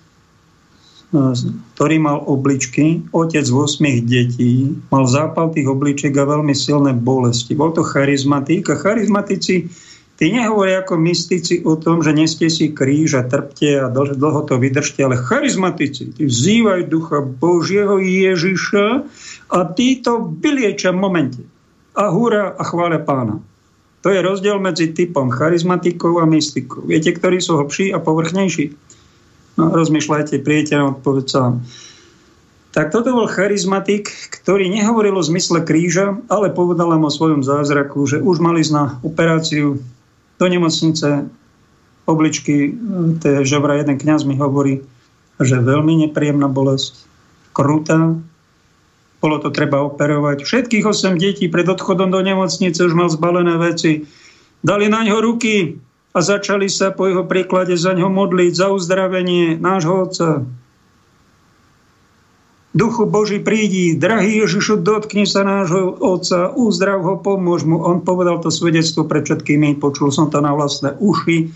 ktorý 1.15 1.95
mal 2.01 2.27
obličky, 2.27 3.07
otec 3.15 3.47
8 3.47 4.03
detí, 4.03 4.75
mal 4.91 5.07
zápal 5.07 5.47
tých 5.53 5.69
obličiek 5.69 6.11
a 6.11 6.27
veľmi 6.27 6.51
silné 6.51 6.91
bolesti. 6.91 7.55
Bol 7.55 7.71
to 7.71 7.87
charizmatik 7.87 8.67
a 8.67 8.75
charizmatici 8.75 9.71
Tí 10.15 10.31
nehovoria 10.31 10.79
ako 10.79 10.95
mystici 10.95 11.59
o 11.67 11.75
tom, 11.75 11.99
že 11.99 12.15
neste 12.15 12.47
si 12.47 12.71
kríž 12.71 13.19
a 13.19 13.27
trpte 13.27 13.83
a 13.83 13.91
dlho, 13.91 14.47
to 14.47 14.55
vydržte, 14.55 15.03
ale 15.03 15.19
charizmatici, 15.19 16.15
tí 16.15 16.23
vzývajú 16.23 16.87
ducha 16.87 17.19
Božieho 17.19 17.99
Ježiša 17.99 19.03
a 19.51 19.59
tí 19.75 19.99
to 19.99 20.31
vyliečia 20.39 20.95
v 20.95 21.03
momente. 21.03 21.41
A 21.99 22.07
húra 22.15 22.55
a 22.55 22.63
chvália 22.63 23.03
pána. 23.03 23.43
To 24.05 24.13
je 24.13 24.21
rozdiel 24.21 24.61
medzi 24.61 24.93
typom 24.93 25.33
charizmatikov 25.33 26.21
a 26.21 26.29
mystikov. 26.29 26.85
Viete, 26.85 27.09
ktorí 27.09 27.41
sú 27.41 27.57
hlbší 27.57 27.89
a 27.89 27.97
povrchnejší? 27.97 28.77
No, 29.57 29.73
rozmýšľajte, 29.73 30.45
prijete 30.45 30.77
na 30.77 30.93
odpoveď 30.93 31.25
sám. 31.25 31.65
Tak 32.69 32.93
toto 32.93 33.17
bol 33.17 33.25
charizmatik, 33.25 34.13
ktorý 34.29 34.69
nehovoril 34.69 35.17
o 35.17 35.25
zmysle 35.25 35.65
kríža, 35.65 36.21
ale 36.29 36.53
povedal 36.53 36.93
nám 36.93 37.07
o 37.07 37.09
svojom 37.09 37.41
zázraku, 37.41 38.05
že 38.05 38.21
už 38.21 38.43
mali 38.43 38.61
na 38.69 39.01
operáciu 39.01 39.81
do 40.37 40.45
nemocnice 40.45 41.25
obličky, 42.05 42.77
to 43.23 43.25
je, 43.25 43.37
že 43.47 43.57
vraj 43.57 43.81
jeden 43.81 43.97
kňaz 43.97 44.27
mi 44.29 44.37
hovorí, 44.37 44.85
že 45.41 45.57
veľmi 45.57 46.05
nepríjemná 46.05 46.45
bolesť, 46.45 46.99
krutá, 47.55 48.21
bolo 49.25 49.41
to 49.41 49.49
treba 49.49 49.81
operovať. 49.81 50.45
Všetkých 50.45 50.85
8 50.85 51.17
detí 51.17 51.49
pred 51.49 51.65
odchodom 51.65 52.13
do 52.13 52.21
nemocnice 52.21 52.77
už 52.77 52.93
mal 52.93 53.09
zbalené 53.09 53.57
veci. 53.57 54.05
Dali 54.61 54.85
na 54.85 55.01
ňo 55.01 55.17
ruky, 55.17 55.81
a 56.15 56.23
začali 56.23 56.71
sa 56.71 56.95
po 56.95 57.11
jeho 57.11 57.27
príklade 57.27 57.75
za 57.75 57.91
ňo 57.91 58.07
modliť 58.07 58.51
za 58.55 58.71
uzdravenie 58.71 59.59
nášho 59.59 60.07
Otca. 60.07 60.47
Duchu 62.75 63.03
Boží 63.07 63.43
prídi, 63.43 63.95
drahý 63.95 64.43
Ježišu, 64.47 64.79
dotkni 64.79 65.27
sa 65.27 65.43
nášho 65.43 65.95
Otca, 65.99 66.55
uzdrav 66.55 67.03
ho, 67.03 67.19
pomôž 67.19 67.67
mu. 67.67 67.83
On 67.83 67.99
povedal 67.99 68.39
to 68.39 68.47
svedectvo 68.47 69.03
pred 69.03 69.27
všetkými, 69.27 69.75
počul 69.79 70.11
som 70.11 70.31
to 70.31 70.39
na 70.39 70.55
vlastné 70.55 70.95
uši. 71.03 71.51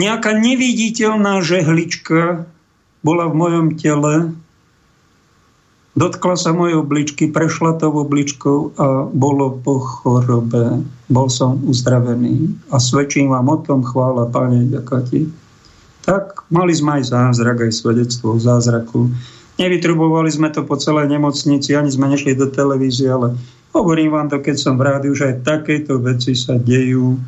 Nejaká 0.00 0.32
neviditeľná 0.32 1.44
žehlička 1.44 2.48
bola 3.04 3.28
v 3.28 3.34
mojom 3.36 3.66
tele, 3.76 4.32
Dotkla 5.92 6.40
sa 6.40 6.56
mojej 6.56 6.80
obličky, 6.80 7.28
prešla 7.28 7.76
tou 7.76 7.92
obličkou 7.92 8.72
a 8.80 9.04
bolo 9.12 9.60
po 9.60 9.76
chorobe. 9.76 10.80
Bol 11.12 11.28
som 11.28 11.60
uzdravený 11.68 12.48
a 12.72 12.80
svedčím 12.80 13.28
vám 13.28 13.52
o 13.52 13.60
tom, 13.60 13.84
chvála 13.84 14.32
Pane, 14.32 14.72
ďaká. 14.72 15.04
Tak 16.08 16.48
mali 16.48 16.72
sme 16.72 16.96
aj 16.96 17.12
zázrak, 17.12 17.68
aj 17.68 17.76
svedectvo 17.76 18.40
zázraku. 18.40 19.12
Nevytrubovali 19.60 20.32
sme 20.32 20.48
to 20.48 20.64
po 20.64 20.80
celej 20.80 21.12
nemocnici, 21.12 21.76
ani 21.76 21.92
sme 21.92 22.08
nešli 22.08 22.40
do 22.40 22.48
televízie, 22.48 23.12
ale 23.12 23.36
hovorím 23.76 24.16
vám 24.16 24.32
to, 24.32 24.40
keď 24.40 24.56
som 24.56 24.80
v 24.80 24.88
rádiu, 24.88 25.12
že 25.12 25.28
aj 25.28 25.44
takéto 25.44 26.00
veci 26.00 26.32
sa 26.32 26.56
dejú 26.56 27.20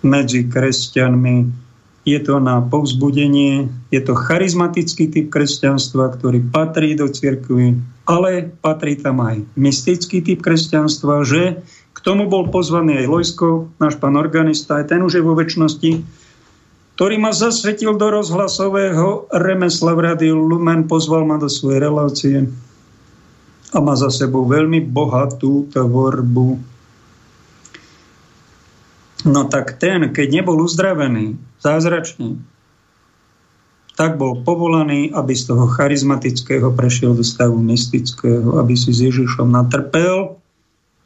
medzi 0.00 0.48
kresťanmi, 0.48 1.65
je 2.06 2.22
to 2.22 2.38
na 2.38 2.62
povzbudenie, 2.62 3.66
je 3.90 3.98
to 3.98 4.14
charizmatický 4.14 5.10
typ 5.10 5.26
kresťanstva, 5.26 6.14
ktorý 6.14 6.38
patrí 6.54 6.94
do 6.94 7.10
cirkvy, 7.10 7.74
ale 8.06 8.54
patrí 8.62 8.94
tam 8.94 9.18
aj 9.26 9.42
mystický 9.58 10.22
typ 10.22 10.38
kresťanstva, 10.38 11.26
že 11.26 11.66
k 11.66 11.98
tomu 11.98 12.30
bol 12.30 12.46
pozvaný 12.46 13.02
aj 13.02 13.10
Lojsko, 13.10 13.74
náš 13.82 13.98
pán 13.98 14.14
organista, 14.14 14.78
aj 14.78 14.94
ten 14.94 15.02
už 15.02 15.18
je 15.18 15.26
vo 15.26 15.34
väčšnosti. 15.34 16.06
ktorý 16.94 17.18
ma 17.18 17.34
zasvetil 17.34 17.98
do 17.98 18.08
rozhlasového 18.08 19.26
remesla 19.34 19.92
v 19.98 20.00
Radiu 20.14 20.38
Lumen, 20.38 20.86
pozval 20.86 21.26
ma 21.26 21.42
do 21.42 21.50
svojej 21.50 21.82
relácie 21.82 22.36
a 23.74 23.82
má 23.82 23.98
za 23.98 24.14
sebou 24.14 24.46
veľmi 24.46 24.78
bohatú 24.80 25.66
tvorbu. 25.74 26.75
No 29.24 29.48
tak 29.48 29.80
ten, 29.80 30.12
keď 30.12 30.28
nebol 30.42 30.60
uzdravený 30.60 31.40
zázračne, 31.62 32.36
tak 33.96 34.20
bol 34.20 34.44
povolaný, 34.44 35.08
aby 35.16 35.32
z 35.32 35.48
toho 35.48 35.64
charizmatického 35.72 36.68
prešiel 36.76 37.16
do 37.16 37.24
stavu 37.24 37.56
mystického, 37.56 38.60
aby 38.60 38.76
si 38.76 38.92
s 38.92 39.00
Ježišom 39.00 39.48
natrpel, 39.48 40.36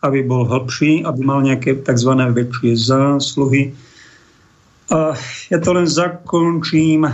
aby 0.03 0.27
bol 0.27 0.43
hlbší, 0.43 1.07
aby 1.07 1.21
mal 1.23 1.47
nejaké 1.47 1.79
tzv. 1.87 2.13
väčšie 2.19 2.75
zásluhy. 2.75 3.79
A 4.91 5.15
ja 5.55 5.59
to 5.63 5.71
len 5.71 5.87
zakončím. 5.87 7.07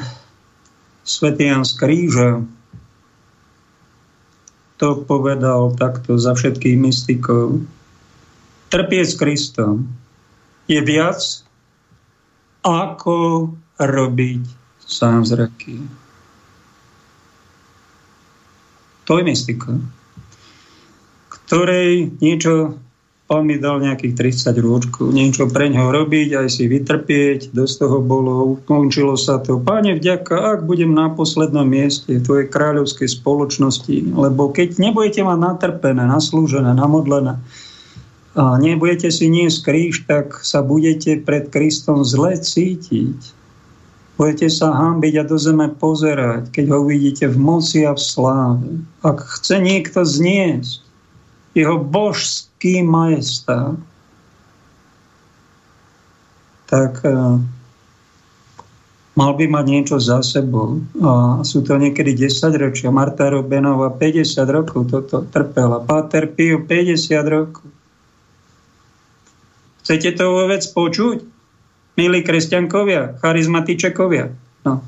Svetý 1.05 1.52
Jan 1.52 1.62
z 1.62 1.73
Kríža 1.77 2.31
to 4.77 5.05
povedal 5.05 5.77
takto 5.77 6.16
za 6.16 6.32
všetkých 6.36 6.77
mystikov. 6.81 7.64
Trpieť 8.73 9.06
s 9.06 9.14
Kristom 9.16 9.93
je 10.66 10.80
viac 10.82 11.20
ako 12.66 13.51
robiť 13.78 14.43
zázraky. 14.82 15.82
To 19.06 19.22
je 19.22 19.24
mystika, 19.26 19.78
ktorej 21.30 22.18
niečo 22.18 22.74
on 23.26 23.43
mi 23.43 23.59
dal 23.59 23.82
nejakých 23.82 24.38
30 24.55 24.55
rôčkov, 24.62 25.10
niečo 25.10 25.51
pre 25.51 25.66
ňo 25.66 25.90
robiť, 25.90 26.38
aj 26.38 26.47
si 26.47 26.70
vytrpieť, 26.70 27.51
dosť 27.51 27.74
toho 27.82 27.98
bolo, 27.98 28.55
ukončilo 28.55 29.18
sa 29.18 29.43
to. 29.43 29.59
Páne, 29.59 29.98
vďaka, 29.98 30.55
ak 30.55 30.60
budem 30.62 30.94
na 30.94 31.10
poslednom 31.10 31.66
mieste 31.66 32.22
tvojej 32.22 32.47
kráľovskej 32.47 33.18
spoločnosti, 33.18 34.14
lebo 34.14 34.55
keď 34.55 34.78
nebudete 34.78 35.26
mať 35.26 35.38
natrpené, 35.43 36.06
naslúžené, 36.06 36.70
namodlené, 36.70 37.43
nebudete 38.37 39.09
si 39.09 39.33
nie 39.33 39.49
kríž, 39.49 40.05
tak 40.05 40.45
sa 40.45 40.61
budete 40.61 41.25
pred 41.25 41.49
Kristom 41.49 42.05
zle 42.05 42.37
cítiť. 42.37 43.37
Budete 44.17 44.49
sa 44.49 44.73
hambiť 44.73 45.15
a 45.21 45.25
do 45.29 45.37
zeme 45.37 45.69
pozerať, 45.73 46.49
keď 46.53 46.65
ho 46.73 46.89
uvidíte 46.89 47.29
v 47.29 47.37
moci 47.37 47.85
a 47.85 47.93
v 47.93 48.01
sláve. 48.01 48.69
Ak 49.05 49.21
chce 49.21 49.61
niekto 49.61 50.05
zniesť 50.05 50.81
jeho 51.53 51.77
božský 51.81 52.81
majestát, 52.81 53.77
tak 56.69 57.01
uh, 57.05 57.41
mal 59.17 59.33
by 59.37 59.45
mať 59.49 59.65
niečo 59.69 59.97
za 60.01 60.25
sebou. 60.25 60.81
A 61.01 61.41
sú 61.45 61.61
to 61.61 61.77
niekedy 61.77 62.17
10 62.17 62.57
ročia. 62.57 62.89
Marta 62.93 63.29
Robenová 63.29 63.93
50 63.93 64.45
rokov 64.49 64.93
toto 64.93 65.25
trpela. 65.29 65.85
Páter 65.85 66.29
Pio 66.29 66.65
50 66.65 67.21
rokov. 67.29 67.76
Chcete 69.87 70.19
to 70.19 70.35
vôbec 70.35 70.67
počuť? 70.67 71.37
milí 71.97 72.21
kresťankovia, 72.23 73.19
charizmatičekovia. 73.25 74.31
No. 74.69 74.85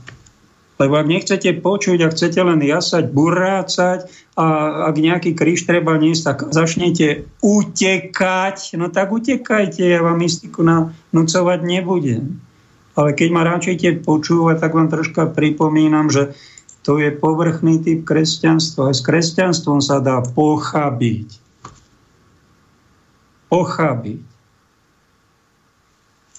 Lebo 0.78 0.94
ak 0.94 1.10
nechcete 1.10 1.50
počuť 1.58 2.06
a 2.06 2.12
chcete 2.14 2.38
len 2.38 2.62
jasať, 2.62 3.10
burácať 3.10 4.06
a 4.38 4.46
ak 4.86 4.94
nejaký 4.94 5.34
kríž 5.34 5.66
treba 5.66 5.98
niesť, 5.98 6.22
tak 6.22 6.38
začnete 6.54 7.26
utekať. 7.42 8.78
No 8.78 8.86
tak 8.86 9.10
utekajte, 9.10 9.82
ja 9.82 9.98
vám 10.06 10.22
mystiku 10.22 10.62
nanúcovať 10.62 11.60
nebudem. 11.66 12.38
Ale 12.94 13.10
keď 13.10 13.28
ma 13.34 13.42
radšejte 13.42 14.06
počúvať, 14.06 14.62
tak 14.62 14.70
vám 14.78 14.86
troška 14.86 15.26
pripomínam, 15.34 16.14
že 16.14 16.38
to 16.86 17.02
je 17.02 17.10
povrchný 17.10 17.82
typ 17.82 18.06
kresťanstva. 18.06 18.94
Aj 18.94 18.94
s 18.94 19.02
kresťanstvom 19.02 19.82
sa 19.82 19.98
dá 19.98 20.22
pochabiť. 20.22 21.28
Pochabiť. 23.50 24.27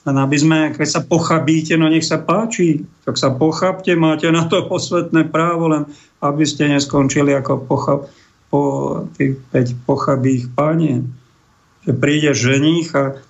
Len 0.10 0.18
aby 0.18 0.38
sme, 0.42 0.74
keď 0.74 0.90
sa 0.90 1.02
pochabíte, 1.06 1.78
no 1.78 1.86
nech 1.86 2.02
sa 2.02 2.18
páči, 2.18 2.82
tak 3.06 3.22
sa 3.22 3.30
pochabte, 3.30 3.94
máte 3.94 4.26
na 4.34 4.50
to 4.50 4.66
posvetné 4.66 5.30
právo, 5.30 5.70
len 5.70 5.86
aby 6.18 6.50
ste 6.50 6.66
neskončili 6.66 7.30
ako 7.38 7.62
pochab, 7.70 8.10
po 8.50 8.62
tých 9.14 9.38
5 9.54 9.86
pochabých 9.86 10.50
panien. 10.58 11.06
Že 11.86 11.94
príde 12.02 12.32
ženích 12.34 12.90
a 12.98 13.22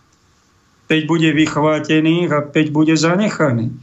5 0.88 1.12
bude 1.12 1.30
vychvátených 1.36 2.30
a 2.32 2.40
5 2.48 2.72
bude 2.72 2.96
zanechaných. 2.96 3.76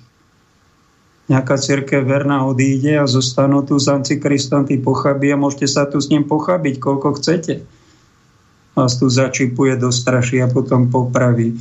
Nejaká 1.28 1.60
církev 1.60 2.06
verná 2.08 2.48
odíde 2.48 2.96
a 2.96 3.04
zostanú 3.04 3.60
tu 3.60 3.76
z 3.76 3.92
antikristom 3.92 4.64
tí 4.64 4.80
pochabí 4.80 5.28
a 5.28 5.36
môžete 5.36 5.68
sa 5.68 5.84
tu 5.84 6.00
s 6.00 6.08
ním 6.08 6.24
pochabiť, 6.24 6.80
koľko 6.80 7.20
chcete. 7.20 7.60
Vás 8.72 8.96
tu 8.96 9.12
začipuje, 9.12 9.76
dostraší 9.76 10.40
a 10.40 10.48
potom 10.48 10.88
popraví. 10.88 11.60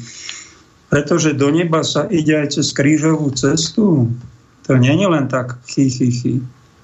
Pretože 0.90 1.34
do 1.34 1.50
neba 1.50 1.82
sa 1.82 2.06
ide 2.08 2.38
aj 2.38 2.62
cez 2.62 2.72
krížovú 2.72 3.34
cestu. 3.34 4.10
To 4.70 4.72
nie 4.78 4.94
je 4.94 5.08
len 5.10 5.26
tak 5.30 5.58
chy, 5.70 5.90
chy, 5.90 6.10
chy. 6.10 6.34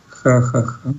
Cha, 0.10 0.42
cha, 0.42 0.62
cha. 0.66 0.90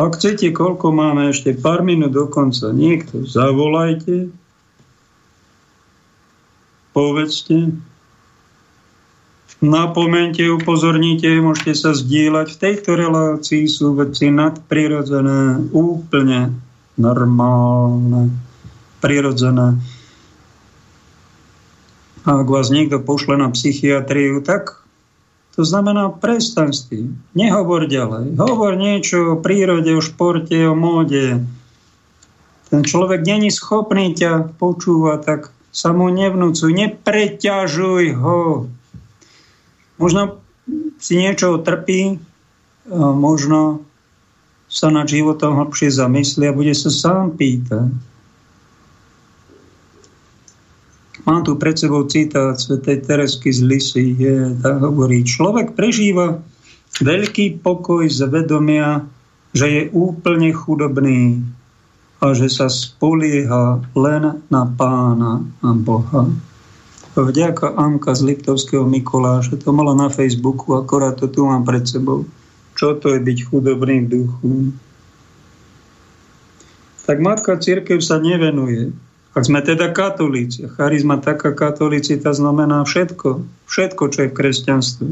Ak 0.00 0.16
chcete, 0.16 0.48
koľko 0.56 0.96
máme 0.96 1.28
ešte 1.28 1.52
pár 1.52 1.84
minút 1.84 2.16
do 2.16 2.24
konca, 2.24 2.72
niekto 2.72 3.28
zavolajte, 3.28 4.32
povedzte, 6.96 7.76
napomente, 9.60 10.40
upozornite, 10.48 11.28
môžete 11.44 11.72
sa 11.76 11.90
zdieľať. 11.92 12.46
V 12.48 12.60
tejto 12.64 12.90
relácii 12.96 13.68
sú 13.68 13.92
veci 13.92 14.32
nadprirodzené, 14.32 15.68
úplne 15.76 16.56
normálne, 16.96 18.32
prirodzené. 19.04 19.76
A 22.28 22.44
ak 22.44 22.48
vás 22.52 22.68
niekto 22.68 23.00
pošle 23.00 23.40
na 23.40 23.48
psychiatriu, 23.48 24.44
tak 24.44 24.84
to 25.56 25.64
znamená 25.64 26.12
prestaň 26.12 26.70
s 26.72 26.84
tým. 26.86 27.16
Nehovor 27.32 27.88
ďalej. 27.88 28.36
Hovor 28.36 28.76
niečo 28.76 29.34
o 29.34 29.40
prírode, 29.40 29.92
o 29.96 30.04
športe, 30.04 30.56
o 30.68 30.76
móde. 30.76 31.40
Ten 32.68 32.80
človek 32.84 33.24
není 33.24 33.48
schopný 33.48 34.12
ťa 34.14 34.56
počúvať, 34.60 35.20
tak 35.24 35.40
sa 35.74 35.90
mu 35.96 36.12
nevnúcuj, 36.12 36.70
nepreťažuj 36.70 38.04
ho. 38.20 38.68
Možno 39.98 40.38
si 41.00 41.18
niečo 41.18 41.58
trpí, 41.58 42.20
možno 42.94 43.82
sa 44.70 44.92
nad 44.92 45.10
životom 45.10 45.58
hlbšie 45.58 45.90
zamyslí 45.90 46.46
a 46.46 46.56
bude 46.56 46.76
sa 46.78 46.94
sám 46.94 47.34
pýtať 47.34 47.90
Mám 51.28 51.44
tu 51.44 51.56
pred 51.60 51.76
sebou 51.76 52.08
citát 52.08 52.56
svätej 52.56 53.04
Teresky 53.04 53.52
z 53.52 53.60
Lisy, 53.66 54.16
tak 54.64 54.80
hovorí, 54.80 55.20
človek 55.20 55.76
prežíva 55.76 56.40
veľký 57.04 57.60
pokoj 57.60 58.08
z 58.08 58.24
vedomia, 58.28 59.04
že 59.52 59.66
je 59.68 59.82
úplne 59.92 60.54
chudobný 60.54 61.44
a 62.20 62.32
že 62.36 62.48
sa 62.52 62.68
spolieha 62.68 63.80
len 63.96 64.44
na 64.48 64.62
pána 64.64 65.44
a 65.60 65.70
Boha. 65.76 66.28
Vďaka 67.18 67.74
Anka 67.74 68.14
z 68.14 68.32
Liptovského 68.32 68.86
Mikuláša, 68.86 69.58
to 69.58 69.74
mala 69.74 69.98
na 69.98 70.08
Facebooku, 70.08 70.78
akorát 70.78 71.18
to 71.18 71.26
tu 71.26 71.42
mám 71.44 71.66
pred 71.66 71.82
sebou. 71.84 72.24
Čo 72.78 72.96
to 72.96 73.12
je 73.12 73.20
byť 73.20 73.38
chudobný 73.50 74.06
v 74.06 74.08
duchu? 74.08 74.52
Tak 77.04 77.18
Matka 77.18 77.58
Církev 77.58 77.98
sa 77.98 78.22
nevenuje 78.22 78.94
ak 79.30 79.46
sme 79.46 79.62
teda 79.62 79.94
katolíci, 79.94 80.66
charizma 80.74 81.22
taká 81.22 81.54
katolicita 81.54 82.34
znamená 82.34 82.82
všetko, 82.82 83.46
všetko, 83.70 84.02
čo 84.10 84.18
je 84.26 84.28
v 84.30 84.36
kresťanstve. 84.36 85.08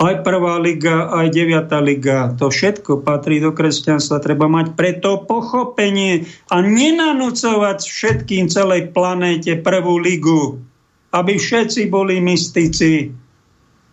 Aj 0.00 0.16
prvá 0.24 0.56
liga, 0.56 1.12
aj 1.12 1.28
deviatá 1.28 1.76
liga, 1.82 2.32
to 2.40 2.48
všetko 2.48 3.04
patrí 3.04 3.36
do 3.36 3.52
kresťanstva. 3.52 4.24
Treba 4.24 4.48
mať 4.48 4.72
preto 4.72 5.20
pochopenie 5.28 6.24
a 6.48 6.64
nenanúcovať 6.64 7.84
všetkým 7.84 8.48
celej 8.48 8.96
planéte 8.96 9.60
prvú 9.60 10.00
ligu, 10.00 10.56
aby 11.12 11.36
všetci 11.36 11.92
boli 11.92 12.16
mystici, 12.22 13.12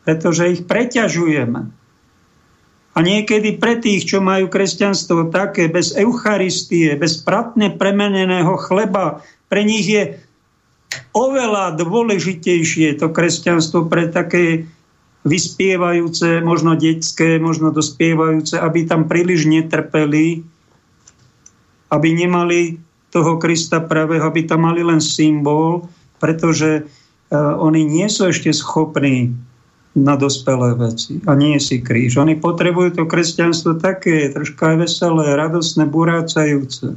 pretože 0.08 0.48
ich 0.48 0.62
preťažujeme. 0.64 1.87
A 2.98 3.06
niekedy 3.06 3.62
pre 3.62 3.78
tých, 3.78 4.10
čo 4.10 4.26
majú 4.26 4.50
kresťanstvo 4.50 5.30
také, 5.30 5.70
bez 5.70 5.94
Eucharistie, 5.94 6.98
bez 6.98 7.22
pratne 7.22 7.70
premeneného 7.70 8.58
chleba, 8.58 9.22
pre 9.54 9.62
nich 9.62 9.86
je 9.86 10.18
oveľa 11.14 11.78
dôležitejšie 11.78 12.98
to 12.98 13.14
kresťanstvo 13.14 13.86
pre 13.86 14.10
také 14.10 14.66
vyspievajúce, 15.22 16.42
možno 16.42 16.74
detské, 16.74 17.38
možno 17.38 17.70
dospievajúce, 17.70 18.58
aby 18.58 18.90
tam 18.90 19.06
príliš 19.06 19.46
netrpeli, 19.46 20.42
aby 21.94 22.10
nemali 22.18 22.82
toho 23.14 23.38
Krista 23.38 23.78
pravého, 23.78 24.26
aby 24.26 24.42
tam 24.50 24.66
mali 24.66 24.82
len 24.82 25.04
symbol, 25.06 25.86
pretože 26.18 26.90
oni 27.36 27.86
nie 27.86 28.10
sú 28.10 28.32
ešte 28.32 28.50
schopní 28.56 29.38
na 29.98 30.14
dospelé 30.14 30.78
veci. 30.78 31.18
A 31.26 31.34
nie 31.34 31.58
si 31.58 31.82
kríž. 31.82 32.22
Oni 32.22 32.38
potrebujú 32.38 33.02
to 33.02 33.04
kresťanstvo 33.10 33.82
také, 33.82 34.30
troška 34.30 34.78
aj 34.78 34.86
veselé, 34.86 35.34
radosné, 35.34 35.90
burácajúce, 35.90 36.94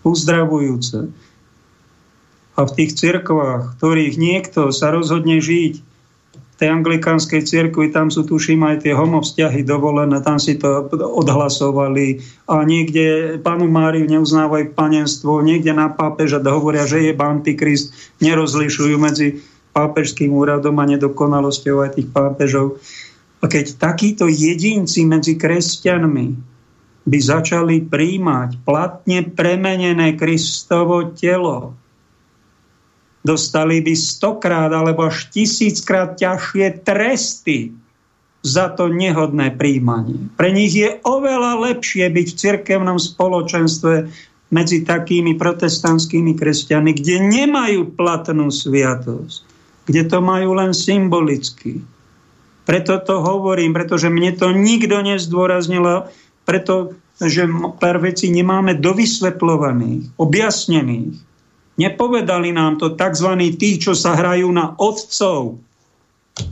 uzdravujúce. 0.00 1.12
A 2.56 2.60
v 2.64 2.72
tých 2.72 2.96
cirkvách, 2.96 3.76
ktorých 3.76 4.16
niekto 4.16 4.72
sa 4.72 4.88
rozhodne 4.88 5.44
žiť 5.44 5.84
tej 6.56 6.72
anglikánskej 6.72 7.44
cirkvi, 7.44 7.92
tam 7.92 8.08
sú 8.08 8.24
tuším 8.24 8.64
aj 8.64 8.88
tie 8.88 8.96
homovzťahy 8.96 9.60
dovolené, 9.60 10.24
tam 10.24 10.40
si 10.40 10.56
to 10.56 10.88
odhlasovali 10.96 12.24
a 12.48 12.64
niekde 12.64 13.36
panu 13.44 13.68
Máriu 13.68 14.08
neuznávajú 14.08 14.72
panenstvo, 14.72 15.44
niekde 15.44 15.76
na 15.76 15.92
pápeža 15.92 16.40
hovoria, 16.40 16.88
že 16.88 17.04
je 17.04 17.12
antikrist, 17.12 17.92
nerozlišujú 18.24 18.96
medzi 18.96 19.44
pápežským 19.76 20.32
úradom 20.32 20.72
a 20.80 20.88
nedokonalosťou 20.88 21.84
aj 21.84 22.00
tých 22.00 22.08
pápežov. 22.08 22.80
A 23.44 23.52
keď 23.52 23.76
takíto 23.76 24.24
jedinci 24.24 25.04
medzi 25.04 25.36
kresťanmi 25.36 26.56
by 27.04 27.18
začali 27.20 27.84
príjmať 27.84 28.64
platne 28.64 29.28
premenené 29.28 30.16
Kristovo 30.16 31.12
telo, 31.12 31.76
dostali 33.20 33.84
by 33.84 33.92
stokrát 33.92 34.72
alebo 34.72 35.12
až 35.12 35.28
tisíckrát 35.28 36.16
ťažšie 36.16 36.80
tresty 36.80 37.76
za 38.46 38.70
to 38.72 38.86
nehodné 38.86 39.54
príjmanie. 39.58 40.30
Pre 40.38 40.50
nich 40.54 40.72
je 40.72 41.02
oveľa 41.02 41.58
lepšie 41.70 42.06
byť 42.06 42.26
v 42.30 42.38
cirkevnom 42.38 42.98
spoločenstve 43.02 44.06
medzi 44.54 44.86
takými 44.86 45.34
protestantskými 45.34 46.38
kresťanmi, 46.38 46.90
kde 46.94 47.16
nemajú 47.18 47.98
platnú 47.98 48.46
sviatosť, 48.46 49.45
kde 49.86 50.02
to 50.10 50.18
majú 50.18 50.58
len 50.58 50.74
symbolicky. 50.74 51.80
Preto 52.66 52.98
to 52.98 53.22
hovorím, 53.22 53.70
pretože 53.70 54.10
mne 54.10 54.34
to 54.34 54.50
nikto 54.50 54.98
nezdôraznil, 54.98 56.10
pretože 56.42 57.46
pár 57.78 58.02
vecí 58.02 58.26
nemáme 58.34 58.74
dovysvetľovaných, 58.74 60.18
objasnených. 60.18 61.14
Nepovedali 61.78 62.50
nám 62.50 62.82
to 62.82 62.98
tzv. 62.98 63.30
tí, 63.54 63.78
čo 63.78 63.94
sa 63.94 64.18
hrajú 64.18 64.50
na 64.50 64.74
otcov, 64.74 65.62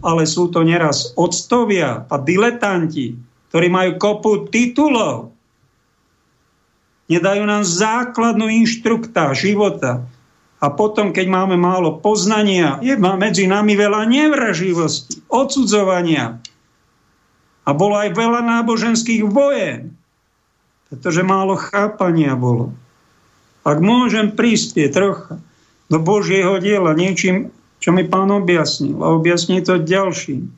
ale 0.01 0.23
sú 0.24 0.48
to 0.55 0.62
neraz 0.62 1.12
otcovia 1.19 2.06
a 2.06 2.15
diletanti, 2.23 3.19
ktorí 3.51 3.66
majú 3.66 3.90
kopu 3.98 4.32
titulov. 4.48 5.35
Nedajú 7.11 7.43
nám 7.44 7.66
základnú 7.66 8.48
inštrukta 8.48 9.36
života. 9.36 10.09
A 10.65 10.73
potom, 10.73 11.12
keď 11.12 11.28
máme 11.28 11.61
málo 11.61 12.01
poznania, 12.01 12.81
je 12.81 12.97
medzi 12.97 13.45
nami 13.45 13.77
veľa 13.77 14.09
nevraživosti, 14.09 15.20
odsudzovania. 15.28 16.41
A 17.69 17.70
bolo 17.77 18.01
aj 18.01 18.16
veľa 18.16 18.41
náboženských 18.41 19.28
vojen, 19.28 19.93
pretože 20.89 21.20
málo 21.20 21.61
chápania 21.61 22.32
bolo. 22.32 22.73
Ak 23.61 23.85
môžem 23.85 24.32
prispieť 24.32 24.89
trocha 24.97 25.36
do 25.93 26.01
Božieho 26.01 26.57
diela 26.57 26.97
niečím, 26.97 27.53
čo 27.77 27.93
mi 27.93 28.09
pán 28.09 28.32
objasnil 28.32 28.97
a 29.05 29.12
objasní 29.12 29.61
to 29.61 29.77
ďalším. 29.77 30.49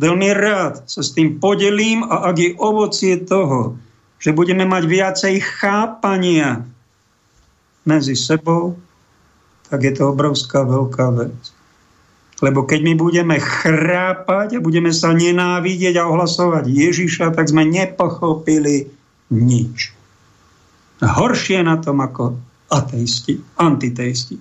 Veľmi 0.00 0.32
rád 0.32 0.88
sa 0.88 1.04
s 1.04 1.12
tým 1.12 1.36
podelím 1.36 2.08
a 2.08 2.32
ak 2.32 2.36
je 2.40 2.56
ovocie 2.56 3.20
toho, 3.20 3.76
že 4.16 4.32
budeme 4.32 4.64
mať 4.64 4.82
viacej 4.88 5.34
chápania 5.60 6.71
medzi 7.88 8.14
sebou, 8.14 8.78
tak 9.70 9.82
je 9.86 9.92
to 9.96 10.12
obrovská 10.12 10.62
veľká 10.66 11.06
vec. 11.16 11.40
Lebo 12.42 12.66
keď 12.66 12.80
my 12.82 12.94
budeme 12.98 13.36
chrápať 13.38 14.58
a 14.58 14.64
budeme 14.64 14.90
sa 14.90 15.14
nenávidieť 15.14 16.02
a 16.02 16.08
ohlasovať 16.10 16.66
Ježiša, 16.66 17.34
tak 17.34 17.46
sme 17.46 17.62
nepochopili 17.62 18.90
nič 19.30 19.94
horšie 21.06 21.66
na 21.66 21.82
tom 21.82 21.98
ako 21.98 22.38
ateisti, 22.70 23.42
antiteisti. 23.58 24.38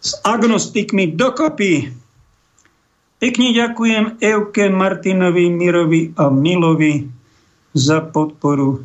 S 0.00 0.16
agnostikmi 0.24 1.12
dokopy. 1.12 1.92
Pekne 3.20 3.48
ďakujem 3.56 4.20
Euke, 4.20 4.68
Martinovi, 4.68 5.48
Mirovi 5.48 6.12
a 6.16 6.28
Milovi 6.28 7.08
za 7.72 8.04
podporu 8.04 8.84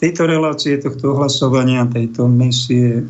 tejto 0.00 0.24
relácie, 0.24 0.80
tohto 0.80 1.12
hlasovania, 1.12 1.84
tejto 1.84 2.24
misie. 2.24 3.04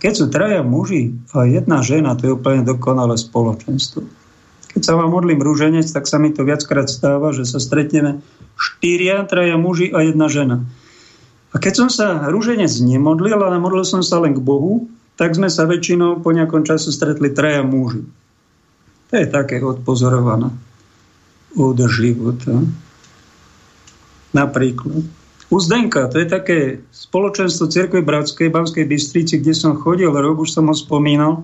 Keď 0.00 0.12
sú 0.16 0.26
traja 0.32 0.64
muži 0.64 1.12
a 1.36 1.44
jedna 1.44 1.84
žena, 1.84 2.16
to 2.16 2.24
je 2.24 2.32
úplne 2.32 2.64
dokonalé 2.64 3.20
spoločenstvo. 3.20 4.00
Keď 4.72 4.80
sa 4.80 4.96
vám 4.96 5.12
modlím 5.12 5.44
rúženec, 5.44 5.84
tak 5.92 6.08
sa 6.08 6.16
mi 6.16 6.32
to 6.32 6.48
viackrát 6.48 6.88
stáva, 6.88 7.36
že 7.36 7.44
sa 7.44 7.60
stretneme 7.60 8.24
štyria, 8.56 9.28
traja 9.28 9.60
muži 9.60 9.92
a 9.92 10.00
jedna 10.00 10.32
žena. 10.32 10.64
A 11.52 11.60
keď 11.60 11.84
som 11.84 11.88
sa 11.92 12.30
rúženec 12.32 12.70
nemodlil, 12.80 13.36
ale 13.36 13.60
modlil 13.60 13.84
som 13.84 14.00
sa 14.00 14.22
len 14.22 14.32
k 14.32 14.40
Bohu, 14.40 14.88
tak 15.20 15.36
sme 15.36 15.52
sa 15.52 15.68
väčšinou 15.68 16.24
po 16.24 16.32
nejakom 16.32 16.64
čase 16.64 16.88
stretli 16.88 17.28
traja 17.36 17.60
muži. 17.60 18.08
To 19.10 19.14
je 19.18 19.26
také 19.28 19.60
odpozorované 19.60 20.54
od 21.58 21.76
života. 21.90 22.62
Napríklad. 24.30 25.19
U 25.50 25.58
Zdenka, 25.58 26.06
to 26.06 26.22
je 26.22 26.28
také 26.30 26.58
spoločenstvo 26.94 27.66
Cirkve 27.66 28.06
Bratskej, 28.06 28.54
Banskej 28.54 28.86
Bystrici, 28.86 29.42
kde 29.42 29.50
som 29.50 29.74
chodil 29.74 30.06
rok, 30.06 30.38
už 30.38 30.54
som 30.54 30.70
ho 30.70 30.74
spomínal, 30.78 31.42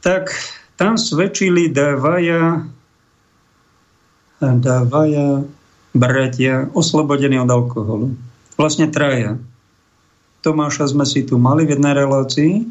tak 0.00 0.32
tam 0.80 0.96
svedčili 0.96 1.68
dvaja, 1.68 2.64
dvaja 4.40 5.44
bratia 5.92 6.72
oslobodení 6.72 7.36
od 7.36 7.50
alkoholu 7.52 8.16
vlastne 8.60 8.92
traja. 8.92 9.40
Tomáša 10.44 10.92
sme 10.92 11.08
si 11.08 11.24
tu 11.24 11.40
mali 11.40 11.64
v 11.64 11.80
jednej 11.80 11.96
relácii, 11.96 12.68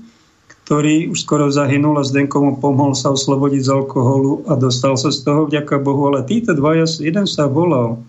ktorý 0.66 1.10
už 1.10 1.26
skoro 1.26 1.50
zahynul 1.50 1.98
a 1.98 2.06
Zdenko 2.06 2.38
mu 2.46 2.54
pomohol 2.62 2.94
sa 2.94 3.10
oslobodiť 3.10 3.66
z 3.66 3.74
alkoholu 3.74 4.46
a 4.46 4.54
dostal 4.54 4.94
sa 4.98 5.10
z 5.10 5.26
toho 5.26 5.50
vďaka 5.50 5.82
Bohu. 5.82 6.14
Ale 6.14 6.26
títo 6.30 6.54
dvaja, 6.54 6.86
jeden 7.02 7.26
sa 7.26 7.50
volal 7.50 8.02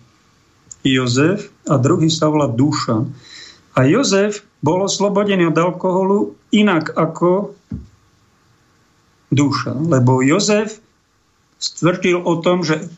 Jozef 0.84 1.52
a 1.68 1.76
druhý 1.76 2.08
sa 2.08 2.32
volá 2.32 2.48
Duša. 2.48 3.04
A 3.76 3.80
Jozef 3.84 4.44
bol 4.64 4.84
oslobodený 4.84 5.52
od 5.52 5.56
alkoholu 5.56 6.36
inak 6.52 6.92
ako 6.96 7.54
duša. 9.32 9.72
Lebo 9.76 10.20
Jozef 10.20 10.82
stvrdil 11.60 12.20
o 12.20 12.40
tom, 12.40 12.66
že 12.66 12.90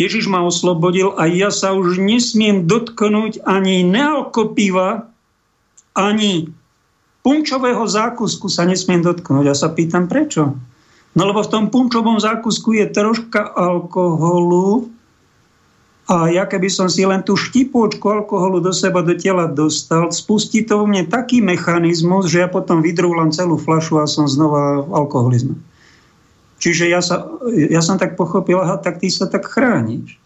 Ježiš 0.00 0.28
ma 0.28 0.42
oslobodil 0.42 1.12
a 1.14 1.28
ja 1.28 1.52
sa 1.52 1.76
už 1.76 2.00
nesmiem 2.00 2.64
dotknúť 2.64 3.44
ani 3.44 3.84
nealkopiva, 3.84 5.08
ani 5.92 6.48
punčového 7.20 7.84
zákusku 7.84 8.48
sa 8.48 8.64
nesmiem 8.64 9.04
dotknúť. 9.04 9.44
Ja 9.44 9.56
sa 9.56 9.68
pýtam, 9.70 10.08
prečo? 10.08 10.56
No 11.12 11.28
lebo 11.28 11.44
v 11.44 11.52
tom 11.52 11.64
punčovom 11.68 12.16
zákusku 12.16 12.72
je 12.72 12.88
troška 12.88 13.52
alkoholu 13.52 14.88
a 16.12 16.28
ja 16.28 16.44
keby 16.44 16.68
som 16.68 16.92
si 16.92 17.08
len 17.08 17.24
tú 17.24 17.40
štipočku 17.40 18.04
alkoholu 18.04 18.60
do 18.60 18.68
seba, 18.68 19.00
do 19.00 19.16
tela 19.16 19.48
dostal, 19.48 20.12
spustí 20.12 20.60
to 20.60 20.76
vo 20.76 20.84
mne 20.84 21.08
taký 21.08 21.40
mechanizmus, 21.40 22.28
že 22.28 22.44
ja 22.44 22.48
potom 22.52 22.84
vydrúlam 22.84 23.32
celú 23.32 23.56
flašu 23.56 23.96
a 23.96 24.04
som 24.04 24.28
znova 24.28 24.84
v 24.84 24.92
alkoholizme. 24.92 25.56
Čiže 26.60 26.84
ja, 26.92 27.00
sa, 27.00 27.32
ja 27.48 27.80
som 27.80 27.96
tak 27.96 28.20
pochopil, 28.20 28.60
aha, 28.60 28.76
tak 28.76 29.00
ty 29.00 29.08
sa 29.08 29.24
tak 29.24 29.48
chrániš. 29.48 30.20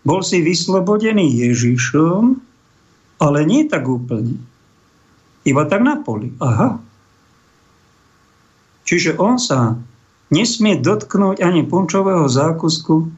Bol 0.00 0.24
si 0.24 0.40
vyslobodený 0.40 1.44
Ježišom, 1.44 2.40
ale 3.20 3.38
nie 3.44 3.68
tak 3.68 3.84
úplne. 3.84 4.40
Iba 5.44 5.68
tak 5.68 5.84
na 5.84 6.00
poli. 6.00 6.32
Aha. 6.40 6.80
Čiže 8.88 9.20
on 9.20 9.36
sa 9.36 9.76
nesmie 10.32 10.80
dotknúť 10.80 11.44
ani 11.44 11.68
punčového 11.68 12.32
zákusku, 12.32 13.12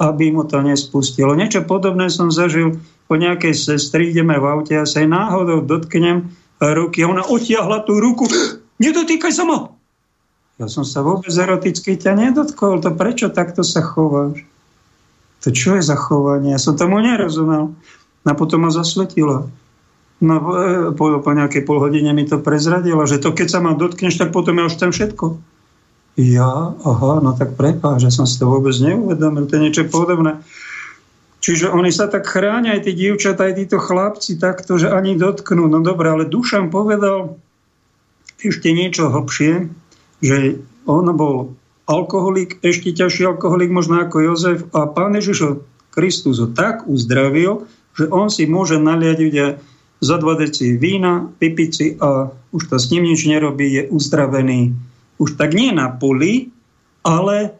aby 0.00 0.32
mu 0.32 0.48
to 0.48 0.64
nespustilo. 0.64 1.36
Niečo 1.36 1.68
podobné 1.68 2.08
som 2.08 2.32
zažil 2.32 2.80
po 3.04 3.20
nejakej 3.20 3.52
sestry, 3.52 4.16
ideme 4.16 4.40
v 4.40 4.48
aute 4.48 4.72
a 4.72 4.88
sa 4.88 5.04
jej 5.04 5.10
náhodou 5.10 5.60
dotknem 5.60 6.32
ruky. 6.56 7.04
Ona 7.04 7.28
otiahla 7.28 7.84
tú 7.84 8.00
ruku. 8.00 8.24
Nedotýkaj 8.82 9.32
sa 9.36 9.44
ma! 9.44 9.76
Ja 10.60 10.68
som 10.68 10.84
sa 10.84 11.00
vôbec 11.00 11.32
eroticky 11.32 11.96
ťa 11.96 12.16
nedotkol. 12.16 12.84
To 12.84 12.92
prečo 12.92 13.32
takto 13.32 13.64
sa 13.64 13.80
chováš? 13.80 14.44
To 15.40 15.48
čo 15.48 15.76
je 15.76 15.82
za 15.84 15.96
chovanie? 15.96 16.52
Ja 16.52 16.60
som 16.60 16.76
tomu 16.76 17.00
nerozumel. 17.00 17.72
A 18.28 18.36
potom 18.36 18.68
ma 18.68 18.70
zasvetilo. 18.72 19.48
No, 20.20 20.36
e, 20.36 20.92
po, 20.92 21.16
po 21.24 21.30
nejakej 21.32 21.64
pol 21.64 21.80
hodine 21.80 22.12
mi 22.12 22.28
to 22.28 22.36
prezradilo, 22.44 23.08
že 23.08 23.16
to 23.16 23.32
keď 23.32 23.48
sa 23.48 23.64
ma 23.64 23.72
dotkneš, 23.72 24.20
tak 24.20 24.36
potom 24.36 24.60
ja 24.60 24.68
už 24.68 24.76
tam 24.76 24.92
všetko. 24.92 25.40
Ja, 26.20 26.76
aha, 26.76 27.24
no 27.24 27.32
tak 27.32 27.56
prepá, 27.56 27.96
že 27.96 28.12
som 28.12 28.28
si 28.28 28.36
to 28.36 28.44
vôbec 28.44 28.76
neuvedomil, 28.76 29.48
to 29.48 29.56
je 29.56 29.64
niečo 29.64 29.84
podobné. 29.88 30.44
Čiže 31.40 31.72
oni 31.72 31.88
sa 31.88 32.12
tak 32.12 32.28
chránia, 32.28 32.76
aj 32.76 32.84
tí 32.84 32.92
dievčatá, 32.92 33.48
aj 33.48 33.56
títo 33.56 33.80
chlapci 33.80 34.36
takto, 34.36 34.76
že 34.76 34.92
ani 34.92 35.16
dotknú. 35.16 35.64
No 35.72 35.80
dobre, 35.80 36.12
ale 36.12 36.28
Dušan 36.28 36.68
povedal, 36.68 37.40
ešte 38.36 38.68
niečo 38.76 39.08
hlbšie, 39.08 39.72
že 40.20 40.60
on 40.84 41.08
bol 41.16 41.56
alkoholik, 41.88 42.60
ešte 42.60 42.92
ťažší 42.92 43.24
alkoholik 43.24 43.72
možno 43.72 44.04
ako 44.04 44.16
Jozef 44.20 44.68
a 44.76 44.84
pán 44.92 45.16
Ježiš 45.16 45.64
Kristus 45.88 46.36
ho 46.44 46.52
tak 46.52 46.84
uzdravil, 46.84 47.64
že 47.96 48.12
on 48.12 48.28
si 48.28 48.44
môže 48.44 48.76
naliadiť 48.76 49.34
za 50.00 50.16
dva 50.20 50.36
deci 50.36 50.76
vína, 50.76 51.32
si 51.72 51.96
a 51.96 52.28
už 52.52 52.62
to 52.68 52.76
s 52.76 52.92
ním 52.92 53.08
nič 53.08 53.24
nerobí, 53.24 53.64
je 53.64 53.82
uzdravený. 53.88 54.89
Už 55.20 55.36
tak 55.36 55.52
nie 55.52 55.68
na 55.70 55.92
poli, 55.92 56.48
ale 57.04 57.52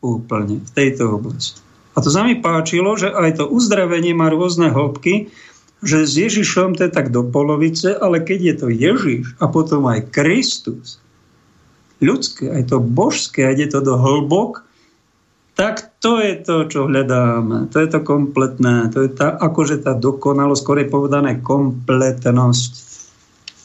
úplne 0.00 0.64
v 0.64 0.70
tejto 0.72 1.20
oblasti. 1.20 1.60
A 1.92 2.00
to 2.00 2.08
sa 2.08 2.24
mi 2.24 2.40
páčilo, 2.40 2.96
že 2.96 3.12
aj 3.12 3.36
to 3.36 3.44
uzdravenie 3.52 4.16
má 4.16 4.32
rôzne 4.32 4.72
hĺbky, 4.72 5.28
že 5.84 6.08
s 6.08 6.12
Ježišom 6.16 6.78
to 6.78 6.88
je 6.88 6.92
tak 6.94 7.12
do 7.12 7.26
polovice, 7.26 7.92
ale 7.92 8.22
keď 8.22 8.38
je 8.40 8.54
to 8.56 8.68
Ježiš 8.72 9.24
a 9.42 9.50
potom 9.50 9.84
aj 9.90 10.14
Kristus, 10.14 11.02
ľudské, 12.02 12.48
aj 12.50 12.72
to 12.74 12.78
božské, 12.80 13.46
aj 13.46 13.56
je 13.60 13.68
to 13.76 13.80
do 13.82 13.94
hĺbok, 13.98 14.64
tak 15.52 16.00
to 16.00 16.16
je 16.18 16.40
to, 16.40 16.56
čo 16.66 16.88
hľadáme. 16.88 17.68
To 17.70 17.76
je 17.76 17.88
to 17.92 18.00
kompletné. 18.00 18.88
To 18.96 19.04
je 19.04 19.10
tá, 19.12 19.36
akože 19.36 19.84
tá 19.84 19.92
dokonalosť, 19.92 20.60
skôr 20.64 20.80
je 20.80 20.88
povedané 20.88 21.44
kompletnosť, 21.44 22.72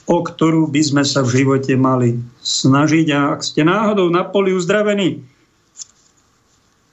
o 0.07 0.17
ktorú 0.23 0.71
by 0.71 0.81
sme 0.81 1.03
sa 1.03 1.19
v 1.21 1.43
živote 1.43 1.75
mali 1.75 2.15
snažiť. 2.39 3.07
A 3.11 3.35
ak 3.35 3.43
ste 3.43 3.67
náhodou 3.67 4.07
na 4.07 4.23
poli 4.23 4.55
uzdravení 4.55 5.27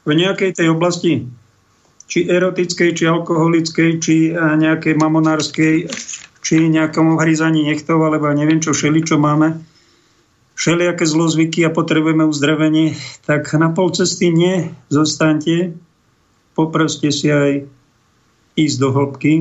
v 0.04 0.10
nejakej 0.12 0.58
tej 0.58 0.68
oblasti, 0.74 1.24
či 2.10 2.28
erotickej, 2.28 2.90
či 2.98 3.04
alkoholickej, 3.08 3.90
či 4.02 4.34
nejakej 4.34 4.98
mamonárskej, 4.98 5.88
či 6.44 6.54
nejakom 6.68 7.16
hryzaní 7.16 7.64
nechtov, 7.64 8.04
alebo 8.04 8.28
neviem 8.34 8.60
čo 8.60 8.76
všeli, 8.76 9.00
čo 9.06 9.16
máme, 9.16 9.56
všelijaké 10.58 11.08
zlozvyky 11.08 11.64
a 11.64 11.72
potrebujeme 11.72 12.28
uzdravenie, 12.28 12.98
tak 13.24 13.48
na 13.56 13.72
pol 13.72 13.94
cesty 13.94 14.28
nie 14.28 14.74
zostaňte, 14.92 15.72
poproste 16.52 17.08
si 17.08 17.32
aj 17.32 17.64
ísť 18.54 18.76
do 18.78 18.88
hĺbky, 18.92 19.32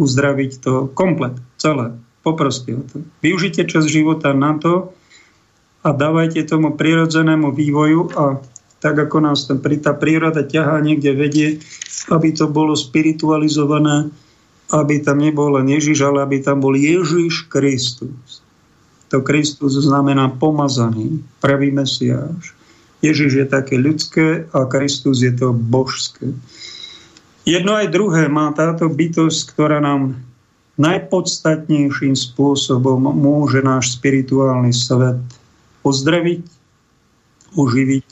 uzdraviť 0.00 0.50
to 0.64 0.72
komplet, 0.96 1.36
celé. 1.60 1.94
Poproste 2.26 2.74
o 2.74 2.82
to. 2.82 3.06
Využite 3.22 3.62
čas 3.70 3.86
života 3.86 4.34
na 4.34 4.58
to 4.58 4.90
a 5.86 5.94
dávajte 5.94 6.42
tomu 6.50 6.74
prirodzenému 6.74 7.54
vývoju 7.54 8.10
a 8.18 8.42
tak 8.82 8.98
ako 8.98 9.30
nás 9.30 9.46
ten, 9.46 9.62
tá 9.62 9.94
príroda 9.94 10.42
ťahá 10.42 10.82
niekde 10.82 11.14
vedie, 11.14 11.62
aby 12.10 12.34
to 12.34 12.50
bolo 12.50 12.74
spiritualizované, 12.74 14.10
aby 14.74 14.98
tam 14.98 15.22
nebol 15.22 15.54
len 15.54 15.70
Ježiš, 15.70 16.02
ale 16.02 16.26
aby 16.26 16.42
tam 16.42 16.58
bol 16.58 16.74
Ježiš 16.74 17.46
Kristus. 17.46 18.42
To 19.14 19.22
Kristus 19.22 19.78
znamená 19.78 20.34
pomazaný, 20.34 21.22
pravý 21.38 21.70
Mesiáš. 21.70 22.58
Ježiš 23.06 23.32
je 23.38 23.46
také 23.46 23.78
ľudské 23.78 24.50
a 24.50 24.66
Kristus 24.66 25.22
je 25.22 25.30
to 25.30 25.54
božské. 25.54 26.34
Jedno 27.46 27.78
aj 27.78 27.94
druhé 27.94 28.26
má 28.26 28.50
táto 28.50 28.90
bytosť, 28.90 29.54
ktorá 29.54 29.78
nám 29.78 30.25
najpodstatnejším 30.76 32.12
spôsobom 32.12 33.00
môže 33.00 33.64
náš 33.64 33.96
spirituálny 33.96 34.72
svet 34.76 35.20
pozdraviť, 35.80 36.42
uživiť, 37.56 38.08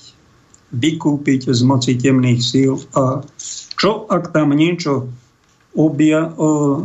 vykúpiť 0.73 1.41
z 1.53 1.61
moci 1.63 1.93
temných 2.01 2.41
síl. 2.41 2.81
A 2.97 3.21
čo 3.77 4.09
ak 4.09 4.33
tam 4.33 4.57
niečo 4.57 5.13
obja, 5.77 6.31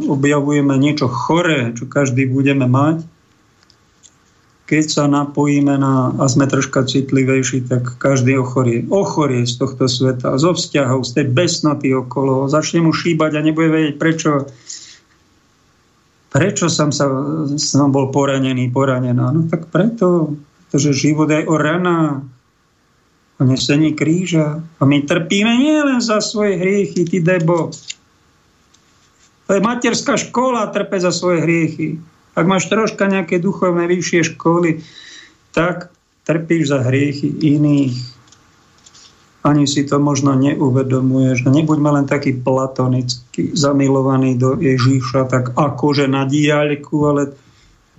objavujeme, 0.09 0.75
niečo 0.75 1.07
choré, 1.07 1.71
čo 1.77 1.85
každý 1.87 2.27
budeme 2.27 2.67
mať, 2.67 3.05
keď 4.69 4.85
sa 4.85 5.09
napojíme 5.09 5.81
na, 5.81 6.13
a 6.21 6.29
sme 6.29 6.45
troška 6.45 6.85
citlivejší, 6.85 7.65
tak 7.65 7.97
každý 7.97 8.37
ochorie. 8.37 8.85
Ochorie 8.85 9.41
z 9.49 9.57
tohto 9.57 9.89
sveta, 9.89 10.37
zo 10.37 10.53
vzťahov, 10.53 11.09
z 11.09 11.11
tej 11.17 11.25
besnoty 11.33 11.89
okolo. 11.89 12.45
Začne 12.45 12.85
mu 12.85 12.93
šíbať 12.93 13.33
a 13.33 13.41
nebude 13.41 13.73
vedieť, 13.73 13.95
prečo, 13.97 14.45
prečo 16.29 16.69
som, 16.69 16.93
sa, 16.93 17.09
som 17.57 17.89
bol 17.89 18.13
poranený, 18.13 18.69
poranená. 18.69 19.33
No 19.33 19.49
tak 19.49 19.69
preto, 19.73 20.37
pretože 20.69 21.09
život 21.09 21.29
je 21.29 21.45
o 21.49 21.57
rana, 21.57 22.21
o 23.39 23.43
nesení 23.43 23.97
kríža. 23.97 24.61
A 24.61 24.81
my 24.85 25.01
trpíme 25.05 25.53
nielen 25.57 25.99
za 25.99 26.21
svoje 26.21 26.61
hriechy, 26.61 27.05
ty 27.09 27.17
debo. 27.19 27.73
To 29.49 29.57
je 29.57 29.65
materská 29.65 30.13
škola, 30.13 30.69
trpe 30.69 31.01
za 31.01 31.09
svoje 31.09 31.41
hriechy. 31.41 31.87
Ak 32.37 32.45
máš 32.45 32.69
troška 32.69 33.09
nejaké 33.09 33.41
duchovné 33.41 33.89
vyššie 33.89 34.37
školy, 34.37 34.85
tak 35.51 35.89
trpíš 36.29 36.69
za 36.69 36.85
hriechy 36.85 37.33
iných. 37.57 37.97
Ani 39.39 39.63
si 39.63 39.87
to 39.87 40.03
možno 40.03 40.35
neuvedomuješ. 40.35 41.47
Nebuďme 41.47 41.95
len 41.95 42.05
taký 42.05 42.35
platonický, 42.43 43.55
zamilovaný 43.55 44.35
do 44.35 44.59
Ježíša, 44.59 45.31
tak 45.31 45.55
akože 45.55 46.11
na 46.11 46.27
diaľku, 46.27 46.95
ale 47.07 47.31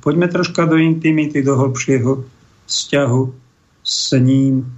poďme 0.04 0.28
troška 0.28 0.68
do 0.68 0.76
intimity, 0.76 1.40
do 1.40 1.56
hlbšieho 1.56 2.20
vzťahu 2.68 3.22
s 3.80 4.12
ním. 4.20 4.68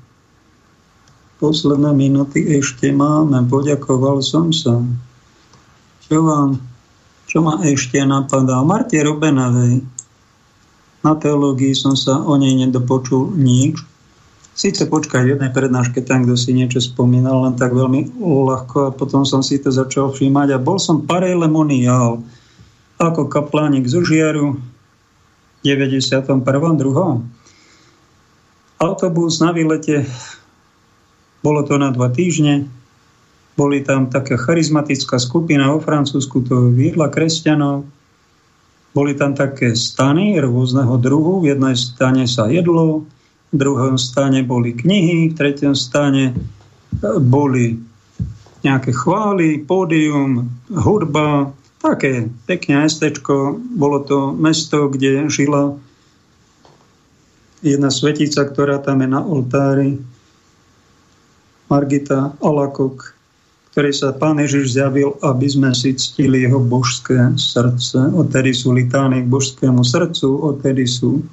Posledné 1.43 1.91
minúty 1.91 2.47
ešte 2.55 2.95
máme. 2.95 3.43
Poďakoval 3.51 4.23
som 4.23 4.55
sa. 4.55 4.79
Čo 6.07 6.23
vám 6.23 6.63
čo 7.33 7.41
ma 7.41 7.65
ešte 7.65 7.97
napadá? 8.05 8.61
Martie 8.61 9.01
Robenovej. 9.01 9.81
Na 11.01 11.17
teológii 11.17 11.73
som 11.73 11.97
sa 11.97 12.21
o 12.21 12.37
nej 12.37 12.53
nedopočul 12.53 13.33
nič. 13.33 13.81
Sice 14.53 14.85
počkaj, 14.85 15.25
v 15.25 15.33
jednej 15.37 15.49
prednáške 15.49 16.05
tam, 16.05 16.29
kto 16.29 16.37
si 16.37 16.53
niečo 16.53 16.77
spomínal, 16.77 17.49
len 17.49 17.57
tak 17.57 17.73
veľmi 17.73 18.21
ľahko 18.21 18.93
a 18.93 18.95
potom 18.95 19.25
som 19.25 19.41
si 19.41 19.57
to 19.57 19.73
začal 19.73 20.13
všímať 20.13 20.53
a 20.53 20.61
bol 20.61 20.77
som 20.77 21.09
parelemoniál 21.09 22.21
ako 23.01 23.33
kaplánik 23.33 23.89
z 23.89 23.97
Užiaru 23.99 24.55
v 24.55 25.61
91. 25.65 26.45
2. 26.45 26.45
Autobus 28.83 29.41
na 29.41 29.57
výlete, 29.57 30.05
bolo 31.41 31.65
to 31.65 31.81
na 31.81 31.89
dva 31.89 32.13
týždne, 32.13 32.69
boli 33.57 33.81
tam 33.85 34.09
taká 34.09 34.37
charizmatická 34.37 35.17
skupina 35.17 35.73
vo 35.73 35.81
Francúzsku, 35.81 36.45
to 36.45 36.73
viedla 36.73 37.09
kresťanov. 37.13 37.85
Boli 38.93 39.17
tam 39.17 39.33
také 39.33 39.73
stany 39.73 40.37
rôzneho 40.37 41.01
druhu. 41.01 41.41
V 41.41 41.57
jednej 41.57 41.77
stane 41.77 42.29
sa 42.29 42.49
jedlo, 42.49 43.09
v 43.53 43.57
druhom 43.57 44.01
stane 44.01 44.41
boli 44.41 44.73
knihy, 44.73 45.31
v 45.31 45.37
tretom 45.37 45.77
stane 45.77 46.33
e, 46.33 46.35
boli 47.21 47.77
nejaké 48.65 48.97
chvály, 48.97 49.61
pódium, 49.61 50.49
hudba, 50.73 51.53
také 51.83 52.33
pekné 52.49 52.89
mestečko. 52.89 53.61
Bolo 53.77 54.01
to 54.07 54.33
mesto, 54.33 54.89
kde 54.89 55.29
žila 55.29 55.77
jedna 57.61 57.93
svetica, 57.93 58.49
ktorá 58.49 58.81
tam 58.81 59.05
je 59.05 59.09
na 59.11 59.21
oltári, 59.21 60.01
Margita 61.69 62.37
Alakok 62.41 63.13
ktorý 63.73 63.89
sa 63.97 64.13
Pán 64.13 64.37
Ježiš 64.37 64.77
zjavil, 64.77 65.17
aby 65.25 65.49
sme 65.49 65.73
si 65.73 65.97
ctili 65.97 66.45
jeho 66.45 66.61
božské 66.61 67.33
srdce. 67.41 68.13
Odtedy 68.13 68.53
sú 68.53 68.77
litány 68.77 69.25
k 69.25 69.33
božskému 69.33 69.81
srdcu, 69.81 70.29
odtedy 70.29 70.85
sú 70.85 71.25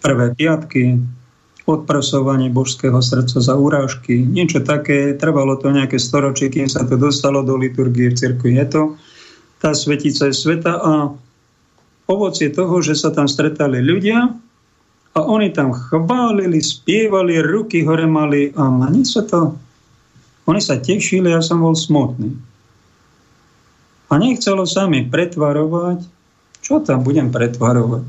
prvé 0.00 0.32
piatky, 0.36 1.00
odprosovanie 1.66 2.48
božského 2.52 2.98
srdca 3.02 3.42
za 3.42 3.54
urážky. 3.58 4.22
Niečo 4.22 4.62
také, 4.62 5.18
trvalo 5.18 5.58
to 5.58 5.74
nejaké 5.74 5.98
storočie, 5.98 6.46
kým 6.48 6.70
sa 6.70 6.86
to 6.86 6.94
dostalo 6.94 7.42
do 7.42 7.58
liturgie 7.58 8.12
v 8.12 8.18
cirkvi. 8.18 8.58
Je 8.62 8.66
to 8.70 8.82
tá 9.58 9.72
svetica 9.72 10.30
je 10.30 10.34
sveta 10.36 10.78
a 10.78 10.92
ovocie 12.06 12.52
toho, 12.52 12.78
že 12.84 12.94
sa 12.94 13.10
tam 13.10 13.26
stretali 13.26 13.82
ľudia 13.82 14.30
a 15.16 15.18
oni 15.24 15.50
tam 15.50 15.74
chválili, 15.74 16.60
spievali, 16.60 17.40
ruky 17.40 17.82
hore 17.82 18.06
mali 18.06 18.52
a 18.54 18.68
mne 18.68 19.02
sa 19.02 19.24
to 19.26 19.56
oni 20.46 20.62
sa 20.62 20.78
tešili, 20.78 21.34
ja 21.34 21.42
som 21.42 21.58
bol 21.58 21.74
smutný. 21.74 22.30
A 24.06 24.14
nechcelo 24.22 24.62
sa 24.62 24.86
mi 24.86 25.02
pretvarovať, 25.02 26.06
čo 26.62 26.78
tam 26.86 27.02
budem 27.02 27.34
pretvarovať. 27.34 28.06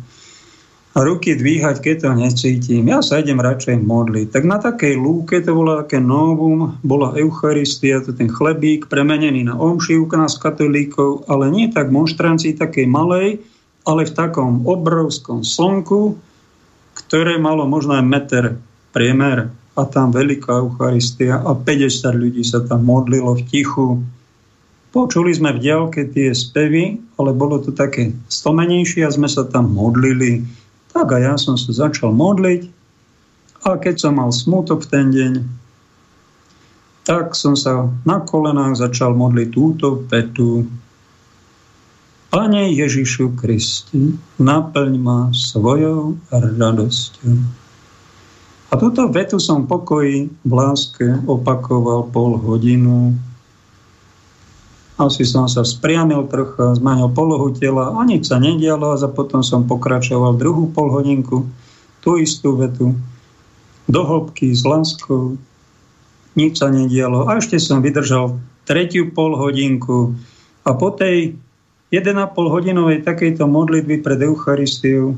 Ruky 0.98 1.38
dvíhať, 1.38 1.78
keď 1.78 1.96
to 2.02 2.10
necítim. 2.18 2.90
Ja 2.90 3.06
sa 3.06 3.22
idem 3.22 3.38
radšej 3.38 3.86
modliť. 3.86 4.34
Tak 4.34 4.44
na 4.50 4.58
takej 4.58 4.98
lúke, 4.98 5.38
to 5.46 5.54
bolo 5.54 5.78
také 5.86 6.02
novum, 6.02 6.74
bola 6.82 7.14
Eucharistia, 7.14 8.02
to 8.02 8.18
ten 8.18 8.26
chlebík 8.26 8.90
premenený 8.90 9.46
na 9.46 9.54
omši 9.54 10.02
u 10.02 10.10
nás 10.18 10.42
katolíkov, 10.42 11.30
ale 11.30 11.54
nie 11.54 11.70
tak 11.70 11.94
monštrancii 11.94 12.58
takej 12.58 12.90
malej, 12.90 13.38
ale 13.86 14.10
v 14.10 14.16
takom 14.18 14.66
obrovskom 14.66 15.46
slnku, 15.46 16.18
ktoré 16.98 17.38
malo 17.38 17.70
možno 17.70 17.94
aj 17.94 18.06
meter 18.10 18.46
priemer 18.90 19.54
a 19.78 19.82
tam 19.86 20.10
veľká 20.10 20.66
Eucharistia 20.66 21.46
a 21.46 21.54
50 21.54 22.10
ľudí 22.18 22.42
sa 22.42 22.66
tam 22.66 22.90
modlilo 22.90 23.38
v 23.38 23.46
tichu. 23.46 24.02
Počuli 24.90 25.30
sme 25.30 25.54
v 25.54 25.62
diálke 25.62 26.10
tie 26.10 26.34
spevy, 26.34 26.98
ale 27.22 27.38
bolo 27.38 27.62
to 27.62 27.70
také 27.70 28.18
stomenejšie 28.34 29.06
a 29.06 29.14
sme 29.14 29.30
sa 29.30 29.46
tam 29.46 29.78
modlili. 29.78 30.42
Tak 30.98 31.14
a 31.14 31.22
ja 31.22 31.38
som 31.38 31.54
sa 31.54 31.70
začal 31.70 32.10
modliť 32.10 32.74
a 33.70 33.78
keď 33.78 34.02
som 34.02 34.18
mal 34.18 34.34
smutok 34.34 34.82
v 34.82 34.90
ten 34.90 35.06
deň, 35.14 35.34
tak 37.06 37.38
som 37.38 37.54
sa 37.54 37.86
na 38.02 38.18
kolenách 38.26 38.82
začal 38.82 39.14
modliť 39.14 39.48
túto 39.54 40.02
petu. 40.10 40.66
Pane 42.34 42.74
Ježišu 42.74 43.38
Kristi, 43.38 44.18
naplň 44.42 44.94
ma 44.98 45.30
svojou 45.38 46.18
radosťou. 46.34 47.46
A 48.68 48.74
túto 48.82 49.06
vetu 49.14 49.38
som 49.38 49.70
pokoji 49.70 50.34
v 50.34 50.52
láske 50.52 51.06
opakoval 51.30 52.10
pol 52.10 52.42
hodinu. 52.42 53.14
Asi 54.98 55.30
som 55.30 55.46
sa 55.46 55.62
spriamil 55.62 56.26
trocha, 56.26 56.74
zmanil 56.74 57.14
polohu 57.14 57.54
tela 57.54 57.94
a 57.94 58.02
nič 58.02 58.34
sa 58.34 58.42
nedialo 58.42 58.98
a 58.98 59.08
potom 59.14 59.46
som 59.46 59.70
pokračoval 59.70 60.34
druhú 60.42 60.74
pol 60.74 60.90
hodinku, 60.90 61.46
tú 62.02 62.18
istú 62.18 62.58
vetu, 62.58 62.98
do 63.86 64.02
hĺbky 64.02 64.50
s 64.50 64.66
láskou, 64.66 65.38
nič 66.34 66.58
sa 66.58 66.74
nedialo. 66.74 67.30
A 67.30 67.38
ešte 67.38 67.62
som 67.62 67.86
vydržal 67.86 68.42
tretiu 68.66 69.14
pol 69.14 69.38
hodinku 69.38 70.18
a 70.66 70.74
po 70.74 70.90
tej 70.90 71.38
1,5 71.94 72.36
hodinovej 72.36 73.06
takejto 73.06 73.48
modlitby 73.48 74.04
pred 74.04 74.20
Eucharistiou 74.26 75.16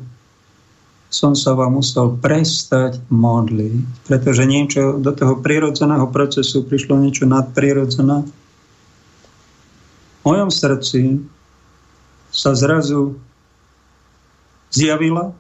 som 1.10 1.34
sa 1.34 1.58
vám 1.58 1.82
musel 1.82 2.14
prestať 2.22 3.02
modliť, 3.10 4.06
pretože 4.06 4.46
niečo 4.46 5.02
do 5.02 5.10
toho 5.10 5.42
prirodzeného 5.42 6.06
procesu 6.14 6.62
prišlo 6.62 7.02
niečo 7.02 7.26
nadprirodzené. 7.26 8.30
Mojom 10.30 10.54
srdci 10.54 11.26
sa 12.30 12.54
zrazu 12.54 13.18
zjavila, 14.70 15.34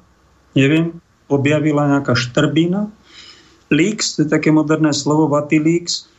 neviem, 0.58 0.98
objavila 1.30 1.86
nejaká 1.86 2.18
štrbina, 2.18 2.90
leaks, 3.70 4.18
to 4.18 4.26
je 4.26 4.34
také 4.34 4.50
moderné 4.50 4.90
slovo, 4.98 5.30
Vatilix, 5.30 6.10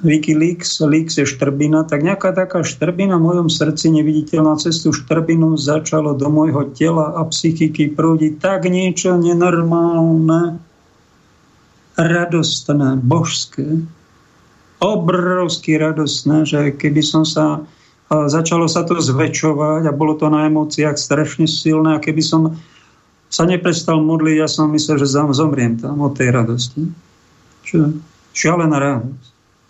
Wikileaks, 0.00 0.80
leaks 0.80 1.20
je 1.20 1.28
štrbina, 1.28 1.84
tak 1.84 2.00
nejaká 2.00 2.32
taká 2.32 2.64
štrbina 2.64 3.20
v 3.20 3.26
mojom 3.28 3.48
srdci, 3.52 3.92
neviditeľná 3.92 4.56
cestu 4.56 4.96
štrbinu, 4.96 5.60
začalo 5.60 6.16
do 6.16 6.32
môjho 6.32 6.72
tela 6.72 7.12
a 7.12 7.20
psychiky 7.28 7.92
prúdiť 7.92 8.40
tak 8.40 8.64
niečo 8.64 9.20
nenormálne, 9.20 10.56
radostné, 12.00 12.96
božské, 13.04 13.84
obrovsky 14.84 15.80
radostné, 15.80 16.44
že 16.44 16.60
keby 16.76 17.00
som 17.00 17.24
sa 17.24 17.64
začalo 18.12 18.68
sa 18.68 18.84
to 18.84 19.00
zväčšovať 19.00 19.88
a 19.88 19.96
bolo 19.96 20.14
to 20.14 20.28
na 20.28 20.44
emóciách 20.46 21.00
strašne 21.00 21.48
silné 21.48 21.96
a 21.96 22.02
keby 22.04 22.20
som 22.20 22.52
sa 23.32 23.48
neprestal 23.48 23.98
modliť, 23.98 24.36
ja 24.38 24.46
som 24.46 24.70
myslel, 24.70 25.00
že 25.02 25.10
zomriem 25.10 25.80
tam 25.80 26.04
od 26.04 26.14
tej 26.14 26.30
radosti. 26.30 26.86
Čo? 27.66 27.96
Šialená 28.30 28.78
radosť. 28.78 29.24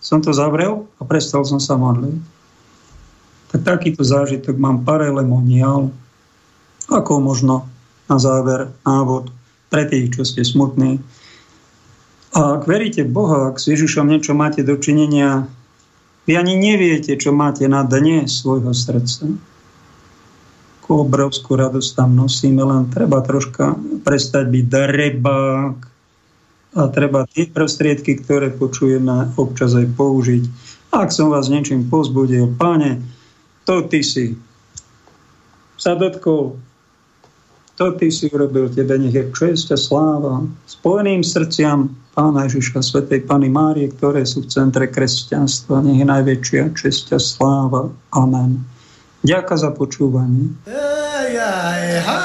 Som 0.04 0.20
to 0.20 0.36
zavrel 0.36 0.84
a 1.00 1.02
prestal 1.08 1.46
som 1.48 1.56
sa 1.56 1.80
modliť. 1.80 2.20
Tak 3.54 3.60
takýto 3.64 4.04
zážitok 4.04 4.58
mám 4.60 4.84
parelemoniál, 4.84 5.88
ako 6.90 7.12
možno 7.22 7.64
na 8.10 8.20
záver 8.20 8.68
návod 8.84 9.32
pre 9.72 9.88
tých, 9.88 10.12
čo 10.12 10.28
ste 10.28 10.44
smutní. 10.44 11.00
A 12.34 12.58
ak 12.58 12.66
veríte 12.66 13.06
Boha, 13.06 13.54
ak 13.54 13.62
s 13.62 13.70
Ježišom 13.70 14.10
niečo 14.10 14.34
máte 14.34 14.66
dočinenia, 14.66 15.46
vy 16.26 16.34
ani 16.34 16.58
neviete, 16.58 17.14
čo 17.14 17.30
máte 17.30 17.64
na 17.70 17.86
dne 17.86 18.26
svojho 18.26 18.74
srdca 18.74 19.30
akú 20.84 21.00
obrovskú 21.00 21.56
radosť 21.56 21.96
tam 21.96 22.12
nosíme, 22.12 22.60
len 22.60 22.92
treba 22.92 23.24
troška 23.24 23.72
prestať 24.04 24.52
byť 24.52 24.64
darebák 24.68 25.76
a 26.76 26.80
treba 26.92 27.24
tie 27.32 27.48
prostriedky, 27.48 28.20
ktoré 28.20 28.52
počujeme, 28.52 29.32
občas 29.40 29.72
aj 29.72 29.88
použiť. 29.96 30.44
Ak 30.92 31.08
som 31.08 31.32
vás 31.32 31.48
niečím 31.48 31.88
pozbudil, 31.88 32.52
páne, 32.60 33.00
to 33.64 33.80
ty 33.88 34.04
si 34.04 34.36
sa 35.80 35.96
dotkol, 35.96 36.60
to 37.74 37.92
ty 37.98 38.10
si 38.10 38.30
urobil, 38.30 38.70
tebe 38.70 38.98
nech 38.98 39.14
je 39.14 39.24
čest 39.34 39.72
a 39.74 39.78
sláva. 39.78 40.46
Spojeným 40.66 41.26
srdciam 41.26 41.90
Pána 42.14 42.46
Ježiša, 42.46 42.78
Svetej 42.78 43.26
Pany 43.26 43.50
Márie, 43.50 43.90
ktoré 43.90 44.22
sú 44.22 44.46
v 44.46 44.50
centre 44.54 44.86
kresťanstva, 44.86 45.82
nech 45.82 45.98
je 45.98 46.06
najväčšia 46.06 46.70
česť 46.70 47.18
a 47.18 47.20
sláva. 47.20 47.90
Amen. 48.14 48.62
Ďakujem 49.26 49.58
za 49.58 49.70
počúvanie. 49.74 50.54
Hey, 50.68 51.34
hey, 51.34 51.98
hey. 51.98 52.23